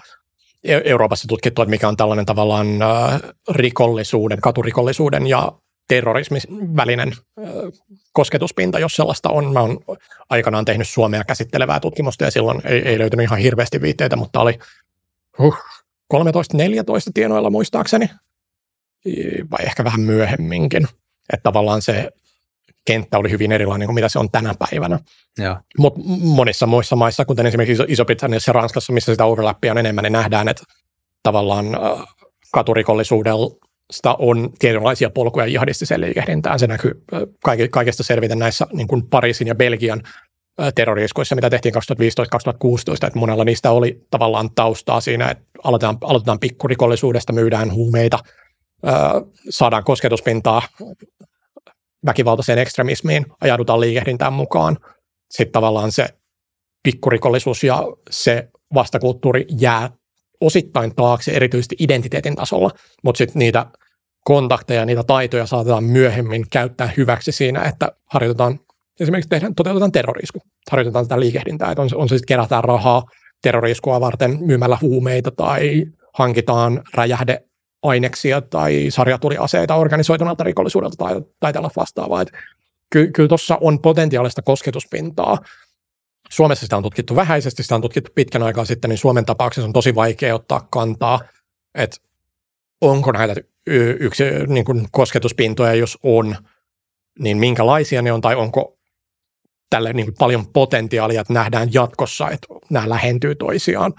Euroopassa 0.64 1.28
tutkittu, 1.28 1.62
että 1.62 1.70
mikä 1.70 1.88
on 1.88 1.96
tällainen 1.96 2.26
tavallaan 2.26 2.82
äh, 2.82 3.20
rikollisuuden, 3.50 4.40
katurikollisuuden 4.40 5.26
ja 5.26 5.52
terrorismin 5.88 6.40
välinen 6.76 7.12
äh, 7.12 7.46
kosketuspinta, 8.12 8.78
jos 8.78 8.96
sellaista 8.96 9.28
on. 9.28 9.52
Mä 9.52 9.60
oon 9.60 9.78
aikanaan 10.30 10.64
tehnyt 10.64 10.88
Suomea 10.88 11.24
käsittelevää 11.24 11.80
tutkimusta 11.80 12.24
ja 12.24 12.30
silloin 12.30 12.60
ei, 12.64 12.88
ei 12.88 12.98
löytynyt 12.98 13.24
ihan 13.24 13.38
hirveästi 13.38 13.82
viitteitä, 13.82 14.16
mutta 14.16 14.40
oli 14.40 14.58
huh, 15.38 15.58
13-14 16.14 16.18
tienoilla 17.14 17.50
muistaakseni 17.50 18.10
vai 19.50 19.64
ehkä 19.64 19.84
vähän 19.84 20.00
myöhemminkin. 20.00 20.88
Että 21.32 21.42
tavallaan 21.42 21.82
se 21.82 22.10
kenttä 22.86 23.18
oli 23.18 23.30
hyvin 23.30 23.52
erilainen 23.52 23.88
kuin 23.88 23.94
mitä 23.94 24.08
se 24.08 24.18
on 24.18 24.30
tänä 24.30 24.54
päivänä. 24.58 24.98
Mutta 25.78 26.00
monissa 26.20 26.66
muissa 26.66 26.96
maissa, 26.96 27.24
kuten 27.24 27.46
esimerkiksi 27.46 27.82
Iso-Britanniassa 27.88 28.48
ja 28.48 28.52
Ranskassa, 28.52 28.92
missä 28.92 29.12
sitä 29.12 29.24
overlappia 29.24 29.72
on 29.72 29.78
enemmän, 29.78 30.02
niin 30.02 30.12
nähdään, 30.12 30.48
että 30.48 30.62
tavallaan 31.22 31.66
katurikollisuudesta 32.52 34.14
on 34.18 34.50
tietynlaisia 34.58 35.10
polkuja 35.10 35.46
jihadistiseen 35.46 36.00
liikehdintään. 36.00 36.58
Se 36.58 36.66
näkyy 36.66 37.04
kaikesta 37.70 38.02
selviten 38.02 38.38
näissä 38.38 38.66
niin 38.72 38.88
kuin 38.88 39.08
Pariisin 39.08 39.48
ja 39.48 39.54
Belgian 39.54 40.02
terroriiskuissa, 40.74 41.34
mitä 41.34 41.50
tehtiin 41.50 41.74
2015-2016, 41.74 41.78
että 43.06 43.18
monella 43.18 43.44
niistä 43.44 43.70
oli 43.70 44.06
tavallaan 44.10 44.50
taustaa 44.54 45.00
siinä, 45.00 45.30
että 45.30 45.44
aloitetaan, 45.64 45.98
aloitetaan 46.00 46.38
pikkurikollisuudesta, 46.38 47.32
myydään 47.32 47.72
huumeita– 47.72 48.18
saadaan 49.50 49.84
kosketuspintaa 49.84 50.62
väkivaltaiseen 52.06 52.58
ekstremismiin, 52.58 53.26
ajaudutaan 53.40 53.80
liikehdintään 53.80 54.32
mukaan. 54.32 54.76
Sitten 55.30 55.52
tavallaan 55.52 55.92
se 55.92 56.08
pikkurikollisuus 56.82 57.64
ja 57.64 57.82
se 58.10 58.48
vastakulttuuri 58.74 59.46
jää 59.60 59.90
osittain 60.40 60.94
taakse, 60.94 61.32
erityisesti 61.32 61.76
identiteetin 61.78 62.36
tasolla, 62.36 62.70
mutta 63.04 63.18
sitten 63.18 63.38
niitä 63.38 63.66
kontakteja, 64.24 64.86
niitä 64.86 65.02
taitoja 65.04 65.46
saatetaan 65.46 65.84
myöhemmin 65.84 66.44
käyttää 66.50 66.90
hyväksi 66.96 67.32
siinä, 67.32 67.62
että 67.62 67.92
harjoitetaan, 68.10 68.60
esimerkiksi 69.00 69.28
tehdään, 69.28 69.54
toteutetaan 69.54 69.92
terrorisku, 69.92 70.40
harjoitetaan 70.70 71.04
tätä 71.08 71.20
liikehdintää, 71.20 71.70
että 71.70 71.82
on, 71.82 71.88
on 71.94 72.08
se 72.08 72.18
sitten 72.18 72.36
kerätään 72.36 72.64
rahaa 72.64 73.02
terroriskua 73.42 74.00
varten 74.00 74.38
myymällä 74.40 74.78
huumeita 74.80 75.30
tai 75.30 75.84
hankitaan 76.14 76.82
räjähdeaineksia 77.84 78.40
tai 78.40 78.86
sarjatuliaseita 78.88 79.74
organisoituneelta 79.74 80.44
rikollisuudelta 80.44 80.96
tai, 80.96 81.22
tai 81.40 81.52
tällaista 81.52 81.80
vastaavaa. 81.80 82.24
Ky, 82.90 83.10
kyllä 83.12 83.28
tuossa 83.28 83.58
on 83.60 83.78
potentiaalista 83.78 84.42
kosketuspintaa. 84.42 85.38
Suomessa 86.30 86.66
sitä 86.66 86.76
on 86.76 86.82
tutkittu 86.82 87.16
vähäisesti, 87.16 87.62
sitä 87.62 87.74
on 87.74 87.80
tutkittu 87.80 88.10
pitkän 88.14 88.42
aikaa 88.42 88.64
sitten, 88.64 88.88
niin 88.88 88.98
Suomen 88.98 89.24
tapauksessa 89.24 89.66
on 89.66 89.72
tosi 89.72 89.94
vaikea 89.94 90.34
ottaa 90.34 90.66
kantaa, 90.70 91.20
että 91.74 91.96
onko 92.80 93.12
näitä 93.12 93.34
yksi, 94.00 94.24
niin 94.46 94.64
kuin 94.64 94.86
kosketuspintoja, 94.90 95.74
jos 95.74 95.98
on, 96.02 96.36
niin 97.18 97.36
minkälaisia 97.36 98.02
ne 98.02 98.12
on, 98.12 98.20
tai 98.20 98.34
onko 98.34 98.78
tälle 99.70 99.92
niin 99.92 100.06
kuin 100.06 100.16
paljon 100.18 100.46
potentiaalia, 100.46 101.20
että 101.20 101.32
nähdään 101.32 101.68
jatkossa, 101.72 102.30
että 102.30 102.46
nämä 102.70 102.88
lähentyy 102.88 103.34
toisiaan. 103.34 103.92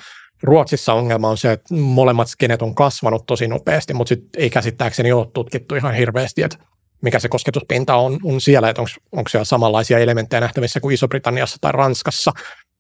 Ruotsissa 0.45 0.93
ongelma 0.93 1.29
on 1.29 1.37
se, 1.37 1.51
että 1.51 1.73
molemmat 1.75 2.27
skenet 2.27 2.61
on 2.61 2.75
kasvanut 2.75 3.25
tosi 3.25 3.47
nopeasti, 3.47 3.93
mutta 3.93 4.09
sit 4.09 4.23
ei 4.37 4.49
käsittääkseni 4.49 5.11
ole 5.11 5.27
tutkittu 5.33 5.75
ihan 5.75 5.93
hirveästi, 5.93 6.43
että 6.43 6.57
mikä 7.01 7.19
se 7.19 7.29
kosketuspinta 7.29 7.95
on, 7.95 8.19
on 8.23 8.41
siellä, 8.41 8.69
että 8.69 8.81
onko 9.11 9.29
siellä 9.29 9.45
samanlaisia 9.45 9.99
elementtejä 9.99 10.41
nähtävissä 10.41 10.79
kuin 10.79 10.93
Iso-Britanniassa 10.93 11.57
tai 11.61 11.71
Ranskassa, 11.71 12.31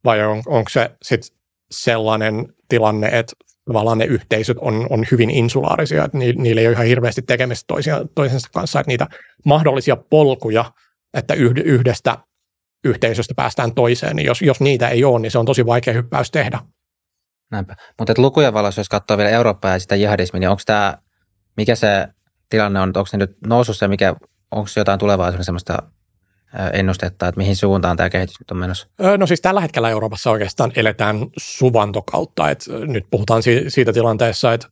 vai 0.03 0.25
on, 0.25 0.43
onko 0.45 0.69
se 0.69 0.91
sitten 1.03 1.37
sellainen 1.71 2.45
tilanne, 2.69 3.07
että 3.07 3.33
tavallaan 3.65 3.97
ne 3.97 4.05
yhteisöt 4.05 4.57
on, 4.61 4.87
on 4.89 5.05
hyvin 5.11 5.29
insulaarisia, 5.29 6.05
että 6.05 6.17
ni, 6.17 6.33
niillä 6.33 6.61
ei 6.61 6.67
ole 6.67 6.73
ihan 6.73 6.85
hirveästi 6.85 7.21
tekemistä 7.21 7.63
toisia, 7.67 8.01
toisensa 8.15 8.49
kanssa, 8.53 8.79
että 8.79 8.91
niitä 8.91 9.07
mahdollisia 9.45 9.95
polkuja, 9.95 10.71
että 11.13 11.33
yhdestä 11.65 12.17
yhteisöstä 12.83 13.33
päästään 13.35 13.75
toiseen, 13.75 14.15
niin 14.15 14.25
jos, 14.25 14.41
jos 14.41 14.59
niitä 14.59 14.89
ei 14.89 15.03
ole, 15.03 15.19
niin 15.19 15.31
se 15.31 15.37
on 15.37 15.45
tosi 15.45 15.65
vaikea 15.65 15.93
hyppäys 15.93 16.31
tehdä. 16.31 16.59
Näinpä. 17.51 17.75
Mutta 17.99 18.13
lukujen 18.17 18.53
valossa, 18.53 18.79
jos 18.79 18.89
katsoo 18.89 19.17
vielä 19.17 19.29
Eurooppaa 19.29 19.71
ja 19.71 19.79
sitä 19.79 19.95
jihadismia, 19.95 20.39
niin 20.39 20.49
onko 20.49 20.61
tämä, 20.65 20.97
mikä 21.57 21.75
se 21.75 22.07
tilanne 22.49 22.79
on, 22.79 22.87
onko 22.87 23.05
se 23.05 23.17
nyt 23.17 23.37
nousussa 23.47 23.87
mikä, 23.87 24.15
onko 24.51 24.69
jotain 24.75 24.99
tulevaisuuden 24.99 25.45
sellaista 25.45 25.77
ennustetta, 26.73 27.27
että 27.27 27.37
mihin 27.39 27.55
suuntaan 27.55 27.97
tämä 27.97 28.09
kehitys 28.09 28.39
nyt 28.39 28.51
on 28.51 28.57
menossa? 28.57 28.87
No 29.17 29.27
siis 29.27 29.41
tällä 29.41 29.61
hetkellä 29.61 29.89
Euroopassa 29.89 30.31
oikeastaan 30.31 30.71
eletään 30.75 31.17
suvantokautta. 31.37 32.49
Että 32.49 32.65
nyt 32.87 33.05
puhutaan 33.11 33.43
siitä 33.67 33.93
tilanteessa, 33.93 34.53
että 34.53 34.67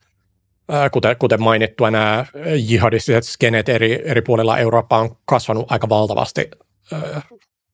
kuten, 0.92 1.16
kuten 1.18 1.42
mainittua, 1.42 1.92
nämä 1.92 2.26
jihadistiset 2.56 3.24
skenet 3.24 3.70
eri, 3.70 4.02
eri 4.06 4.22
puolilla 4.22 4.58
Eurooppaa 4.58 5.00
on 5.00 5.18
kasvanut 5.26 5.72
aika 5.72 5.90
valtavasti 5.90 6.52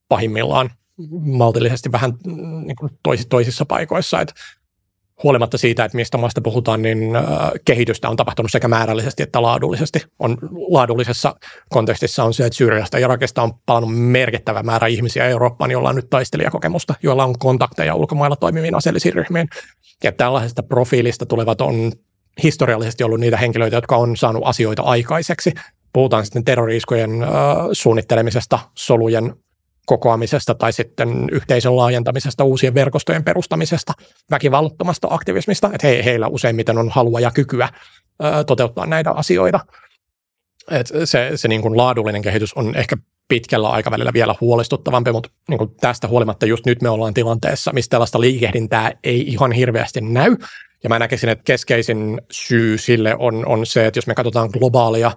pahimmillaan 0.07 0.69
maltillisesti 1.21 1.91
vähän 1.91 2.13
niin 2.65 2.75
kuin 2.75 2.91
toisissa 3.29 3.65
paikoissa. 3.65 4.21
Että 4.21 4.33
huolimatta 5.23 5.57
siitä, 5.57 5.85
että 5.85 5.95
mistä 5.95 6.17
maasta 6.17 6.41
puhutaan, 6.41 6.81
niin 6.81 7.15
äh, 7.15 7.23
kehitystä 7.65 8.09
on 8.09 8.15
tapahtunut 8.15 8.51
sekä 8.51 8.67
määrällisesti 8.67 9.23
että 9.23 9.41
laadullisesti. 9.41 10.03
On, 10.19 10.37
laadullisessa 10.69 11.35
kontekstissa 11.69 12.23
on 12.23 12.33
se, 12.33 12.45
että 12.45 12.57
Syyriasta 12.57 12.99
ja 12.99 13.05
Irakista 13.05 13.41
on 13.41 13.53
palannut 13.65 13.91
merkittävä 13.93 14.63
määrä 14.63 14.87
ihmisiä 14.87 15.25
Eurooppaan, 15.25 15.71
joilla 15.71 15.89
on 15.89 15.95
nyt 15.95 16.09
taistelijakokemusta, 16.09 16.93
joilla 17.03 17.25
on 17.25 17.39
kontakteja 17.39 17.95
ulkomailla 17.95 18.35
toimiviin 18.35 18.75
aseellisiin 18.75 19.13
ryhmiin. 19.13 19.47
Ja 20.03 20.11
tällaisesta 20.11 20.63
profiilista 20.63 21.25
tulevat 21.25 21.61
on 21.61 21.91
historiallisesti 22.43 23.03
ollut 23.03 23.19
niitä 23.19 23.37
henkilöitä, 23.37 23.77
jotka 23.77 23.95
on 23.97 24.17
saanut 24.17 24.43
asioita 24.45 24.81
aikaiseksi. 24.81 25.53
Puhutaan 25.93 26.25
sitten 26.25 26.45
terroriiskojen 26.45 27.23
äh, 27.23 27.29
suunnittelemisesta, 27.71 28.59
solujen 28.75 29.33
kokoamisesta 29.89 30.55
tai 30.55 30.73
sitten 30.73 31.29
yhteisön 31.31 31.75
laajentamisesta, 31.75 32.43
uusien 32.43 32.73
verkostojen 32.73 33.23
perustamisesta, 33.23 33.93
väkivallattomasta 34.31 35.07
aktivismista, 35.11 35.69
että 35.73 35.87
he, 35.87 36.01
heillä 36.05 36.27
useimmiten 36.27 36.77
on 36.77 36.89
halua 36.89 37.19
ja 37.19 37.31
kykyä 37.31 37.69
ö, 38.23 38.43
toteuttaa 38.43 38.85
näitä 38.85 39.11
asioita. 39.11 39.59
Et 40.71 40.87
se 41.05 41.31
se 41.35 41.47
niin 41.47 41.61
kuin 41.61 41.77
laadullinen 41.77 42.21
kehitys 42.21 42.53
on 42.53 42.75
ehkä 42.75 42.95
pitkällä 43.27 43.69
aikavälillä 43.69 44.13
vielä 44.13 44.35
huolestuttavampi, 44.41 45.11
mutta 45.11 45.29
niin 45.49 45.57
kuin 45.57 45.75
tästä 45.81 46.07
huolimatta 46.07 46.45
just 46.45 46.65
nyt 46.65 46.81
me 46.81 46.89
ollaan 46.89 47.13
tilanteessa, 47.13 47.73
missä 47.73 47.89
tällaista 47.89 48.19
liikehdintää 48.19 48.91
ei 49.03 49.21
ihan 49.27 49.51
hirveästi 49.51 50.01
näy. 50.01 50.35
Ja 50.83 50.89
mä 50.89 50.99
näkisin, 50.99 51.29
että 51.29 51.43
keskeisin 51.43 52.21
syy 52.31 52.77
sille 52.77 53.15
on, 53.19 53.45
on 53.45 53.65
se, 53.65 53.85
että 53.85 53.97
jos 53.97 54.07
me 54.07 54.15
katsotaan 54.15 54.49
globaalia 54.53 55.11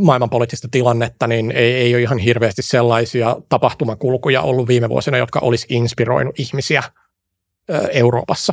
maailmanpoliittista 0.00 0.68
tilannetta, 0.70 1.26
niin 1.26 1.52
ei, 1.52 1.74
ei 1.74 1.94
ole 1.94 2.02
ihan 2.02 2.18
hirveästi 2.18 2.62
sellaisia 2.62 3.36
tapahtumakulkuja 3.48 4.42
ollut 4.42 4.68
viime 4.68 4.88
vuosina, 4.88 5.18
jotka 5.18 5.38
olisi 5.40 5.66
inspiroinut 5.70 6.40
ihmisiä 6.40 6.82
Euroopassa. 7.92 8.52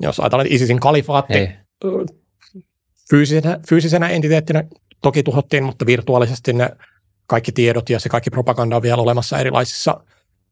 Jos 0.00 0.20
ajatellaan, 0.20 0.46
että 0.46 0.54
ISISin 0.54 0.80
kalifaatti 0.80 1.34
ei. 1.34 1.48
fyysisenä, 3.10 3.60
fyysisenä 3.68 4.08
entiteettinä 4.08 4.64
toki 5.02 5.22
tuhottiin, 5.22 5.64
mutta 5.64 5.86
virtuaalisesti 5.86 6.52
ne 6.52 6.70
kaikki 7.26 7.52
tiedot 7.52 7.90
ja 7.90 8.00
se 8.00 8.08
kaikki 8.08 8.30
propaganda 8.30 8.76
on 8.76 8.82
vielä 8.82 9.02
olemassa 9.02 9.38
erilaisissa 9.38 10.00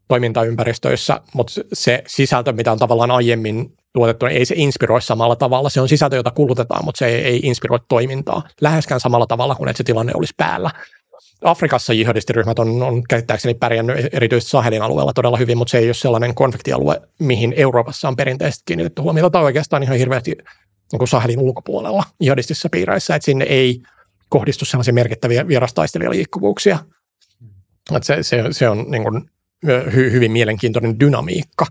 toimintaympäristöissä, 0.09 1.21
mutta 1.35 1.53
se 1.73 2.03
sisältö, 2.07 2.53
mitä 2.53 2.73
on 2.73 2.79
tavallaan 2.79 3.11
aiemmin 3.11 3.77
tuotettu, 3.95 4.27
ei 4.27 4.45
se 4.45 4.55
inspiroi 4.59 5.03
samalla 5.03 5.37
tavalla. 5.37 5.71
Se 5.71 5.81
on 5.81 5.89
sisältö, 5.89 6.17
jota 6.17 6.31
kulutetaan, 6.31 6.85
mutta 6.85 6.99
se 6.99 7.07
ei, 7.07 7.25
ei 7.25 7.41
inspiroi 7.43 7.79
toimintaa 7.89 8.43
läheskään 8.61 9.01
samalla 9.01 9.27
tavalla 9.27 9.55
kuin 9.55 9.69
että 9.69 9.79
se 9.79 9.85
tilanne 9.85 10.13
olisi 10.15 10.35
päällä. 10.37 10.71
Afrikassa 11.45 11.93
jihadistiryhmät 11.93 12.59
on, 12.59 12.83
on 12.83 13.03
käsittääkseni 13.09 13.55
pärjännyt 13.55 13.97
erityisesti 14.13 14.51
Sahelin 14.51 14.83
alueella 14.83 15.13
todella 15.13 15.37
hyvin, 15.37 15.59
mutta 15.59 15.71
se 15.71 15.79
ei 15.79 15.89
ole 15.89 15.95
sellainen 15.95 16.35
konfliktialue, 16.35 17.01
mihin 17.19 17.55
Euroopassa 17.57 18.09
on 18.09 18.17
perinteisesti 18.17 18.63
kiinnitetty 18.67 19.03
huomiota 19.03 19.31
tai 19.31 19.43
oikeastaan 19.43 19.83
ihan 19.83 19.99
hirveästi 19.99 20.37
niin 20.93 21.09
Sahelin 21.09 21.39
ulkopuolella 21.39 22.05
jihadistisissa 22.21 22.69
piireissä, 22.73 23.15
että 23.15 23.25
sinne 23.25 23.45
ei 23.45 23.83
kohdistu 24.29 24.65
sellaisia 24.65 24.95
merkittäviä 24.95 25.45
liikkuvuuksia. 26.11 26.79
Että 27.97 28.07
se, 28.07 28.23
se, 28.23 28.43
se 28.51 28.69
on 28.69 28.85
niin 28.89 29.03
kuin 29.03 29.31
hy, 29.67 30.13
hyvin 30.13 30.33
mielenkiintoinen 30.33 31.01
dynamiikka 31.01 31.67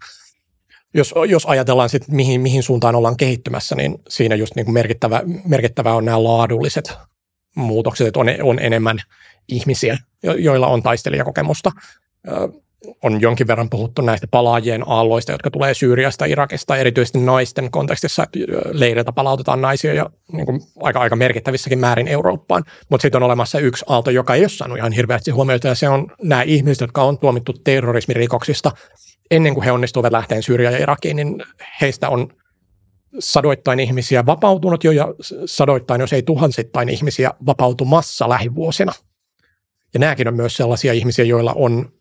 jos, 0.93 1.13
jos 1.27 1.45
ajatellaan 1.45 1.89
sitten, 1.89 2.15
mihin, 2.15 2.41
mihin 2.41 2.63
suuntaan 2.63 2.95
ollaan 2.95 3.17
kehittymässä, 3.17 3.75
niin 3.75 3.95
siinä 4.09 4.35
just 4.35 4.55
niin 4.55 4.73
merkittävä, 4.73 5.21
merkittävä 5.45 5.93
on 5.93 6.05
nämä 6.05 6.23
laadulliset 6.23 6.93
muutokset, 7.55 8.07
että 8.07 8.19
on, 8.19 8.27
on 8.43 8.59
enemmän 8.59 8.99
ihmisiä, 9.47 9.97
joilla 10.23 10.67
on 10.67 10.83
taistelijakokemusta. 10.83 11.71
On 13.03 13.21
jonkin 13.21 13.47
verran 13.47 13.69
puhuttu 13.69 14.01
näistä 14.01 14.27
palaajien 14.31 14.83
aalloista, 14.87 15.31
jotka 15.31 15.51
tulee 15.51 15.73
Syyriasta, 15.73 16.25
Irakista, 16.25 16.77
erityisesti 16.77 17.19
naisten 17.19 17.71
kontekstissa, 17.71 18.23
että 18.23 18.39
leiriltä 18.71 19.11
palautetaan 19.11 19.61
naisia 19.61 19.93
ja 19.93 20.09
niin 20.31 20.45
kuin 20.45 20.61
aika, 20.81 20.99
aika 20.99 21.15
merkittävissäkin 21.15 21.79
määrin 21.79 22.07
Eurooppaan. 22.07 22.63
Mutta 22.89 23.01
sitten 23.01 23.23
on 23.23 23.25
olemassa 23.25 23.59
yksi 23.59 23.85
aalto, 23.87 24.11
joka 24.11 24.35
ei 24.35 24.41
ole 24.41 24.49
saanut 24.49 24.77
ihan 24.77 24.91
hirveästi 24.91 25.31
huomiota, 25.31 25.67
ja 25.67 25.75
se 25.75 25.89
on 25.89 26.07
nämä 26.21 26.41
ihmiset, 26.41 26.81
jotka 26.81 27.03
on 27.03 27.17
tuomittu 27.17 27.53
terrorismirikoksista 27.53 28.71
ennen 29.35 29.53
kuin 29.53 29.63
he 29.63 29.71
onnistuivat 29.71 30.11
lähteen 30.11 30.43
Syyriaan 30.43 30.73
ja 30.73 30.81
Irakiin, 30.81 31.15
niin 31.15 31.43
heistä 31.81 32.09
on 32.09 32.27
sadoittain 33.19 33.79
ihmisiä 33.79 34.25
vapautunut 34.25 34.83
jo 34.83 34.91
ja 34.91 35.07
sadoittain, 35.45 36.01
jos 36.01 36.13
ei 36.13 36.23
tuhansittain 36.23 36.89
ihmisiä 36.89 37.31
vapautumassa 37.45 38.29
lähivuosina. 38.29 38.91
Ja 39.93 39.99
nämäkin 39.99 40.27
on 40.27 40.35
myös 40.35 40.57
sellaisia 40.57 40.93
ihmisiä, 40.93 41.25
joilla 41.25 41.53
on 41.55 41.91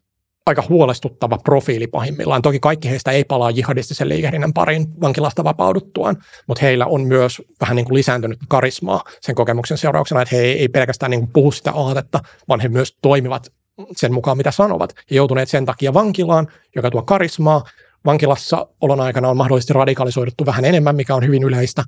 aika 0.47 0.65
huolestuttava 0.69 1.39
profiili 1.39 1.87
pahimmillaan. 1.87 2.43
Toki 2.43 2.61
kaikki 2.61 2.91
heistä 2.91 3.11
ei 3.11 3.25
palaa 3.25 3.51
jihadistisen 3.51 4.09
liikehdinnän 4.09 4.53
pariin 4.53 5.01
vankilasta 5.01 5.45
vapauduttuaan, 5.45 6.17
mutta 6.49 6.63
heillä 6.63 6.87
on 6.87 7.01
myös 7.05 7.43
vähän 7.61 7.77
niin 7.77 7.85
kuin 7.85 7.95
lisääntynyt 7.95 8.39
karismaa 8.49 9.05
sen 9.21 9.35
kokemuksen 9.35 9.79
seurauksena, 9.79 10.23
että 10.23 10.37
he 10.37 10.43
ei 10.43 10.69
pelkästään 10.69 11.11
niin 11.11 11.21
kuin 11.21 11.33
puhu 11.33 11.53
sitä 11.53 11.73
aatetta, 11.73 12.21
vaan 12.49 12.61
he 12.61 12.69
myös 12.69 12.99
toimivat 13.03 13.53
sen 13.97 14.13
mukaan, 14.13 14.37
mitä 14.37 14.51
sanovat, 14.51 14.95
ja 15.11 15.17
joutuneet 15.17 15.49
sen 15.49 15.67
takia 15.67 15.95
vankilaan, 15.95 16.49
joka 16.77 16.91
tuo 16.91 17.03
karismaa. 17.03 17.65
Vankilassa 18.05 18.67
olon 18.81 19.01
aikana 19.01 19.29
on 19.29 19.37
mahdollisesti 19.37 19.73
radikalisoiduttu 19.73 20.47
vähän 20.47 20.65
enemmän, 20.65 20.97
mikä 20.97 21.15
on 21.15 21.27
hyvin 21.27 21.43
yleistä. 21.43 21.85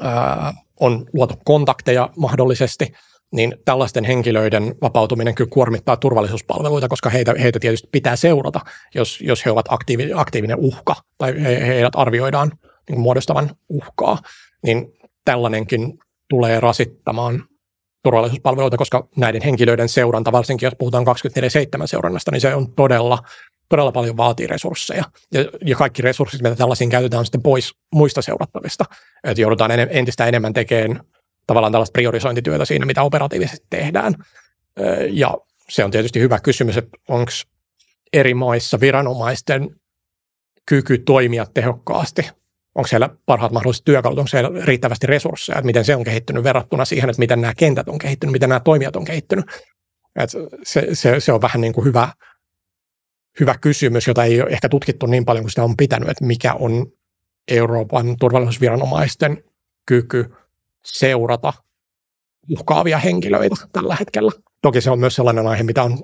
Ää, 0.00 0.54
on 0.80 1.06
luotu 1.12 1.34
kontakteja 1.44 2.10
mahdollisesti, 2.16 2.92
niin 3.32 3.56
tällaisten 3.64 4.04
henkilöiden 4.04 4.74
vapautuminen 4.82 5.34
kyllä 5.34 5.50
kuormittaa 5.52 5.96
turvallisuuspalveluita, 5.96 6.88
koska 6.88 7.10
heitä, 7.10 7.34
heitä 7.40 7.60
tietysti 7.60 7.88
pitää 7.92 8.16
seurata, 8.16 8.60
jos, 8.94 9.20
jos 9.20 9.46
he 9.46 9.50
ovat 9.50 9.66
aktiivi, 9.68 10.10
aktiivinen 10.14 10.58
uhka 10.58 10.94
tai 11.18 11.42
he, 11.42 11.66
heidät 11.66 11.92
arvioidaan 11.96 12.52
niin 12.88 13.00
muodostavan 13.00 13.50
uhkaa, 13.68 14.18
niin 14.62 14.92
tällainenkin 15.24 15.98
tulee 16.28 16.60
rasittamaan 16.60 17.44
turvallisuuspalveluita, 18.06 18.76
koska 18.76 19.08
näiden 19.16 19.42
henkilöiden 19.42 19.88
seuranta, 19.88 20.32
varsinkin 20.32 20.66
jos 20.66 20.74
puhutaan 20.78 21.06
24-7 21.82 21.86
seurannasta, 21.86 22.30
niin 22.30 22.40
se 22.40 22.54
on 22.54 22.72
todella, 22.72 23.18
todella 23.68 23.92
paljon 23.92 24.16
vaatii 24.16 24.46
resursseja. 24.46 25.04
Ja, 25.32 25.44
ja 25.64 25.76
kaikki 25.76 26.02
resurssit, 26.02 26.42
mitä 26.42 26.56
tällaisiin 26.56 26.90
käytetään, 26.90 27.18
on 27.18 27.24
sitten 27.24 27.42
pois 27.42 27.74
muista 27.92 28.22
seurattavista. 28.22 28.84
Että 29.24 29.40
joudutaan 29.40 29.70
entistä 29.70 30.26
enemmän 30.26 30.52
tekemään 30.52 31.00
tavallaan 31.46 31.72
tällaista 31.72 31.92
priorisointityötä 31.92 32.64
siinä, 32.64 32.86
mitä 32.86 33.02
operatiivisesti 33.02 33.66
tehdään. 33.70 34.14
Ja 35.10 35.38
se 35.68 35.84
on 35.84 35.90
tietysti 35.90 36.20
hyvä 36.20 36.38
kysymys, 36.40 36.76
että 36.76 36.98
onko 37.08 37.30
eri 38.12 38.34
maissa 38.34 38.80
viranomaisten 38.80 39.76
kyky 40.66 40.98
toimia 40.98 41.46
tehokkaasti, 41.54 42.30
onko 42.76 42.86
siellä 42.86 43.10
parhaat 43.26 43.52
mahdolliset 43.52 43.84
työkalut, 43.84 44.18
onko 44.18 44.28
siellä 44.28 44.64
riittävästi 44.64 45.06
resursseja, 45.06 45.58
että 45.58 45.66
miten 45.66 45.84
se 45.84 45.96
on 45.96 46.04
kehittynyt 46.04 46.44
verrattuna 46.44 46.84
siihen, 46.84 47.10
että 47.10 47.20
miten 47.20 47.40
nämä 47.40 47.54
kentät 47.56 47.88
on 47.88 47.98
kehittynyt, 47.98 48.32
miten 48.32 48.48
nämä 48.48 48.60
toimijat 48.60 48.96
on 48.96 49.04
kehittynyt. 49.04 49.44
Että 50.16 50.38
se, 50.62 50.88
se, 50.92 51.20
se 51.20 51.32
on 51.32 51.42
vähän 51.42 51.60
niin 51.60 51.72
kuin 51.72 51.84
hyvä, 51.84 52.08
hyvä 53.40 53.54
kysymys, 53.60 54.06
jota 54.06 54.24
ei 54.24 54.42
ole 54.42 54.50
ehkä 54.50 54.68
tutkittu 54.68 55.06
niin 55.06 55.24
paljon 55.24 55.44
kuin 55.44 55.50
sitä 55.50 55.64
on 55.64 55.76
pitänyt, 55.76 56.08
että 56.08 56.24
mikä 56.24 56.54
on 56.54 56.86
Euroopan 57.48 58.16
turvallisuusviranomaisten 58.20 59.44
kyky 59.86 60.34
seurata 60.84 61.52
uhkaavia 62.50 62.98
henkilöitä 62.98 63.56
tällä 63.72 63.96
hetkellä. 64.00 64.32
Toki 64.62 64.80
se 64.80 64.90
on 64.90 64.98
myös 64.98 65.14
sellainen 65.14 65.46
aihe, 65.46 65.62
mitä 65.62 65.82
on 65.82 65.98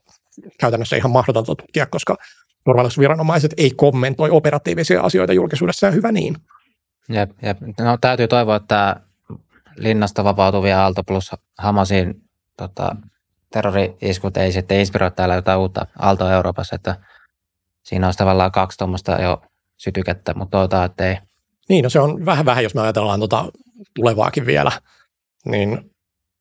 käytännössä 0.60 0.96
ihan 0.96 1.10
mahdotonta 1.10 1.54
tutkia, 1.54 1.86
koska 1.86 2.16
turvallisuusviranomaiset 2.64 3.54
ei 3.56 3.70
kommentoi 3.70 4.30
operatiivisia 4.30 5.00
asioita 5.00 5.32
julkisuudessa 5.32 5.86
ja 5.86 5.92
hyvä 5.92 6.12
niin. 6.12 6.36
Jep, 7.08 7.30
jep. 7.42 7.58
No, 7.60 7.98
täytyy 8.00 8.28
toivoa, 8.28 8.56
että 8.56 8.96
linnasta 9.76 10.24
vapautuvia 10.24 10.82
Aalto 10.82 11.04
plus 11.04 11.30
Hamasin 11.58 12.22
tota, 12.56 12.96
terrori-iskut 13.52 14.36
ei 14.36 14.52
sitten 14.52 14.78
inspiroi 14.78 15.10
täällä 15.10 15.34
jotain 15.34 15.58
uutta 15.58 15.86
Aaltoa 15.98 16.32
Euroopassa, 16.32 16.76
että 16.76 16.96
siinä 17.82 18.08
on 18.08 18.14
tavallaan 18.16 18.52
kaksi 18.52 18.78
tuommoista 18.78 19.12
jo 19.12 19.42
sytykettä, 19.76 20.34
mutta 20.34 20.50
toivotaan, 20.50 20.86
että 20.86 21.08
ei. 21.08 21.18
Niin, 21.68 21.82
no 21.82 21.90
se 21.90 22.00
on 22.00 22.26
vähän 22.26 22.44
vähän, 22.44 22.64
jos 22.64 22.74
me 22.74 22.80
ajatellaan 22.80 23.20
tuota 23.20 23.44
tulevaakin 23.94 24.46
vielä, 24.46 24.72
niin 25.44 25.90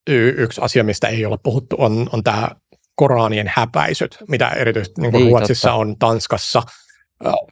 y- 0.10 0.34
yksi 0.38 0.62
asia, 0.62 0.84
mistä 0.84 1.08
ei 1.08 1.26
ole 1.26 1.38
puhuttu, 1.44 1.76
on, 1.80 2.10
on 2.14 2.24
tämä 2.24 2.50
Koranien 2.96 3.52
häpäisyt, 3.56 4.18
mitä 4.28 4.50
erityisesti 4.50 5.02
niin 5.02 5.12
kuin 5.12 5.22
niin, 5.22 5.32
Ruotsissa 5.32 5.68
totta. 5.68 5.80
on, 5.80 5.98
Tanskassa, 6.00 6.64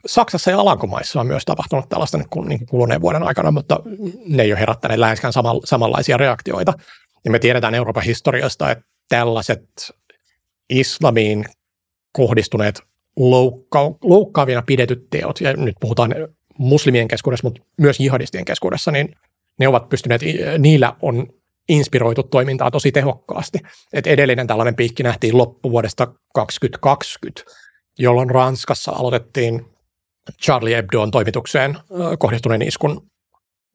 Saksassa 0.06 0.52
ja 0.52 0.60
Alankomaissa 0.60 1.20
on 1.20 1.28
myös 1.28 1.46
tapahtunut 1.46 1.90
tällaista 1.90 2.18
niin, 2.18 2.48
niin 2.48 2.66
kuluneen 2.66 3.02
vuoden 3.02 3.24
aikana, 3.24 3.52
mutta 3.52 3.80
ne 4.26 4.44
ei 4.44 4.52
ole 4.52 4.60
herättäneet 4.60 5.00
läheskään 5.00 5.34
samanlaisia 5.64 6.18
reaktioita. 6.18 6.74
Ja 7.26 7.32
me 7.32 7.40
tiedetään 7.40 7.76
Euroopan 7.76 8.04
historiasta, 8.04 8.72
että 8.72 8.84
tällaiset 9.10 9.64
islamiin 10.70 11.46
kohdistuneet 12.12 12.82
loukka- 13.20 13.98
loukkaavina 14.04 14.62
pidetyt 14.62 15.08
teot, 15.10 15.42
ja 15.42 15.54
nyt 15.54 15.76
puhutaan 15.80 16.16
muslimien 16.58 17.08
keskuudessa, 17.08 17.48
mutta 17.48 17.62
myös 17.78 18.00
jihadistien 18.00 18.46
keskuudessa, 18.46 18.92
niin 18.92 19.16
ne 19.60 19.68
ovat 19.68 19.90
pystyneet, 19.90 20.22
niillä 20.58 20.96
on 21.02 21.28
inspiroitu 21.70 22.24
toimintaa 22.24 22.72
tosi 22.72 22.92
tehokkaasti. 22.92 23.60
Et 23.94 24.08
edellinen 24.08 24.48
tällainen 24.48 24.76
piikki 24.76 25.04
nähtiin 25.04 25.38
loppuvuodesta 25.38 26.08
2020, 26.34 27.42
jolloin 28.00 28.30
Ranskassa 28.30 28.92
aloitettiin 28.92 29.66
Charlie 30.42 30.76
Hebdoon 30.76 31.12
toimitukseen 31.12 31.78
kohdistuneen 32.20 32.62
iskun 32.62 33.10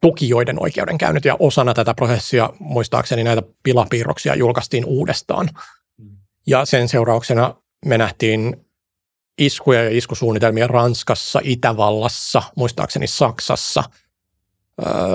tukijoiden 0.02 0.62
oikeudenkäynnit, 0.62 1.24
ja 1.24 1.36
osana 1.38 1.74
tätä 1.74 1.94
prosessia 1.94 2.50
muistaakseni 2.58 3.24
näitä 3.24 3.42
pilapiirroksia 3.62 4.34
julkaistiin 4.34 4.84
uudestaan. 4.84 5.50
Ja 6.46 6.64
sen 6.64 6.88
seurauksena 6.88 7.54
me 7.86 7.98
nähtiin 7.98 8.66
iskuja 9.38 9.84
ja 9.84 9.96
iskusuunnitelmia 9.96 10.66
Ranskassa, 10.66 11.40
Itävallassa, 11.42 12.42
muistaakseni 12.56 13.06
Saksassa, 13.06 13.84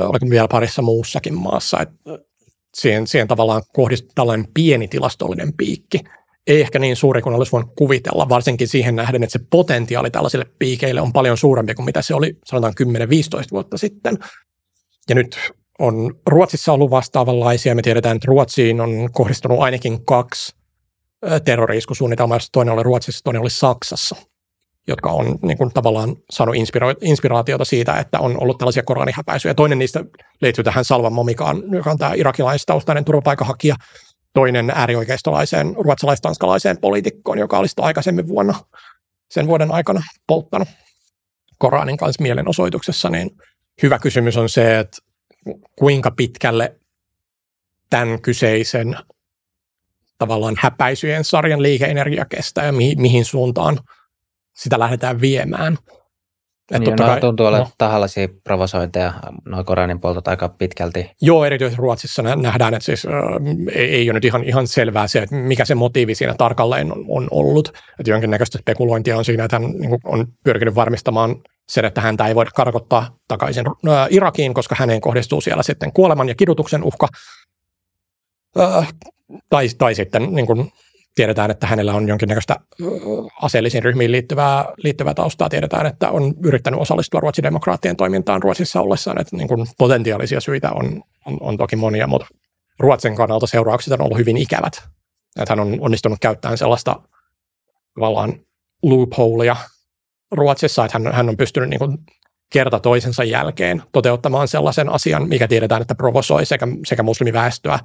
oliko 0.05 0.25
vielä 0.29 0.47
parissa 0.47 0.81
muussakin 0.81 1.33
maassa. 1.33 1.79
Et 1.79 1.89
siihen, 2.77 3.07
siihen 3.07 3.27
tavallaan 3.27 3.63
kohdistuu 3.73 4.11
tällainen 4.15 4.47
pieni 4.53 4.87
tilastollinen 4.87 5.53
piikki. 5.53 5.99
Ei 6.49 6.61
ehkä 6.61 6.79
niin 6.79 6.95
suuri 6.95 7.21
kuin 7.21 7.35
olisi 7.35 7.51
voinut 7.51 7.71
kuvitella, 7.75 8.29
varsinkin 8.29 8.67
siihen 8.67 8.95
nähden, 8.95 9.23
että 9.23 9.33
se 9.33 9.45
potentiaali 9.49 10.11
tällaisille 10.11 10.45
piikeille 10.59 11.01
on 11.01 11.13
paljon 11.13 11.37
suurempi 11.37 11.73
kuin 11.73 11.85
mitä 11.85 12.01
se 12.01 12.15
oli 12.15 12.37
sanotaan 12.45 12.73
10-15 12.81 12.85
vuotta 13.51 13.77
sitten. 13.77 14.17
Ja 15.09 15.15
nyt 15.15 15.37
on 15.79 16.15
Ruotsissa 16.25 16.73
ollut 16.73 16.91
vastaavanlaisia. 16.91 17.75
Me 17.75 17.81
tiedetään, 17.81 18.15
että 18.15 18.27
Ruotsiin 18.27 18.81
on 18.81 19.09
kohdistunut 19.11 19.59
ainakin 19.59 20.05
kaksi 20.05 20.55
terrori-iskusuunnitelmaa, 21.45 22.37
toinen 22.51 22.73
oli 22.73 22.83
Ruotsissa, 22.83 23.23
toinen 23.23 23.41
oli 23.41 23.49
Saksassa 23.49 24.15
jotka 24.89 25.11
on 25.11 25.39
niin 25.41 25.57
kuin, 25.57 25.71
tavallaan 25.73 26.15
saanut 26.29 26.55
inspira- 26.55 26.97
inspiraatiota 27.01 27.65
siitä, 27.65 27.97
että 27.97 28.19
on 28.19 28.41
ollut 28.41 28.57
tällaisia 28.57 28.83
koranihäpäisyjä. 28.83 29.53
Toinen 29.53 29.79
niistä 29.79 30.05
liittyy 30.41 30.63
tähän 30.63 30.85
Salvan 30.85 31.13
Momikaan, 31.13 31.63
joka 31.71 31.91
on 31.91 31.97
tämä 31.97 32.13
irakilaistaustainen 32.15 33.05
turvapaikanhakija. 33.05 33.75
Toinen 34.33 34.69
äärioikeistolaiseen 34.69 35.75
ruotsalais-tanskalaiseen 35.77 36.77
poliitikkoon, 36.77 37.37
joka 37.39 37.59
olisi 37.59 37.75
aikaisemmin 37.77 38.27
vuonna, 38.27 38.53
sen 39.31 39.47
vuoden 39.47 39.71
aikana 39.71 40.01
polttanut 40.27 40.67
Koranin 41.57 41.97
kanssa 41.97 42.23
mielenosoituksessa. 42.23 43.09
Niin 43.09 43.31
hyvä 43.83 43.99
kysymys 43.99 44.37
on 44.37 44.49
se, 44.49 44.79
että 44.79 44.97
kuinka 45.75 46.11
pitkälle 46.11 46.75
tämän 47.89 48.21
kyseisen 48.21 48.97
tavallaan 50.17 50.55
häpäisyjen 50.59 51.23
sarjan 51.23 51.61
liikeenergia 51.61 52.25
kestää 52.25 52.65
ja 52.65 52.71
mi- 52.71 52.95
mihin 52.97 53.25
suuntaan– 53.25 53.79
sitä 54.59 54.79
lähdetään 54.79 55.21
viemään. 55.21 55.77
Et 56.71 56.79
niin, 56.81 56.95
kai, 56.95 57.19
tuntuu 57.19 57.45
olla 57.45 57.57
no, 57.57 57.69
tahallisia 57.77 58.27
provosointeja, 58.43 59.13
noin 59.45 59.65
Koranin 59.65 59.99
poltot 59.99 60.27
aika 60.27 60.49
pitkälti. 60.49 61.11
Joo, 61.21 61.45
erityisesti 61.45 61.81
Ruotsissa 61.81 62.23
nähdään, 62.23 62.73
että 62.73 62.85
siis, 62.85 63.05
äh, 63.05 63.11
ei, 63.75 63.95
ei 63.95 64.09
ole 64.09 64.13
nyt 64.13 64.25
ihan, 64.25 64.43
ihan 64.43 64.67
selvää 64.67 65.07
se, 65.07 65.19
että 65.19 65.35
mikä 65.35 65.65
se 65.65 65.75
motiivi 65.75 66.15
siinä 66.15 66.33
tarkalleen 66.37 66.91
on, 66.91 67.05
on 67.09 67.27
ollut. 67.31 67.73
Että 67.99 68.11
jonkinnäköistä 68.11 68.57
spekulointia 68.57 69.17
on 69.17 69.25
siinä, 69.25 69.43
että 69.43 69.59
hän 69.59 69.71
niin 69.71 69.89
kuin, 69.89 69.99
on 70.03 70.27
pyrkinyt 70.43 70.75
varmistamaan 70.75 71.35
sen, 71.69 71.85
että 71.85 72.01
häntä 72.01 72.27
ei 72.27 72.35
voida 72.35 72.51
karkottaa 72.55 73.17
takaisin 73.27 73.65
äh, 73.67 74.07
Irakiin, 74.09 74.53
koska 74.53 74.75
häneen 74.79 75.01
kohdistuu 75.01 75.41
siellä 75.41 75.63
sitten 75.63 75.93
kuoleman 75.93 76.29
ja 76.29 76.35
kidutuksen 76.35 76.83
uhka. 76.83 77.07
Äh, 78.59 78.93
tai, 79.49 79.67
tai 79.77 79.95
sitten 79.95 80.35
niin 80.35 80.45
kuin, 80.45 80.71
tiedetään, 81.19 81.51
että 81.51 81.67
hänellä 81.67 81.93
on 81.93 82.07
jonkinnäköistä 82.07 82.55
aseellisiin 83.41 83.83
ryhmiin 83.83 84.11
liittyvää, 84.11 84.65
liittyvää 84.77 85.13
taustaa. 85.13 85.49
Tiedetään, 85.49 85.85
että 85.85 86.09
on 86.09 86.33
yrittänyt 86.43 86.79
osallistua 86.79 87.19
Ruotsin 87.19 87.43
demokraattien 87.43 87.95
toimintaan 87.95 88.43
Ruotsissa 88.43 88.81
ollessaan, 88.81 89.21
että 89.21 89.35
niin 89.35 89.47
kuin 89.47 89.67
potentiaalisia 89.77 90.41
syitä 90.41 90.71
on, 90.71 91.03
on, 91.25 91.37
on 91.41 91.57
toki 91.57 91.75
monia, 91.75 92.07
mutta 92.07 92.27
Ruotsin 92.79 93.15
kannalta 93.15 93.47
seuraukset 93.47 93.93
on 93.93 94.01
ollut 94.01 94.17
hyvin 94.17 94.37
ikävät. 94.37 94.73
Että 95.39 95.51
hän 95.51 95.59
on 95.59 95.77
onnistunut 95.79 96.19
käyttämään 96.21 96.57
sellaista 96.57 97.01
tavallaan 97.95 98.33
loopholea 98.83 99.55
Ruotsissa, 100.31 100.85
että 100.85 100.99
hän, 100.99 101.13
hän 101.13 101.29
on 101.29 101.37
pystynyt 101.37 101.69
niin 101.69 101.79
kuin 101.79 101.97
kerta 102.49 102.79
toisensa 102.79 103.23
jälkeen 103.23 103.83
toteuttamaan 103.91 104.47
sellaisen 104.47 104.89
asian, 104.89 105.27
mikä 105.27 105.47
tiedetään, 105.47 105.81
että 105.81 105.95
provosoi 105.95 106.45
sekä, 106.45 106.67
sekä 106.85 107.03
muslimiväestöä 107.03 107.79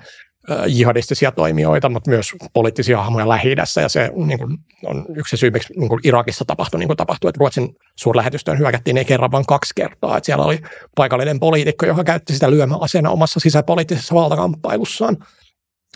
jihadistisia 0.67 1.33
toimijoita, 1.33 1.89
mutta 1.89 2.11
myös 2.11 2.33
poliittisia 2.53 2.99
hahmoja 2.99 3.29
lähi 3.29 3.55
ja 3.83 3.89
se 3.89 4.11
niin 4.27 4.39
kuin, 4.39 4.59
on 4.85 5.07
yksi 5.17 5.37
syy, 5.37 5.51
miksi 5.51 5.73
niin 5.77 5.89
kuin 5.89 6.01
Irakissa 6.05 6.45
tapahtui, 6.45 6.79
niin 6.81 6.89
kuin 6.89 6.97
tapahtui, 6.97 7.29
että 7.29 7.39
Ruotsin 7.39 7.77
suurlähetystöön 7.97 8.59
hyökättiin 8.59 8.97
ei 8.97 9.05
kerran, 9.05 9.31
vaan 9.31 9.47
kaksi 9.47 9.73
kertaa. 9.77 10.17
Että 10.17 10.27
siellä 10.27 10.45
oli 10.45 10.59
paikallinen 10.97 11.41
poliitikko, 11.41 11.87
joka 11.87 12.05
käytti 12.05 12.33
sitä 12.33 12.51
lyömäaseena 12.51 13.11
omassa 13.11 13.41
sisäpoliittisessa 13.41 14.15
valtakamppailussaan. 14.15 15.17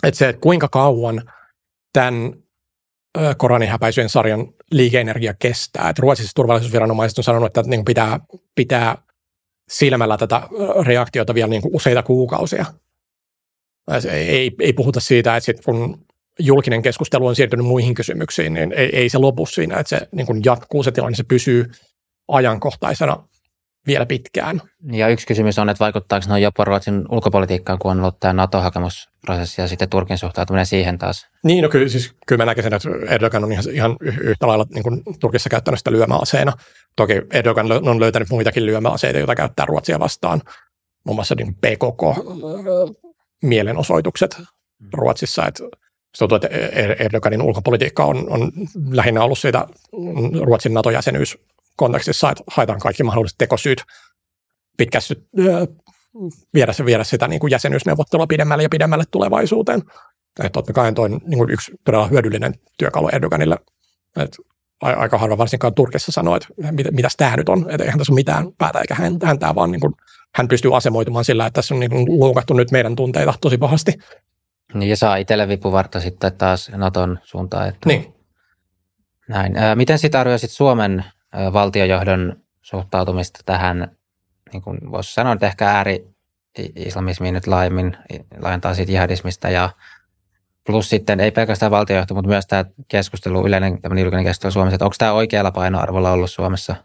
Että 0.03 0.17
se, 0.17 0.29
että 0.29 0.41
kuinka 0.41 0.67
kauan 0.67 1.21
tämän 1.93 2.33
koranihäpäisyjen 3.37 4.09
sarjan 4.09 4.47
liikeenergia 4.71 5.33
kestää. 5.33 5.89
Että 5.89 6.01
Ruotsissa 6.01 6.31
turvallisuusviranomaiset 6.35 7.17
on 7.17 7.23
sanonut, 7.23 7.47
että 7.47 7.63
niin 7.63 7.85
pitää, 7.85 8.19
pitää 8.55 8.97
silmällä 9.69 10.17
tätä 10.17 10.41
reaktiota 10.85 11.33
vielä 11.33 11.47
niin 11.47 11.61
useita 11.73 12.03
kuukausia 12.03 12.65
ei, 14.11 14.51
ei 14.59 14.73
puhuta 14.73 14.99
siitä, 14.99 15.37
että 15.37 15.45
sit 15.45 15.65
kun 15.65 16.05
julkinen 16.39 16.81
keskustelu 16.81 17.27
on 17.27 17.35
siirtynyt 17.35 17.65
muihin 17.65 17.93
kysymyksiin, 17.93 18.53
niin 18.53 18.73
ei, 18.73 18.89
ei 18.93 19.09
se 19.09 19.17
lopu 19.17 19.45
siinä, 19.45 19.77
että 19.77 19.89
se 19.89 20.07
niin 20.11 20.41
jatkuu 20.45 20.83
se 20.83 20.91
tilanne, 20.91 21.15
se 21.15 21.23
pysyy 21.23 21.71
ajankohtaisena 22.27 23.27
vielä 23.89 24.05
pitkään. 24.05 24.61
Ja 24.91 25.07
yksi 25.07 25.27
kysymys 25.27 25.59
on, 25.59 25.69
että 25.69 25.83
vaikuttaako 25.83 26.25
noin 26.29 26.43
jopa 26.43 26.65
Ruotsin 26.65 27.05
ulkopolitiikkaan, 27.09 27.79
kun 27.79 27.91
on 27.91 27.99
ollut 27.99 28.19
tämä 28.19 28.33
NATO-hakemusprosessi 28.33 29.61
ja 29.61 29.67
sitten 29.67 29.89
Turkin 29.89 30.17
suhtautuminen 30.17 30.65
siihen 30.65 30.97
taas? 30.97 31.27
Niin, 31.43 31.63
no 31.63 31.69
kyllä, 31.69 31.89
siis, 31.89 32.13
kyllä 32.27 32.41
mä 32.41 32.45
näkisin, 32.45 32.73
että 32.73 32.89
Erdogan 33.07 33.43
on 33.43 33.51
ihan, 33.51 33.63
ihan 33.71 33.97
yhtä 34.01 34.47
lailla 34.47 34.65
niin 34.73 34.83
kuin 34.83 35.01
Turkissa 35.19 35.49
käyttänyt 35.49 35.77
sitä 35.77 35.91
lyömäaseena. 35.91 36.53
Toki 36.95 37.13
Erdogan 37.33 37.71
on 37.71 37.99
löytänyt 37.99 38.29
muitakin 38.29 38.65
lyömäaseita, 38.65 39.19
joita 39.19 39.35
käyttää 39.35 39.65
Ruotsia 39.65 39.99
vastaan, 39.99 40.41
muun 41.03 41.15
muassa 41.15 41.35
niin 41.35 41.55
PKK 41.55 42.29
mielenosoitukset 43.43 44.37
mm. 44.39 44.45
Ruotsissa, 44.93 45.45
että 45.45 45.63
tuntuu, 46.19 46.35
että 46.35 46.47
er-, 46.47 46.95
Erdoganin 46.99 47.41
ulkopolitiikka 47.41 48.05
on, 48.05 48.29
on 48.29 48.51
lähinnä 48.91 49.23
ollut 49.23 49.39
siitä 49.39 49.67
Ruotsin 50.43 50.73
NATO-jäsenyys 50.73 51.37
kontekstissa, 51.79 52.31
että 52.31 52.43
haetaan 52.47 52.79
kaikki 52.79 53.03
mahdolliset 53.03 53.37
tekosyyt 53.37 53.83
pitkästy, 54.77 55.27
viedä, 56.53 56.73
viedä 56.85 57.03
sitä 57.03 57.27
niin 57.27 57.39
kuin 57.39 57.51
jäsenyysneuvottelua 57.51 58.27
pidemmälle 58.27 58.63
ja 58.63 58.69
pidemmälle 58.69 59.03
tulevaisuuteen. 59.11 59.79
Että 60.39 60.49
totta 60.49 60.73
kai 60.73 60.93
toi 60.93 61.09
niin 61.09 61.37
kuin 61.37 61.49
yksi 61.49 61.71
todella 61.83 62.07
hyödyllinen 62.07 62.53
työkalu 62.77 63.09
Erdoganille. 63.09 63.57
Että 64.17 64.37
aika 64.81 65.17
harva 65.17 65.37
varsinkaan 65.37 65.73
Turkissa 65.73 66.11
sanoo, 66.11 66.35
että 66.35 66.47
mit, 66.71 66.87
mitäs 66.91 67.13
tämä 67.17 67.35
nyt 67.35 67.49
on, 67.49 67.65
että 67.69 67.83
eihän 67.83 67.97
tässä 67.97 68.13
ole 68.13 68.19
mitään 68.19 68.47
päätä 68.57 68.79
eikä 68.79 68.95
häntää, 69.23 69.55
vaan 69.55 69.71
niin 69.71 69.81
kuin, 69.81 69.93
hän 70.35 70.47
pystyy 70.47 70.75
asemoitumaan 70.75 71.25
sillä, 71.25 71.45
että 71.45 71.57
tässä 71.57 71.73
on 71.73 71.79
niin 71.79 71.91
kuin 71.91 72.57
nyt 72.57 72.71
meidän 72.71 72.95
tunteita 72.95 73.33
tosi 73.41 73.57
pahasti. 73.57 73.93
Niin 74.73 74.89
ja 74.89 74.97
saa 74.97 75.15
itselle 75.15 75.47
vipuvartta 75.47 75.99
sitten 75.99 76.37
taas 76.37 76.71
Naton 76.75 77.19
suuntaan. 77.23 77.69
Että 77.69 77.89
niin. 77.89 78.13
Näin. 79.29 79.53
Miten 79.75 79.99
sitten 79.99 80.21
arvioisit 80.21 80.51
Suomen 80.51 81.05
valtiojohdon 81.53 82.35
suhtautumista 82.61 83.39
tähän, 83.45 83.97
niin 84.53 84.61
kuin 84.61 84.91
voisi 84.91 85.13
sanoa, 85.13 85.33
että 85.33 85.47
ehkä 85.47 85.69
ääri-islamismiin 85.69 87.33
nyt 87.33 87.47
laajemmin, 87.47 87.97
laajentaa 88.41 88.73
siitä 88.73 88.91
jihadismista 88.91 89.49
ja 89.49 89.69
plus 90.65 90.89
sitten 90.89 91.19
ei 91.19 91.31
pelkästään 91.31 91.71
valtiojohto, 91.71 92.13
mutta 92.13 92.29
myös 92.29 92.47
tämä 92.47 92.65
keskustelu, 92.87 93.47
yleinen 93.47 93.79
julkinen 94.01 94.25
keskustelu 94.25 94.51
Suomessa, 94.51 94.75
että 94.75 94.85
onko 94.85 94.95
tämä 94.97 95.13
oikealla 95.13 95.51
painoarvolla 95.51 96.11
ollut 96.11 96.31
Suomessa? 96.31 96.75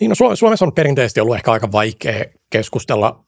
Niin 0.00 0.08
no, 0.08 0.36
Suomessa 0.36 0.64
on 0.64 0.72
perinteisesti 0.72 1.20
ollut 1.20 1.36
ehkä 1.36 1.52
aika 1.52 1.72
vaikea 1.72 2.24
keskustella 2.50 3.24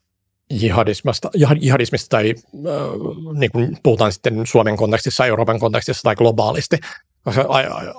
jihadismista, 0.51 1.31
jihadismista 1.61 2.09
tai 2.09 2.35
äh, 2.55 3.35
niin 3.39 3.51
kuin 3.53 3.77
puhutaan 3.83 4.13
sitten 4.13 4.47
Suomen 4.47 4.77
kontekstissa, 4.77 5.27
Euroopan 5.27 5.59
kontekstissa 5.59 6.03
tai 6.03 6.17
globaalisti, 6.17 6.77
koska 7.25 7.45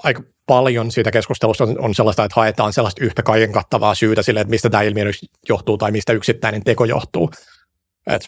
aika 0.04 0.24
paljon 0.46 0.92
siitä 0.92 1.12
keskustelusta 1.12 1.64
on, 1.80 1.96
sellaista, 1.96 2.24
että 2.24 2.36
haetaan 2.36 2.74
sellaista 2.74 3.04
yhtä 3.04 3.24
kaiken 3.24 3.52
kattavaa 3.52 3.96
syytä 3.96 4.24
sille, 4.24 4.42
että 4.42 4.52
mistä 4.52 4.70
tämä 4.70 4.84
ilmiö 4.84 5.06
johtuu 5.50 5.78
tai 5.78 5.92
mistä 5.92 6.14
yksittäinen 6.14 6.64
teko 6.64 6.86
johtuu. 6.86 7.32
Et, 8.08 8.22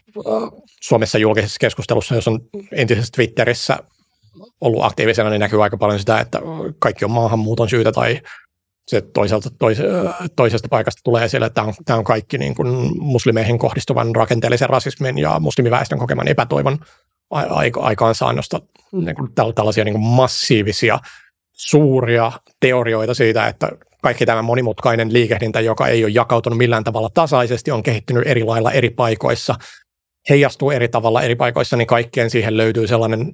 Suomessa 0.82 1.18
julkisessa 1.18 1.58
keskustelussa, 1.60 2.16
jos 2.16 2.28
on 2.28 2.40
entisessä 2.72 3.12
Twitterissä 3.16 3.78
ollut 4.62 4.84
aktiivisena, 4.84 5.30
niin 5.30 5.40
näkyy 5.40 5.64
aika 5.64 5.78
paljon 5.78 6.00
sitä, 6.00 6.20
että 6.20 6.42
kaikki 6.80 7.06
on 7.06 7.12
maahanmuuton 7.12 7.70
syytä 7.70 7.92
tai 7.92 8.22
se 8.88 9.02
toiselta, 9.02 9.50
tois, 9.60 9.78
toisesta 10.36 10.68
paikasta 10.68 11.02
tulee 11.04 11.26
esille, 11.26 11.46
että 11.46 11.56
tämä 11.56 11.68
on, 11.68 11.74
tämä 11.86 12.00
on 12.00 12.04
kaikki 12.04 12.38
niin 12.38 12.56
kuin 12.56 12.98
muslimeihin 13.00 13.60
kohdistuvan 13.60 14.16
rakenteellisen 14.16 14.70
rasismin 14.70 15.18
ja 15.18 15.40
muslimiväestön 15.40 16.00
kokeman 16.00 16.28
epätoivon 16.28 16.80
aikaansaannosta 17.82 18.62
niin 18.92 19.16
kuin 19.16 19.30
tällaisia 19.56 19.84
niin 19.84 19.94
kuin 19.94 20.06
massiivisia 20.06 21.00
suuria 21.56 22.32
teorioita 22.60 23.14
siitä, 23.14 23.48
että 23.48 23.70
kaikki 24.02 24.26
tämä 24.26 24.42
monimutkainen 24.42 25.14
liikehdintä, 25.14 25.62
joka 25.62 25.88
ei 25.88 26.04
ole 26.04 26.12
jakautunut 26.12 26.58
millään 26.58 26.84
tavalla 26.84 27.10
tasaisesti, 27.14 27.72
on 27.72 27.84
kehittynyt 27.84 28.28
eri 28.28 28.44
lailla 28.44 28.72
eri 28.72 28.90
paikoissa, 28.90 29.56
heijastuu 30.30 30.72
eri 30.72 30.88
tavalla 30.88 31.22
eri 31.22 31.36
paikoissa, 31.36 31.78
niin 31.78 31.88
kaikkeen 31.88 32.30
siihen 32.30 32.58
löytyy 32.58 32.88
sellainen 32.88 33.34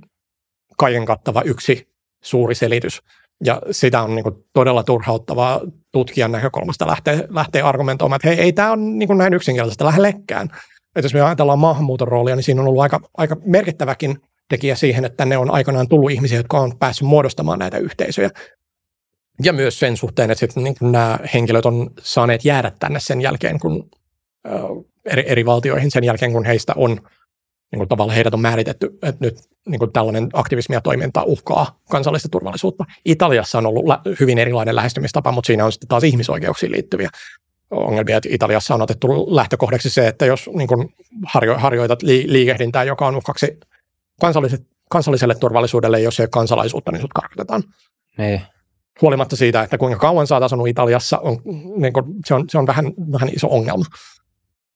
kaiken 0.77 1.06
kattava 1.06 1.41
yksi 1.41 1.88
suuri 2.23 2.56
selitys. 2.56 3.02
Ja 3.43 3.61
sitä 3.72 4.02
on 4.02 4.15
niin 4.15 4.23
kuin 4.23 4.35
todella 4.53 4.84
turhauttavaa 4.84 5.61
tutkijan 5.91 6.31
näkökulmasta 6.31 6.88
lähteä, 6.88 7.23
lähteä 7.30 7.68
argumentoimaan, 7.68 8.15
että 8.15 8.27
hei, 8.27 8.39
ei 8.39 8.53
tämä 8.53 8.72
ole 8.72 8.81
niin 8.81 9.07
kuin 9.07 9.18
näin 9.18 9.34
yksinkertaisesti 9.34 9.84
lähellekään. 9.84 10.49
Että 10.95 11.06
jos 11.06 11.14
me 11.14 11.22
ajatellaan 11.22 11.60
maahanmuuton 11.60 12.07
roolia, 12.07 12.35
niin 12.35 12.43
siinä 12.43 12.61
on 12.61 12.68
ollut 12.68 12.81
aika, 12.81 12.99
aika 13.18 13.38
merkittäväkin 13.45 14.18
tekijä 14.51 14.75
siihen, 14.75 15.05
että 15.05 15.25
ne 15.25 15.37
on 15.37 15.51
aikanaan 15.51 15.87
tullut 15.87 16.11
ihmisiä, 16.11 16.39
jotka 16.39 16.59
on 16.59 16.77
päässyt 16.77 17.07
muodostamaan 17.07 17.59
näitä 17.59 17.77
yhteisöjä. 17.77 18.29
Ja 19.43 19.53
myös 19.53 19.79
sen 19.79 19.97
suhteen, 19.97 20.31
että 20.31 20.39
sitten 20.39 20.63
niin 20.63 20.75
nämä 20.81 21.19
henkilöt 21.33 21.65
on 21.65 21.89
saaneet 21.99 22.45
jäädä 22.45 22.71
tänne 22.79 22.99
sen 22.99 23.21
jälkeen, 23.21 23.59
kun 23.59 23.89
eri, 25.05 25.23
eri 25.27 25.45
valtioihin 25.45 25.91
sen 25.91 26.03
jälkeen, 26.03 26.31
kun 26.31 26.45
heistä 26.45 26.73
on 26.75 26.89
niin 27.71 27.77
kuin 27.77 27.89
tavallaan 27.89 28.15
heidät 28.15 28.33
on 28.33 28.41
määritetty, 28.41 28.97
että 29.03 29.25
nyt 29.25 29.35
niin 29.67 29.79
kuin 29.79 29.93
tällainen 29.93 30.29
aktivismi 30.33 30.75
ja 30.75 30.81
toiminta 30.81 31.23
uhkaa 31.23 31.79
kansallista 31.89 32.29
turvallisuutta. 32.29 32.85
Italiassa 33.05 33.57
on 33.57 33.65
ollut 33.65 33.85
hyvin 34.19 34.37
erilainen 34.37 34.75
lähestymistapa, 34.75 35.31
mutta 35.31 35.47
siinä 35.47 35.65
on 35.65 35.71
sitten 35.71 35.87
taas 35.87 36.03
ihmisoikeuksiin 36.03 36.71
liittyviä 36.71 37.09
ongelmia. 37.71 38.17
Että 38.17 38.29
Italiassa 38.31 38.75
on 38.75 38.81
otettu 38.81 39.35
lähtökohdaksi 39.35 39.89
se, 39.89 40.07
että 40.07 40.25
jos 40.25 40.49
niin 40.53 40.67
kuin 40.67 40.93
harjo, 41.25 41.57
harjoitat 41.57 42.01
liikehdintää, 42.03 42.83
joka 42.83 43.07
on 43.07 43.15
uhkaksi 43.15 43.59
kansalliselle 44.89 45.35
turvallisuudelle, 45.35 45.99
jos 45.99 46.19
ei 46.19 46.23
ole 46.23 46.30
kansalaisuutta, 46.30 46.91
niin 46.91 47.02
sut 47.02 47.14
karkotetaan. 47.14 47.64
Niin. 48.18 48.41
Huolimatta 49.02 49.35
siitä, 49.35 49.64
että 49.64 49.77
kuinka 49.77 49.99
kauan 49.99 50.27
sä 50.27 50.35
oot 50.35 50.43
asunut 50.43 50.68
Italiassa, 50.68 51.19
on, 51.19 51.38
niin 51.77 51.93
kuin, 51.93 52.06
se, 52.26 52.34
on, 52.34 52.45
se 52.49 52.57
on 52.57 52.68
vähän, 52.68 52.85
vähän 53.11 53.30
iso 53.35 53.48
ongelma. 53.49 53.85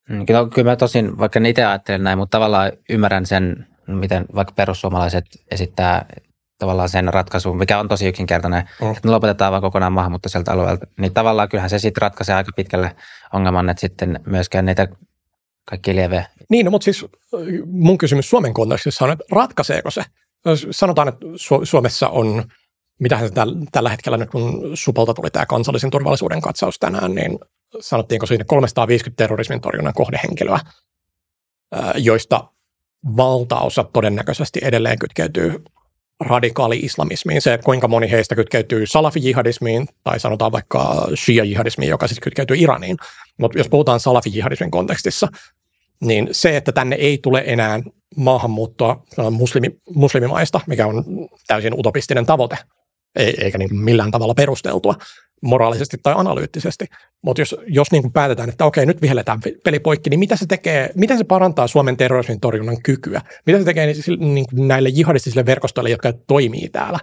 Mm, 0.10 0.26
kyllä, 0.26 0.48
kyllä 0.54 0.72
mä 0.72 0.76
tosin, 0.76 1.18
vaikka 1.18 1.40
itse 1.46 1.66
ajattelen 1.66 2.04
näin, 2.04 2.18
mutta 2.18 2.38
tavallaan 2.38 2.72
ymmärrän 2.90 3.26
sen, 3.26 3.68
miten 3.88 4.26
vaikka 4.36 4.54
perussuomalaiset 4.56 5.26
esittää 5.52 6.06
tavallaan 6.60 6.90
sen 6.90 7.14
ratkaisun, 7.14 7.58
mikä 7.58 7.80
on 7.80 7.88
tosi 7.88 8.08
yksinkertainen, 8.08 8.64
mm. 8.82 8.92
että 8.92 9.02
me 9.04 9.12
lopetetaan 9.12 9.52
vaan 9.52 9.62
kokonaan 9.62 9.94
maahanmuutto 9.94 10.30
sieltä 10.30 10.52
alueelta. 10.52 10.88
Niin 11.00 11.14
tavallaan 11.14 11.50
kyllähän 11.50 11.70
se 11.70 11.80
sitten 11.80 12.02
ratkaisee 12.02 12.36
aika 12.36 12.52
pitkälle 12.56 12.96
ongelman, 13.34 13.70
että 13.70 13.82
sitten 13.82 14.20
myöskään 14.26 14.66
niitä 14.66 14.88
kaikki 15.66 15.96
lieve. 15.96 16.28
Niin, 16.50 16.66
no, 16.66 16.72
mutta 16.72 16.86
siis 16.86 17.06
mun 17.66 17.98
kysymys 17.98 18.30
Suomen 18.30 18.54
kontekstissa 18.54 19.06
on, 19.06 19.12
että 19.12 19.26
ratkaiseeko 19.32 19.92
se? 19.92 20.04
Sanotaan, 20.72 21.08
että 21.08 21.26
Suomessa 21.64 22.10
on, 22.10 22.44
mitä 23.00 23.20
tällä 23.72 23.90
hetkellä 23.90 24.18
nyt 24.18 24.30
kun 24.30 24.72
Supolta 24.74 25.14
tuli 25.14 25.32
tämä 25.32 25.46
kansallisen 25.46 25.90
turvallisuuden 25.90 26.42
katsaus 26.42 26.80
tänään, 26.80 27.16
niin 27.16 27.40
sanottiinko 27.80 28.26
siinä 28.26 28.44
350 28.44 29.24
terrorismin 29.24 29.62
torjunnan 29.62 29.94
kohdehenkilöä, 29.94 30.60
joista 31.96 32.48
valtaosa 33.18 33.84
todennäköisesti 33.84 34.60
edelleen 34.64 35.00
kytkeytyy 35.00 35.64
radikaali-islamismiin. 36.20 37.42
Se, 37.42 37.60
kuinka 37.66 37.88
moni 37.88 38.12
heistä 38.12 38.36
kytkeytyy 38.36 38.86
salafi-jihadismiin 38.86 39.88
tai 40.04 40.20
sanotaan 40.20 40.52
vaikka 40.52 41.08
shia-jihadismiin, 41.16 41.90
joka 41.90 42.08
sitten 42.08 42.24
kytkeytyy 42.24 42.58
Iraniin. 42.58 42.98
Mutta 43.40 43.57
jos 43.57 43.70
puhutaan 43.70 43.99
salafi-jihadismin 43.99 44.72
kontekstissa, 44.72 45.28
niin 46.02 46.30
se, 46.32 46.57
että 46.57 46.72
tänne 46.72 46.95
ei 46.95 47.18
tule 47.18 47.44
enää 47.45 47.80
maahanmuuttoa 48.16 49.03
muslimi, 49.32 49.80
muslimimaista, 49.95 50.62
mikä 50.68 50.88
on 50.88 51.03
täysin 51.48 51.74
utopistinen 51.80 52.26
tavoite, 52.26 52.57
eikä 53.16 53.57
niin 53.57 53.76
millään 53.76 54.12
tavalla 54.12 54.34
perusteltua 54.34 54.95
moraalisesti 55.41 55.98
tai 56.03 56.14
analyyttisesti. 56.18 56.86
Mutta 57.22 57.41
jos, 57.41 57.56
jos 57.68 57.91
niin 57.91 58.02
kuin 58.02 58.12
päätetään, 58.14 58.49
että 58.49 58.66
okei, 58.66 58.86
nyt 58.86 59.02
vihelletään 59.02 59.40
peli 59.64 59.80
poikki, 59.80 60.10
niin 60.10 60.20
mitä 60.20 60.36
se 60.36 60.45
tekee, 60.45 60.90
miten 60.95 61.18
se 61.18 61.24
parantaa 61.24 61.68
Suomen 61.68 61.98
terrorismin 61.98 62.40
torjunnan 62.40 62.82
kykyä? 62.82 63.22
Mitä 63.45 63.60
se 63.60 63.66
tekee 63.66 63.94
niin 64.20 64.45
kuin 64.49 64.68
näille 64.68 64.90
jihadistisille 64.90 65.45
verkostoille, 65.45 65.90
jotka 65.90 66.14
toimii 66.14 66.70
täällä? 66.70 66.99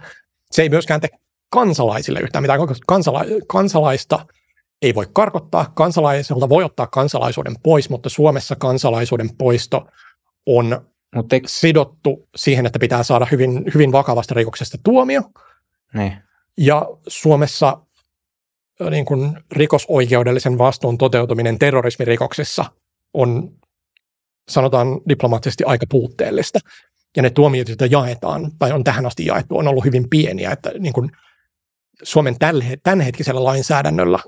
Se 0.51 0.61
ei 0.61 0.69
myöskään 0.69 1.01
tee 1.01 1.09
kansalaisille 1.49 2.19
yhtään 2.19 2.43
mitään, 2.43 2.59
koska 2.59 2.85
kansala- 2.87 3.25
kansalaista 3.47 4.25
ei 4.83 4.95
voi 4.95 5.07
karkottaa, 5.13 5.71
kansalaiselta 5.75 6.49
voi 6.49 6.63
ottaa 6.63 6.87
kansalaisuuden 6.87 7.55
pois, 7.63 7.89
mutta 7.89 8.09
Suomessa 8.09 8.55
kansalaisuuden 8.55 9.29
poisto 9.37 9.87
on 10.45 10.87
mutta 11.15 11.35
sidottu 11.45 12.29
siihen, 12.35 12.65
että 12.65 12.79
pitää 12.79 13.03
saada 13.03 13.27
hyvin, 13.31 13.63
hyvin 13.73 13.91
vakavasta 13.91 14.33
rikoksesta 14.33 14.77
tuomio. 14.83 15.21
Niin. 15.93 16.13
Ja 16.57 16.85
Suomessa 17.07 17.77
niin 18.89 19.05
kuin 19.05 19.39
rikosoikeudellisen 19.51 20.57
vastuun 20.57 20.97
toteutuminen 20.97 21.59
terrorismirikoksissa 21.59 22.65
on, 23.13 23.49
sanotaan 24.49 25.01
diplomaattisesti, 25.09 25.63
aika 25.63 25.85
puutteellista. 25.89 26.59
Ja 27.17 27.23
ne 27.23 27.29
tuomiot, 27.29 27.67
joita 27.67 27.85
jaetaan, 27.85 28.51
tai 28.59 28.71
on 28.71 28.83
tähän 28.83 29.05
asti 29.05 29.25
jaettu, 29.25 29.57
on 29.57 29.67
ollut 29.67 29.85
hyvin 29.85 30.09
pieniä. 30.09 30.51
Että 30.51 30.71
niin 30.79 30.93
kuin 30.93 31.11
Suomen 32.03 32.35
tämänhetkisellä 32.83 33.43
lainsäädännöllä 33.43 34.19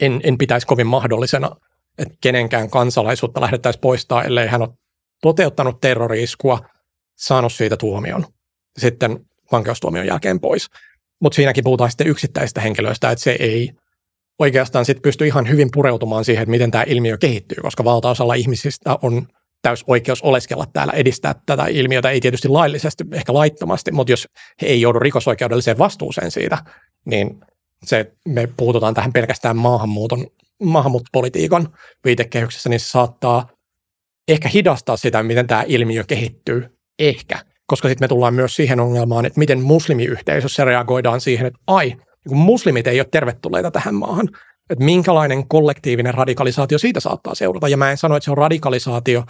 en, 0.00 0.20
en 0.24 0.38
pitäisi 0.38 0.66
kovin 0.66 0.86
mahdollisena, 0.86 1.50
että 1.98 2.14
kenenkään 2.20 2.70
kansalaisuutta 2.70 3.40
lähdettäisiin 3.40 3.80
poistaa, 3.80 4.24
ellei 4.24 4.48
hän 4.48 4.62
ole 4.62 4.70
toteuttanut 5.22 5.80
terroriiskua, 5.80 6.60
saanut 7.18 7.52
siitä 7.52 7.76
tuomion, 7.76 8.26
sitten 8.78 9.20
vankeustuomion 9.52 10.06
jälkeen 10.06 10.40
pois. 10.40 10.66
Mutta 11.20 11.36
siinäkin 11.36 11.64
puhutaan 11.64 11.90
sitten 11.90 12.06
yksittäisistä 12.06 12.60
henkilöistä, 12.60 13.10
että 13.10 13.22
se 13.22 13.36
ei 13.40 13.70
oikeastaan 14.38 14.84
sitten 14.84 15.02
pysty 15.02 15.26
ihan 15.26 15.48
hyvin 15.48 15.68
pureutumaan 15.72 16.24
siihen, 16.24 16.42
että 16.42 16.50
miten 16.50 16.70
tämä 16.70 16.84
ilmiö 16.86 17.18
kehittyy, 17.18 17.58
koska 17.62 17.84
valtaosalla 17.84 18.34
ihmisistä 18.34 18.98
on 19.02 19.26
täys 19.62 19.84
oikeus 19.86 20.22
oleskella 20.22 20.66
täällä, 20.72 20.92
edistää 20.92 21.34
tätä 21.46 21.66
ilmiötä, 21.66 22.10
ei 22.10 22.20
tietysti 22.20 22.48
laillisesti, 22.48 23.04
ehkä 23.12 23.34
laittomasti, 23.34 23.92
mutta 23.92 24.12
jos 24.12 24.26
he 24.62 24.66
ei 24.66 24.80
joudu 24.80 24.98
rikosoikeudelliseen 24.98 25.78
vastuuseen 25.78 26.30
siitä, 26.30 26.58
niin 27.04 27.40
se, 27.84 28.12
me 28.28 28.48
puututaan 28.56 28.94
tähän 28.94 29.12
pelkästään 29.12 29.56
maahanmuuton, 29.56 30.26
maahanmuuttopolitiikan 30.62 31.68
viitekehyksessä, 32.04 32.68
niin 32.68 32.80
se 32.80 32.88
saattaa 32.88 33.48
ehkä 34.28 34.48
hidastaa 34.48 34.96
sitä, 34.96 35.22
miten 35.22 35.46
tämä 35.46 35.64
ilmiö 35.66 36.04
kehittyy, 36.04 36.78
ehkä, 36.98 37.38
koska 37.66 37.88
sitten 37.88 38.04
me 38.04 38.08
tullaan 38.08 38.34
myös 38.34 38.56
siihen 38.56 38.80
ongelmaan, 38.80 39.26
että 39.26 39.38
miten 39.38 39.62
muslimiyhteisössä 39.62 40.64
reagoidaan 40.64 41.20
siihen, 41.20 41.46
että 41.46 41.58
ai, 41.66 41.96
niin 42.28 42.36
muslimit 42.36 42.86
ei 42.86 43.00
ole 43.00 43.08
tervetulleita 43.10 43.70
tähän 43.70 43.94
maahan. 43.94 44.28
että 44.70 44.84
minkälainen 44.84 45.48
kollektiivinen 45.48 46.14
radikalisaatio 46.14 46.78
siitä 46.78 47.00
saattaa 47.00 47.34
seurata. 47.34 47.68
Ja 47.68 47.76
mä 47.76 47.90
en 47.90 47.96
sano, 47.96 48.16
että 48.16 48.24
se 48.24 48.30
on 48.30 48.38
radikalisaatio 48.38 49.24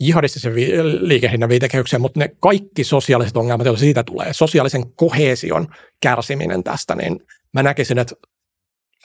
jihadistisen 0.00 0.54
vi- 0.54 0.72
liikehinnän 1.08 1.48
viitekehykseen, 1.48 2.00
mutta 2.00 2.20
ne 2.20 2.30
kaikki 2.40 2.84
sosiaaliset 2.84 3.36
ongelmat, 3.36 3.66
joita 3.66 3.80
siitä 3.80 4.02
tulee, 4.02 4.32
sosiaalisen 4.32 4.94
kohesion 4.96 5.68
kärsiminen 6.02 6.64
tästä, 6.64 6.94
niin 6.94 7.20
mä 7.54 7.62
näkisin, 7.62 7.98
että 7.98 8.14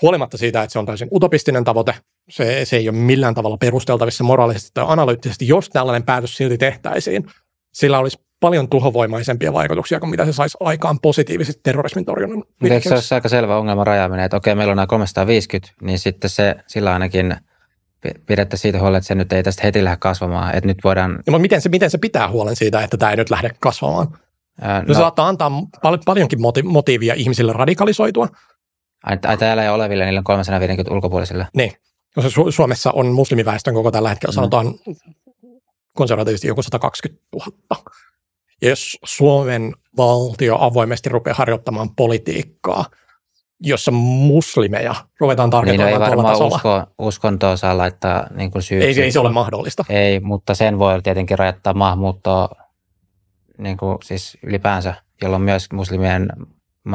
huolimatta 0.02 0.38
siitä, 0.38 0.64
että 0.64 0.74
se 0.74 0.80
on 0.80 0.86
täysin 0.86 1.08
utopistinen 1.12 1.64
tavoite, 1.64 1.96
se, 2.30 2.66
se 2.66 2.78
ei 2.78 2.90
ole 2.90 2.98
millään 2.98 3.36
tavalla 3.36 3.58
perusteltavissa 3.58 4.24
moraalisesti 4.24 4.72
tai 4.74 4.86
analyyttisesti, 4.88 5.48
jos 5.48 5.70
tällainen 5.70 6.04
päätös 6.04 6.38
silti 6.38 6.58
tehtäisiin, 6.58 7.26
sillä 7.74 8.00
olisi 8.00 8.18
paljon 8.40 8.70
tuhovoimaisempia 8.70 9.54
vaikutuksia 9.54 10.00
kuin 10.00 10.10
mitä 10.10 10.26
se 10.26 10.34
saisi 10.34 10.58
aikaan 10.60 11.00
positiivisesti 11.00 11.62
terrorismin 11.64 12.06
torjunnan. 12.06 12.44
Eikö 12.64 12.90
se 12.90 12.94
olisi 12.94 13.14
aika 13.14 13.30
selvä 13.30 13.58
ongelma 13.58 13.84
rajaaminen, 13.84 14.26
että 14.26 14.38
okei, 14.38 14.56
meillä 14.56 14.72
on 14.72 14.78
nämä 14.78 14.88
350, 14.88 15.74
niin 15.82 16.00
sitten 16.00 16.30
se 16.30 16.56
sillä 16.68 16.94
ainakin 16.94 17.36
pidettä 18.26 18.58
siitä 18.58 18.80
huolta, 18.80 18.98
että 18.98 19.08
se 19.08 19.16
nyt 19.16 19.34
ei 19.34 19.44
tästä 19.44 19.62
heti 19.64 19.84
lähde 19.84 19.98
kasvamaan. 19.98 20.56
Että 20.56 20.68
nyt 20.68 20.78
voidaan... 20.84 21.12
Ja, 21.12 21.32
mutta 21.32 21.40
miten 21.42 21.62
se, 21.62 21.70
miten 21.70 21.90
se 21.90 21.98
pitää 21.98 22.30
huolen 22.30 22.56
siitä, 22.56 22.84
että 22.84 22.98
tämä 22.98 23.12
ei 23.12 23.18
nyt 23.18 23.30
lähde 23.30 23.50
kasvamaan? 23.60 24.18
No, 24.62 24.68
no, 24.88 24.94
saattaa 24.94 25.28
antaa 25.28 25.52
pal- 25.82 25.98
paljonkin 26.06 26.42
moti- 26.42 26.64
motiivia 26.64 27.14
ihmisille 27.14 27.54
radikalisoitua. 27.54 28.28
Ai, 29.04 29.18
ai 29.26 29.38
täällä 29.38 29.64
ei 29.64 29.70
oleville, 29.70 30.06
niillä 30.06 30.18
on 30.18 30.24
350 30.24 30.94
ulkopuolisille. 30.94 31.48
Niin. 31.54 31.72
Koska 32.16 32.42
Su- 32.42 32.52
Suomessa 32.52 32.92
on 32.92 33.12
muslimiväestön 33.12 33.74
koko 33.74 33.92
tällä 33.92 34.10
hetkellä, 34.10 34.32
mm. 34.32 34.36
sanotaan 34.36 34.68
konservatiivisesti 35.96 36.48
joku 36.48 36.62
120 36.62 37.24
000. 37.34 37.84
Ja 38.62 38.70
jos 38.70 38.98
Suomen 39.06 39.74
valtio 39.98 40.58
avoimesti 40.60 41.10
rupeaa 41.10 41.36
harjoittamaan 41.36 41.96
politiikkaa, 41.96 42.86
jossa 43.60 43.92
muslimeja 43.92 44.96
ruvetaan 45.20 45.50
tarkoittamaan 45.50 45.92
niin, 45.92 46.00
no 46.00 46.06
ei 46.06 46.10
varmaan 46.10 46.48
usko, 46.48 46.84
uskontoa 47.00 47.58
saa 47.58 47.78
laittaa 47.78 48.28
niin 48.36 48.52
kuin 48.52 48.62
syyksi. 48.62 48.88
Ei, 48.88 49.02
ei 49.02 49.12
se 49.12 49.20
ole 49.20 49.32
mahdollista. 49.32 49.86
Ei, 49.90 50.20
mutta 50.20 50.56
sen 50.56 50.80
voi 50.80 51.02
tietenkin 51.02 51.40
rajoittaa 51.40 51.74
maahanmuuttoa 51.74 52.50
niin 53.58 53.78
kuin 53.78 53.98
siis 54.04 54.38
ylipäänsä, 54.44 54.94
jolloin 55.22 55.42
myös 55.42 55.72
muslimien, 55.74 56.30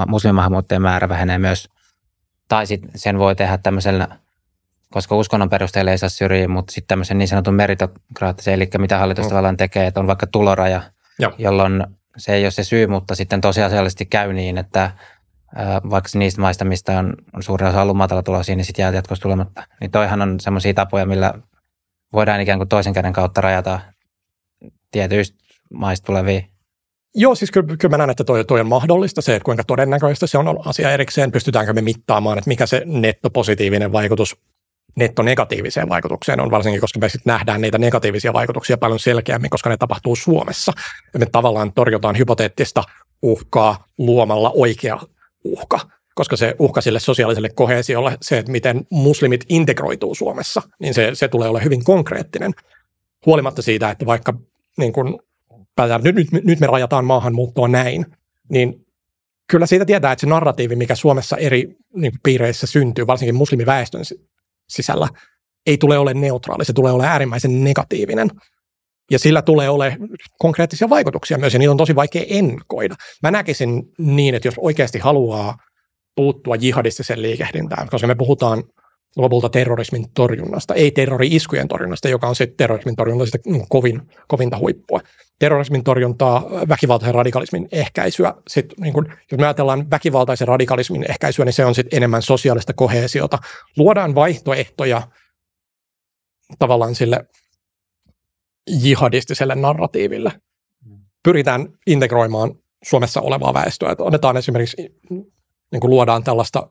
muslimimaahanmuuttajien 0.07 0.83
määrä 0.83 1.09
vähenee 1.09 1.39
myös. 1.39 1.69
Tai 2.49 2.67
sitten 2.67 2.91
sen 2.95 3.19
voi 3.19 3.37
tehdä 3.37 3.59
tämmöisellä, 3.59 4.09
koska 4.91 5.17
uskonnon 5.17 5.51
perusteella 5.51 5.91
ei 5.91 5.99
saa 5.99 6.09
syrjiä, 6.09 6.49
mutta 6.49 6.73
sitten 6.73 6.89
tämmöisen 6.89 7.19
niin 7.19 7.29
sanotun 7.29 7.55
meritokraattisen, 7.55 8.55
eli 8.55 8.69
mitä 8.79 8.99
hallitus 8.99 9.25
mm. 9.25 9.29
tavallaan 9.29 9.57
tekee, 9.57 9.87
että 9.87 10.01
on 10.01 10.07
vaikka 10.07 10.27
tuloraja, 10.27 10.83
Joo. 11.19 11.33
jolloin 11.39 11.87
se 12.17 12.35
ei 12.35 12.45
ole 12.45 12.51
se 12.51 12.65
syy, 12.65 12.87
mutta 12.87 13.15
sitten 13.15 13.41
tosiasiallisesti 13.41 14.07
käy 14.07 14.33
niin, 14.33 14.59
että 14.59 14.91
vaikka 15.91 16.11
niistä 16.15 16.41
maista, 16.41 16.65
mistä 16.65 16.99
on, 16.99 17.15
on 17.33 17.43
suurin 17.43 17.69
osa 17.69 17.83
ollut 17.83 17.97
matala 17.97 18.23
tulosia, 18.23 18.57
niin 18.57 18.65
sitten 18.65 18.83
jää 18.83 18.93
jatkossa 18.93 19.23
tulematta. 19.23 19.63
Niin 19.81 19.91
toihan 19.91 20.23
on 20.23 20.41
semmoisia 20.41 20.75
tapoja, 20.75 21.07
millä 21.07 21.35
voidaan 22.13 22.41
ikään 22.41 22.59
kuin 22.59 22.69
toisen 22.69 22.93
käden 22.93 23.13
kautta 23.13 23.41
rajata 23.41 23.81
tietyistä 24.91 25.39
maista 25.75 26.07
tulevia. 26.07 26.43
Joo, 27.15 27.35
siis 27.35 27.51
kyllä, 27.51 27.77
kyllä 27.77 27.91
mä 27.91 27.97
näen, 27.97 28.11
että 28.11 28.25
toi, 28.25 28.45
toi 28.45 28.61
on 28.61 28.67
mahdollista. 28.67 29.23
Se, 29.23 29.37
että 29.37 29.45
kuinka 29.45 29.65
todennäköistä 29.65 30.27
se 30.27 30.39
on 30.39 30.69
asia 30.69 30.93
erikseen. 30.93 31.33
Pystytäänkö 31.33 31.73
me 31.73 31.81
mittaamaan, 31.81 32.39
että 32.39 32.49
mikä 32.49 32.67
se 32.67 32.83
nettopositiivinen 32.87 33.93
vaikutus 33.93 34.37
nettonegatiiviseen 34.97 35.89
vaikutukseen 35.89 36.41
on, 36.41 36.51
varsinkin 36.51 36.81
koska 36.81 36.99
me 36.99 37.09
sitten 37.09 37.33
nähdään 37.33 37.61
niitä 37.61 37.79
negatiivisia 37.79 38.33
vaikutuksia 38.33 38.79
paljon 38.79 38.99
selkeämmin, 38.99 39.51
koska 39.51 39.71
ne 39.71 39.77
tapahtuu 39.77 40.17
Suomessa. 40.17 40.73
Ja 41.15 41.19
me 41.21 41.27
tavallaan 41.27 41.73
torjutaan 41.73 42.19
hypoteettista 42.19 42.85
uhkaa 43.23 43.85
luomalla 43.99 44.53
oikea 44.55 44.99
uhka, 45.45 45.81
koska 46.15 46.37
se 46.37 46.55
uhka 46.59 46.81
sille 46.81 47.01
sosiaaliselle 47.01 47.49
kohesiolle, 47.49 48.17
se, 48.23 48.39
että 48.39 48.53
miten 48.53 48.87
muslimit 48.91 49.45
integroituu 49.49 50.15
Suomessa, 50.15 50.63
niin 50.81 50.95
se, 50.95 51.11
se 51.15 51.29
tulee 51.29 51.49
olemaan 51.49 51.65
hyvin 51.65 51.85
konkreettinen. 51.85 52.53
Huolimatta 53.27 53.63
siitä, 53.63 53.91
että 53.91 54.07
vaikka 54.07 54.35
niin 54.79 54.93
kun, 55.89 56.15
nyt, 56.15 56.33
nyt, 56.33 56.45
nyt 56.45 56.61
me 56.61 56.67
rajataan 56.67 57.05
maahanmuuttoa 57.05 57.69
näin, 57.69 58.07
niin 58.51 58.75
kyllä 59.51 59.67
siitä 59.67 59.85
tietää, 59.85 60.13
että 60.13 60.21
se 60.21 60.27
narratiivi, 60.27 60.77
mikä 60.77 60.95
Suomessa 60.95 61.37
eri 61.37 61.77
niin 61.97 62.13
piireissä 62.23 62.67
syntyy, 62.67 63.07
varsinkin 63.07 63.35
muslimiväestön 63.35 64.03
sisällä, 64.69 65.09
ei 65.67 65.79
tule 65.79 65.99
ole 65.99 66.15
neutraali, 66.15 66.65
se 66.65 66.73
tulee 66.73 66.93
ole 66.93 67.07
äärimmäisen 67.07 67.65
negatiivinen. 67.65 68.31
Ja 69.11 69.19
sillä 69.19 69.43
tulee 69.43 69.69
ole 69.69 69.97
konkreettisia 70.39 70.91
vaikutuksia 70.91 71.39
myös, 71.39 71.53
ja 71.53 71.59
niitä 71.59 71.71
on 71.71 71.77
tosi 71.77 71.95
vaikea 71.95 72.25
enkoida. 72.29 72.95
Mä 73.23 73.31
näkisin 73.31 73.83
niin, 73.99 74.35
että 74.35 74.49
jos 74.49 74.55
oikeasti 74.59 74.99
haluaa 74.99 75.57
puuttua 76.17 76.57
jihadistiseen 76.57 77.23
liikehdintään, 77.23 77.89
koska 77.89 78.07
me 78.07 78.15
puhutaan 78.15 78.65
lopulta 79.17 79.49
terrorismin 79.49 80.11
torjunnasta, 80.15 80.75
ei 80.75 80.91
terrori-iskujen 80.91 81.69
torjunnasta, 81.69 82.09
joka 82.09 82.29
on 82.29 82.37
sitten 82.37 82.57
terrorismin 82.57 82.97
torjunnasta 82.97 83.39
niin 83.47 83.67
kovin, 83.69 84.03
kovinta 84.29 84.59
huippua. 84.59 85.01
Terrorismin 85.39 85.85
torjuntaa, 85.85 86.51
väkivaltaisen 86.69 87.15
radikalismin 87.15 87.69
ehkäisyä. 87.73 88.35
Sit, 88.49 88.67
niin 88.81 88.93
kun, 88.93 89.13
jos 89.33 89.39
me 89.41 89.47
ajatellaan 89.47 89.91
väkivaltaisen 89.91 90.49
radikalismin 90.49 91.11
ehkäisyä, 91.11 91.45
niin 91.45 91.53
se 91.53 91.65
on 91.65 91.75
sitten 91.75 91.97
enemmän 91.97 92.23
sosiaalista 92.23 92.73
kohesiota. 92.73 93.39
Luodaan 93.77 94.15
vaihtoehtoja 94.15 95.03
tavallaan 96.59 96.95
sille 96.95 97.25
jihadistiselle 98.71 99.55
narratiiville. 99.55 100.33
Pyritään 101.23 101.69
integroimaan 101.87 102.55
Suomessa 102.85 103.21
olevaa 103.21 103.55
väestöä. 103.55 103.93
Että 103.93 104.05
annetaan 104.05 104.37
esimerkiksi, 104.37 104.77
niin 105.73 105.81
kuin 105.81 105.91
luodaan 105.91 106.25
tällaista 106.25 106.71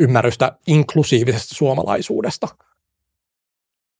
ymmärrystä 0.00 0.52
inklusiivisesta 0.66 1.54
suomalaisuudesta. 1.54 2.48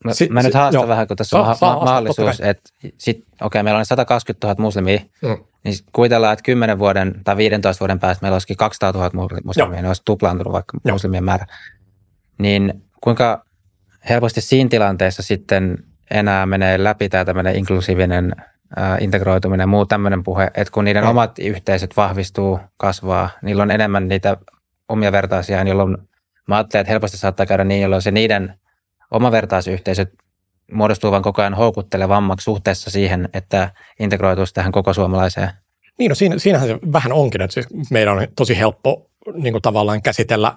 Mä, 0.04 0.14
si, 0.14 0.28
mä 0.28 0.42
si, 0.42 0.48
nyt 0.48 0.54
haastan 0.54 0.80
joo. 0.80 0.88
vähän, 0.88 1.08
kun 1.08 1.16
tässä 1.16 1.38
on 1.38 1.46
ma- 1.46 1.56
ma- 1.60 1.84
mahdollisuus, 1.84 2.40
että 2.40 2.70
sit, 2.98 3.24
okei, 3.40 3.62
meillä 3.62 3.78
on 3.78 3.86
120 3.86 4.46
000 4.46 4.62
muslimia, 4.62 4.98
mm. 5.22 5.44
niin 5.64 5.74
kuvitellaan, 5.92 6.32
että 6.32 6.42
10 6.42 6.78
vuoden 6.78 7.20
tai 7.24 7.36
15 7.36 7.80
vuoden 7.80 7.98
päästä 7.98 8.22
meillä 8.22 8.34
olisikin 8.34 8.56
200 8.56 8.92
000 8.92 9.10
muslimia, 9.44 9.76
niin 9.76 9.86
olisi 9.86 10.02
tuplaantunut 10.04 10.52
vaikka 10.52 10.78
joo. 10.84 10.94
muslimien 10.94 11.24
määrä. 11.24 11.46
Niin 12.38 12.82
kuinka 13.00 13.44
helposti 14.08 14.40
siinä 14.40 14.70
tilanteessa 14.70 15.22
sitten 15.22 15.78
enää 16.10 16.46
menee 16.46 16.84
läpi 16.84 17.08
tämä 17.08 17.24
tämmöinen 17.24 17.56
inklusiivinen 17.56 18.32
ää, 18.76 18.98
integroituminen 19.00 19.62
ja 19.62 19.66
muu 19.66 19.86
tämmöinen 19.86 20.22
puhe, 20.22 20.50
että 20.54 20.72
kun 20.72 20.84
niiden 20.84 21.04
mm. 21.04 21.10
omat 21.10 21.38
yhteisöt 21.38 21.96
vahvistuu, 21.96 22.60
kasvaa, 22.76 23.30
niillä 23.42 23.62
on 23.62 23.70
enemmän 23.70 24.08
niitä 24.08 24.36
omia 24.90 25.12
vertaisiaan, 25.12 25.68
jolloin 25.68 25.96
mä 26.48 26.56
ajattelen, 26.56 26.80
että 26.80 26.92
helposti 26.92 27.16
saattaa 27.16 27.46
käydä 27.46 27.64
niin, 27.64 27.82
jolloin 27.82 28.02
se 28.02 28.10
niiden 28.10 28.54
oma 29.10 29.32
vertaisyhteisöt 29.32 30.12
muodostuu 30.72 31.10
vain 31.10 31.22
koko 31.22 31.42
ajan 31.42 31.54
houkuttelevammaksi 31.54 32.44
suhteessa 32.44 32.90
siihen, 32.90 33.28
että 33.32 33.70
integroituisi 34.00 34.54
tähän 34.54 34.72
koko 34.72 34.92
suomalaiseen. 34.92 35.50
Niin, 35.98 36.08
no 36.08 36.14
siinä, 36.14 36.38
siinähän 36.38 36.68
se 36.68 36.78
vähän 36.92 37.12
onkin, 37.12 37.42
että 37.42 37.54
siis 37.54 37.66
meidän 37.90 38.18
on 38.18 38.26
tosi 38.36 38.58
helppo 38.58 39.10
niin 39.34 39.52
kuin 39.52 39.62
tavallaan 39.62 40.02
käsitellä 40.02 40.54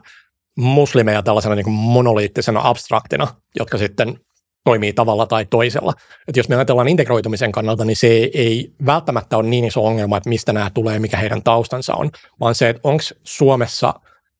muslimeja 0.57 1.23
tällaisena 1.23 1.55
niin 1.55 1.63
kuin 1.63 1.73
monoliittisena 1.73 2.61
abstraktina, 2.63 3.27
jotka 3.55 3.77
sitten 3.77 4.19
toimii 4.63 4.93
tavalla 4.93 5.25
tai 5.25 5.45
toisella. 5.45 5.93
Et 6.27 6.37
jos 6.37 6.49
me 6.49 6.55
ajatellaan 6.55 6.87
integroitumisen 6.87 7.51
kannalta, 7.51 7.85
niin 7.85 7.95
se 7.95 8.07
ei 8.33 8.73
välttämättä 8.85 9.37
ole 9.37 9.49
niin 9.49 9.65
iso 9.65 9.85
ongelma, 9.85 10.17
että 10.17 10.29
mistä 10.29 10.53
nämä 10.53 10.69
tulee, 10.73 10.99
mikä 10.99 11.17
heidän 11.17 11.43
taustansa 11.43 11.95
on, 11.95 12.09
vaan 12.39 12.55
se, 12.55 12.69
että 12.69 12.81
onko 12.83 13.03
Suomessa 13.23 13.93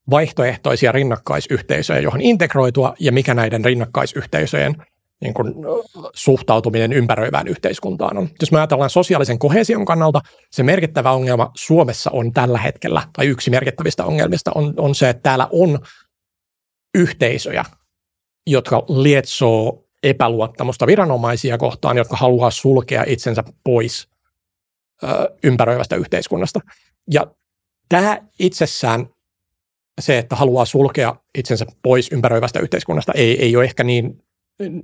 vaihtoehtoisia 0.10 0.92
rinnakkaisyhteisöjä, 0.92 2.00
johon 2.00 2.22
integroitua, 2.22 2.94
ja 3.00 3.12
mikä 3.12 3.34
näiden 3.34 3.66
rinnakkaisyhteisöjen 3.66 4.76
niin 5.22 5.34
kuin, 5.34 5.54
suhtautuminen 6.14 6.94
ympäröivään 6.94 7.48
yhteiskuntaan 7.48 8.18
on. 8.18 8.30
Jos 8.42 8.52
me 8.52 8.58
ajatellaan 8.58 8.90
sosiaalisen 8.90 9.40
kohesion 9.40 9.86
kannalta, 9.86 10.22
se 10.52 10.64
merkittävä 10.64 11.12
ongelma 11.12 11.52
Suomessa 11.56 12.12
on 12.14 12.32
tällä 12.32 12.58
hetkellä, 12.58 13.02
tai 13.14 13.28
yksi 13.28 13.50
merkittävistä 13.50 14.06
ongelmista 14.06 14.52
on, 14.56 14.74
on 14.78 14.96
se, 14.96 15.10
että 15.10 15.24
täällä 15.24 15.48
on 15.52 15.80
yhteisöjä, 16.96 17.66
jotka 18.48 18.86
lietsoo 18.88 19.84
epäluottamusta 20.04 20.88
viranomaisia 20.88 21.58
kohtaan, 21.58 21.98
jotka 21.98 22.16
haluaa 22.18 22.52
sulkea 22.52 23.04
itsensä 23.08 23.44
pois 23.64 24.08
ö, 25.04 25.08
ympäröivästä 25.44 25.96
yhteiskunnasta. 25.96 26.60
Ja 27.12 27.28
tämä 27.90 28.18
itsessään, 28.40 29.08
se, 30.02 30.18
että 30.18 30.36
haluaa 30.36 30.66
sulkea 30.66 31.16
itsensä 31.38 31.66
pois 31.82 32.12
ympäröivästä 32.12 32.60
yhteiskunnasta, 32.60 33.12
ei, 33.16 33.42
ei 33.42 33.56
ole 33.56 33.64
ehkä 33.64 33.84
niin, 33.84 34.24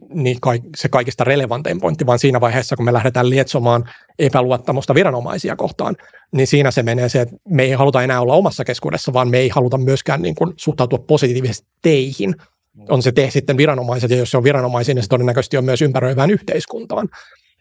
niin 0.10 0.38
se 0.78 0.90
kaikista 0.90 1.24
relevantein 1.24 1.80
pointti, 1.80 2.06
vaan 2.06 2.20
siinä 2.20 2.42
vaiheessa, 2.42 2.76
kun 2.76 2.86
me 2.86 2.94
lähdetään 2.94 3.30
lietsomaan 3.30 3.90
epäluottamusta 4.20 4.96
viranomaisia 4.96 5.56
kohtaan, 5.56 5.96
niin 6.32 6.48
siinä 6.48 6.72
se 6.72 6.84
menee 6.84 7.10
se, 7.10 7.22
että 7.22 7.36
me 7.50 7.64
ei 7.64 7.72
haluta 7.72 8.04
enää 8.04 8.22
olla 8.22 8.34
omassa 8.34 8.66
keskuudessa, 8.66 9.14
vaan 9.14 9.30
me 9.30 9.38
ei 9.38 9.50
haluta 9.50 9.78
myöskään 9.78 10.22
niin 10.22 10.36
kuin 10.36 10.54
suhtautua 10.58 11.00
positiivisesti 11.00 11.68
teihin– 11.82 12.36
on 12.90 13.02
se 13.02 13.12
te 13.12 13.30
sitten 13.30 13.58
viranomaiset, 13.58 14.12
ja 14.12 14.18
jos 14.18 14.32
se 14.32 14.38
on 14.38 14.44
viranomaisia, 14.44 14.96
niin 14.96 15.04
se 15.04 15.10
todennäköisesti 15.10 15.58
on 15.58 15.66
myös 15.66 15.82
ympäröivään 15.82 16.30
yhteiskuntaan. 16.30 17.10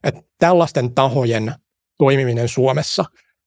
Että 0.05 0.23
tällaisten 0.39 0.95
tahojen 0.95 1.55
toimiminen 1.99 2.49
Suomessa 2.49 3.05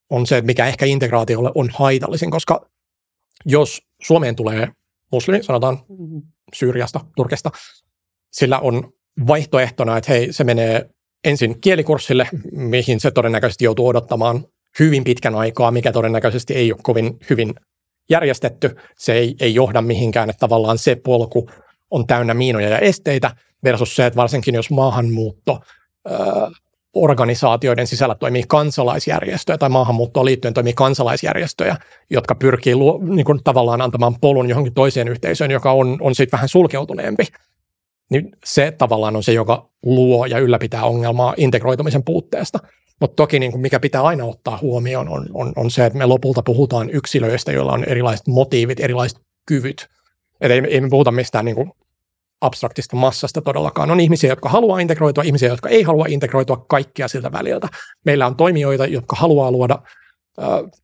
on 0.09 0.27
se, 0.27 0.41
mikä 0.41 0.67
ehkä 0.67 0.85
integraatiolle 0.85 1.51
on 1.55 1.69
haitallisin, 1.73 2.31
koska 2.31 2.65
jos 3.45 3.81
Suomeen 4.03 4.35
tulee 4.35 4.67
muslimi, 5.11 5.43
sanotaan 5.43 5.79
Syyriasta, 6.53 6.99
Turkista, 7.15 7.51
sillä 8.31 8.59
on 8.59 8.93
vaihtoehtona, 9.27 9.97
että 9.97 10.11
hei, 10.11 10.33
se 10.33 10.43
menee 10.43 10.89
ensin 11.23 11.61
kielikurssille, 11.61 12.27
mihin 12.51 12.99
se 12.99 13.11
todennäköisesti 13.11 13.65
joutuu 13.65 13.87
odottamaan 13.87 14.45
hyvin 14.79 15.03
pitkän 15.03 15.35
aikaa, 15.35 15.71
mikä 15.71 15.91
todennäköisesti 15.91 16.53
ei 16.53 16.71
ole 16.71 16.79
kovin 16.83 17.17
hyvin 17.29 17.53
järjestetty. 18.09 18.75
Se 18.97 19.13
ei, 19.13 19.35
ei 19.39 19.55
johda 19.55 19.81
mihinkään, 19.81 20.29
että 20.29 20.39
tavallaan 20.39 20.77
se 20.77 20.95
polku 20.95 21.49
on 21.91 22.07
täynnä 22.07 22.33
miinoja 22.33 22.69
ja 22.69 22.79
esteitä 22.79 23.35
versus 23.63 23.95
se, 23.95 24.05
että 24.05 24.17
varsinkin 24.17 24.55
jos 24.55 24.69
maahanmuutto 24.69 25.59
organisaatioiden 26.93 27.87
sisällä 27.87 28.15
toimii 28.15 28.43
kansalaisjärjestöjä 28.47 29.57
tai 29.57 29.69
maahanmuuttoon 29.69 30.25
liittyen 30.25 30.53
toimii 30.53 30.73
kansalaisjärjestöjä, 30.73 31.75
jotka 32.09 32.35
pyrkii 32.35 32.75
luo, 32.75 32.99
niin 33.03 33.25
kuin 33.25 33.39
tavallaan 33.43 33.81
antamaan 33.81 34.15
polun 34.21 34.49
johonkin 34.49 34.73
toiseen 34.73 35.07
yhteisöön, 35.07 35.51
joka 35.51 35.71
on, 35.71 35.97
on 36.01 36.15
sitten 36.15 36.37
vähän 36.37 36.49
sulkeutuneempi. 36.49 37.23
Niin 38.09 38.31
se 38.45 38.73
tavallaan 38.77 39.15
on 39.15 39.23
se, 39.23 39.33
joka 39.33 39.69
luo 39.83 40.25
ja 40.25 40.39
ylläpitää 40.39 40.83
ongelmaa 40.83 41.33
integroitumisen 41.37 42.03
puutteesta. 42.03 42.59
Mutta 43.01 43.15
toki 43.15 43.39
niin 43.39 43.51
kuin 43.51 43.61
mikä 43.61 43.79
pitää 43.79 44.01
aina 44.01 44.25
ottaa 44.25 44.59
huomioon 44.61 45.09
on, 45.09 45.27
on, 45.33 45.53
on 45.55 45.71
se, 45.71 45.85
että 45.85 45.99
me 45.99 46.05
lopulta 46.05 46.41
puhutaan 46.43 46.89
yksilöistä, 46.89 47.51
joilla 47.51 47.73
on 47.73 47.83
erilaiset 47.83 48.27
motiivit, 48.27 48.79
erilaiset 48.79 49.19
kyvyt. 49.47 49.87
Et 50.41 50.51
ei, 50.51 50.61
ei 50.69 50.81
me 50.81 50.89
puhuta 50.89 51.11
mistään 51.11 51.45
niin 51.45 51.55
kuin 51.55 51.71
abstraktista 52.41 52.95
massasta 52.95 53.41
todellakaan. 53.41 53.91
On 53.91 53.99
ihmisiä, 53.99 54.29
jotka 54.29 54.49
haluaa 54.49 54.79
integroitua, 54.79 55.23
ihmisiä, 55.23 55.49
jotka 55.49 55.69
ei 55.69 55.83
halua 55.83 56.05
integroitua 56.09 56.65
kaikkia 56.67 57.07
siltä 57.07 57.31
väliltä. 57.31 57.67
Meillä 58.05 58.27
on 58.27 58.35
toimijoita, 58.35 58.85
jotka 58.85 59.15
haluaa 59.15 59.51
luoda 59.51 59.79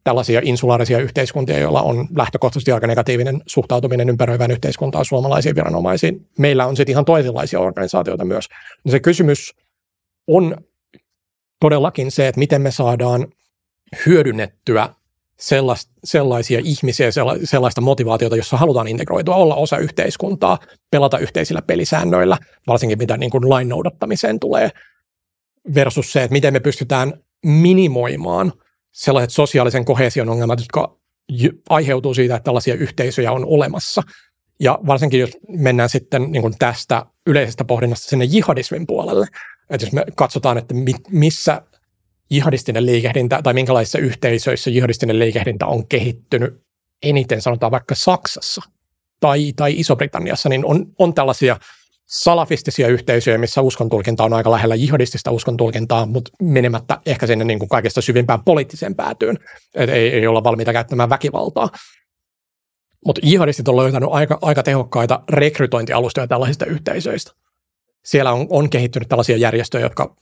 tällaisia 0.04 0.42
insulaarisia 0.44 1.00
yhteiskuntia, 1.00 1.60
joilla 1.60 1.82
on 1.82 2.08
lähtökohtaisesti 2.16 2.72
aika 2.72 2.88
negatiivinen 2.88 3.42
suhtautuminen 3.48 4.10
ympäröivään 4.10 4.52
yhteiskuntaan 4.52 5.06
suomalaisiin 5.06 5.56
viranomaisiin. 5.56 6.28
Meillä 6.38 6.66
on 6.66 6.76
sitten 6.76 6.94
ihan 6.94 7.06
toisenlaisia 7.06 7.60
organisaatioita 7.60 8.26
myös. 8.26 8.48
Se 8.88 9.00
kysymys 9.00 9.56
on 10.28 10.58
todellakin 11.60 12.12
se, 12.12 12.28
että 12.28 12.40
miten 12.40 12.62
me 12.62 12.72
saadaan 12.72 13.28
hyödynnettyä 14.06 14.90
sellaisia 16.04 16.62
ihmisiä, 16.64 17.10
sellaista 17.44 17.82
motivaatiota, 17.82 18.36
jossa 18.36 18.58
halutaan 18.58 18.88
integroitua, 18.88 19.36
olla 19.36 19.56
osa 19.56 19.78
yhteiskuntaa, 19.78 20.60
pelata 20.92 21.18
yhteisillä 21.18 21.62
pelisäännöillä, 21.62 22.38
varsinkin 22.68 22.98
mitä 22.98 23.18
niin 23.18 23.30
kuin 23.30 23.50
lain 23.50 23.70
noudattamiseen 23.70 24.40
tulee, 24.40 24.70
versus 25.76 26.12
se, 26.12 26.24
että 26.24 26.34
miten 26.34 26.54
me 26.54 26.60
pystytään 26.60 27.14
minimoimaan 27.46 28.54
sellaiset 28.92 29.30
sosiaalisen 29.30 29.86
kohesion 29.86 30.30
ongelmat, 30.30 30.60
jotka 30.60 30.98
aiheutuu 31.70 32.14
siitä, 32.14 32.36
että 32.36 32.44
tällaisia 32.44 32.76
yhteisöjä 32.76 33.32
on 33.32 33.46
olemassa. 33.46 34.04
Ja 34.60 34.80
varsinkin 34.88 35.20
jos 35.20 35.38
mennään 35.48 35.90
sitten 35.90 36.32
niin 36.32 36.42
kuin 36.42 36.54
tästä 36.60 37.06
yleisestä 37.28 37.66
pohdinnasta 37.66 38.10
sinne 38.10 38.26
jihadismin 38.26 38.88
puolelle, 38.88 39.28
että 39.70 39.86
jos 39.86 39.94
me 39.94 40.06
katsotaan, 40.16 40.58
että 40.58 40.76
missä 41.12 41.62
jihadistinen 42.30 42.86
liikehdintä 42.86 43.42
tai 43.44 43.54
minkälaisissa 43.54 44.00
yhteisöissä 44.00 44.70
jihadistinen 44.70 45.20
liikehdintä 45.20 45.66
on 45.66 45.88
kehittynyt 45.88 46.62
eniten, 47.04 47.42
sanotaan 47.42 47.72
vaikka 47.72 47.96
Saksassa 47.96 48.62
tai, 49.20 49.54
tai 49.56 49.80
Iso-Britanniassa, 49.80 50.50
niin 50.50 50.66
on, 50.66 50.86
on 51.00 51.14
tällaisia 51.14 51.58
salafistisia 52.06 52.88
yhteisöjä, 52.88 53.38
missä 53.38 53.62
uskontulkinta 53.62 54.24
on 54.24 54.34
aika 54.34 54.52
lähellä 54.52 54.76
jihadistista 54.76 55.32
uskontulkintaa, 55.32 56.06
mutta 56.06 56.32
menemättä 56.42 57.02
ehkä 57.06 57.28
sinne 57.28 57.46
niin 57.46 57.60
kuin 57.60 57.70
kaikesta 57.70 58.02
syvimpään 58.02 58.44
poliittiseen 58.44 58.96
päätyyn, 58.96 59.40
että 59.76 59.96
ei, 59.96 60.10
ei 60.10 60.28
olla 60.28 60.44
valmiita 60.44 60.74
käyttämään 60.74 61.10
väkivaltaa. 61.10 61.70
Mutta 63.06 63.22
jihadistit 63.24 63.68
on 63.68 63.76
löytänyt 63.76 64.10
aika, 64.12 64.40
aika 64.42 64.64
tehokkaita 64.64 65.24
rekrytointialustoja 65.30 66.28
tällaisista 66.28 66.66
yhteisöistä. 66.66 67.32
Siellä 68.08 68.32
on, 68.32 68.48
on 68.50 68.70
kehittynyt 68.70 69.10
tällaisia 69.10 69.38
järjestöjä, 69.38 69.86
jotka 69.86 70.16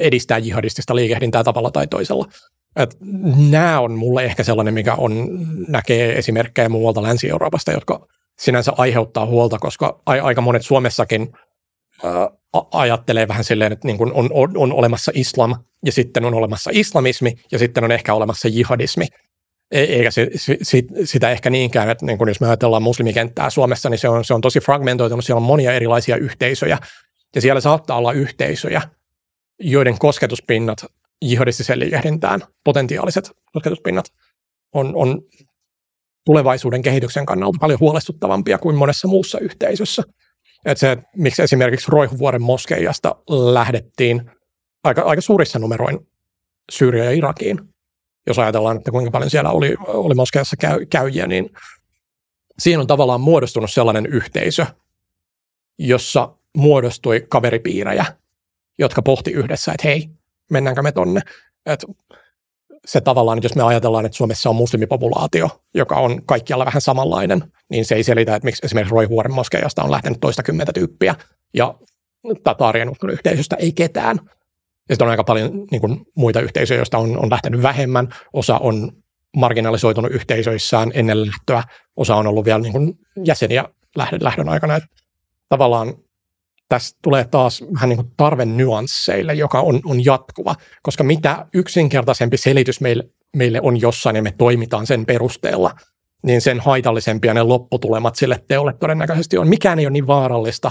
edistää 0.00 0.38
jihadistista 0.38 0.96
liikehdintää 0.96 1.44
tavalla 1.44 1.70
tai 1.70 1.86
toisella. 1.86 2.28
Et 2.76 2.96
nämä 3.50 3.80
on 3.80 3.98
mulle 3.98 4.24
ehkä 4.24 4.42
sellainen, 4.42 4.74
mikä 4.74 4.94
on, 4.94 5.28
näkee 5.68 6.18
esimerkkejä 6.18 6.68
muualta 6.68 7.02
Länsi-Euroopasta, 7.02 7.72
jotka 7.72 8.06
sinänsä 8.38 8.72
aiheuttaa 8.76 9.26
huolta, 9.26 9.58
koska 9.58 10.00
a- 10.06 10.22
aika 10.22 10.40
monet 10.40 10.62
Suomessakin 10.62 11.32
ää, 12.04 12.30
ajattelee 12.72 13.28
vähän 13.28 13.44
silleen, 13.44 13.72
että 13.72 13.88
niin 13.88 14.14
on, 14.14 14.30
on, 14.32 14.50
on 14.56 14.72
olemassa 14.72 15.12
islam 15.14 15.54
ja 15.84 15.92
sitten 15.92 16.24
on 16.24 16.34
olemassa 16.34 16.70
islamismi 16.74 17.34
ja 17.52 17.58
sitten 17.58 17.84
on 17.84 17.92
ehkä 17.92 18.14
olemassa 18.14 18.48
jihadismi. 18.48 19.06
E- 19.70 19.80
eikä 19.80 20.10
se, 20.10 20.30
se, 20.62 20.82
sitä 21.04 21.30
ehkä 21.30 21.50
niinkään, 21.50 21.90
että 21.90 22.06
niin 22.06 22.18
kun 22.18 22.28
jos 22.28 22.40
me 22.40 22.46
ajatellaan 22.46 22.82
muslimikenttää 22.82 23.50
Suomessa, 23.50 23.90
niin 23.90 23.98
se 23.98 24.08
on, 24.08 24.24
se 24.24 24.34
on 24.34 24.40
tosi 24.40 24.60
fragmentoitunut, 24.60 25.24
siellä 25.24 25.38
on 25.38 25.46
monia 25.46 25.72
erilaisia 25.72 26.16
yhteisöjä 26.16 26.78
ja 27.34 27.40
siellä 27.40 27.60
saattaa 27.60 27.98
olla 27.98 28.12
yhteisöjä, 28.12 28.82
joiden 29.60 29.98
kosketuspinnat 29.98 30.84
jihadistiseen 31.22 31.78
liikehdintään, 31.78 32.42
potentiaaliset 32.64 33.30
kosketuspinnat, 33.52 34.12
on, 34.74 34.92
on 34.96 35.22
tulevaisuuden 36.26 36.82
kehityksen 36.82 37.26
kannalta 37.26 37.58
paljon 37.60 37.80
huolestuttavampia 37.80 38.58
kuin 38.58 38.76
monessa 38.76 39.08
muussa 39.08 39.38
yhteisössä. 39.38 40.02
Että 40.64 40.80
se, 40.80 40.96
miksi 41.16 41.42
esimerkiksi 41.42 41.90
Roihuvuoren 41.90 42.42
moskeijasta 42.42 43.16
lähdettiin 43.28 44.30
aika, 44.84 45.02
aika 45.02 45.20
suurissa 45.20 45.58
numeroin 45.58 45.98
Syyriä 46.72 47.04
ja 47.04 47.10
Irakiin. 47.10 47.60
Jos 48.26 48.38
ajatellaan, 48.38 48.76
että 48.76 48.90
kuinka 48.90 49.10
paljon 49.10 49.30
siellä 49.30 49.50
oli, 49.50 49.74
oli 49.86 50.14
moskeijassa 50.14 50.56
käy, 50.56 50.86
käyjiä, 50.86 51.26
niin 51.26 51.50
siihen 52.58 52.80
on 52.80 52.86
tavallaan 52.86 53.20
muodostunut 53.20 53.72
sellainen 53.72 54.06
yhteisö, 54.06 54.66
jossa 55.78 56.36
muodostui 56.56 57.26
kaveripiirejä, 57.28 58.04
jotka 58.78 59.02
pohti 59.02 59.30
yhdessä, 59.30 59.72
että 59.72 59.88
hei, 59.88 60.08
mennäänkö 60.50 60.82
me 60.82 60.92
tonne. 60.92 61.20
Et 61.66 61.84
se 62.86 63.00
tavallaan, 63.00 63.40
jos 63.42 63.56
me 63.56 63.62
ajatellaan, 63.62 64.06
että 64.06 64.16
Suomessa 64.16 64.50
on 64.50 64.56
muslimipopulaatio, 64.56 65.62
joka 65.74 65.96
on 65.96 66.22
kaikkialla 66.26 66.66
vähän 66.66 66.80
samanlainen, 66.80 67.52
niin 67.70 67.84
se 67.84 67.94
ei 67.94 68.02
selitä, 68.02 68.36
että 68.36 68.44
miksi 68.44 68.66
esimerkiksi 68.66 68.94
Roihuoren 68.94 69.34
moskeijasta 69.34 69.82
on 69.82 69.90
lähtenyt 69.90 70.20
toista 70.20 70.42
kymmentä 70.42 70.72
tyyppiä 70.72 71.14
ja 71.54 71.74
Tataarien 72.44 72.90
yhteisöstä 73.08 73.56
ei 73.56 73.72
ketään. 73.72 74.18
Ja 74.88 74.94
sitten 74.94 75.06
on 75.06 75.10
aika 75.10 75.24
paljon 75.24 75.66
niin 75.70 75.80
kuin, 75.80 76.06
muita 76.16 76.40
yhteisöjä, 76.40 76.78
joista 76.78 76.98
on, 76.98 77.18
on 77.18 77.30
lähtenyt 77.30 77.62
vähemmän. 77.62 78.08
Osa 78.32 78.58
on 78.58 78.92
marginalisoitunut 79.36 80.12
yhteisöissään 80.12 80.90
ennen 80.94 81.26
lähtöä. 81.26 81.62
Osa 81.96 82.16
on 82.16 82.26
ollut 82.26 82.44
vielä 82.44 82.58
niin 82.58 82.72
kuin, 82.72 82.98
jäseniä 83.24 83.64
lähdön 84.20 84.48
aikana. 84.48 84.76
Et 84.76 84.84
tavallaan 85.48 85.94
tässä 86.68 86.96
tulee 87.02 87.24
taas 87.24 87.64
vähän 87.74 87.88
niin 87.88 87.96
kuin 87.96 88.12
tarve 88.16 88.44
nyansseille, 88.44 89.34
joka 89.34 89.60
on, 89.60 89.80
on 89.84 90.04
jatkuva, 90.04 90.54
koska 90.82 91.04
mitä 91.04 91.46
yksinkertaisempi 91.54 92.36
selitys 92.36 92.80
meille, 92.80 93.04
meille 93.36 93.60
on 93.62 93.80
jossain 93.80 94.16
ja 94.16 94.22
me 94.22 94.34
toimitaan 94.38 94.86
sen 94.86 95.06
perusteella, 95.06 95.70
niin 96.22 96.40
sen 96.40 96.60
haitallisempia 96.60 97.34
ne 97.34 97.42
lopputulemat 97.42 98.16
sille 98.16 98.44
teolle 98.48 98.72
todennäköisesti 98.72 99.38
on. 99.38 99.48
Mikään 99.48 99.78
ei 99.78 99.86
ole 99.86 99.92
niin 99.92 100.06
vaarallista 100.06 100.70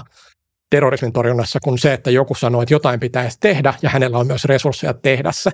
terrorismin 0.70 1.14
torjunnassa 1.14 1.60
kuin 1.60 1.80
se, 1.80 1.94
että 1.94 2.12
joku 2.12 2.36
sanoo, 2.36 2.62
että 2.62 2.74
jotain 2.74 3.00
pitäisi 3.00 3.38
tehdä 3.40 3.74
ja 3.82 3.90
hänellä 3.90 4.18
on 4.18 4.28
myös 4.28 4.46
resursseja 4.46 4.94
tehdä 4.94 5.32
se. 5.32 5.52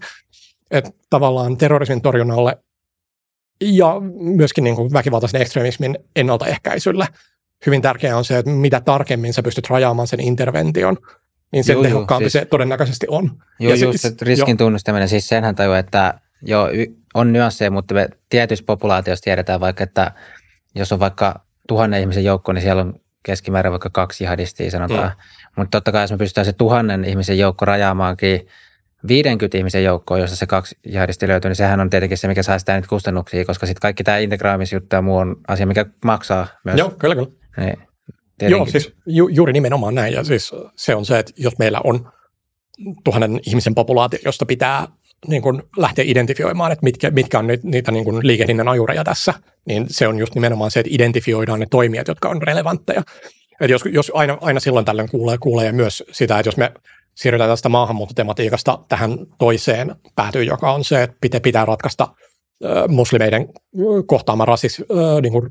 Että 0.72 0.91
tavallaan 1.10 1.57
terrorismin 1.57 2.02
torjunnalle 2.02 2.57
ja 3.61 3.95
myöskin 4.20 4.64
niin 4.64 4.76
kuin 4.76 4.94
väkivaltaisen 4.94 5.41
ekstremismin 5.41 5.98
ennaltaehkäisylle 6.16 7.07
hyvin 7.65 7.81
tärkeää 7.81 8.18
on 8.18 8.26
se, 8.26 8.38
että 8.38 8.52
mitä 8.52 8.81
tarkemmin 8.81 9.34
sä 9.34 9.44
pystyt 9.44 9.69
rajaamaan 9.69 10.07
sen 10.07 10.19
intervention, 10.19 10.98
niin 11.52 11.64
sen 11.64 11.73
joo, 11.73 11.84
tehokkaampi 11.84 12.30
siis, 12.30 12.34
se 12.34 12.45
todennäköisesti 12.45 13.07
on. 13.10 13.31
Joo, 13.60 13.73
ja 13.73 13.80
just 13.80 13.99
se, 14.02 14.14
riskin 14.22 14.52
joo. 14.52 14.57
tunnustaminen, 14.57 15.10
siis 15.10 15.27
senhän 15.27 15.56
tajuu, 15.56 15.73
että 15.73 16.14
joo, 16.41 16.68
on 17.14 17.34
nyansseja, 17.34 17.72
mutta 17.72 17.94
me 17.94 18.10
tietyissä 18.30 18.65
populaatioissa 18.65 19.23
tiedetään 19.23 19.60
vaikka, 19.60 19.84
että 19.84 20.11
jos 20.76 20.91
on 20.91 20.99
vaikka 20.99 21.40
tuhannen 21.68 22.02
ihmisen 22.02 22.23
joukko, 22.23 22.53
niin 22.53 22.61
siellä 22.61 22.81
on 22.81 22.94
keskimäärin 23.23 23.72
vaikka 23.72 23.90
kaksi 23.90 24.23
jihadistia 24.23 24.72
sanotaan. 24.72 25.10
Mm. 25.10 25.52
Mutta 25.56 25.77
totta 25.77 25.91
kai 25.91 26.03
jos 26.03 26.11
me 26.11 26.18
pystytään 26.18 26.45
se 26.45 26.53
tuhannen 26.53 27.06
ihmisen 27.06 27.38
joukko 27.38 27.65
rajaamaankin 27.65 28.48
50 29.07 29.57
ihmisen 29.57 29.84
joukkoon, 29.84 30.19
jossa 30.19 30.36
se 30.36 30.45
kaksi 30.45 30.77
jihadisti 30.86 31.27
löytyy, 31.27 31.49
niin 31.49 31.56
sehän 31.56 31.80
on 31.80 31.90
tietenkin 31.90 32.18
se, 32.18 32.27
mikä 32.27 32.44
saa 32.44 32.60
sitä 32.60 32.76
niitä 32.76 32.88
kustannuksia, 32.88 33.45
koska 33.45 33.65
sitten 33.65 33.81
kaikki 33.81 34.03
tämä 34.03 34.18
integraamisjuttu 34.18 34.95
ja 34.95 35.02
muu 35.02 35.18
on 35.18 35.36
asia, 35.48 35.65
mikä 35.65 35.86
maksaa 36.06 36.48
myös. 36.64 36.77
Joo, 36.77 36.90
kyllä, 36.90 37.15
kyllä. 37.15 37.39
Niin, 37.60 37.77
Joo, 38.52 38.65
siis 38.65 38.94
ju, 39.06 39.27
juuri 39.27 39.53
nimenomaan 39.53 39.95
näin. 39.95 40.14
Ja 40.14 40.23
siis 40.23 40.52
se 40.76 40.95
on 40.95 41.06
se, 41.06 41.19
että 41.19 41.34
jos 41.38 41.57
meillä 41.57 41.81
on 41.84 42.11
tuhannen 43.03 43.40
ihmisen 43.48 43.76
populaatio, 43.76 44.19
josta 44.26 44.45
pitää 44.45 44.88
niin 45.27 45.41
kuin 45.41 45.64
lähteä 45.77 46.06
identifioimaan, 46.07 46.72
että 46.72 46.84
mitkä, 46.84 47.11
mitkä 47.11 47.40
on 47.40 47.48
nyt, 47.48 47.64
niitä 47.64 47.91
niin 47.91 48.06
kuin 48.06 48.27
liikehdinnän 48.27 48.68
ajureja 48.68 49.03
tässä, 49.03 49.34
niin 49.65 49.86
se 49.90 50.07
on 50.07 50.19
just 50.19 50.36
nimenomaan 50.36 50.72
se, 50.72 50.80
että 50.80 50.90
identifioidaan 50.94 51.60
ne 51.60 51.68
toimijat, 51.72 52.07
jotka 52.07 52.30
on 52.30 52.41
relevantteja. 52.41 53.03
Että 53.61 53.72
jos, 53.72 53.84
jos 53.91 54.11
aina, 54.15 54.38
aina 54.41 54.60
silloin 54.60 54.86
tällöin 54.86 55.10
kuulee, 55.10 55.38
kuulee 55.38 55.72
myös 55.72 56.03
sitä, 56.11 56.40
että 56.40 56.48
jos 56.48 56.57
me 56.57 56.72
siirrytään 57.15 57.49
tästä 57.49 57.69
maahanmuuttotematiikasta 57.69 58.80
tähän 58.90 59.18
toiseen 59.40 59.95
päätyyn, 60.15 60.48
joka 60.48 60.72
on 60.73 60.84
se, 60.84 61.03
että 61.03 61.18
pitää, 61.22 61.40
pitää 61.40 61.65
ratkaista 61.65 62.07
muslimeiden 62.88 63.48
kohtaama 64.06 64.45
rasis, 64.45 64.84
niin 65.22 65.31
kuin 65.31 65.49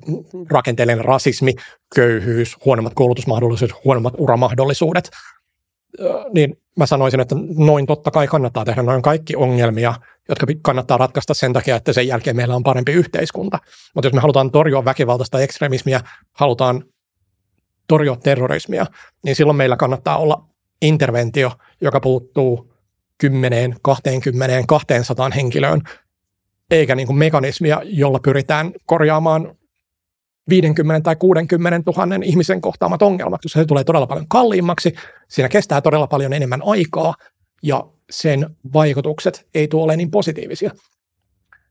rakenteellinen 0.51 1.05
rasismi, 1.05 1.55
köyhyys, 1.95 2.57
huonommat 2.65 2.95
koulutusmahdollisuudet, 2.95 3.85
huonommat 3.85 4.15
uramahdollisuudet, 4.19 5.11
niin 6.35 6.59
mä 6.77 6.87
sanoisin, 6.87 7.21
että 7.21 7.37
noin 7.57 7.87
totta 7.87 8.11
kai 8.11 8.27
kannattaa 8.27 8.65
tehdä. 8.65 8.83
Noin 8.83 9.03
kaikki 9.03 9.37
ongelmia, 9.37 9.95
jotka 10.29 10.47
kannattaa 10.63 10.99
ratkaista 10.99 11.35
sen 11.35 11.53
takia, 11.53 11.77
että 11.77 11.93
sen 11.93 12.07
jälkeen 12.07 12.37
meillä 12.37 12.57
on 12.57 12.63
parempi 12.63 12.93
yhteiskunta. 12.93 13.59
Mutta 13.95 14.07
jos 14.07 14.15
me 14.15 14.21
halutaan 14.21 14.51
torjua 14.51 14.85
väkivaltaista 14.85 15.41
ekstremismiä, 15.41 16.01
halutaan 16.33 16.85
torjua 17.89 18.17
terrorismia, 18.17 18.87
niin 19.25 19.37
silloin 19.37 19.57
meillä 19.57 19.77
kannattaa 19.77 20.19
olla 20.19 20.45
interventio, 20.83 21.53
joka 21.81 22.01
puuttuu 22.01 22.75
10, 23.19 23.77
20, 23.83 24.65
200 24.69 25.31
henkilöön, 25.31 25.83
eikä 26.71 26.95
niin 26.95 27.07
kuin 27.07 27.19
mekanismia, 27.19 27.83
jolla 27.85 28.19
pyritään 28.19 28.73
korjaamaan 28.87 29.55
50 30.49 31.05
tai 31.05 31.17
60 31.17 31.93
000 31.97 32.15
ihmisen 32.25 32.61
kohtaamat 32.61 33.03
ongelmat, 33.03 33.43
koska 33.43 33.59
se 33.59 33.65
tulee 33.65 33.85
todella 33.85 34.07
paljon 34.07 34.29
kalliimmaksi, 34.29 34.95
siinä 35.29 35.49
kestää 35.49 35.81
todella 35.81 36.07
paljon 36.07 36.33
enemmän 36.33 36.63
aikaa 36.65 37.15
ja 37.63 37.85
sen 38.11 38.57
vaikutukset 38.73 39.47
ei 39.55 39.69
tule 39.69 39.83
ole 39.83 39.97
niin 39.97 40.11
positiivisia. 40.11 40.71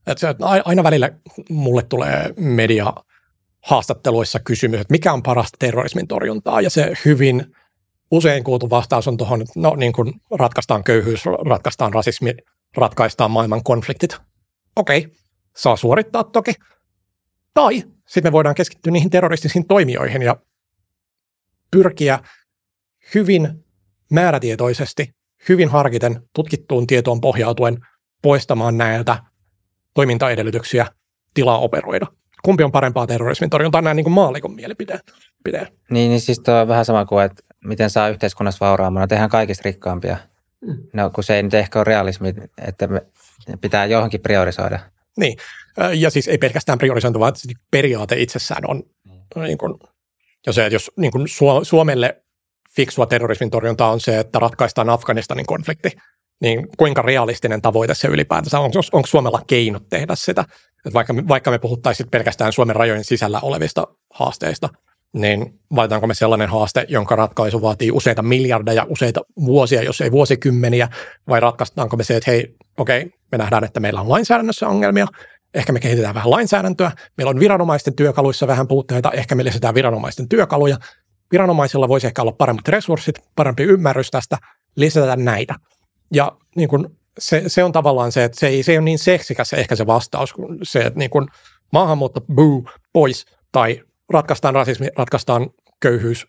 Että 0.08 0.20
se, 0.20 0.36
aina 0.66 0.84
välillä 0.84 1.10
mulle 1.50 1.84
tulee 1.84 2.34
media 2.38 2.94
haastatteluissa 3.66 4.40
kysymys, 4.40 4.80
että 4.80 4.92
mikä 4.92 5.14
on 5.14 5.24
parasta 5.24 5.58
terrorismin 5.60 6.08
torjuntaa, 6.08 6.62
ja 6.62 6.70
se 6.70 6.94
hyvin 7.06 7.56
usein 8.12 8.44
kuultu 8.44 8.70
vastaus 8.70 9.08
on 9.08 9.18
tuohon, 9.18 9.46
no 9.56 9.76
niin 9.76 9.94
kuin 9.94 10.14
ratkaistaan 10.32 10.84
köyhyys, 10.84 11.26
ratkaistaan 11.26 11.94
rasismi, 11.94 12.34
ratkaistaan 12.78 13.32
maailman 13.32 13.64
konfliktit. 13.64 14.18
Okei, 14.78 15.08
saa 15.56 15.76
suorittaa 15.76 16.24
toki. 16.24 16.54
Tai 17.54 17.84
sitten 18.08 18.24
me 18.24 18.32
voidaan 18.32 18.56
keskittyä 18.56 18.92
niihin 18.92 19.10
terroristisiin 19.10 19.68
toimijoihin 19.68 20.22
ja 20.22 20.36
pyrkiä 21.72 22.20
hyvin 23.16 23.66
määrätietoisesti, 24.12 25.10
hyvin 25.50 25.70
harkiten, 25.70 26.22
tutkittuun 26.36 26.88
tietoon 26.88 27.22
pohjautuen 27.22 27.78
poistamaan 28.22 28.78
näiltä 28.78 29.24
toimintaedellytyksiä 29.94 30.86
tilaa 31.34 31.60
operoida. 31.60 32.08
Kumpi 32.44 32.64
on 32.64 32.72
parempaa 32.72 33.08
terrorismin 33.08 33.50
torjuntaa, 33.50 33.82
näin 33.82 33.96
niin 33.96 34.04
kuin 34.04 34.14
maallikon 34.14 34.56
mielipiteen. 34.56 35.00
Niin, 35.92 36.10
niin 36.10 36.22
siis 36.22 36.40
tuo 36.40 36.54
on 36.54 36.68
vähän 36.68 36.86
sama 36.86 37.06
kuin, 37.06 37.26
että 37.26 37.44
miten 37.64 37.90
saa 37.90 38.10
yhteiskunnassa 38.10 38.66
vauraamana, 38.66 39.08
tehdään 39.08 39.30
kaikista 39.30 39.62
rikkaampia. 39.66 40.18
Mm. 40.62 40.78
No 40.94 41.10
kun 41.10 41.24
se 41.24 41.36
ei 41.36 41.44
nyt 41.44 41.54
ehkä 41.54 41.80
ole 41.80 41.84
realismi, 41.84 42.34
että 42.68 42.88
me 42.88 43.02
pitää 43.62 43.86
johonkin 43.86 44.22
priorisoida. 44.22 44.80
Niin, 45.18 45.38
ja 45.94 46.10
siis 46.10 46.28
ei 46.28 46.38
pelkästään 46.38 46.78
priorisointi, 46.78 47.20
vaan 47.20 47.34
periaate 47.72 48.22
itsessään 48.22 48.64
on, 48.68 48.84
mm. 49.06 49.42
niin 49.42 49.58
kuin, 49.58 49.74
jos, 50.48 50.56
se, 50.56 50.68
jos 50.68 50.92
niin 50.98 51.12
kuin 51.12 51.28
Suomelle 51.64 52.24
fiksua 52.76 53.06
terrorismin 53.06 53.50
torjuntaa 53.50 53.92
on 53.92 54.00
se, 54.00 54.20
että 54.20 54.40
ratkaistaan 54.40 54.90
Afganistanin 54.90 55.46
konflikti, 55.46 55.92
niin 56.42 56.68
kuinka 56.78 57.02
realistinen 57.02 57.62
tavoite 57.62 57.96
se 57.96 58.08
ylipäätänsä 58.08 58.60
on? 58.60 58.66
Onko, 58.66 58.80
onko 58.92 59.08
Suomella 59.08 59.42
keinot 59.48 59.90
tehdä 59.90 60.16
sitä? 60.16 60.42
Että 60.42 60.94
vaikka, 60.94 61.14
vaikka 61.28 61.52
me 61.52 61.60
puhuttaisiin 61.60 62.10
pelkästään 62.10 62.54
Suomen 62.54 62.76
rajojen 62.76 63.04
sisällä 63.04 63.40
olevista 63.42 63.88
haasteista, 64.14 64.70
niin 65.14 65.60
valitaanko 65.76 66.08
me 66.08 66.14
sellainen 66.14 66.50
haaste, 66.50 66.86
jonka 66.90 67.16
ratkaisu 67.16 67.62
vaatii 67.62 67.92
useita 67.92 68.22
miljardeja, 68.22 68.86
useita 68.90 69.22
vuosia, 69.46 69.84
jos 69.84 70.02
ei 70.02 70.12
vuosikymmeniä, 70.12 70.90
vai 71.30 71.40
ratkaistaanko 71.40 71.98
me 71.98 72.04
se, 72.04 72.16
että 72.16 72.32
hei, 72.32 72.56
okei, 72.78 73.02
okay, 73.02 73.17
me 73.32 73.38
nähdään, 73.38 73.64
että 73.64 73.80
meillä 73.80 74.02
on 74.02 74.10
lainsäädännössä 74.10 74.68
ongelmia, 74.68 75.08
ehkä 75.54 75.74
me 75.74 75.80
kehitetään 75.80 76.16
vähän 76.16 76.32
lainsäädäntöä, 76.32 76.92
meillä 77.18 77.30
on 77.30 77.40
viranomaisten 77.40 77.96
työkaluissa 77.96 78.48
vähän 78.48 78.68
puutteita, 78.68 79.12
ehkä 79.12 79.36
me 79.36 79.44
lisätään 79.44 79.76
viranomaisten 79.76 80.30
työkaluja, 80.30 80.78
viranomaisilla 81.32 81.88
voisi 81.88 82.08
ehkä 82.08 82.22
olla 82.22 82.32
paremmat 82.32 82.68
resurssit, 82.68 83.16
parempi 83.36 83.64
ymmärrys 83.64 84.12
tästä, 84.12 84.38
lisätä 84.76 85.16
näitä. 85.16 85.56
Ja 86.14 86.32
niin 86.56 86.70
kun 86.70 86.98
se, 87.20 87.44
se, 87.48 87.64
on 87.64 87.72
tavallaan 87.72 88.12
se, 88.12 88.24
että 88.24 88.40
se 88.40 88.48
ei, 88.48 88.64
se 88.64 88.72
ei 88.72 88.78
ole 88.78 88.86
niin 88.86 89.00
seksikäs 89.00 89.54
ehkä 89.54 89.76
se 89.76 89.88
vastaus 89.88 90.34
kuin 90.34 90.60
se, 90.64 90.80
että 90.80 91.00
niin 91.00 91.10
kun 91.10 91.28
maahanmuutto, 91.74 92.22
boo, 92.22 92.64
pois, 92.94 93.26
tai 93.52 93.84
ratkaistaan 94.10 94.54
rasismi, 94.54 94.88
ratkaistaan 94.98 95.50
köyhyys, 95.80 96.28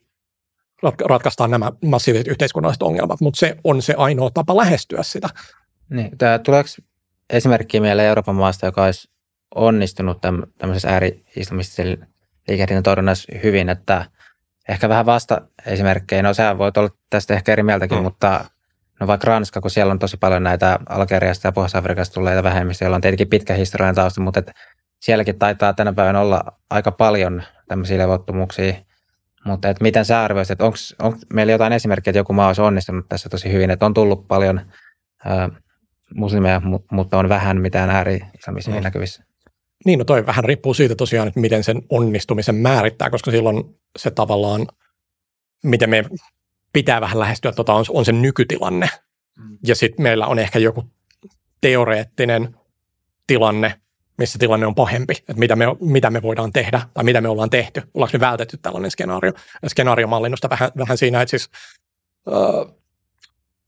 ratkaistaan 1.09 1.51
nämä 1.51 1.73
massiiviset 1.85 2.29
yhteiskunnalliset 2.29 2.83
ongelmat, 2.83 3.20
mutta 3.20 3.39
se 3.39 3.57
on 3.65 3.83
se 3.83 3.95
ainoa 3.97 4.31
tapa 4.31 4.57
lähestyä 4.57 5.03
sitä. 5.03 5.29
Niin, 5.91 6.19
tämä, 6.19 6.39
tuleeko 6.39 6.69
esimerkki 7.31 7.81
mieleen 7.81 8.09
Euroopan 8.09 8.35
maasta, 8.35 8.67
joka 8.67 8.85
olisi 8.85 9.11
onnistunut 9.55 10.21
täm, 10.21 10.43
tämmöisessä 10.59 10.89
ääri-islamistisen 10.89 12.07
liikehdinnän 12.49 12.83
torjunnassa 12.83 13.33
hyvin, 13.43 13.69
että 13.69 14.05
ehkä 14.69 14.89
vähän 14.89 15.07
vasta 15.07 15.41
esimerkkejä, 15.67 16.23
no 16.23 16.35
sehän 16.35 16.59
voi 16.59 16.71
olla 16.77 16.91
tästä 17.11 17.35
ehkä 17.35 17.53
eri 17.53 17.63
mieltäkin, 17.63 17.99
mm. 17.99 18.05
mutta 18.05 18.45
no 19.01 19.07
vaikka 19.07 19.27
Ranska, 19.27 19.61
kun 19.61 19.71
siellä 19.71 19.91
on 19.91 19.99
tosi 19.99 20.17
paljon 20.17 20.43
näitä 20.43 20.79
Algeriasta 20.89 21.49
ja 21.49 21.53
Pohjois-Afrikasta 21.53 22.15
tulleita 22.15 22.43
vähemmistöjä, 22.43 22.87
joilla 22.87 22.97
on 22.97 23.01
tietenkin 23.01 23.29
pitkä 23.29 23.55
historiallinen 23.55 23.95
tausta, 23.95 24.21
mutta 24.21 24.41
että 24.41 24.53
sielläkin 25.01 25.39
taitaa 25.39 25.73
tänä 25.73 25.93
päivänä 25.93 26.21
olla 26.21 26.43
aika 26.71 26.93
paljon 26.93 27.43
tämmöisiä 27.69 27.99
levottomuuksia. 27.99 28.75
Mutta 29.45 29.69
että 29.69 29.83
miten 29.83 30.05
sä 30.05 30.25
arvioisit, 30.25 30.53
että 30.53 30.65
onko 30.65 31.19
meillä 31.33 31.53
jotain 31.53 31.73
esimerkkejä, 31.73 32.11
että 32.11 32.19
joku 32.19 32.33
maa 32.33 32.47
olisi 32.47 32.63
onnistunut 32.63 33.09
tässä 33.09 33.29
tosi 33.29 33.53
hyvin, 33.53 33.71
että 33.71 33.87
on 33.87 33.95
tullut 33.95 34.29
paljon 34.29 34.61
ää, 35.25 35.49
muslimeja, 36.14 36.62
mutta 36.90 37.18
on 37.18 37.28
vähän 37.28 37.60
mitään 37.60 37.90
ääri-islamismia 37.90 38.76
mm. 38.76 38.82
näkyvissä? 38.82 39.24
Niin, 39.85 39.98
no 39.98 40.05
toi 40.05 40.26
vähän 40.26 40.44
riippuu 40.44 40.74
siitä 40.74 40.94
tosiaan, 40.94 41.28
että 41.28 41.40
miten 41.40 41.64
sen 41.64 41.82
onnistumisen 41.90 42.55
määrittää, 42.55 43.10
koska 43.10 43.30
silloin 43.30 43.64
se 43.98 44.10
tavallaan, 44.10 44.66
miten 45.64 45.90
me 45.90 46.05
pitää 46.72 47.01
vähän 47.01 47.18
lähestyä, 47.18 47.52
tota, 47.52 47.74
on, 47.74 47.85
on 47.89 48.05
se 48.05 48.12
nykytilanne. 48.12 48.89
Mm. 49.39 49.59
Ja 49.66 49.74
sitten 49.74 50.02
meillä 50.02 50.26
on 50.26 50.39
ehkä 50.39 50.59
joku 50.59 50.85
teoreettinen 51.60 52.56
tilanne, 53.26 53.80
missä 54.18 54.39
tilanne 54.39 54.66
on 54.66 54.74
pahempi, 54.74 55.14
että 55.18 55.35
mitä 55.35 55.56
me, 55.56 55.64
mitä 55.80 56.10
me 56.10 56.22
voidaan 56.22 56.52
tehdä 56.52 56.82
tai 56.94 57.05
mitä 57.05 57.20
me 57.20 57.28
ollaan 57.28 57.51
tehty. 57.51 57.82
Ollaanko 57.94 58.18
me 58.18 58.20
vältetty 58.20 58.56
tällainen 58.56 58.90
skenaario? 58.90 59.32
Skenaariomallinnosta 59.68 60.51
vähän, 60.51 60.70
vähän 60.78 60.98
siinä, 60.98 61.22
että 61.22 61.30
siis 61.30 61.51
äh, 62.28 62.74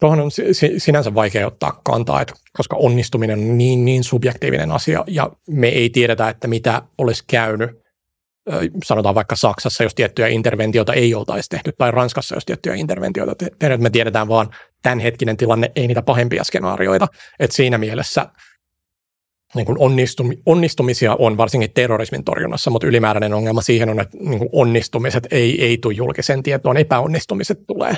tuohon 0.01 0.21
on 0.21 0.31
sinänsä 0.79 1.15
vaikea 1.15 1.47
ottaa 1.47 1.81
kantaa, 1.85 2.21
että 2.23 2.35
koska 2.53 2.77
onnistuminen 2.77 3.39
on 3.39 3.59
niin, 3.59 3.85
niin 3.85 4.05
subjektiivinen 4.05 4.73
asia 4.73 5.05
ja 5.07 5.31
me 5.49 5.69
ei 5.69 5.91
tiedetä, 5.91 6.29
että 6.29 6.49
mitä 6.49 6.83
olisi 6.99 7.25
käynyt 7.27 7.81
sanotaan 8.85 9.15
vaikka 9.15 9.37
Saksassa, 9.37 9.83
jos 9.83 9.95
tiettyjä 9.95 10.29
interventioita 10.29 10.93
ei 10.93 11.15
oltaisi 11.15 11.49
tehty, 11.49 11.73
tai 11.79 11.91
Ranskassa, 11.91 12.35
jos 12.35 12.45
tiettyjä 12.45 12.75
interventioita 12.75 13.35
tehty. 13.35 13.77
Me 13.77 13.91
tiedetään 13.91 14.29
vaan 14.29 14.51
tämänhetkinen 14.83 15.37
tilanne, 15.37 15.73
ei 15.77 15.87
niitä 15.87 16.03
pahempia 16.03 16.45
skenaarioita. 16.45 17.09
Et 17.39 17.53
siinä 17.53 17.79
mielessä 17.79 18.27
niin 19.55 19.67
kuin 19.67 19.79
onnistumi, 19.79 20.39
onnistumisia 20.47 21.17
on 21.19 21.37
varsinkin 21.37 21.73
terrorismin 21.73 22.25
torjunnassa, 22.25 22.71
mutta 22.71 22.87
ylimääräinen 22.87 23.35
ongelma 23.35 23.63
siihen 23.63 23.89
on, 23.89 24.01
että 24.01 24.17
niin 24.21 24.49
onnistumiset 24.53 25.27
ei, 25.31 25.65
ei 25.65 25.79
tule 25.79 25.95
julkiseen 25.95 26.43
tietoon, 26.43 26.77
epäonnistumiset 26.77 27.59
tulee. 27.67 27.97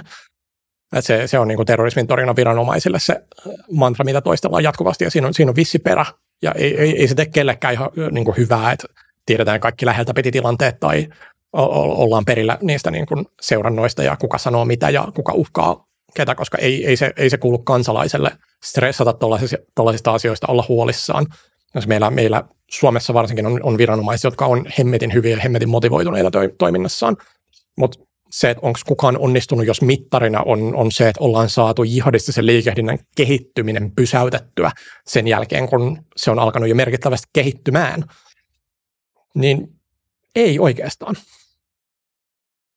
Et 0.92 1.04
se, 1.04 1.26
se 1.26 1.38
on 1.38 1.48
niin 1.48 1.56
kuin 1.56 1.66
terrorismin 1.66 2.06
torjunnan 2.06 2.36
viranomaisille 2.36 2.98
se 3.00 3.24
mantra, 3.70 4.04
mitä 4.04 4.20
toistellaan 4.20 4.62
jatkuvasti, 4.64 5.04
ja 5.04 5.10
siinä 5.10 5.26
on, 5.26 5.34
siinä 5.34 5.50
on 5.50 5.56
vissi 5.56 5.78
perä, 5.78 6.06
ja 6.42 6.52
ei, 6.52 6.80
ei, 6.80 7.00
ei 7.00 7.08
se 7.08 7.14
tee 7.14 7.26
kellekään 7.26 7.74
ihan 7.74 7.90
niin 8.10 8.24
kuin 8.24 8.36
hyvää, 8.36 8.72
että 8.72 8.86
tiedetään 9.26 9.60
kaikki 9.60 9.86
läheltä 9.86 10.14
piti 10.14 10.30
tilanteet 10.30 10.80
tai 10.80 11.08
ollaan 11.52 12.24
perillä 12.24 12.58
niistä 12.62 12.90
niin 12.90 13.06
kuin 13.06 13.26
seurannoista 13.40 14.02
ja 14.02 14.16
kuka 14.16 14.38
sanoo 14.38 14.64
mitä 14.64 14.90
ja 14.90 15.08
kuka 15.14 15.32
uhkaa 15.32 15.86
ketä, 16.14 16.34
koska 16.34 16.58
ei, 16.58 16.86
ei, 16.86 16.96
se, 16.96 17.12
ei 17.16 17.30
se 17.30 17.38
kuulu 17.38 17.58
kansalaiselle 17.58 18.30
stressata 18.64 19.12
tuollaisista 19.74 20.12
asioista 20.14 20.46
olla 20.46 20.64
huolissaan. 20.68 21.26
Jos 21.74 21.86
meillä, 21.86 22.10
meillä 22.10 22.44
Suomessa 22.70 23.14
varsinkin 23.14 23.46
on, 23.46 23.60
on 23.62 23.78
viranomaisia, 23.78 24.28
jotka 24.28 24.46
on 24.46 24.66
hemmetin 24.78 25.12
hyviä 25.12 25.36
ja 25.36 25.42
hemmetin 25.42 25.68
motivoituneita 25.68 26.30
to, 26.30 26.38
toiminnassaan, 26.58 27.16
mutta 27.78 27.98
se, 28.32 28.50
että 28.50 28.66
onko 28.66 28.78
kukaan 28.86 29.18
onnistunut, 29.18 29.66
jos 29.66 29.82
mittarina 29.82 30.42
on, 30.46 30.74
on 30.74 30.92
se, 30.92 31.08
että 31.08 31.24
ollaan 31.24 31.48
saatu 31.48 31.84
jihadistisen 31.84 32.46
liikehdinnän 32.46 32.98
kehittyminen 33.16 33.92
pysäytettyä 33.96 34.70
sen 35.06 35.28
jälkeen, 35.28 35.68
kun 35.68 36.04
se 36.16 36.30
on 36.30 36.38
alkanut 36.38 36.68
jo 36.68 36.74
merkittävästi 36.74 37.28
kehittymään, 37.32 38.04
niin 39.34 39.68
ei 40.34 40.58
oikeastaan. 40.58 41.16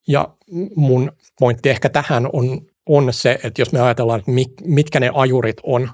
Ja 0.07 0.35
mun 0.75 1.11
pointti 1.39 1.69
ehkä 1.69 1.89
tähän 1.89 2.29
on 2.33 2.61
on 2.89 3.13
se, 3.13 3.39
että 3.43 3.61
jos 3.61 3.71
me 3.71 3.81
ajatellaan, 3.81 4.19
että 4.19 4.31
mitkä 4.65 4.99
ne 4.99 5.11
ajurit 5.13 5.57
on. 5.63 5.89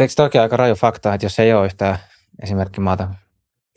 Eikö 0.00 0.14
toki 0.16 0.38
aika 0.38 0.56
raju 0.56 0.74
fakta, 0.74 1.14
että 1.14 1.24
jos 1.24 1.38
ei 1.38 1.52
ole 1.52 1.66
yhtään 1.66 1.98
esimerkkimaata? 2.42 3.08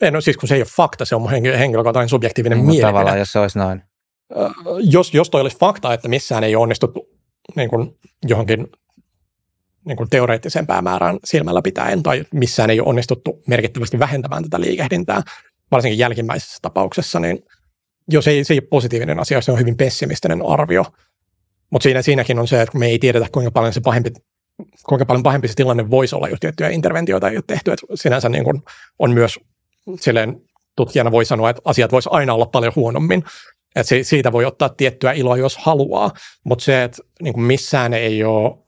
Ei, 0.00 0.10
no 0.10 0.20
siis 0.20 0.36
kun 0.36 0.48
se 0.48 0.54
ei 0.54 0.60
ole 0.60 0.68
fakta, 0.76 1.04
se 1.04 1.16
on 1.16 1.30
henkilökohtainen 1.30 2.08
subjektiivinen 2.08 2.58
niin, 2.58 2.66
mielipide. 2.66 2.88
Tavallaan, 2.88 3.18
jos 3.18 3.32
se 3.32 3.38
olisi 3.38 3.58
noin. 3.58 3.82
Jos, 4.80 5.14
jos 5.14 5.30
toi 5.30 5.40
olisi 5.40 5.58
fakta, 5.58 5.94
että 5.94 6.08
missään 6.08 6.44
ei 6.44 6.56
onnistuttu 6.56 7.08
niin 7.56 7.70
kuin 7.70 7.98
johonkin 8.28 8.66
niin 9.86 9.96
kuin 9.96 10.10
teoreettisen 10.10 10.66
päämäärän 10.66 11.18
silmällä 11.24 11.62
pitäen, 11.62 12.02
tai 12.02 12.24
missään 12.32 12.70
ei 12.70 12.80
ole 12.80 12.88
onnistuttu 12.88 13.42
merkittävästi 13.46 13.98
vähentämään 13.98 14.42
tätä 14.42 14.60
liikehdintää, 14.60 15.22
varsinkin 15.70 15.98
jälkimmäisessä 15.98 16.58
tapauksessa, 16.62 17.20
niin 17.20 17.44
jos 18.10 18.28
ei, 18.28 18.44
se 18.44 18.54
ei 18.54 18.60
ole 18.60 18.68
positiivinen 18.70 19.20
asia, 19.20 19.40
se 19.40 19.52
on 19.52 19.58
hyvin 19.58 19.76
pessimistinen 19.76 20.42
arvio. 20.46 20.84
Mutta 21.70 21.82
siinä, 21.82 22.02
siinäkin 22.02 22.38
on 22.38 22.48
se, 22.48 22.62
että 22.62 22.78
me 22.78 22.86
ei 22.86 22.98
tiedetä, 22.98 23.26
kuinka 23.32 23.50
paljon 23.50 23.72
se 23.72 23.80
pahempi 23.80 24.10
kuinka 24.86 25.06
paljon 25.06 25.22
pahempi 25.22 25.48
se 25.48 25.54
tilanne 25.54 25.90
voisi 25.90 26.14
olla, 26.14 26.28
jos 26.28 26.40
tiettyjä 26.40 26.70
interventioita 26.70 27.28
ei 27.28 27.36
ole 27.36 27.44
tehty. 27.46 27.72
Et 27.72 27.80
sinänsä 27.94 28.28
niin 28.28 28.44
kuin 28.44 28.62
on 28.98 29.10
myös 29.10 29.40
silleen 30.00 30.42
tutkijana 30.76 31.10
voi 31.10 31.24
sanoa, 31.24 31.50
että 31.50 31.62
asiat 31.64 31.92
voisi 31.92 32.08
aina 32.12 32.34
olla 32.34 32.46
paljon 32.46 32.72
huonommin. 32.76 33.24
Et 33.76 33.86
siitä 34.02 34.32
voi 34.32 34.44
ottaa 34.44 34.68
tiettyä 34.68 35.12
iloa, 35.12 35.36
jos 35.36 35.56
haluaa, 35.56 36.10
mutta 36.44 36.64
se, 36.64 36.84
että 36.84 37.02
niin 37.22 37.40
missään 37.40 37.94
ei 37.94 38.24
ole 38.24 38.58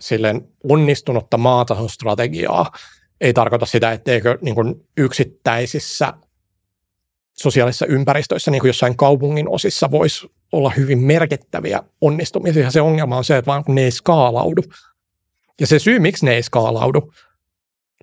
silleen 0.00 0.48
onnistunutta 0.70 1.38
maatasostrategiaa, 1.38 2.72
ei 3.20 3.32
tarkoita 3.32 3.66
sitä, 3.66 3.92
etteikö 3.92 4.38
niin 4.42 4.54
kuin 4.54 4.88
yksittäisissä 4.96 6.14
sosiaalisissa 7.38 7.86
ympäristöissä, 7.86 8.50
niin 8.50 8.60
kuin 8.60 8.68
jossain 8.68 8.96
kaupungin 8.96 9.48
osissa, 9.48 9.90
voisi 9.90 10.30
olla 10.52 10.72
hyvin 10.76 10.98
merkittäviä 10.98 11.82
onnistumisia. 12.00 12.70
Se 12.70 12.80
ongelma 12.80 13.16
on 13.16 13.24
se, 13.24 13.36
että 13.36 13.46
vaan 13.46 13.64
kun 13.64 13.74
ne 13.74 13.82
ei 13.82 13.90
skaalaudu. 13.90 14.62
Ja 15.60 15.66
se 15.66 15.78
syy, 15.78 15.98
miksi 15.98 16.24
ne 16.24 16.34
ei 16.34 16.42
skaalaudu, 16.42 17.12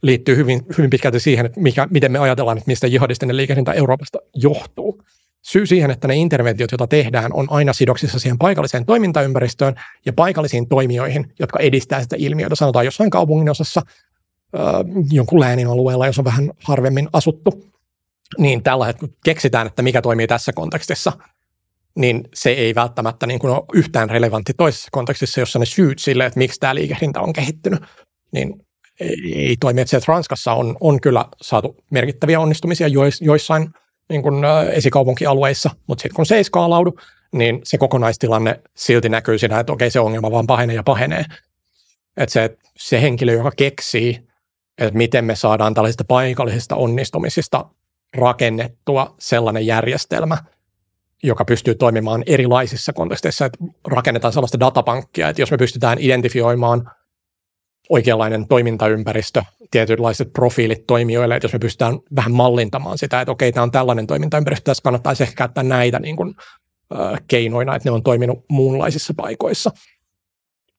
liittyy 0.01 0.35
hyvin, 0.35 0.61
hyvin 0.77 0.89
pitkälti 0.89 1.19
siihen, 1.19 1.45
että 1.45 1.59
mikä, 1.59 1.87
miten 1.91 2.11
me 2.11 2.19
ajatellaan, 2.19 2.57
että 2.57 2.67
mistä 2.67 2.87
jihadistinen 2.87 3.37
liikehdintä 3.37 3.73
Euroopasta 3.73 4.19
johtuu. 4.35 5.03
Syy 5.47 5.65
siihen, 5.65 5.91
että 5.91 6.07
ne 6.07 6.15
interventiot, 6.15 6.71
joita 6.71 6.87
tehdään, 6.87 7.33
on 7.33 7.47
aina 7.49 7.73
sidoksissa 7.73 8.19
siihen 8.19 8.37
paikalliseen 8.37 8.85
toimintaympäristöön 8.85 9.75
ja 10.05 10.13
paikallisiin 10.13 10.67
toimijoihin, 10.67 11.33
jotka 11.39 11.59
edistää 11.59 12.01
sitä 12.01 12.15
ilmiötä. 12.19 12.55
Sanotaan 12.55 12.85
jossain 12.85 13.09
kaupungin 13.09 13.49
osassa, 13.49 13.81
äh, 14.59 14.63
jonkun 15.11 15.39
läänin 15.39 15.67
alueella, 15.67 16.05
jos 16.05 16.19
on 16.19 16.25
vähän 16.25 16.51
harvemmin 16.63 17.09
asuttu, 17.13 17.65
niin 18.37 18.63
tällä 18.63 18.85
hetkellä 18.85 19.13
keksitään, 19.23 19.67
että 19.67 19.81
mikä 19.81 20.01
toimii 20.01 20.27
tässä 20.27 20.53
kontekstissa, 20.53 21.13
niin 21.95 22.23
se 22.33 22.49
ei 22.49 22.75
välttämättä 22.75 23.27
niin 23.27 23.39
kuin 23.39 23.53
ole 23.53 23.63
yhtään 23.73 24.09
relevantti 24.09 24.53
toisessa 24.57 24.89
kontekstissa, 24.91 25.39
jossa 25.39 25.59
ne 25.59 25.65
syyt 25.65 25.99
sille, 25.99 26.25
että 26.25 26.37
miksi 26.37 26.59
tämä 26.59 26.75
liikehdintä 26.75 27.21
on 27.21 27.33
kehittynyt, 27.33 27.83
niin 28.31 28.53
ei, 28.99 29.57
toimi. 29.59 29.81
Että 29.81 29.99
Ranskassa 30.07 30.53
on, 30.53 30.77
on 30.81 31.01
kyllä 31.01 31.25
saatu 31.41 31.75
merkittäviä 31.91 32.39
onnistumisia 32.39 32.87
jois, 32.87 33.21
joissain 33.21 33.69
niin 34.09 34.21
kuin, 34.21 34.35
esikaupunkialueissa, 34.71 35.69
mutta 35.87 36.01
sitten 36.01 36.15
kun 36.15 36.25
se 36.25 36.35
ei 36.35 36.43
skaalaudu, 36.43 36.99
niin 37.31 37.61
se 37.63 37.77
kokonaistilanne 37.77 38.59
silti 38.75 39.09
näkyy 39.09 39.37
siinä, 39.37 39.59
että 39.59 39.73
okei, 39.73 39.91
se 39.91 39.99
ongelma 39.99 40.31
vaan 40.31 40.47
pahenee 40.47 40.75
ja 40.75 40.83
pahenee. 40.83 41.25
Että 42.17 42.33
se, 42.33 42.57
se 42.77 43.01
henkilö, 43.01 43.33
joka 43.33 43.51
keksii, 43.57 44.27
että 44.77 44.97
miten 44.97 45.25
me 45.25 45.35
saadaan 45.35 45.73
tällaisista 45.73 46.03
paikallisista 46.03 46.75
onnistumisista 46.75 47.65
rakennettua 48.17 49.15
sellainen 49.19 49.65
järjestelmä, 49.65 50.37
joka 51.23 51.45
pystyy 51.45 51.75
toimimaan 51.75 52.23
erilaisissa 52.25 52.93
konteksteissa, 52.93 53.45
että 53.45 53.59
rakennetaan 53.87 54.33
sellaista 54.33 54.59
datapankkia, 54.59 55.29
että 55.29 55.41
jos 55.41 55.51
me 55.51 55.57
pystytään 55.57 55.97
identifioimaan 56.01 56.91
oikeanlainen 57.89 58.47
toimintaympäristö, 58.47 59.43
tietynlaiset 59.71 60.33
profiilit 60.33 60.87
toimijoille, 60.87 61.35
että 61.35 61.45
jos 61.45 61.53
me 61.53 61.59
pystytään 61.59 61.99
vähän 62.15 62.31
mallintamaan 62.31 62.97
sitä, 62.97 63.21
että 63.21 63.31
okei, 63.31 63.51
tämä 63.51 63.63
on 63.63 63.71
tällainen 63.71 64.07
toimintaympäristö, 64.07 64.63
tässä 64.63 64.83
kannattaisi 64.83 65.23
ehkä 65.23 65.35
käyttää 65.35 65.63
näitä 65.63 65.99
niin 65.99 66.15
kuin, 66.15 66.35
äh, 66.99 67.21
keinoina, 67.27 67.75
että 67.75 67.89
ne 67.89 67.93
on 67.93 68.03
toiminut 68.03 68.45
muunlaisissa 68.49 69.13
paikoissa. 69.17 69.71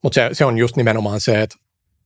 Mutta 0.03 0.15
se, 0.15 0.29
se 0.33 0.45
on 0.45 0.59
just 0.59 0.77
nimenomaan 0.77 1.21
se, 1.21 1.43
että 1.43 1.57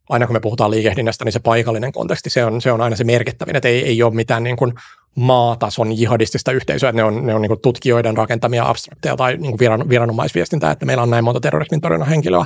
aina 0.08 0.26
kun 0.26 0.36
me 0.36 0.40
puhutaan 0.40 0.70
liikehdinnästä, 0.70 1.24
niin 1.24 1.32
se 1.32 1.40
paikallinen 1.40 1.92
konteksti, 1.92 2.30
se 2.30 2.44
on, 2.44 2.60
se 2.60 2.72
on 2.72 2.80
aina 2.80 2.96
se 2.96 3.04
merkittävin, 3.04 3.56
että 3.56 3.68
ei, 3.68 3.84
ei 3.84 4.02
ole 4.02 4.14
mitään 4.14 4.42
niin 4.42 4.56
kuin 4.56 4.72
maatason 5.16 5.98
jihadistista 5.98 6.52
yhteisöä, 6.52 6.88
että 6.88 6.96
ne 6.96 7.04
on, 7.04 7.26
ne 7.26 7.34
on 7.34 7.42
niin 7.42 7.48
kuin 7.48 7.60
tutkijoiden 7.60 8.16
rakentamia 8.16 8.68
abstrakteja 8.68 9.16
tai 9.16 9.36
niin 9.36 9.50
kuin 9.52 9.58
viran, 9.58 9.88
viranomaisviestintää, 9.88 10.70
että 10.70 10.86
meillä 10.86 11.02
on 11.02 11.10
näin 11.10 11.24
monta 11.24 11.40
terrorismin 11.40 11.80
torjunnan 11.80 12.08
henkilöä, 12.08 12.44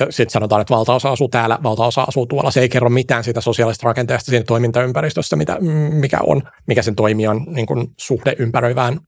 ja 0.00 0.06
sitten 0.10 0.32
sanotaan, 0.32 0.60
että 0.60 0.74
valtaosa 0.74 1.10
asuu 1.10 1.28
täällä, 1.28 1.58
valtaosa 1.62 2.02
asuu 2.02 2.26
tuolla. 2.26 2.50
Se 2.50 2.60
ei 2.60 2.68
kerro 2.68 2.90
mitään 2.90 3.24
siitä 3.24 3.40
sosiaalista 3.40 3.88
rakenteesta 3.88 4.30
siinä 4.30 4.44
toimintaympäristössä, 4.44 5.36
mitä, 5.36 5.58
mikä 5.90 6.18
on, 6.26 6.42
mikä 6.66 6.82
sen 6.82 6.96
toimijan 6.96 7.44
niin 7.46 7.66
kuin 7.66 7.86
suhde 7.96 8.36
ympäröivään 8.38 9.00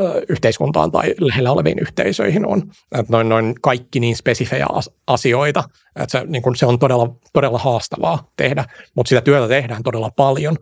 ö, 0.00 0.22
yhteiskuntaan 0.28 0.92
tai 0.92 1.14
lähellä 1.20 1.52
oleviin 1.52 1.78
yhteisöihin 1.78 2.46
on. 2.46 2.62
Että 2.98 3.12
noin, 3.12 3.28
noin 3.28 3.54
kaikki 3.62 4.00
niin 4.00 4.16
spesifejä 4.16 4.66
asioita, 5.06 5.64
että 5.96 6.18
se, 6.18 6.24
niin 6.26 6.56
se 6.56 6.66
on 6.66 6.78
todella, 6.78 7.16
todella 7.32 7.58
haastavaa 7.58 8.30
tehdä, 8.36 8.64
mutta 8.96 9.08
sitä 9.08 9.20
työtä 9.20 9.48
tehdään 9.48 9.82
todella 9.82 10.10
paljon. 10.16 10.56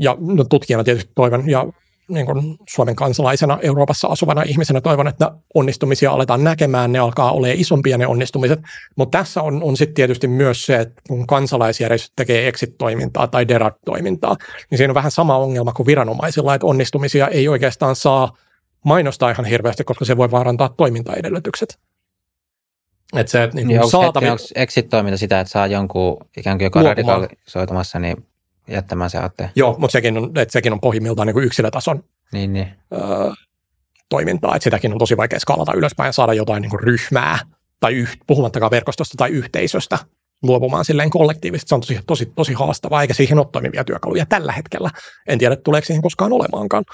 Ja 0.00 0.16
no, 0.20 0.44
tutkijana 0.44 0.84
tietysti 0.84 1.12
toivon, 1.14 1.50
ja 1.50 1.66
niin 2.08 2.26
kuin 2.26 2.56
Suomen 2.68 2.96
kansalaisena 2.96 3.58
Euroopassa 3.62 4.08
asuvana 4.08 4.42
ihmisenä 4.42 4.80
toivon, 4.80 5.08
että 5.08 5.32
onnistumisia 5.54 6.10
aletaan 6.10 6.44
näkemään, 6.44 6.92
ne 6.92 6.98
alkaa 6.98 7.32
olemaan 7.32 7.60
isompia 7.60 7.98
ne 7.98 8.06
onnistumiset, 8.06 8.60
mutta 8.96 9.18
tässä 9.18 9.42
on, 9.42 9.62
on 9.62 9.76
sitten 9.76 9.94
tietysti 9.94 10.28
myös 10.28 10.66
se, 10.66 10.76
että 10.76 11.02
kun 11.08 11.26
kansalaisjärjestöt 11.26 12.12
tekee 12.16 12.48
exit-toimintaa 12.48 13.26
tai 13.26 13.48
derat-toimintaa, 13.48 14.36
niin 14.70 14.78
siinä 14.78 14.90
on 14.90 14.94
vähän 14.94 15.10
sama 15.10 15.38
ongelma 15.38 15.72
kuin 15.72 15.86
viranomaisilla, 15.86 16.54
että 16.54 16.66
onnistumisia 16.66 17.28
ei 17.28 17.48
oikeastaan 17.48 17.96
saa 17.96 18.36
mainostaa 18.84 19.30
ihan 19.30 19.44
hirveästi, 19.44 19.84
koska 19.84 20.04
se 20.04 20.16
voi 20.16 20.30
vaarantaa 20.30 20.68
toimintaedellytykset. 20.68 21.78
Että 23.16 23.30
se, 23.30 23.50
niin 23.52 23.68
niin 23.68 23.80
onko, 23.80 23.90
saatavi... 23.90 24.28
onko 24.28 24.44
exit-toiminta 24.54 25.16
sitä, 25.16 25.40
että 25.40 25.50
saa 25.50 25.66
jonkun 25.66 26.16
ikään 26.36 26.58
kuin 26.58 26.66
joka 26.66 26.82
radikalisoitumassa, 26.82 27.98
niin 27.98 28.16
jättämään 28.68 29.10
se 29.10 29.18
aatte. 29.18 29.50
Joo, 29.54 29.76
mutta 29.78 29.92
sekin 29.92 30.18
on, 30.18 30.32
että 30.38 30.52
sekin 30.52 30.72
on 30.72 30.80
pohjimmiltaan 30.80 31.26
niin 31.26 31.34
kuin 31.34 31.44
yksilötason 31.44 32.04
niin, 32.32 32.52
niin. 32.52 32.68
Öö, 32.92 33.30
toimintaa, 34.08 34.56
että 34.56 34.64
sitäkin 34.64 34.92
on 34.92 34.98
tosi 34.98 35.16
vaikea 35.16 35.40
skaalata 35.40 35.72
ylöspäin 35.74 36.08
ja 36.08 36.12
saada 36.12 36.34
jotain 36.34 36.62
niin 36.62 36.70
kuin 36.70 36.80
ryhmää 36.80 37.38
tai 37.80 37.94
yh, 37.94 38.16
puhumattakaan 38.26 38.70
verkostosta 38.70 39.14
tai 39.16 39.30
yhteisöstä 39.30 39.98
luopumaan 40.42 40.84
silleen 40.84 41.10
kollektiivisesti. 41.10 41.68
Se 41.68 41.74
on 41.74 41.80
tosi, 41.80 42.00
tosi, 42.06 42.26
tosi 42.26 42.52
haastavaa, 42.52 43.02
eikä 43.02 43.14
siihen 43.14 43.38
ole 43.38 43.46
toimivia 43.52 43.84
työkaluja 43.84 44.26
tällä 44.26 44.52
hetkellä. 44.52 44.90
En 45.26 45.38
tiedä, 45.38 45.56
tuleeko 45.56 45.86
siihen 45.86 46.02
koskaan 46.02 46.32
olemaankaan. 46.32 46.84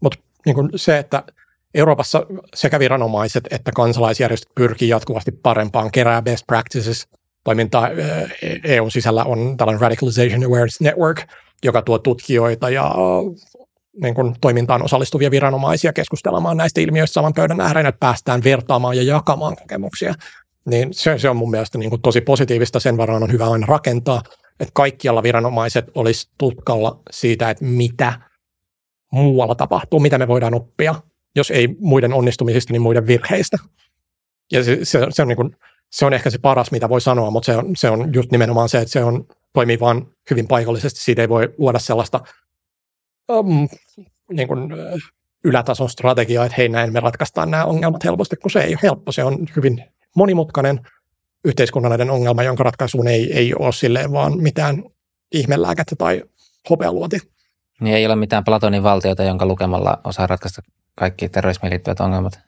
Mutta 0.00 0.18
niin 0.46 0.56
se, 0.76 0.98
että 0.98 1.22
Euroopassa 1.74 2.26
sekä 2.54 2.78
viranomaiset 2.78 3.44
että 3.50 3.72
kansalaisjärjestöt 3.74 4.54
pyrkii 4.54 4.88
jatkuvasti 4.88 5.32
parempaan, 5.32 5.90
kerää 5.90 6.22
best 6.22 6.46
practices, 6.46 7.08
toimintaa 7.48 7.88
EUn 8.64 8.90
sisällä 8.90 9.24
on 9.24 9.56
tällainen 9.56 9.80
Radicalization 9.80 10.44
Awareness 10.44 10.80
Network, 10.80 11.22
joka 11.64 11.82
tuo 11.82 11.98
tutkijoita 11.98 12.70
ja 12.70 12.94
niin 14.02 14.14
kuin 14.14 14.34
toimintaan 14.40 14.84
osallistuvia 14.84 15.30
viranomaisia 15.30 15.92
keskustelemaan 15.92 16.56
näistä 16.56 16.80
ilmiöistä 16.80 17.14
saman 17.14 17.34
pöydän 17.34 17.60
ääreen, 17.60 17.86
että 17.86 17.98
päästään 18.00 18.44
vertaamaan 18.44 18.96
ja 18.96 19.02
jakamaan 19.02 19.56
kokemuksia. 19.56 20.14
Niin 20.64 20.94
se, 20.94 21.18
se 21.18 21.30
on 21.30 21.36
mun 21.36 21.50
mielestä 21.50 21.78
niin 21.78 21.90
kuin 21.90 22.02
tosi 22.02 22.20
positiivista, 22.20 22.80
sen 22.80 22.96
varaan 22.96 23.22
on 23.22 23.32
hyvä 23.32 23.50
aina 23.50 23.66
rakentaa, 23.66 24.22
että 24.60 24.72
kaikkialla 24.72 25.22
viranomaiset 25.22 25.86
olisi 25.94 26.30
tutkalla 26.38 27.00
siitä, 27.10 27.50
että 27.50 27.64
mitä 27.64 28.20
muualla 29.12 29.54
tapahtuu, 29.54 30.00
mitä 30.00 30.18
me 30.18 30.28
voidaan 30.28 30.54
oppia, 30.54 30.94
jos 31.36 31.50
ei 31.50 31.68
muiden 31.80 32.12
onnistumisista, 32.12 32.72
niin 32.72 32.82
muiden 32.82 33.06
virheistä. 33.06 33.56
Ja 34.52 34.64
se, 34.64 34.78
se, 34.82 35.06
se 35.10 35.22
on 35.22 35.28
niin 35.28 35.36
kuin 35.36 35.56
se 35.90 36.06
on 36.06 36.12
ehkä 36.12 36.30
se 36.30 36.38
paras, 36.38 36.70
mitä 36.70 36.88
voi 36.88 37.00
sanoa, 37.00 37.30
mutta 37.30 37.46
se 37.46 37.56
on, 37.56 37.76
se 37.76 37.90
on 37.90 38.14
just 38.14 38.32
nimenomaan 38.32 38.68
se, 38.68 38.78
että 38.78 38.92
se 38.92 39.04
on, 39.04 39.26
toimii 39.52 39.80
vain 39.80 40.06
hyvin 40.30 40.48
paikallisesti. 40.48 41.00
Siitä 41.00 41.22
ei 41.22 41.28
voi 41.28 41.54
luoda 41.58 41.78
sellaista 41.78 42.20
um, 43.32 43.68
niin 44.32 44.48
kuin, 44.48 44.70
ylätason 45.44 45.90
strategiaa, 45.90 46.44
että 46.44 46.56
hei 46.58 46.68
näin 46.68 46.92
me 46.92 47.00
ratkaistaan 47.00 47.50
nämä 47.50 47.64
ongelmat 47.64 48.04
helposti, 48.04 48.36
kun 48.36 48.50
se 48.50 48.60
ei 48.60 48.70
ole 48.70 48.78
helppo. 48.82 49.12
Se 49.12 49.24
on 49.24 49.46
hyvin 49.56 49.84
monimutkainen 50.16 50.80
yhteiskunnallinen 51.44 52.10
ongelma, 52.10 52.42
jonka 52.42 52.64
ratkaisuun 52.64 53.08
ei, 53.08 53.32
ei 53.32 53.54
ole 53.54 53.72
silleen 53.72 54.12
vaan 54.12 54.42
mitään 54.42 54.84
ihmelääkettä 55.32 55.96
tai 55.96 56.22
hopealuoti. 56.70 57.18
Niin 57.80 57.96
ei 57.96 58.06
ole 58.06 58.16
mitään 58.16 58.44
Platonin 58.44 58.82
valtiota, 58.82 59.22
jonka 59.22 59.46
lukemalla 59.46 60.00
osaa 60.04 60.26
ratkaista 60.26 60.62
kaikki 60.94 61.28
terrorismiin 61.28 61.70
liittyvät 61.70 62.00
ongelmat 62.00 62.47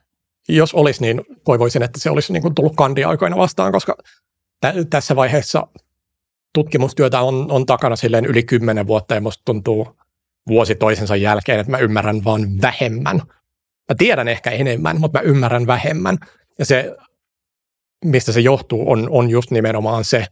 jos 0.57 0.75
olisi, 0.75 1.01
niin 1.01 1.21
toivoisin, 1.45 1.83
että 1.83 2.01
se 2.01 2.11
olisi 2.11 2.33
niin 2.33 2.43
kuin 2.43 2.55
tullut 2.55 2.77
kandiaikoina 2.77 3.37
vastaan, 3.37 3.73
koska 3.73 3.97
tä- 4.61 4.75
tässä 4.91 5.17
vaiheessa 5.17 5.67
tutkimustyötä 6.55 7.21
on, 7.21 7.47
on 7.51 7.67
takana 7.67 7.97
silleen 7.97 8.25
yli 8.25 8.43
kymmenen 8.43 8.87
vuotta 8.87 9.15
ja 9.15 9.21
musta 9.21 9.43
tuntuu 9.45 9.97
vuosi 10.49 10.75
toisensa 10.75 11.17
jälkeen, 11.17 11.61
että 11.61 11.71
mä 11.71 11.79
ymmärrän 11.79 12.25
vaan 12.25 12.43
vähemmän. 12.63 13.17
Mä 13.89 13.95
tiedän 13.99 14.29
ehkä 14.29 14.51
enemmän, 14.51 15.01
mutta 15.01 15.19
mä 15.19 15.23
ymmärrän 15.23 15.67
vähemmän. 15.67 16.19
Ja 16.59 16.65
se, 16.65 16.97
mistä 18.05 18.33
se 18.33 18.41
johtuu, 18.41 18.91
on, 18.91 19.09
on 19.11 19.31
just 19.31 19.51
nimenomaan 19.51 20.05
se, 20.05 20.27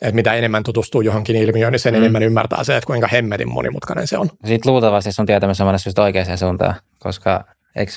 että 0.00 0.14
mitä 0.14 0.34
enemmän 0.34 0.62
tutustuu 0.62 1.00
johonkin 1.00 1.36
ilmiöön, 1.36 1.72
niin 1.72 1.80
sen 1.80 1.94
mm. 1.94 1.98
enemmän 1.98 2.22
ymmärtää 2.22 2.64
se, 2.64 2.76
että 2.76 2.86
kuinka 2.86 3.06
hemmetin 3.06 3.52
monimutkainen 3.52 4.06
se 4.06 4.18
on. 4.18 4.30
Sitten 4.46 4.72
luultavasti 4.72 5.10
on 5.18 5.26
on 5.60 5.66
mennä 5.66 6.02
oikeaan 6.04 6.38
suuntaan, 6.38 6.74
koska 6.98 7.44
eikö 7.76 7.92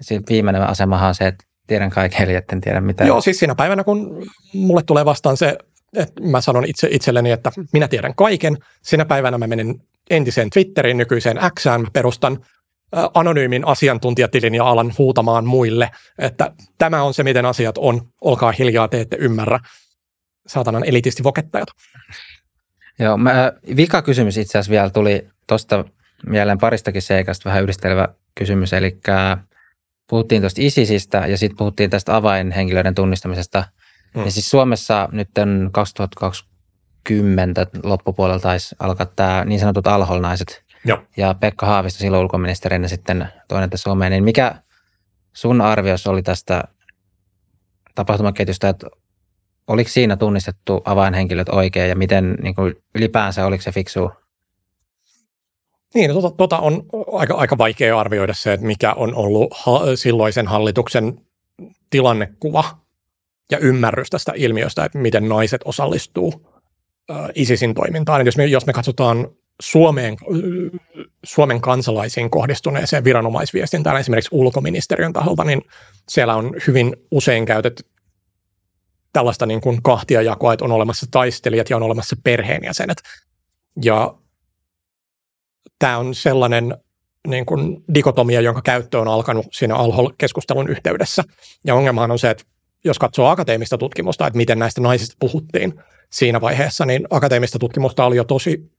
siinä 0.00 0.24
viimeinen 0.28 0.62
asemahan 0.62 1.08
on 1.08 1.14
se, 1.14 1.26
että 1.26 1.44
tiedän 1.66 1.90
kaiken, 1.90 2.22
eli 2.22 2.34
etten 2.34 2.60
tiedä 2.60 2.80
mitään. 2.80 3.08
Joo, 3.08 3.20
siis 3.20 3.38
siinä 3.38 3.54
päivänä, 3.54 3.84
kun 3.84 4.26
mulle 4.54 4.82
tulee 4.82 5.04
vastaan 5.04 5.36
se, 5.36 5.58
että 5.96 6.22
mä 6.22 6.40
sanon 6.40 6.64
itse, 6.64 6.88
itselleni, 6.90 7.30
että 7.30 7.52
minä 7.72 7.88
tiedän 7.88 8.14
kaiken, 8.14 8.56
siinä 8.82 9.04
päivänä 9.04 9.38
mä 9.38 9.46
menen 9.46 9.74
entiseen 10.10 10.50
Twitteriin, 10.50 10.96
nykyiseen 10.96 11.38
Xään, 11.58 11.80
mä 11.80 11.88
perustan 11.92 12.38
anonyymin 13.14 13.66
asiantuntijatilin 13.66 14.54
ja 14.54 14.64
alan 14.64 14.92
huutamaan 14.98 15.46
muille, 15.46 15.90
että 16.18 16.52
tämä 16.78 17.02
on 17.02 17.14
se, 17.14 17.22
miten 17.22 17.46
asiat 17.46 17.78
on, 17.78 18.08
olkaa 18.20 18.52
hiljaa, 18.52 18.88
te 18.88 19.00
ette 19.00 19.16
ymmärrä. 19.20 19.60
Saatanan 20.46 20.84
elitisti 20.84 21.24
vokettajat. 21.24 21.68
Joo, 22.98 23.16
mä, 23.16 23.52
vika 23.76 24.02
kysymys 24.02 24.36
itse 24.36 24.58
asiassa 24.58 24.70
vielä 24.70 24.90
tuli 24.90 25.28
tuosta 25.46 25.84
mieleen 26.26 26.58
paristakin 26.58 27.02
seikasta 27.02 27.48
vähän 27.48 27.62
yhdistelevä 27.62 28.08
kysymys, 28.34 28.72
eli 28.72 28.98
puhuttiin 30.10 30.42
tuosta 30.42 30.62
ISISistä 30.62 31.26
ja 31.26 31.38
sitten 31.38 31.56
puhuttiin 31.56 31.90
tästä 31.90 32.16
avainhenkilöiden 32.16 32.94
tunnistamisesta. 32.94 33.64
Hmm. 34.14 34.24
Ja 34.24 34.30
siis 34.30 34.50
Suomessa 34.50 35.08
nyt 35.12 35.28
2020 35.72 37.66
loppupuolella 37.82 38.40
taisi 38.40 38.76
alkaa 38.78 39.06
tämä 39.06 39.44
niin 39.44 39.60
sanotut 39.60 39.86
alholnaiset. 39.86 40.64
Joo. 40.84 41.02
Ja 41.16 41.34
Pekka 41.34 41.66
Haavisto 41.66 41.98
silloin 41.98 42.22
ulkoministerinä 42.22 42.88
sitten 42.88 43.28
toinen 43.48 43.70
tässä 43.70 43.82
Suomeen. 43.82 44.10
Niin 44.10 44.24
mikä 44.24 44.54
sun 45.36 45.60
arvios 45.60 46.06
oli 46.06 46.22
tästä 46.22 46.64
tapahtumaketjusta, 47.94 48.68
että 48.68 48.86
oliko 49.66 49.90
siinä 49.90 50.16
tunnistettu 50.16 50.82
avainhenkilöt 50.84 51.48
oikein 51.48 51.88
ja 51.88 51.96
miten 51.96 52.36
niin 52.42 52.54
kuin 52.54 52.74
ylipäänsä 52.94 53.46
oliko 53.46 53.62
se 53.62 53.72
fiksu 53.72 54.10
niin, 55.94 56.10
tota, 56.10 56.30
tota 56.30 56.58
on 56.58 56.82
aika, 57.12 57.34
aika 57.34 57.58
vaikea 57.58 58.00
arvioida 58.00 58.34
se, 58.34 58.52
että 58.52 58.66
mikä 58.66 58.92
on 58.92 59.14
ollut 59.14 59.54
ha- 59.54 59.96
silloisen 59.96 60.46
hallituksen 60.46 61.20
tilannekuva 61.90 62.64
ja 63.50 63.58
ymmärrys 63.58 64.10
tästä 64.10 64.32
ilmiöstä, 64.36 64.84
että 64.84 64.98
miten 64.98 65.28
naiset 65.28 65.60
osallistuu 65.64 66.50
äh, 67.10 67.16
ISISin 67.34 67.74
toimintaan. 67.74 68.26
jos 68.26 68.36
me, 68.36 68.46
jos 68.46 68.66
me 68.66 68.72
katsotaan 68.72 69.28
Suomeen, 69.62 70.16
Suomen 71.24 71.60
kansalaisiin 71.60 72.30
kohdistuneeseen 72.30 73.04
viranomaisviestintään 73.04 73.96
esimerkiksi 73.96 74.28
ulkoministeriön 74.32 75.12
taholta, 75.12 75.44
niin 75.44 75.62
siellä 76.08 76.34
on 76.34 76.54
hyvin 76.66 76.96
usein 77.10 77.46
käytetty 77.46 77.84
tällaista 79.12 79.46
niin 79.46 79.60
kuin 79.60 79.82
kahtia 79.82 80.22
jakoa, 80.22 80.52
että 80.52 80.64
on 80.64 80.72
olemassa 80.72 81.06
taistelijat 81.10 81.70
ja 81.70 81.76
on 81.76 81.82
olemassa 81.82 82.16
perheenjäsenet. 82.24 83.02
Ja 83.84 84.14
tämä 85.78 85.98
on 85.98 86.14
sellainen 86.14 86.76
niin 87.26 87.46
kuin 87.46 87.84
dikotomia, 87.94 88.40
jonka 88.40 88.62
käyttö 88.62 89.00
on 89.00 89.08
alkanut 89.08 89.46
siinä 89.52 89.74
Alhol-keskustelun 89.74 90.68
yhteydessä. 90.68 91.22
Ja 91.64 91.74
ongelmahan 91.74 92.10
on 92.10 92.18
se, 92.18 92.30
että 92.30 92.44
jos 92.84 92.98
katsoo 92.98 93.26
akateemista 93.26 93.78
tutkimusta, 93.78 94.26
että 94.26 94.36
miten 94.36 94.58
näistä 94.58 94.80
naisista 94.80 95.16
puhuttiin 95.20 95.74
siinä 96.12 96.40
vaiheessa, 96.40 96.86
niin 96.86 97.06
akateemista 97.10 97.58
tutkimusta 97.58 98.04
oli 98.04 98.16
jo 98.16 98.24
tosi, 98.24 98.70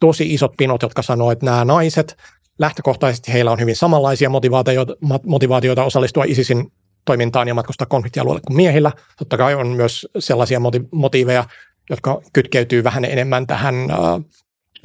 tosi 0.00 0.34
isot 0.34 0.52
pinot, 0.56 0.82
jotka 0.82 1.02
sanoivat, 1.02 1.32
että 1.32 1.46
nämä 1.46 1.64
naiset, 1.64 2.16
lähtökohtaisesti 2.58 3.32
heillä 3.32 3.50
on 3.50 3.60
hyvin 3.60 3.76
samanlaisia 3.76 4.30
motivaatioita, 4.30 4.94
motivaatioita 5.26 5.84
osallistua 5.84 6.24
ISISin 6.24 6.72
toimintaan 7.04 7.48
ja 7.48 7.54
matkustaa 7.54 7.86
konfliktialueelle 7.86 8.40
kuin 8.46 8.56
miehillä. 8.56 8.92
Totta 9.18 9.36
kai 9.36 9.54
on 9.54 9.66
myös 9.68 10.06
sellaisia 10.18 10.60
motiiveja, 10.92 11.44
jotka 11.90 12.20
kytkeytyy 12.32 12.84
vähän 12.84 13.04
enemmän 13.04 13.46
tähän 13.46 13.74
äh, 13.74 13.98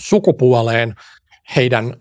sukupuoleen, 0.02 0.96
heidän 1.56 1.94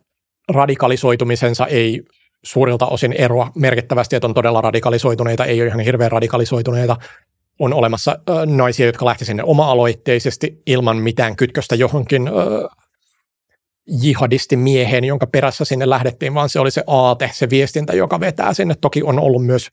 radikalisoitumisensa 0.53 1.67
ei 1.67 2.03
suurilta 2.43 2.87
osin 2.87 3.13
eroa 3.13 3.51
merkittävästi, 3.55 4.17
että 4.17 4.27
on 4.27 4.35
todella 4.35 4.61
radikalisoituneita, 4.61 5.45
ei 5.45 5.61
ole 5.61 5.69
ihan 5.69 5.81
hirveän 5.81 6.13
radikalisoituneita. 6.13 6.97
On 7.59 7.75
olemassa 7.75 8.19
ö, 8.29 8.47
naisia, 8.47 8.87
jotka 8.87 9.05
lähti 9.05 9.25
sinne 9.25 9.43
oma-aloitteisesti 9.43 10.63
ilman 10.67 10.97
mitään 10.97 11.37
kytköstä 11.37 11.75
johonkin 11.75 12.29
ö, 12.29 12.69
jihadistimieheen, 13.87 15.05
jonka 15.05 15.27
perässä 15.27 15.65
sinne 15.65 15.91
lähdettiin, 15.91 16.35
vaan 16.35 16.49
se 16.49 16.61
oli 16.61 16.71
se 16.71 16.85
aate, 16.87 17.31
se 17.33 17.51
viestintä, 17.51 17.93
joka 17.93 18.21
vetää 18.21 18.55
sinne. 18.55 18.75
Toki 18.81 19.03
on 19.03 19.19
ollut 19.19 19.47
myös 19.47 19.69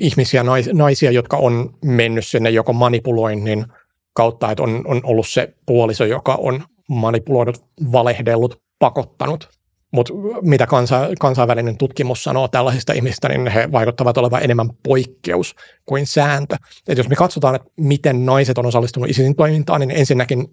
ihmisiä, 0.00 0.44
naisia, 0.72 1.10
jotka 1.10 1.36
on 1.36 1.78
mennyt 1.84 2.26
sinne 2.26 2.50
joko 2.50 2.72
manipuloinnin 2.72 3.66
kautta, 4.14 4.50
että 4.50 4.62
on, 4.62 4.82
on 4.86 5.00
ollut 5.04 5.28
se 5.28 5.54
puoliso, 5.66 6.04
joka 6.04 6.34
on 6.34 6.64
manipuloinut, 6.88 7.64
valehdellut, 7.92 8.63
pakottanut. 8.78 9.48
Mutta 9.92 10.12
mitä 10.42 10.66
kansa, 10.66 11.08
kansainvälinen 11.20 11.78
tutkimus 11.78 12.24
sanoo 12.24 12.48
tällaisista 12.48 12.92
ihmisistä, 12.92 13.28
niin 13.28 13.46
he 13.46 13.72
vaikuttavat 13.72 14.18
olevan 14.18 14.42
enemmän 14.42 14.70
poikkeus 14.82 15.54
kuin 15.86 16.06
sääntö. 16.06 16.56
Et 16.88 16.98
jos 16.98 17.08
me 17.08 17.14
katsotaan, 17.14 17.54
että 17.54 17.68
miten 17.80 18.26
naiset 18.26 18.58
on 18.58 18.66
osallistunut 18.66 19.10
ISISin 19.10 19.36
toimintaan, 19.36 19.80
niin 19.80 19.90
ensinnäkin 19.90 20.46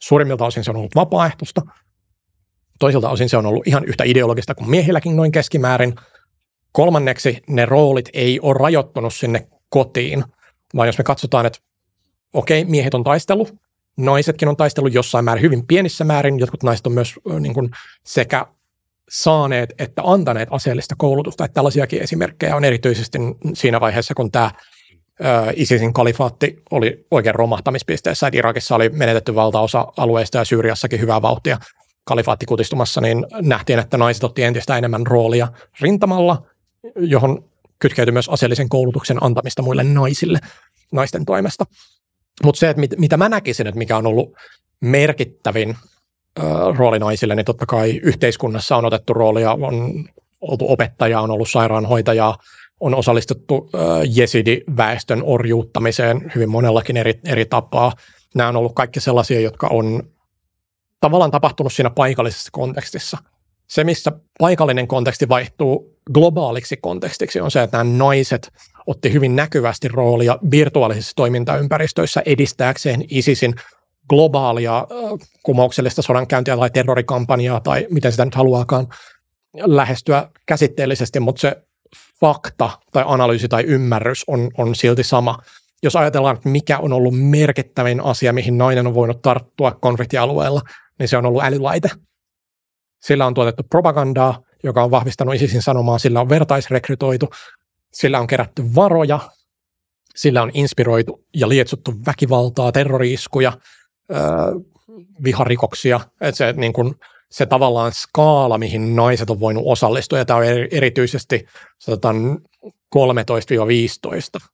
suurimmilta 0.00 0.46
osin 0.46 0.64
se 0.64 0.70
on 0.70 0.76
ollut 0.76 0.94
vapaaehtoista. 0.94 1.62
Toisilta 2.78 3.10
osin 3.10 3.28
se 3.28 3.36
on 3.36 3.46
ollut 3.46 3.66
ihan 3.66 3.84
yhtä 3.84 4.04
ideologista 4.04 4.54
kuin 4.54 4.70
miehilläkin 4.70 5.16
noin 5.16 5.32
keskimäärin. 5.32 5.94
Kolmanneksi 6.72 7.42
ne 7.48 7.66
roolit 7.66 8.08
ei 8.12 8.40
ole 8.40 8.54
rajoittunut 8.58 9.14
sinne 9.14 9.48
kotiin, 9.68 10.24
vaan 10.76 10.88
jos 10.88 10.98
me 10.98 11.04
katsotaan, 11.04 11.46
että 11.46 11.58
okei, 12.32 12.64
miehet 12.64 12.94
on 12.94 13.04
taistellut, 13.04 13.54
naisetkin 13.96 14.48
on 14.48 14.56
taistellut 14.56 14.94
jossain 14.94 15.24
määrin 15.24 15.42
hyvin 15.42 15.66
pienissä 15.66 16.04
määrin. 16.04 16.38
Jotkut 16.38 16.62
naiset 16.62 16.86
on 16.86 16.92
myös 16.92 17.14
niin 17.40 17.54
kuin 17.54 17.70
sekä 18.04 18.46
saaneet 19.08 19.74
että 19.78 20.02
antaneet 20.04 20.48
aseellista 20.52 20.94
koulutusta. 20.98 21.44
Että 21.44 21.54
tällaisiakin 21.54 22.02
esimerkkejä 22.02 22.56
on 22.56 22.64
erityisesti 22.64 23.18
siinä 23.54 23.80
vaiheessa, 23.80 24.14
kun 24.14 24.32
tämä 24.32 24.50
ISISin 25.56 25.92
kalifaatti 25.92 26.62
oli 26.70 27.06
oikein 27.10 27.34
romahtamispisteessä, 27.34 28.26
että 28.26 28.38
Irakissa 28.38 28.74
oli 28.74 28.88
menetetty 28.88 29.34
valtaosa 29.34 29.86
alueista 29.96 30.38
ja 30.38 30.44
Syyriassakin 30.44 31.00
hyvää 31.00 31.22
vauhtia 31.22 31.58
kalifaatti 32.04 32.46
kutistumassa, 32.46 33.00
niin 33.00 33.26
nähtiin, 33.42 33.78
että 33.78 33.96
naiset 33.96 34.24
otti 34.24 34.42
entistä 34.42 34.78
enemmän 34.78 35.06
roolia 35.06 35.48
rintamalla, 35.80 36.46
johon 36.96 37.44
kytkeytyi 37.78 38.12
myös 38.12 38.28
aseellisen 38.28 38.68
koulutuksen 38.68 39.18
antamista 39.20 39.62
muille 39.62 39.84
naisille 39.84 40.38
naisten 40.92 41.24
toimesta. 41.24 41.64
Mutta 42.44 42.58
se, 42.58 42.70
että 42.70 42.80
mit, 42.80 42.94
mitä 42.98 43.16
mä 43.16 43.28
näkisin, 43.28 43.66
että 43.66 43.78
mikä 43.78 43.96
on 43.96 44.06
ollut 44.06 44.34
merkittävin 44.80 45.76
rooli 46.76 46.98
naisille, 46.98 47.34
niin 47.34 47.46
totta 47.46 47.66
kai 47.66 48.00
yhteiskunnassa 48.02 48.76
on 48.76 48.84
otettu 48.84 49.14
roolia, 49.14 49.52
on 49.52 50.04
oltu 50.40 50.72
opettaja, 50.72 51.20
on 51.20 51.30
ollut 51.30 51.50
sairaanhoitaja, 51.50 52.34
on 52.80 52.94
osallistuttu 52.94 53.70
jesidi-väestön 54.08 55.22
orjuuttamiseen 55.24 56.32
hyvin 56.34 56.50
monellakin 56.50 56.96
eri, 56.96 57.20
eri 57.24 57.44
tapaa. 57.44 57.92
Nämä 58.34 58.48
on 58.48 58.56
ollut 58.56 58.74
kaikki 58.74 59.00
sellaisia, 59.00 59.40
jotka 59.40 59.66
on 59.70 60.02
tavallaan 61.00 61.30
tapahtunut 61.30 61.72
siinä 61.72 61.90
paikallisessa 61.90 62.48
kontekstissa. 62.52 63.18
Se, 63.66 63.84
missä 63.84 64.12
paikallinen 64.38 64.88
konteksti 64.88 65.28
vaihtuu 65.28 65.98
globaaliksi 66.12 66.76
kontekstiksi, 66.76 67.40
on 67.40 67.50
se, 67.50 67.62
että 67.62 67.78
nämä 67.78 67.96
naiset 67.96 68.52
otti 68.86 69.12
hyvin 69.12 69.36
näkyvästi 69.36 69.88
roolia 69.88 70.38
virtuaalisissa 70.50 71.12
toimintaympäristöissä 71.16 72.22
edistääkseen 72.26 73.04
ISISin 73.10 73.54
globaalia 74.08 74.86
kumouksellista 75.42 76.02
sodankäyntiä 76.02 76.56
tai 76.56 76.70
terrorikampanjaa 76.70 77.60
tai 77.60 77.86
miten 77.90 78.10
sitä 78.12 78.24
nyt 78.24 78.34
haluaakaan 78.34 78.86
lähestyä 79.56 80.30
käsitteellisesti, 80.46 81.20
mutta 81.20 81.40
se 81.40 81.56
fakta 82.20 82.70
tai 82.92 83.04
analyysi 83.06 83.48
tai 83.48 83.62
ymmärrys 83.62 84.24
on, 84.26 84.50
on 84.58 84.74
silti 84.74 85.02
sama. 85.02 85.38
Jos 85.82 85.96
ajatellaan, 85.96 86.36
että 86.36 86.48
mikä 86.48 86.78
on 86.78 86.92
ollut 86.92 87.14
merkittävin 87.16 88.00
asia, 88.00 88.32
mihin 88.32 88.58
nainen 88.58 88.86
on 88.86 88.94
voinut 88.94 89.22
tarttua 89.22 89.72
konfliktialueella, 89.72 90.60
niin 90.98 91.08
se 91.08 91.16
on 91.16 91.26
ollut 91.26 91.44
älylaite. 91.44 91.90
Sillä 93.02 93.26
on 93.26 93.34
tuotettu 93.34 93.62
propagandaa, 93.70 94.42
joka 94.64 94.84
on 94.84 94.90
vahvistanut 94.90 95.34
ISISin 95.34 95.62
sanomaa, 95.62 95.98
sillä 95.98 96.20
on 96.20 96.28
vertaisrekrytoitu, 96.28 97.30
sillä 97.92 98.20
on 98.20 98.26
kerätty 98.26 98.74
varoja, 98.74 99.20
sillä 100.16 100.42
on 100.42 100.50
inspiroitu 100.54 101.24
ja 101.34 101.48
lietsuttu 101.48 101.94
väkivaltaa, 102.06 102.72
terroriiskuja, 102.72 103.52
viharikoksia. 105.24 106.00
Että 106.20 106.36
se, 106.38 106.52
niin 106.52 106.72
kun, 106.72 106.94
se 107.30 107.46
tavallaan 107.46 107.92
skaala, 107.92 108.58
mihin 108.58 108.96
naiset 108.96 109.30
on 109.30 109.40
voinut 109.40 109.64
osallistua, 109.66 110.18
ja 110.18 110.24
tämä 110.24 110.38
on 110.38 110.44
erityisesti 110.70 111.46
13-15. 112.96 114.46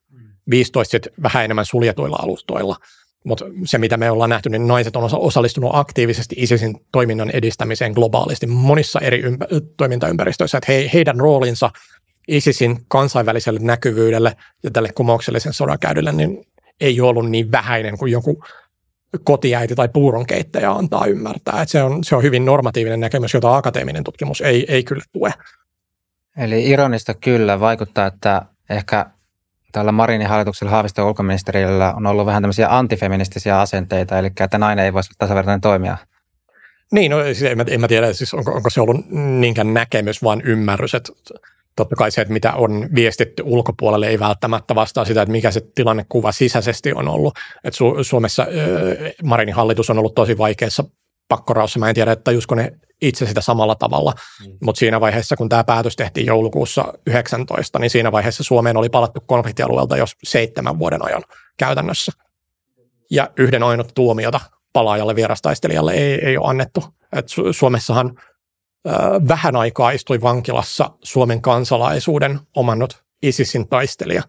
15 0.50 0.90
sitten 0.90 1.12
vähän 1.22 1.44
enemmän 1.44 1.66
suljetuilla 1.66 2.18
alustoilla. 2.22 2.76
Mutta 3.24 3.44
se, 3.64 3.78
mitä 3.78 3.96
me 3.96 4.10
ollaan 4.10 4.30
nähty, 4.30 4.48
niin 4.48 4.68
naiset 4.68 4.96
on 4.96 5.10
osallistunut 5.12 5.70
aktiivisesti 5.74 6.34
ISISin 6.38 6.86
toiminnan 6.92 7.30
edistämiseen 7.30 7.92
globaalisti 7.92 8.46
monissa 8.46 9.00
eri 9.00 9.20
ympä- 9.20 9.46
toimintaympäristöissä. 9.76 10.59
Että 10.59 10.72
he, 10.72 10.90
heidän 10.94 11.20
roolinsa 11.20 11.70
ISISin 12.28 12.78
kansainväliselle 12.88 13.60
näkyvyydelle 13.62 14.36
ja 14.62 14.70
tälle 14.70 14.88
kumouksellisen 14.94 15.52
sodankäydylle 15.52 16.12
niin 16.12 16.46
ei 16.80 17.00
ollut 17.00 17.30
niin 17.30 17.52
vähäinen 17.52 17.98
kuin 17.98 18.12
joku 18.12 18.44
kotiäiti 19.24 19.74
tai 19.74 19.88
puuronkeittäjä 19.88 20.70
antaa 20.72 21.06
ymmärtää. 21.06 21.62
Että 21.62 21.72
se, 21.72 21.82
on, 21.82 22.04
se 22.04 22.16
on 22.16 22.22
hyvin 22.22 22.44
normatiivinen 22.44 23.00
näkemys, 23.00 23.34
jota 23.34 23.56
akateeminen 23.56 24.04
tutkimus 24.04 24.40
ei, 24.40 24.66
ei 24.68 24.84
kyllä 24.84 25.04
tue. 25.12 25.34
Eli 26.36 26.68
ironista 26.70 27.14
kyllä 27.14 27.60
vaikuttaa, 27.60 28.06
että 28.06 28.42
ehkä 28.70 29.06
tällä 29.72 29.92
Marinin 29.92 30.26
hallituksella 30.26 30.70
Haaviston 30.70 31.06
ulkoministeriöllä 31.06 31.94
on 31.94 32.06
ollut 32.06 32.26
vähän 32.26 32.42
tämmöisiä 32.42 32.66
antifeministisiä 32.70 33.60
asenteita, 33.60 34.18
eli 34.18 34.30
että 34.40 34.58
nainen 34.58 34.84
ei 34.84 34.92
voisi 34.92 35.08
olla 35.08 35.16
tasavertainen 35.18 35.60
toimija. 35.60 35.96
Niin, 36.92 37.10
no, 37.10 37.24
siis 37.24 37.42
en, 37.42 37.56
mä, 37.56 37.64
en 37.68 37.80
mä 37.80 37.88
tiedä, 37.88 38.12
siis 38.12 38.34
onko, 38.34 38.52
onko 38.52 38.70
se 38.70 38.80
ollut 38.80 39.10
niinkään 39.10 39.74
näkemys, 39.74 40.22
vaan 40.22 40.42
ymmärrys, 40.44 40.94
että 40.94 41.12
totta 41.76 41.96
kai 41.96 42.10
se, 42.10 42.20
että 42.20 42.32
mitä 42.32 42.52
on 42.52 42.88
viestitty 42.94 43.42
ulkopuolelle, 43.46 44.06
ei 44.06 44.18
välttämättä 44.18 44.74
vastaa 44.74 45.04
sitä, 45.04 45.22
että 45.22 45.32
mikä 45.32 45.50
se 45.50 45.60
tilannekuva 45.74 46.32
sisäisesti 46.32 46.92
on 46.92 47.08
ollut. 47.08 47.34
Et 47.64 47.74
Su- 47.74 48.04
Suomessa 48.04 48.42
äh, 48.42 48.48
Marinin 49.24 49.54
hallitus 49.54 49.90
on 49.90 49.98
ollut 49.98 50.14
tosi 50.14 50.38
vaikeassa 50.38 50.84
pakkoraussa. 51.28 51.78
Mä 51.78 51.88
en 51.88 51.94
tiedä, 51.94 52.12
että 52.12 52.24
tajusko 52.24 52.54
ne 52.54 52.72
itse 53.02 53.26
sitä 53.26 53.40
samalla 53.40 53.74
tavalla, 53.74 54.12
mm. 54.46 54.52
mutta 54.64 54.78
siinä 54.78 55.00
vaiheessa, 55.00 55.36
kun 55.36 55.48
tämä 55.48 55.64
päätös 55.64 55.96
tehtiin 55.96 56.26
joulukuussa 56.26 56.94
19, 57.06 57.78
niin 57.78 57.90
siinä 57.90 58.12
vaiheessa 58.12 58.44
Suomeen 58.44 58.76
oli 58.76 58.88
palattu 58.88 59.20
konfliktialueelta 59.26 59.96
jos 59.96 60.16
seitsemän 60.24 60.78
vuoden 60.78 61.04
ajan 61.04 61.22
käytännössä. 61.58 62.12
Ja 63.10 63.30
yhden 63.36 63.62
ainut 63.62 63.88
tuomiota 63.94 64.40
palaajalle 64.72 65.16
vierastaistelijalle 65.16 65.92
ei, 65.92 66.26
ei 66.26 66.38
ole 66.38 66.48
annettu. 66.48 66.84
Et 67.12 67.26
Su- 67.30 67.52
Suomessahan 67.52 68.18
vähän 69.28 69.56
aikaa 69.56 69.90
istui 69.90 70.20
vankilassa 70.20 70.90
Suomen 71.02 71.42
kansalaisuuden 71.42 72.40
omannut 72.56 73.04
ISISin 73.22 73.68
taistelija. 73.68 74.22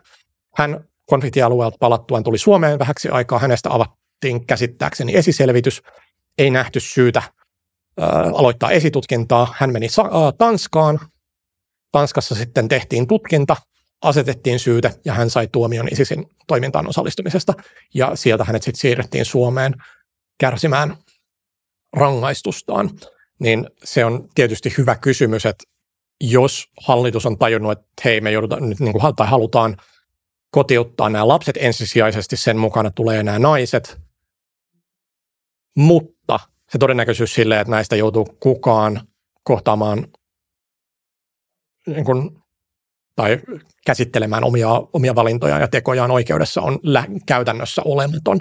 Hän 0.57 0.83
konfliktialueelta 1.05 1.77
palattuaan 1.79 2.23
tuli 2.23 2.37
Suomeen 2.37 2.79
vähäksi 2.79 3.09
aikaa. 3.09 3.39
Hänestä 3.39 3.73
avattiin 3.73 4.47
käsittääkseni 4.47 5.15
esiselvitys. 5.15 5.81
Ei 6.37 6.49
nähty 6.49 6.79
syytä 6.79 7.23
aloittaa 8.33 8.71
esitutkintaa. 8.71 9.53
Hän 9.57 9.71
meni 9.71 9.87
Tanskaan. 10.37 10.99
Tanskassa 11.91 12.35
sitten 12.35 12.67
tehtiin 12.67 13.07
tutkinta, 13.07 13.55
asetettiin 14.01 14.59
syyte 14.59 14.91
ja 15.05 15.13
hän 15.13 15.29
sai 15.29 15.47
tuomion 15.51 15.87
ISISin 15.91 16.25
toimintaan 16.47 16.89
osallistumisesta. 16.89 17.53
Ja 17.93 18.15
sieltä 18.15 18.43
hänet 18.43 18.63
sitten 18.63 18.79
siirrettiin 18.79 19.25
Suomeen 19.25 19.73
kärsimään 20.39 20.97
rangaistustaan. 21.93 22.89
Niin 23.43 23.69
se 23.83 24.05
on 24.05 24.29
tietysti 24.35 24.73
hyvä 24.77 24.95
kysymys, 24.95 25.45
että 25.45 25.63
jos 26.21 26.65
hallitus 26.81 27.25
on 27.25 27.37
tajunnut, 27.37 27.71
että 27.71 27.85
hei, 28.05 28.21
me 28.21 28.31
joudutaan 28.31 28.69
nyt 28.69 28.79
niin 28.79 28.93
kuin, 28.93 29.15
tai 29.15 29.27
halutaan 29.27 29.77
kotiuttaa 30.51 31.09
nämä 31.09 31.27
lapset 31.27 31.57
ensisijaisesti, 31.59 32.37
sen 32.37 32.57
mukana 32.57 32.91
tulee 32.91 33.23
nämä 33.23 33.39
naiset, 33.39 33.97
mutta 35.77 36.39
se 36.71 36.77
todennäköisyys 36.77 37.33
sille, 37.33 37.59
että 37.59 37.71
näistä 37.71 37.95
joutuu 37.95 38.25
kukaan 38.39 39.01
kohtaamaan 39.43 40.07
niin 41.87 42.05
kuin, 42.05 42.29
tai 43.15 43.39
käsittelemään 43.85 44.43
omia, 44.43 44.69
omia 44.93 45.15
valintojaan 45.15 45.61
ja 45.61 45.67
tekojaan 45.67 46.11
oikeudessa 46.11 46.61
on 46.61 46.79
lä- 46.83 47.07
käytännössä 47.27 47.81
olematon, 47.85 48.39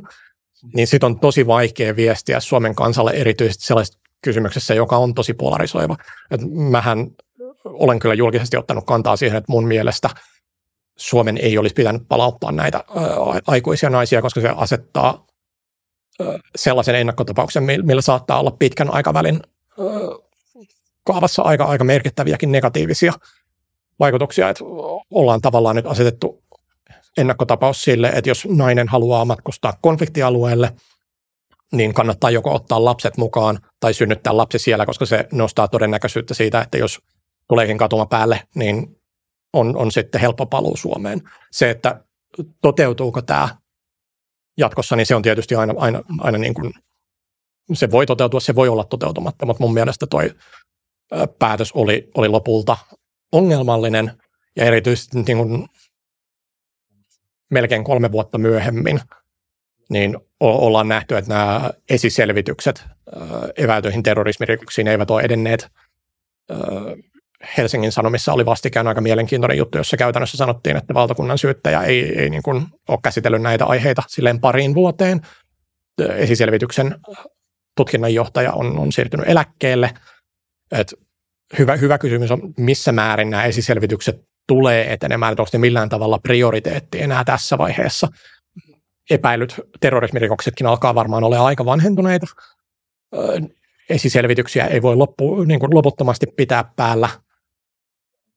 niin 0.75 0.87
sitten 0.87 1.07
on 1.07 1.21
tosi 1.21 1.47
vaikea 1.47 1.97
viestiä 1.97 2.41
Suomen 2.41 2.75
kansalle 2.75 3.11
erityisesti 3.11 3.65
sellaisessa 3.65 4.02
kysymyksessä, 4.23 4.75
joka 4.75 4.97
on 4.97 5.15
tosi 5.15 5.35
polarisoiva. 5.35 5.97
Et 6.31 6.41
mähän 6.71 7.07
olen 7.65 7.99
kyllä 7.99 8.15
julkisesti 8.15 8.57
ottanut 8.57 8.87
kantaa 8.87 9.17
siihen, 9.17 9.39
että 9.39 9.53
mun 9.53 9.67
mielestä 9.67 10.11
Suomen 10.97 11.39
ei 11.39 11.59
olisi 11.59 11.75
pitänyt 11.75 12.03
palauttaa 12.09 12.53
näitä 12.53 12.85
aikuisia 13.47 13.91
naisia, 13.91 14.23
koska 14.23 14.41
se 14.41 14.49
asettaa 14.57 15.27
sellaisen 16.57 16.95
ennakkotapauksen, 16.95 17.63
millä 17.63 18.03
saattaa 18.03 18.41
olla 18.41 18.51
pitkän 18.51 18.95
aikavälin 18.95 19.41
kaavassa 21.05 21.43
aika, 21.43 21.65
aika 21.65 21.85
merkittäviäkin 21.85 22.53
negatiivisia 22.53 23.13
vaikutuksia, 24.01 24.49
että 24.49 24.65
ollaan 25.11 25.41
tavallaan 25.41 25.77
nyt 25.77 25.87
asetettu 25.87 26.43
ennakkotapaus 27.17 27.85
sille, 27.85 28.09
että 28.09 28.31
jos 28.31 28.47
nainen 28.51 28.89
haluaa 28.89 29.25
matkustaa 29.25 29.79
konfliktialueelle, 29.81 30.73
niin 31.73 31.95
kannattaa 31.95 32.31
joko 32.31 32.55
ottaa 32.55 32.85
lapset 32.85 33.17
mukaan 33.17 33.59
tai 33.81 33.95
synnyttää 33.95 34.37
lapsi 34.37 34.59
siellä, 34.59 34.87
koska 34.87 35.07
se 35.07 35.29
nostaa 35.33 35.69
todennäköisyyttä 35.69 36.35
siitä, 36.35 36.61
että 36.61 36.79
jos 36.79 37.01
tuleekin 37.49 37.79
katuma 37.79 38.07
päälle, 38.07 38.43
niin 38.55 38.97
on, 39.53 39.77
on 39.77 39.93
sitten 39.93 40.21
helppo 40.21 40.47
paluu 40.47 40.77
Suomeen. 40.77 41.23
Se, 41.51 41.71
että 41.71 42.05
toteutuuko 42.61 43.23
tämä 43.23 43.49
jatkossa, 44.59 44.97
niin 44.97 45.07
se 45.07 45.15
on 45.15 45.23
tietysti 45.23 45.55
aina, 45.55 45.75
aina, 45.77 46.03
aina 46.21 46.39
niin 46.39 46.55
kuin, 46.55 46.73
se 47.73 47.91
voi 47.91 48.07
toteutua, 48.07 48.41
se 48.41 48.55
voi 48.55 48.69
olla 48.69 48.85
toteutumatta, 48.85 49.47
mutta 49.47 49.63
mun 49.63 49.75
mielestä 49.75 50.07
toi 50.07 50.35
päätös 51.39 51.73
oli, 51.73 52.11
oli 52.15 52.29
lopulta 52.29 52.77
ongelmallinen 53.33 54.13
ja 54.57 54.65
erityisesti 54.65 55.23
niin 55.23 55.39
kuin 55.39 55.69
melkein 57.51 57.85
kolme 57.85 58.13
vuotta 58.13 58.39
myöhemmin, 58.39 59.01
niin 59.91 60.19
ollaan 60.41 60.89
nähty, 60.89 61.17
että 61.17 61.35
nämä 61.35 61.71
esiselvitykset 61.91 62.85
eväytyihin 63.57 64.03
terrorismirikoksiin 64.03 64.89
eivät 64.89 65.11
ole 65.11 65.23
edenneet 65.23 65.69
Helsingin 67.59 67.93
Sanomissa 67.93 68.33
oli 68.33 68.47
vastikään 68.47 68.87
aika 68.87 69.01
mielenkiintoinen 69.01 69.59
juttu, 69.59 69.79
jossa 69.79 69.97
käytännössä 69.97 70.37
sanottiin, 70.37 70.77
että 70.77 70.95
valtakunnan 70.95 71.39
syyttäjä 71.39 71.83
ei, 71.83 72.19
ei 72.19 72.31
niin 72.31 72.43
kuin 72.43 72.67
ole 72.89 72.99
käsitellyt 73.03 73.43
näitä 73.43 73.65
aiheita 73.65 74.03
silleen 74.09 74.41
pariin 74.41 74.75
vuoteen. 74.75 75.21
Esiselvityksen 76.17 76.95
tutkinnanjohtaja 77.77 78.53
on, 78.53 78.79
on 78.79 78.93
siirtynyt 78.93 79.29
eläkkeelle. 79.29 79.91
Et 80.73 80.95
hyvä, 81.59 81.77
hyvä 81.77 81.99
kysymys 81.99 82.31
on, 82.31 82.55
missä 82.59 82.93
määrin 82.93 83.31
nämä 83.31 83.45
esiselvitykset 83.45 84.17
tulee 84.49 84.93
etenemään, 84.93 85.33
että 85.33 85.43
onko 85.43 85.51
ne 85.53 85.59
millään 85.59 85.89
tavalla 85.89 86.19
prioriteetti 86.19 87.03
enää 87.03 87.25
tässä 87.25 87.59
vaiheessa. 87.59 88.09
Epäilyt 89.11 89.61
terrorismirikoksetkin 89.81 90.67
alkaa 90.67 90.95
varmaan 90.95 91.25
olla 91.25 91.47
aika 91.47 91.65
vanhentuneita. 91.65 92.27
Esiselvityksiä 93.89 94.67
ei 94.67 94.83
voi 94.83 94.97
loppu, 94.97 95.45
niin 95.45 95.61
kuin 95.61 95.75
loputtomasti 95.75 96.27
pitää 96.27 96.65
päällä– 96.77 97.09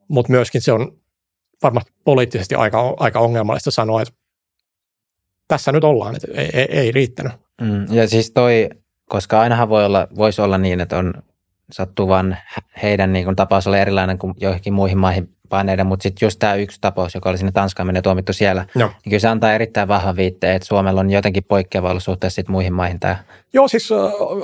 mutta 0.07 0.31
myöskin 0.31 0.61
se 0.61 0.71
on 0.71 0.97
varmasti 1.63 1.93
poliittisesti 2.03 2.55
aika, 2.55 2.93
aika 2.97 3.19
ongelmallista 3.19 3.71
sanoa, 3.71 4.01
että 4.01 4.13
tässä 5.47 5.71
nyt 5.71 5.83
ollaan, 5.83 6.15
että 6.15 6.27
ei, 6.33 6.49
ei, 6.53 6.67
ei 6.69 6.91
riittänyt. 6.91 7.33
Mm, 7.61 7.93
ja 7.93 8.07
siis 8.07 8.31
toi, 8.31 8.69
koska 9.09 9.39
ainahan 9.39 9.69
voi 9.69 9.85
olla, 9.85 10.07
voisi 10.15 10.41
olla 10.41 10.57
niin, 10.57 10.81
että 10.81 10.97
on 10.97 11.13
sattuu 11.71 12.07
vaan 12.07 12.37
heidän 12.83 13.13
niin 13.13 13.25
kuin, 13.25 13.35
tapaus 13.35 13.67
olla 13.67 13.77
erilainen 13.77 14.17
kuin 14.17 14.33
joihinkin 14.37 14.73
muihin 14.73 14.97
maihin 14.97 15.34
paineiden, 15.49 15.87
mutta 15.87 16.03
sitten 16.03 16.25
just 16.25 16.39
tämä 16.39 16.55
yksi 16.55 16.77
tapaus, 16.81 17.15
joka 17.15 17.29
oli 17.29 17.37
sinne 17.37 17.51
Tanskaan 17.51 17.87
mennyt 17.87 18.03
tuomittu 18.03 18.33
siellä, 18.33 18.65
Joo. 18.75 18.87
niin 18.87 19.09
kyllä 19.09 19.19
se 19.19 19.27
antaa 19.27 19.53
erittäin 19.53 19.87
vahvan 19.87 20.15
viitteen, 20.15 20.55
että 20.55 20.67
Suomella 20.67 20.99
on 20.99 21.11
jotenkin 21.11 21.43
poikkeava 21.43 21.89
ollut 21.89 22.03
suhteessa 22.03 22.41
muihin 22.47 22.73
maihin. 22.73 22.99
Tämä. 22.99 23.23
Joo, 23.53 23.67
siis 23.67 23.91
äh, 23.91 23.97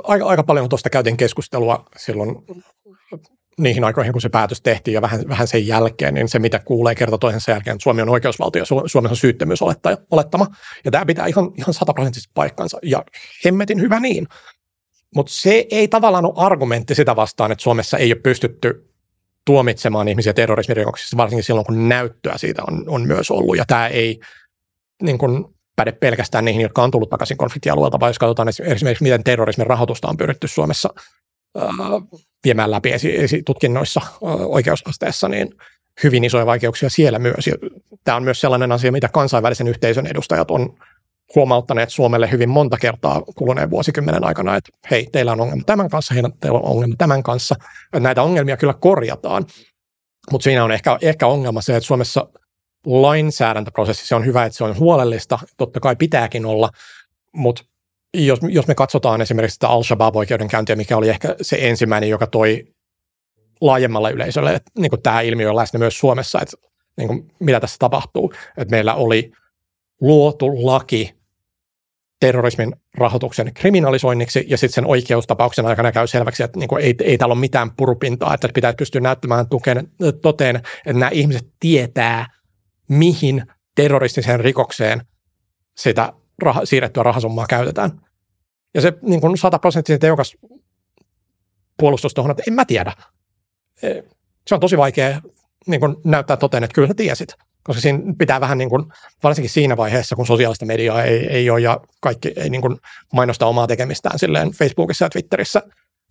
aika, 0.04 0.26
aika 0.26 0.44
paljon 0.44 0.70
tuosta 0.70 0.90
käytiin 0.90 1.18
keskustelua 1.18 1.86
silloin 1.98 2.36
niihin 3.60 3.84
aikoihin, 3.84 4.12
kun 4.14 4.22
se 4.22 4.30
päätös 4.30 4.62
tehtiin 4.62 4.94
ja 4.94 5.02
vähän, 5.02 5.22
vähän 5.28 5.48
sen 5.48 5.68
jälkeen, 5.68 6.14
niin 6.14 6.30
se 6.30 6.40
mitä 6.40 6.60
kuulee 6.60 6.96
kerta 6.96 7.18
toisensa 7.18 7.52
jälkeen, 7.52 7.76
että 7.76 7.84
Suomi 7.84 8.02
on 8.02 8.10
oikeusvaltio, 8.10 8.66
Suomessa 8.66 9.00
on 9.00 9.16
syyttömyys 9.16 9.62
olettama. 10.12 10.48
Ja 10.86 10.92
tämä 10.92 11.06
pitää 11.06 11.28
ihan, 11.28 11.52
ihan 11.58 11.74
sataprosenttisesti 11.74 12.32
paikkansa. 12.34 12.80
Ja 12.84 13.04
hemmetin 13.46 13.82
hyvä 13.82 14.00
niin. 14.00 14.28
Mutta 15.16 15.32
se 15.36 15.66
ei 15.72 15.88
tavallaan 15.88 16.26
ole 16.26 16.34
argumentti 16.36 16.96
sitä 16.96 17.16
vastaan, 17.16 17.52
että 17.52 17.64
Suomessa 17.64 17.98
ei 17.98 18.14
ole 18.14 18.22
pystytty 18.22 18.91
tuomitsemaan 19.46 20.08
ihmisiä 20.08 20.34
terrorismirikoksissa, 20.34 21.18
varsinkin 21.18 21.44
silloin, 21.44 21.66
kun 21.66 21.90
näyttöä 21.90 22.38
siitä 22.38 22.62
on, 22.68 22.84
on 22.88 23.08
myös 23.08 23.32
ollut. 23.32 23.58
Ja 23.58 23.66
tämä 23.68 23.88
ei 23.88 24.20
niin 25.02 25.18
kun, 25.18 25.56
päde 25.76 25.92
pelkästään 25.92 26.46
niihin, 26.46 26.62
jotka 26.62 26.84
on 26.84 26.92
tullut 26.92 27.10
takaisin 27.10 27.38
konfliktialueelta, 27.38 28.00
vaan 28.00 28.10
jos 28.10 28.20
katsotaan 28.20 28.50
esimerkiksi, 28.50 29.04
miten 29.04 29.24
terrorismin 29.24 29.68
rahoitusta 29.68 30.08
on 30.08 30.18
pyritty 30.18 30.48
Suomessa 30.48 30.90
viemään 32.44 32.72
läpi 32.72 32.92
esi- 32.92 33.44
tutkinnoissa 33.46 34.02
oikeusasteessa, 34.46 35.28
niin 35.28 35.50
hyvin 36.04 36.24
isoja 36.24 36.46
vaikeuksia 36.46 36.90
siellä 36.90 37.20
myös. 37.20 37.48
Ja 37.48 37.54
tämä 38.04 38.16
on 38.16 38.24
myös 38.24 38.42
sellainen 38.42 38.72
asia, 38.72 38.92
mitä 38.92 39.10
kansainvälisen 39.10 39.68
yhteisön 39.68 40.08
edustajat 40.08 40.52
on 40.52 40.78
huomauttaneet 41.36 41.90
Suomelle 41.90 42.32
hyvin 42.32 42.50
monta 42.50 42.78
kertaa 42.78 43.22
kuluneen 43.36 43.70
vuosikymmenen 43.70 44.24
aikana, 44.24 44.56
että 44.56 44.70
hei, 44.92 45.08
teillä 45.12 45.32
on 45.32 45.42
ongelma 45.42 45.64
tämän 45.66 45.90
kanssa, 45.90 46.14
heillä 46.14 46.30
teillä 46.40 46.60
on 46.60 46.66
ongelma 46.66 46.96
tämän 46.98 47.24
kanssa. 47.24 47.56
Näitä 48.00 48.24
ongelmia 48.24 48.58
kyllä 48.58 48.74
korjataan, 48.74 49.46
mutta 50.32 50.44
siinä 50.44 50.64
on 50.64 50.72
ehkä, 50.72 50.98
ehkä 51.02 51.28
ongelma 51.28 51.62
se, 51.62 51.76
että 51.76 51.88
Suomessa 51.88 52.28
lainsäädäntöprosessi, 52.86 54.08
se 54.08 54.16
on 54.16 54.26
hyvä, 54.26 54.46
että 54.46 54.58
se 54.58 54.64
on 54.64 54.80
huolellista, 54.80 55.40
totta 55.58 55.80
kai 55.80 55.96
pitääkin 55.96 56.46
olla, 56.46 56.70
mutta 57.36 57.64
jos, 58.14 58.40
jos 58.50 58.68
me 58.68 58.76
katsotaan 58.76 59.22
esimerkiksi 59.22 59.54
sitä 59.54 59.68
Al-Shabaab-oikeudenkäyntiä, 59.68 60.76
mikä 60.76 60.98
oli 60.98 61.10
ehkä 61.10 61.36
se 61.42 61.58
ensimmäinen, 61.60 62.10
joka 62.10 62.28
toi 62.28 62.68
laajemmalle 63.62 64.12
yleisölle, 64.12 64.56
että 64.56 64.72
niin 64.80 64.90
kuin 64.90 65.02
tämä 65.02 65.22
ilmiö 65.22 65.50
on 65.50 65.56
läsnä 65.56 65.80
myös 65.80 66.00
Suomessa, 66.00 66.40
että 66.42 66.58
niin 66.98 67.08
kuin, 67.08 67.32
mitä 67.40 67.60
tässä 67.60 67.76
tapahtuu. 67.80 68.34
Että 68.58 68.72
meillä 68.72 68.94
oli 68.94 69.32
luotu 70.02 70.66
laki 70.66 71.21
terrorismin 72.22 72.76
rahoituksen 72.98 73.54
kriminalisoinniksi, 73.54 74.46
ja 74.48 74.58
sitten 74.58 74.74
sen 74.74 74.86
oikeustapauksen 74.86 75.66
aikana 75.66 75.92
käy 75.92 76.08
selväksi, 76.08 76.44
että 76.44 76.60
niin 76.60 76.70
ei, 76.80 76.96
ei 77.04 77.18
täällä 77.18 77.34
ole 77.34 77.40
mitään 77.40 77.72
purupintaa, 77.72 78.34
että 78.34 78.50
pitää 78.54 78.74
pystyä 78.74 79.02
näyttämään 79.02 79.50
tukeen, 79.50 79.92
toteen, 80.22 80.56
että 80.56 80.94
nämä 80.94 81.10
ihmiset 81.10 81.48
tietää, 81.60 82.28
mihin 82.90 83.44
terroristiseen 83.76 84.40
rikokseen 84.40 85.02
sitä 85.78 86.14
rah- 86.46 86.66
siirrettyä 86.66 87.04
rahasummaa 87.04 87.46
käytetään. 87.50 87.92
Ja 88.74 88.82
se 88.82 88.94
niin 89.02 89.22
kuin 89.22 89.38
sataprosenttisesti 89.38 90.02
tehokas 90.02 90.38
puolustus 91.78 92.14
tuohon, 92.14 92.32
että 92.32 92.44
en 92.48 92.54
mä 92.54 92.66
tiedä. 92.66 92.94
Se 94.48 94.56
on 94.56 94.60
tosi 94.60 94.78
vaikea 94.78 95.22
niin 95.68 95.80
kuin 95.80 95.96
näyttää 96.04 96.38
toteen, 96.38 96.64
että 96.64 96.76
kyllä 96.76 96.88
sä 96.88 96.94
tiesit. 96.94 97.36
Koska 97.64 97.82
siinä 97.82 98.00
pitää 98.18 98.42
vähän, 98.42 98.58
niin 98.58 98.70
kuin, 98.70 98.86
varsinkin 99.24 99.50
siinä 99.50 99.78
vaiheessa, 99.78 100.16
kun 100.16 100.28
sosiaalista 100.28 100.66
mediaa 100.66 101.04
ei, 101.04 101.28
ei 101.28 101.50
ole 101.50 101.60
ja 101.62 101.82
kaikki 102.02 102.34
ei 102.36 102.50
niin 102.50 102.62
kuin 102.62 102.78
mainosta 103.14 103.46
omaa 103.46 103.68
tekemistään 103.68 104.20
silleen 104.20 104.52
Facebookissa 104.52 105.06
ja 105.06 105.10
Twitterissä 105.10 105.62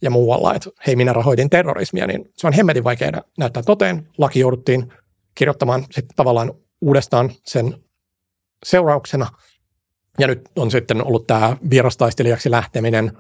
ja 0.03 0.11
muualla, 0.11 0.55
että 0.55 0.71
hei, 0.87 0.97
minä 0.97 1.13
rahoitin 1.13 1.51
terrorismia, 1.51 2.07
niin 2.07 2.25
se 2.37 2.47
on 2.47 2.53
hemmetin 2.53 2.85
vaikea 2.85 3.13
näyttää 3.39 3.63
toteen. 3.63 4.09
Laki 4.19 4.41
jouduttiin 4.41 4.93
kirjoittamaan 5.35 5.83
sitten 5.91 6.17
tavallaan 6.17 6.53
uudestaan 6.81 7.31
sen 7.47 7.75
seurauksena. 8.67 9.27
Ja 10.19 10.27
nyt 10.27 10.49
on 10.57 10.71
sitten 10.71 11.07
ollut 11.07 11.27
tämä 11.27 11.57
vierastaistelijaksi 11.71 12.51
lähteminen, 12.51 13.13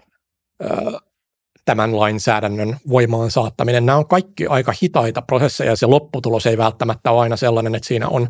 tämän 1.65 1.99
lainsäädännön 1.99 2.77
voimaan 2.89 3.31
saattaminen. 3.31 3.87
Nämä 3.87 3.99
on 3.99 4.09
kaikki 4.09 4.47
aika 4.47 4.75
hitaita 4.83 5.23
prosesseja 5.23 5.71
ja 5.71 5.77
se 5.77 5.87
lopputulos 5.87 6.47
ei 6.47 6.59
välttämättä 6.59 7.11
ole 7.11 7.21
aina 7.21 7.37
sellainen, 7.37 7.75
että 7.75 7.89
siinä 7.89 8.09
on 8.09 8.29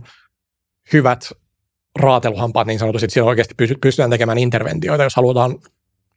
hyvät 0.92 1.32
raateluhampaat 1.98 2.66
niin 2.66 2.78
sanotusti, 2.78 3.04
että 3.04 3.14
siinä 3.14 3.26
oikeasti 3.26 3.54
pystytään 3.80 4.10
tekemään 4.10 4.38
interventioita, 4.38 5.04
jos 5.04 5.16
halutaan 5.16 5.58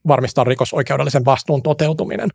varmistaa 0.07 0.43
rikosoikeudellisen 0.43 1.25
vastuun 1.25 1.63
toteutuminen. 1.63 2.29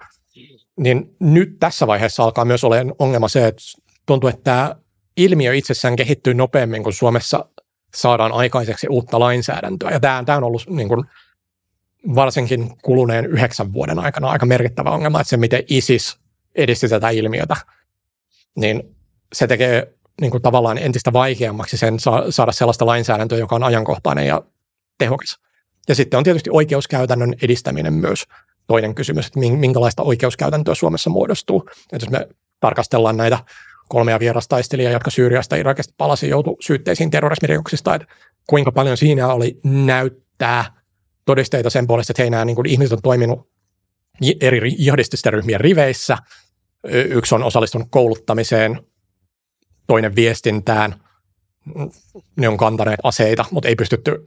Niin 0.81 1.17
nyt 1.21 1.57
tässä 1.61 1.87
vaiheessa 1.87 2.23
alkaa 2.23 2.45
myös 2.45 2.65
olemaan 2.65 2.95
ongelma 2.99 3.29
se, 3.29 3.47
että 3.47 3.63
tuntuu, 4.07 4.29
että 4.29 4.43
tämä 4.45 4.77
ilmiö 5.17 5.55
itsessään 5.55 5.97
kehittyy 5.97 6.35
nopeammin 6.35 6.83
kuin 6.83 6.93
Suomessa 6.93 7.49
saadaan 7.97 8.33
aikaiseksi 8.33 8.87
uutta 8.91 9.21
lainsäädäntöä. 9.21 9.91
Ja 9.91 10.01
tämä, 10.01 10.23
tämä 10.27 10.39
on 10.39 10.45
ollut 10.45 10.67
niin 10.69 10.89
kuin, 10.89 11.05
varsinkin 12.15 12.71
kuluneen 12.83 13.27
yhdeksän 13.27 13.73
vuoden 13.73 13.99
aikana 13.99 14.29
aika 14.29 14.47
merkittävä 14.47 14.91
ongelma, 14.91 15.21
että 15.21 15.31
se 15.31 15.37
miten 15.37 15.63
ISIS 15.69 16.19
edisti 16.55 16.89
tätä 16.89 17.11
ilmiötä, 17.11 17.57
niin 18.57 18.97
se 19.33 19.47
tekee 19.47 19.95
niin 20.21 20.31
kuin 20.31 20.43
tavallaan 20.43 20.79
entistä 20.79 21.13
vaikeammaksi 21.13 21.77
sen 21.77 21.97
saada 22.31 22.53
sellaista 22.53 22.87
lainsäädäntöä, 22.87 23.39
joka 23.39 23.57
on 23.57 23.63
ajankohtainen 23.63 24.27
ja 24.27 24.43
tehokas. 24.99 25.39
Ja 25.89 25.95
sitten 25.95 26.19
on 26.19 26.25
tietysti 26.25 26.51
oikeuskäytännön 26.53 27.35
edistäminen 27.43 27.93
myös 27.93 28.25
toinen 28.67 28.95
kysymys, 28.95 29.27
että 29.27 29.41
minkälaista 29.41 30.03
oikeuskäytäntöä 30.03 30.75
Suomessa 30.75 31.11
muodostuu. 31.11 31.69
Että 31.93 32.07
jos 32.07 32.11
me 32.11 32.29
tarkastellaan 32.61 33.17
näitä 33.17 33.39
kolmea 33.89 34.19
vierastaistelijaa, 34.19 34.93
jotka 34.93 35.11
Syyriasta 35.11 35.57
ja 35.57 35.61
Irakista 35.61 35.95
palasi 35.97 36.29
joutu 36.29 36.57
syytteisiin 36.61 37.11
terrorismirikoksista, 37.11 37.95
että 37.95 38.09
kuinka 38.47 38.73
paljon 38.73 38.97
siinä 38.97 39.33
oli 39.33 39.61
näyttää 39.65 40.78
todisteita 41.29 41.71
sen 41.71 41.87
puolesta, 41.87 42.13
että 42.13 42.23
hei, 42.23 42.31
nämä 42.31 42.45
niin 42.45 42.57
kuin 42.57 42.67
ihmiset 42.67 42.93
on 42.93 43.03
toiminut 43.03 43.49
eri 44.41 44.75
jihadististen 44.79 45.33
ryhmien 45.33 45.61
riveissä. 45.61 46.19
Yksi 46.91 47.35
on 47.35 47.43
osallistunut 47.43 47.89
kouluttamiseen, 47.91 48.83
toinen 49.87 50.17
viestintään. 50.17 50.95
Ne 52.37 52.49
on 52.49 52.57
kantaneet 52.57 53.01
aseita, 53.03 53.45
mutta 53.51 53.69
ei 53.69 53.75
pystytty 53.75 54.27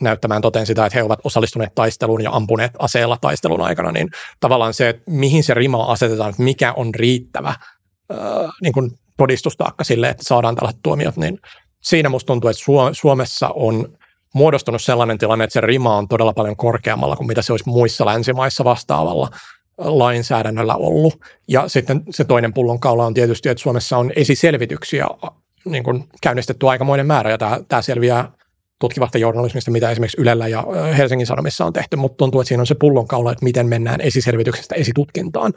näyttämään 0.00 0.42
toteen 0.42 0.66
sitä, 0.66 0.86
että 0.86 0.98
he 0.98 1.02
ovat 1.02 1.20
osallistuneet 1.24 1.74
taisteluun 1.74 2.22
ja 2.22 2.30
ampuneet 2.30 2.72
aseella 2.78 3.18
taistelun 3.20 3.60
aikana, 3.60 3.92
niin 3.92 4.08
tavallaan 4.40 4.74
se, 4.74 4.88
että 4.88 5.02
mihin 5.10 5.44
se 5.44 5.54
rima 5.54 5.84
asetetaan, 5.84 6.30
että 6.30 6.42
mikä 6.42 6.72
on 6.72 6.94
riittävä 6.94 7.54
niin 8.62 8.72
kuin 8.72 8.90
todistustaakka 9.16 9.84
sille, 9.84 10.08
että 10.08 10.24
saadaan 10.26 10.54
tällaiset 10.54 10.82
tuomiot, 10.82 11.16
niin 11.16 11.38
siinä 11.82 12.08
musta 12.08 12.26
tuntuu, 12.26 12.50
että 12.50 12.62
Suomessa 12.92 13.48
on 13.48 13.98
muodostunut 14.34 14.82
sellainen 14.82 15.18
tilanne, 15.18 15.44
että 15.44 15.52
se 15.52 15.60
rima 15.60 15.96
on 15.96 16.08
todella 16.08 16.32
paljon 16.32 16.56
korkeammalla 16.56 17.16
kuin 17.16 17.26
mitä 17.26 17.42
se 17.42 17.52
olisi 17.52 17.68
muissa 17.68 18.06
länsimaissa 18.06 18.64
vastaavalla 18.64 19.30
lainsäädännöllä 19.78 20.74
ollut. 20.74 21.14
Ja 21.48 21.68
sitten 21.68 22.02
se 22.10 22.24
toinen 22.24 22.54
pullonkaula 22.54 23.06
on 23.06 23.14
tietysti, 23.14 23.48
että 23.48 23.62
Suomessa 23.62 23.98
on 23.98 24.12
esiselvityksiä 24.16 25.06
niin 25.64 25.84
kuin 25.84 26.04
käynnistetty 26.20 26.68
aikamoinen 26.68 27.06
määrä, 27.06 27.30
ja 27.30 27.38
tämä, 27.38 27.60
tämä 27.68 27.82
selviää 27.82 28.32
tutkivasta 28.78 29.18
journalismista, 29.18 29.70
mitä 29.70 29.90
esimerkiksi 29.90 30.20
Ylellä 30.20 30.48
ja 30.48 30.64
Helsingin 30.96 31.26
Sanomissa 31.26 31.64
on 31.64 31.72
tehty, 31.72 31.96
mutta 31.96 32.16
tuntuu, 32.16 32.40
että 32.40 32.48
siinä 32.48 32.60
on 32.60 32.66
se 32.66 32.74
pullonkaula, 32.74 33.32
että 33.32 33.44
miten 33.44 33.66
mennään 33.68 34.00
esiselvityksestä 34.00 34.74
esitutkintaan. 34.74 35.52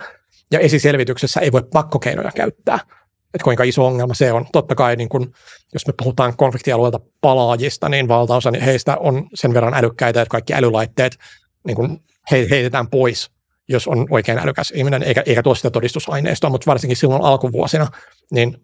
Ja 0.52 0.60
esiselvityksessä 0.60 1.40
ei 1.40 1.52
voi 1.52 1.64
pakkokeinoja 1.74 2.32
käyttää. 2.36 2.80
Että 3.34 3.44
kuinka 3.44 3.64
iso 3.64 3.86
ongelma 3.86 4.14
se 4.14 4.32
on. 4.32 4.46
Totta 4.52 4.76
kai, 4.76 4.96
niin 4.96 5.10
kun, 5.10 5.34
jos 5.74 5.88
me 5.88 5.94
puhutaan 5.98 6.38
konfliktialueelta 6.38 7.00
palaajista, 7.22 7.90
niin 7.90 8.08
valtaosa 8.08 8.52
heistä 8.66 8.98
on 8.98 9.30
sen 9.34 9.54
verran 9.54 9.74
älykkäitä, 9.74 10.22
että 10.22 10.32
kaikki 10.32 10.54
älylaitteet 10.54 11.18
niin 11.68 11.76
kun 11.76 12.04
he, 12.32 12.48
heitetään 12.50 12.88
pois, 12.88 13.32
jos 13.70 13.88
on 13.88 14.08
oikein 14.10 14.40
älykäs 14.40 14.72
ihminen, 14.76 15.04
eikä, 15.04 15.24
eikä 15.26 15.44
tuo 15.44 15.56
sitä 15.56 15.70
todistusaineistoa, 15.70 16.50
mutta 16.50 16.68
varsinkin 16.68 16.98
silloin 16.98 17.24
alkuvuosina, 17.24 17.88
niin 18.32 18.58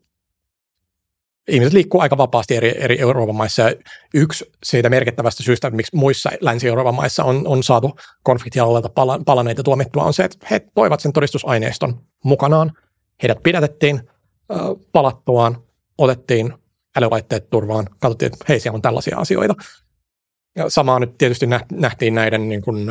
ihmiset 1.47 1.73
liikkuu 1.73 2.01
aika 2.01 2.17
vapaasti 2.17 2.55
eri, 2.55 2.73
eri 2.77 2.99
Euroopan 2.99 3.35
maissa. 3.35 3.61
Ja 3.61 3.75
yksi 4.13 4.45
siitä 4.63 4.89
merkittävästä 4.89 5.43
syystä, 5.43 5.69
miksi 5.69 5.95
muissa 5.95 6.29
Länsi-Euroopan 6.41 6.95
maissa 6.95 7.23
on, 7.23 7.47
on 7.47 7.63
saatu 7.63 7.95
konfliktialueelta 8.23 8.89
pala, 8.89 9.19
palaneita 9.25 9.63
tuomittua, 9.63 10.03
on 10.03 10.13
se, 10.13 10.23
että 10.23 10.47
he 10.51 10.61
toivat 10.75 10.99
sen 10.99 11.13
todistusaineiston 11.13 12.01
mukanaan. 12.23 12.71
Heidät 13.21 13.43
pidätettiin 13.43 14.09
palattuaan, 14.91 15.57
otettiin 15.97 16.53
älylaitteet 16.95 17.49
turvaan, 17.49 17.87
katsottiin, 17.99 18.33
että 18.33 18.45
hei, 18.49 18.59
siellä 18.59 18.75
on 18.75 18.81
tällaisia 18.81 19.17
asioita. 19.17 19.55
Ja 20.55 20.69
samaa 20.69 20.99
nyt 20.99 21.17
tietysti 21.17 21.45
nähtiin 21.71 22.15
näiden 22.15 22.49
niin 22.49 22.61
kuin, 22.61 22.89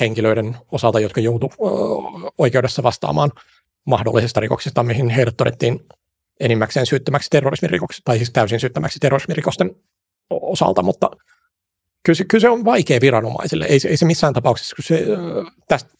henkilöiden 0.00 0.56
osalta, 0.72 1.00
jotka 1.00 1.20
äh, 1.20 2.32
oikeudessa 2.38 2.82
vastaamaan 2.82 3.32
mahdollisista 3.84 4.40
rikoksista, 4.40 4.82
mihin 4.82 5.08
heidät 5.08 5.36
todettiin 5.36 5.80
enimmäkseen 6.40 6.86
syyttämäksi 6.86 7.30
terrorismirikoksista, 7.30 8.04
tai 8.04 8.16
siis 8.16 8.30
täysin 8.30 8.60
syyttämäksi 8.60 8.98
terrorismirikosten 8.98 9.70
osalta, 10.30 10.82
mutta 10.82 11.10
kyllä 12.02 12.40
se 12.40 12.48
on 12.48 12.64
vaikea 12.64 13.00
viranomaisille. 13.00 13.64
Ei, 13.64 13.78
ei 13.88 13.96
se 13.96 14.06
missään 14.06 14.34
tapauksessa, 14.34 14.76
kun 14.76 14.84
se, 14.84 15.06
tästä 15.68 15.90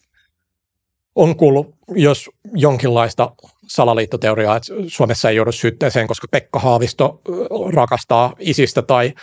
on 1.19 1.35
kuullut, 1.35 1.75
jos 1.95 2.29
jonkinlaista 2.53 3.31
salaliittoteoriaa, 3.67 4.55
että 4.55 4.73
Suomessa 4.87 5.29
ei 5.29 5.35
joudu 5.35 5.51
syytteeseen, 5.51 6.07
koska 6.07 6.27
Pekka 6.31 6.59
Haavisto 6.59 7.21
rakastaa 7.73 8.33
isistä 8.39 8.81
tai 8.81 9.13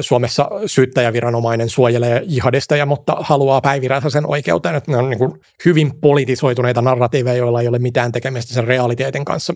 Suomessa 0.00 0.50
syyttäjäviranomainen 0.66 1.68
suojelee 1.68 2.22
jihadisteja, 2.26 2.86
mutta 2.86 3.16
haluaa 3.20 3.60
päiviränsä 3.60 4.10
sen 4.10 4.26
oikeuteen, 4.26 4.74
että 4.74 4.90
ne 4.90 4.96
on 4.96 5.10
niin 5.10 5.18
kuin 5.18 5.32
hyvin 5.64 6.00
politisoituneita 6.00 6.82
narratiiveja, 6.82 7.36
joilla 7.36 7.60
ei 7.60 7.68
ole 7.68 7.78
mitään 7.78 8.12
tekemistä 8.12 8.54
sen 8.54 8.64
realiteetin 8.64 9.24
kanssa, 9.24 9.54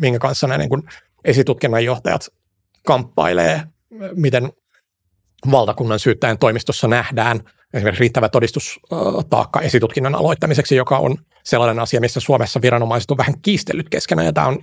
minkä 0.00 0.18
kanssa 0.18 0.46
nämä 0.46 0.58
niin 0.58 0.82
esitutkinnan 1.24 1.84
johtajat 1.84 2.28
kamppailee, 2.86 3.62
miten 4.14 4.52
valtakunnan 5.50 5.98
syyttäjän 5.98 6.38
toimistossa 6.38 6.88
nähdään 6.88 7.40
esimerkiksi 7.74 8.00
riittävä 8.00 8.28
todistustaakka 8.28 9.60
esitutkinnan 9.60 10.14
aloittamiseksi, 10.14 10.76
joka 10.76 10.98
on 10.98 11.16
sellainen 11.44 11.78
asia, 11.78 12.00
missä 12.00 12.20
Suomessa 12.20 12.62
viranomaiset 12.62 13.10
on 13.10 13.16
vähän 13.16 13.40
kiistellyt 13.42 13.88
keskenään, 13.88 14.26
ja 14.26 14.32
tämä 14.32 14.46
on 14.46 14.58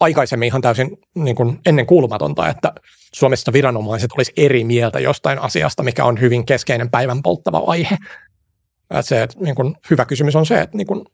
aikaisemmin 0.00 0.46
ihan 0.46 0.60
täysin 0.60 0.98
niin 1.14 1.36
kuin 1.36 1.60
ennen 1.66 1.86
kuulumatonta, 1.86 2.48
että 2.48 2.72
Suomessa 3.14 3.52
viranomaiset 3.52 4.10
olisi 4.12 4.32
eri 4.36 4.64
mieltä 4.64 5.00
jostain 5.00 5.38
asiasta, 5.38 5.82
mikä 5.82 6.04
on 6.04 6.20
hyvin 6.20 6.46
keskeinen 6.46 6.90
päivän 6.90 7.22
polttava 7.22 7.62
aihe. 7.66 7.98
Se, 9.00 9.22
että 9.22 9.36
niin 9.40 9.54
kuin, 9.54 9.76
hyvä 9.90 10.04
kysymys 10.04 10.36
on 10.36 10.46
se, 10.46 10.60
että 10.60 10.76
niin 10.76 10.86
kuin, 10.86 11.04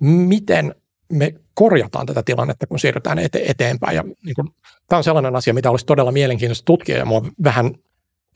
miten 0.00 0.74
me 1.12 1.34
korjataan 1.54 2.06
tätä 2.06 2.22
tilannetta, 2.22 2.66
kun 2.66 2.78
siirrytään 2.78 3.18
ete- 3.18 3.50
eteenpäin. 3.50 3.96
Ja, 3.96 4.02
niin 4.02 4.34
kuin, 4.34 4.48
tämä 4.88 4.98
on 4.98 5.04
sellainen 5.04 5.36
asia, 5.36 5.54
mitä 5.54 5.70
olisi 5.70 5.86
todella 5.86 6.12
mielenkiintoista 6.12 6.64
tutkia, 6.64 6.98
ja 6.98 7.04
mua 7.04 7.22
vähän 7.44 7.74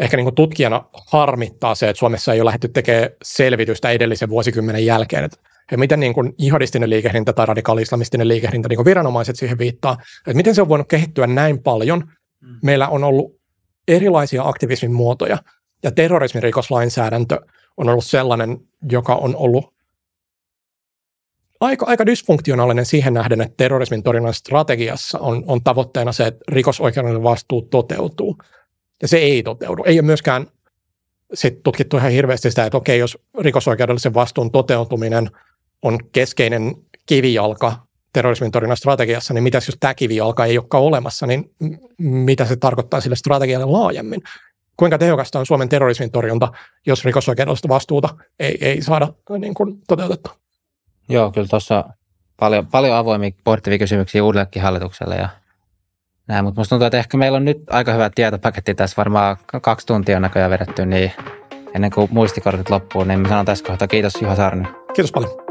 ehkä 0.01 0.17
niin 0.17 0.25
kuin 0.25 0.35
tutkijana 0.35 0.85
harmittaa 1.07 1.75
se, 1.75 1.89
että 1.89 1.99
Suomessa 1.99 2.33
ei 2.33 2.41
ole 2.41 2.47
lähdetty 2.47 2.69
tekemään 2.69 3.11
selvitystä 3.23 3.91
edellisen 3.91 4.29
vuosikymmenen 4.29 4.87
jälkeen, 4.87 5.25
että 5.25 5.37
ja 5.71 5.79
miten 5.79 6.01
niin 6.01 6.15
kuin 6.15 6.35
jihadistinen 6.39 6.91
liikehdintä 6.91 7.33
tai 7.33 7.47
radikaali-islamistinen 7.47 8.29
liikehdintä, 8.29 8.69
niin 8.69 8.77
kuin 8.77 8.85
viranomaiset 8.85 9.37
siihen 9.37 9.59
viittaa, 9.59 9.97
että 10.27 10.37
miten 10.37 10.55
se 10.55 10.63
on 10.63 10.69
voinut 10.69 10.89
kehittyä 10.89 11.27
näin 11.27 11.63
paljon. 11.63 12.05
Mm. 12.41 12.59
Meillä 12.63 12.89
on 12.89 13.05
ollut 13.05 13.41
erilaisia 13.89 14.43
aktivismin 14.43 14.93
muotoja, 14.93 15.39
ja 15.83 15.91
terrorismirikoslainsäädäntö 15.91 17.41
on 17.77 17.89
ollut 17.89 18.05
sellainen, 18.05 18.59
joka 18.91 19.15
on 19.15 19.37
ollut 19.37 19.75
aika, 21.61 21.87
aika 21.87 22.07
dysfunktionaalinen 22.07 22.87
siihen 22.87 23.15
nähden, 23.15 23.41
että 23.41 23.55
terrorismin 23.57 24.03
torjunnan 24.03 24.35
strategiassa 24.35 25.19
on, 25.19 25.45
on 25.47 25.63
tavoitteena 25.63 26.13
se, 26.13 26.27
että 26.27 26.41
rikosoikeudellinen 26.49 27.23
vastuu 27.23 27.63
toteutuu. 27.63 28.37
Ja 29.03 29.09
se 29.09 29.19
ei 29.19 29.43
toteudu. 29.43 29.83
Ei 29.87 29.97
ole 29.97 30.07
myöskään 30.07 30.47
sit 31.35 31.63
tutkittu 31.63 31.97
ihan 31.97 32.11
hirveästi 32.11 32.51
sitä, 32.51 32.65
että 32.65 32.79
okei, 32.79 32.99
jos 32.99 33.19
rikosoikeudellisen 33.39 34.15
vastuun 34.15 34.51
toteutuminen 34.51 35.31
on 35.83 35.99
keskeinen 36.13 36.75
kivijalka 37.07 37.87
terrorismin 38.13 38.51
torjunnan 38.51 38.77
strategiassa, 38.77 39.35
niin 39.35 39.45
mitäs 39.45 39.69
jos 39.69 39.77
tämä 39.81 39.95
kivijalka 39.95 40.45
ei 40.45 40.59
olekaan 40.59 40.85
olemassa, 40.85 41.27
niin 41.27 41.51
mitä 41.99 42.45
se 42.45 42.57
tarkoittaa 42.57 43.01
sille 43.01 43.17
strategialle 43.17 43.67
laajemmin? 43.67 44.21
Kuinka 44.77 44.99
tehokasta 44.99 45.39
on 45.39 45.47
Suomen 45.47 45.69
terrorismin 45.69 46.11
torjunta, 46.11 46.53
jos 46.87 47.05
rikosoikeudellista 47.05 47.69
vastuuta 47.69 48.09
ei, 48.39 48.59
ei 48.61 48.83
saada 48.83 49.13
niin 49.39 49.55
kuin, 49.55 49.81
toteutettua? 49.89 50.37
Joo, 51.09 51.31
kyllä 51.33 51.49
tuossa 51.49 51.85
paljon, 52.37 52.67
paljon 52.67 52.97
avoimia 52.97 53.31
pohdittavia 53.45 53.79
kysymyksiä 53.79 54.25
uudellekin 54.25 54.63
hallitukselle 54.63 55.17
ja 55.17 55.29
näin, 56.29 56.45
mutta 56.45 56.61
musta 56.61 56.71
tuntuu, 56.71 56.87
että 56.87 56.99
ehkä 56.99 57.17
meillä 57.17 57.37
on 57.37 57.45
nyt 57.45 57.59
aika 57.71 57.93
hyvä 57.93 58.11
tietopaketti 58.15 58.75
tässä, 58.75 58.97
varmaan 58.97 59.37
kaksi 59.63 59.87
tuntia 59.87 60.17
on 60.17 60.23
näköjään 60.23 60.51
vedetty, 60.51 60.87
niin 60.87 61.13
ennen 61.75 61.91
kuin 61.91 62.09
muistikortit 62.13 62.71
loppuu, 62.71 63.05
niin 63.05 63.21
mä 63.21 63.29
sanon 63.29 63.47
tässä 63.47 63.65
kohtaa 63.65 63.89
kiitos 63.89 64.23
Juha 64.23 64.37
Saarinen. 64.37 64.69
Kiitos 64.95 65.13
paljon. 65.13 65.50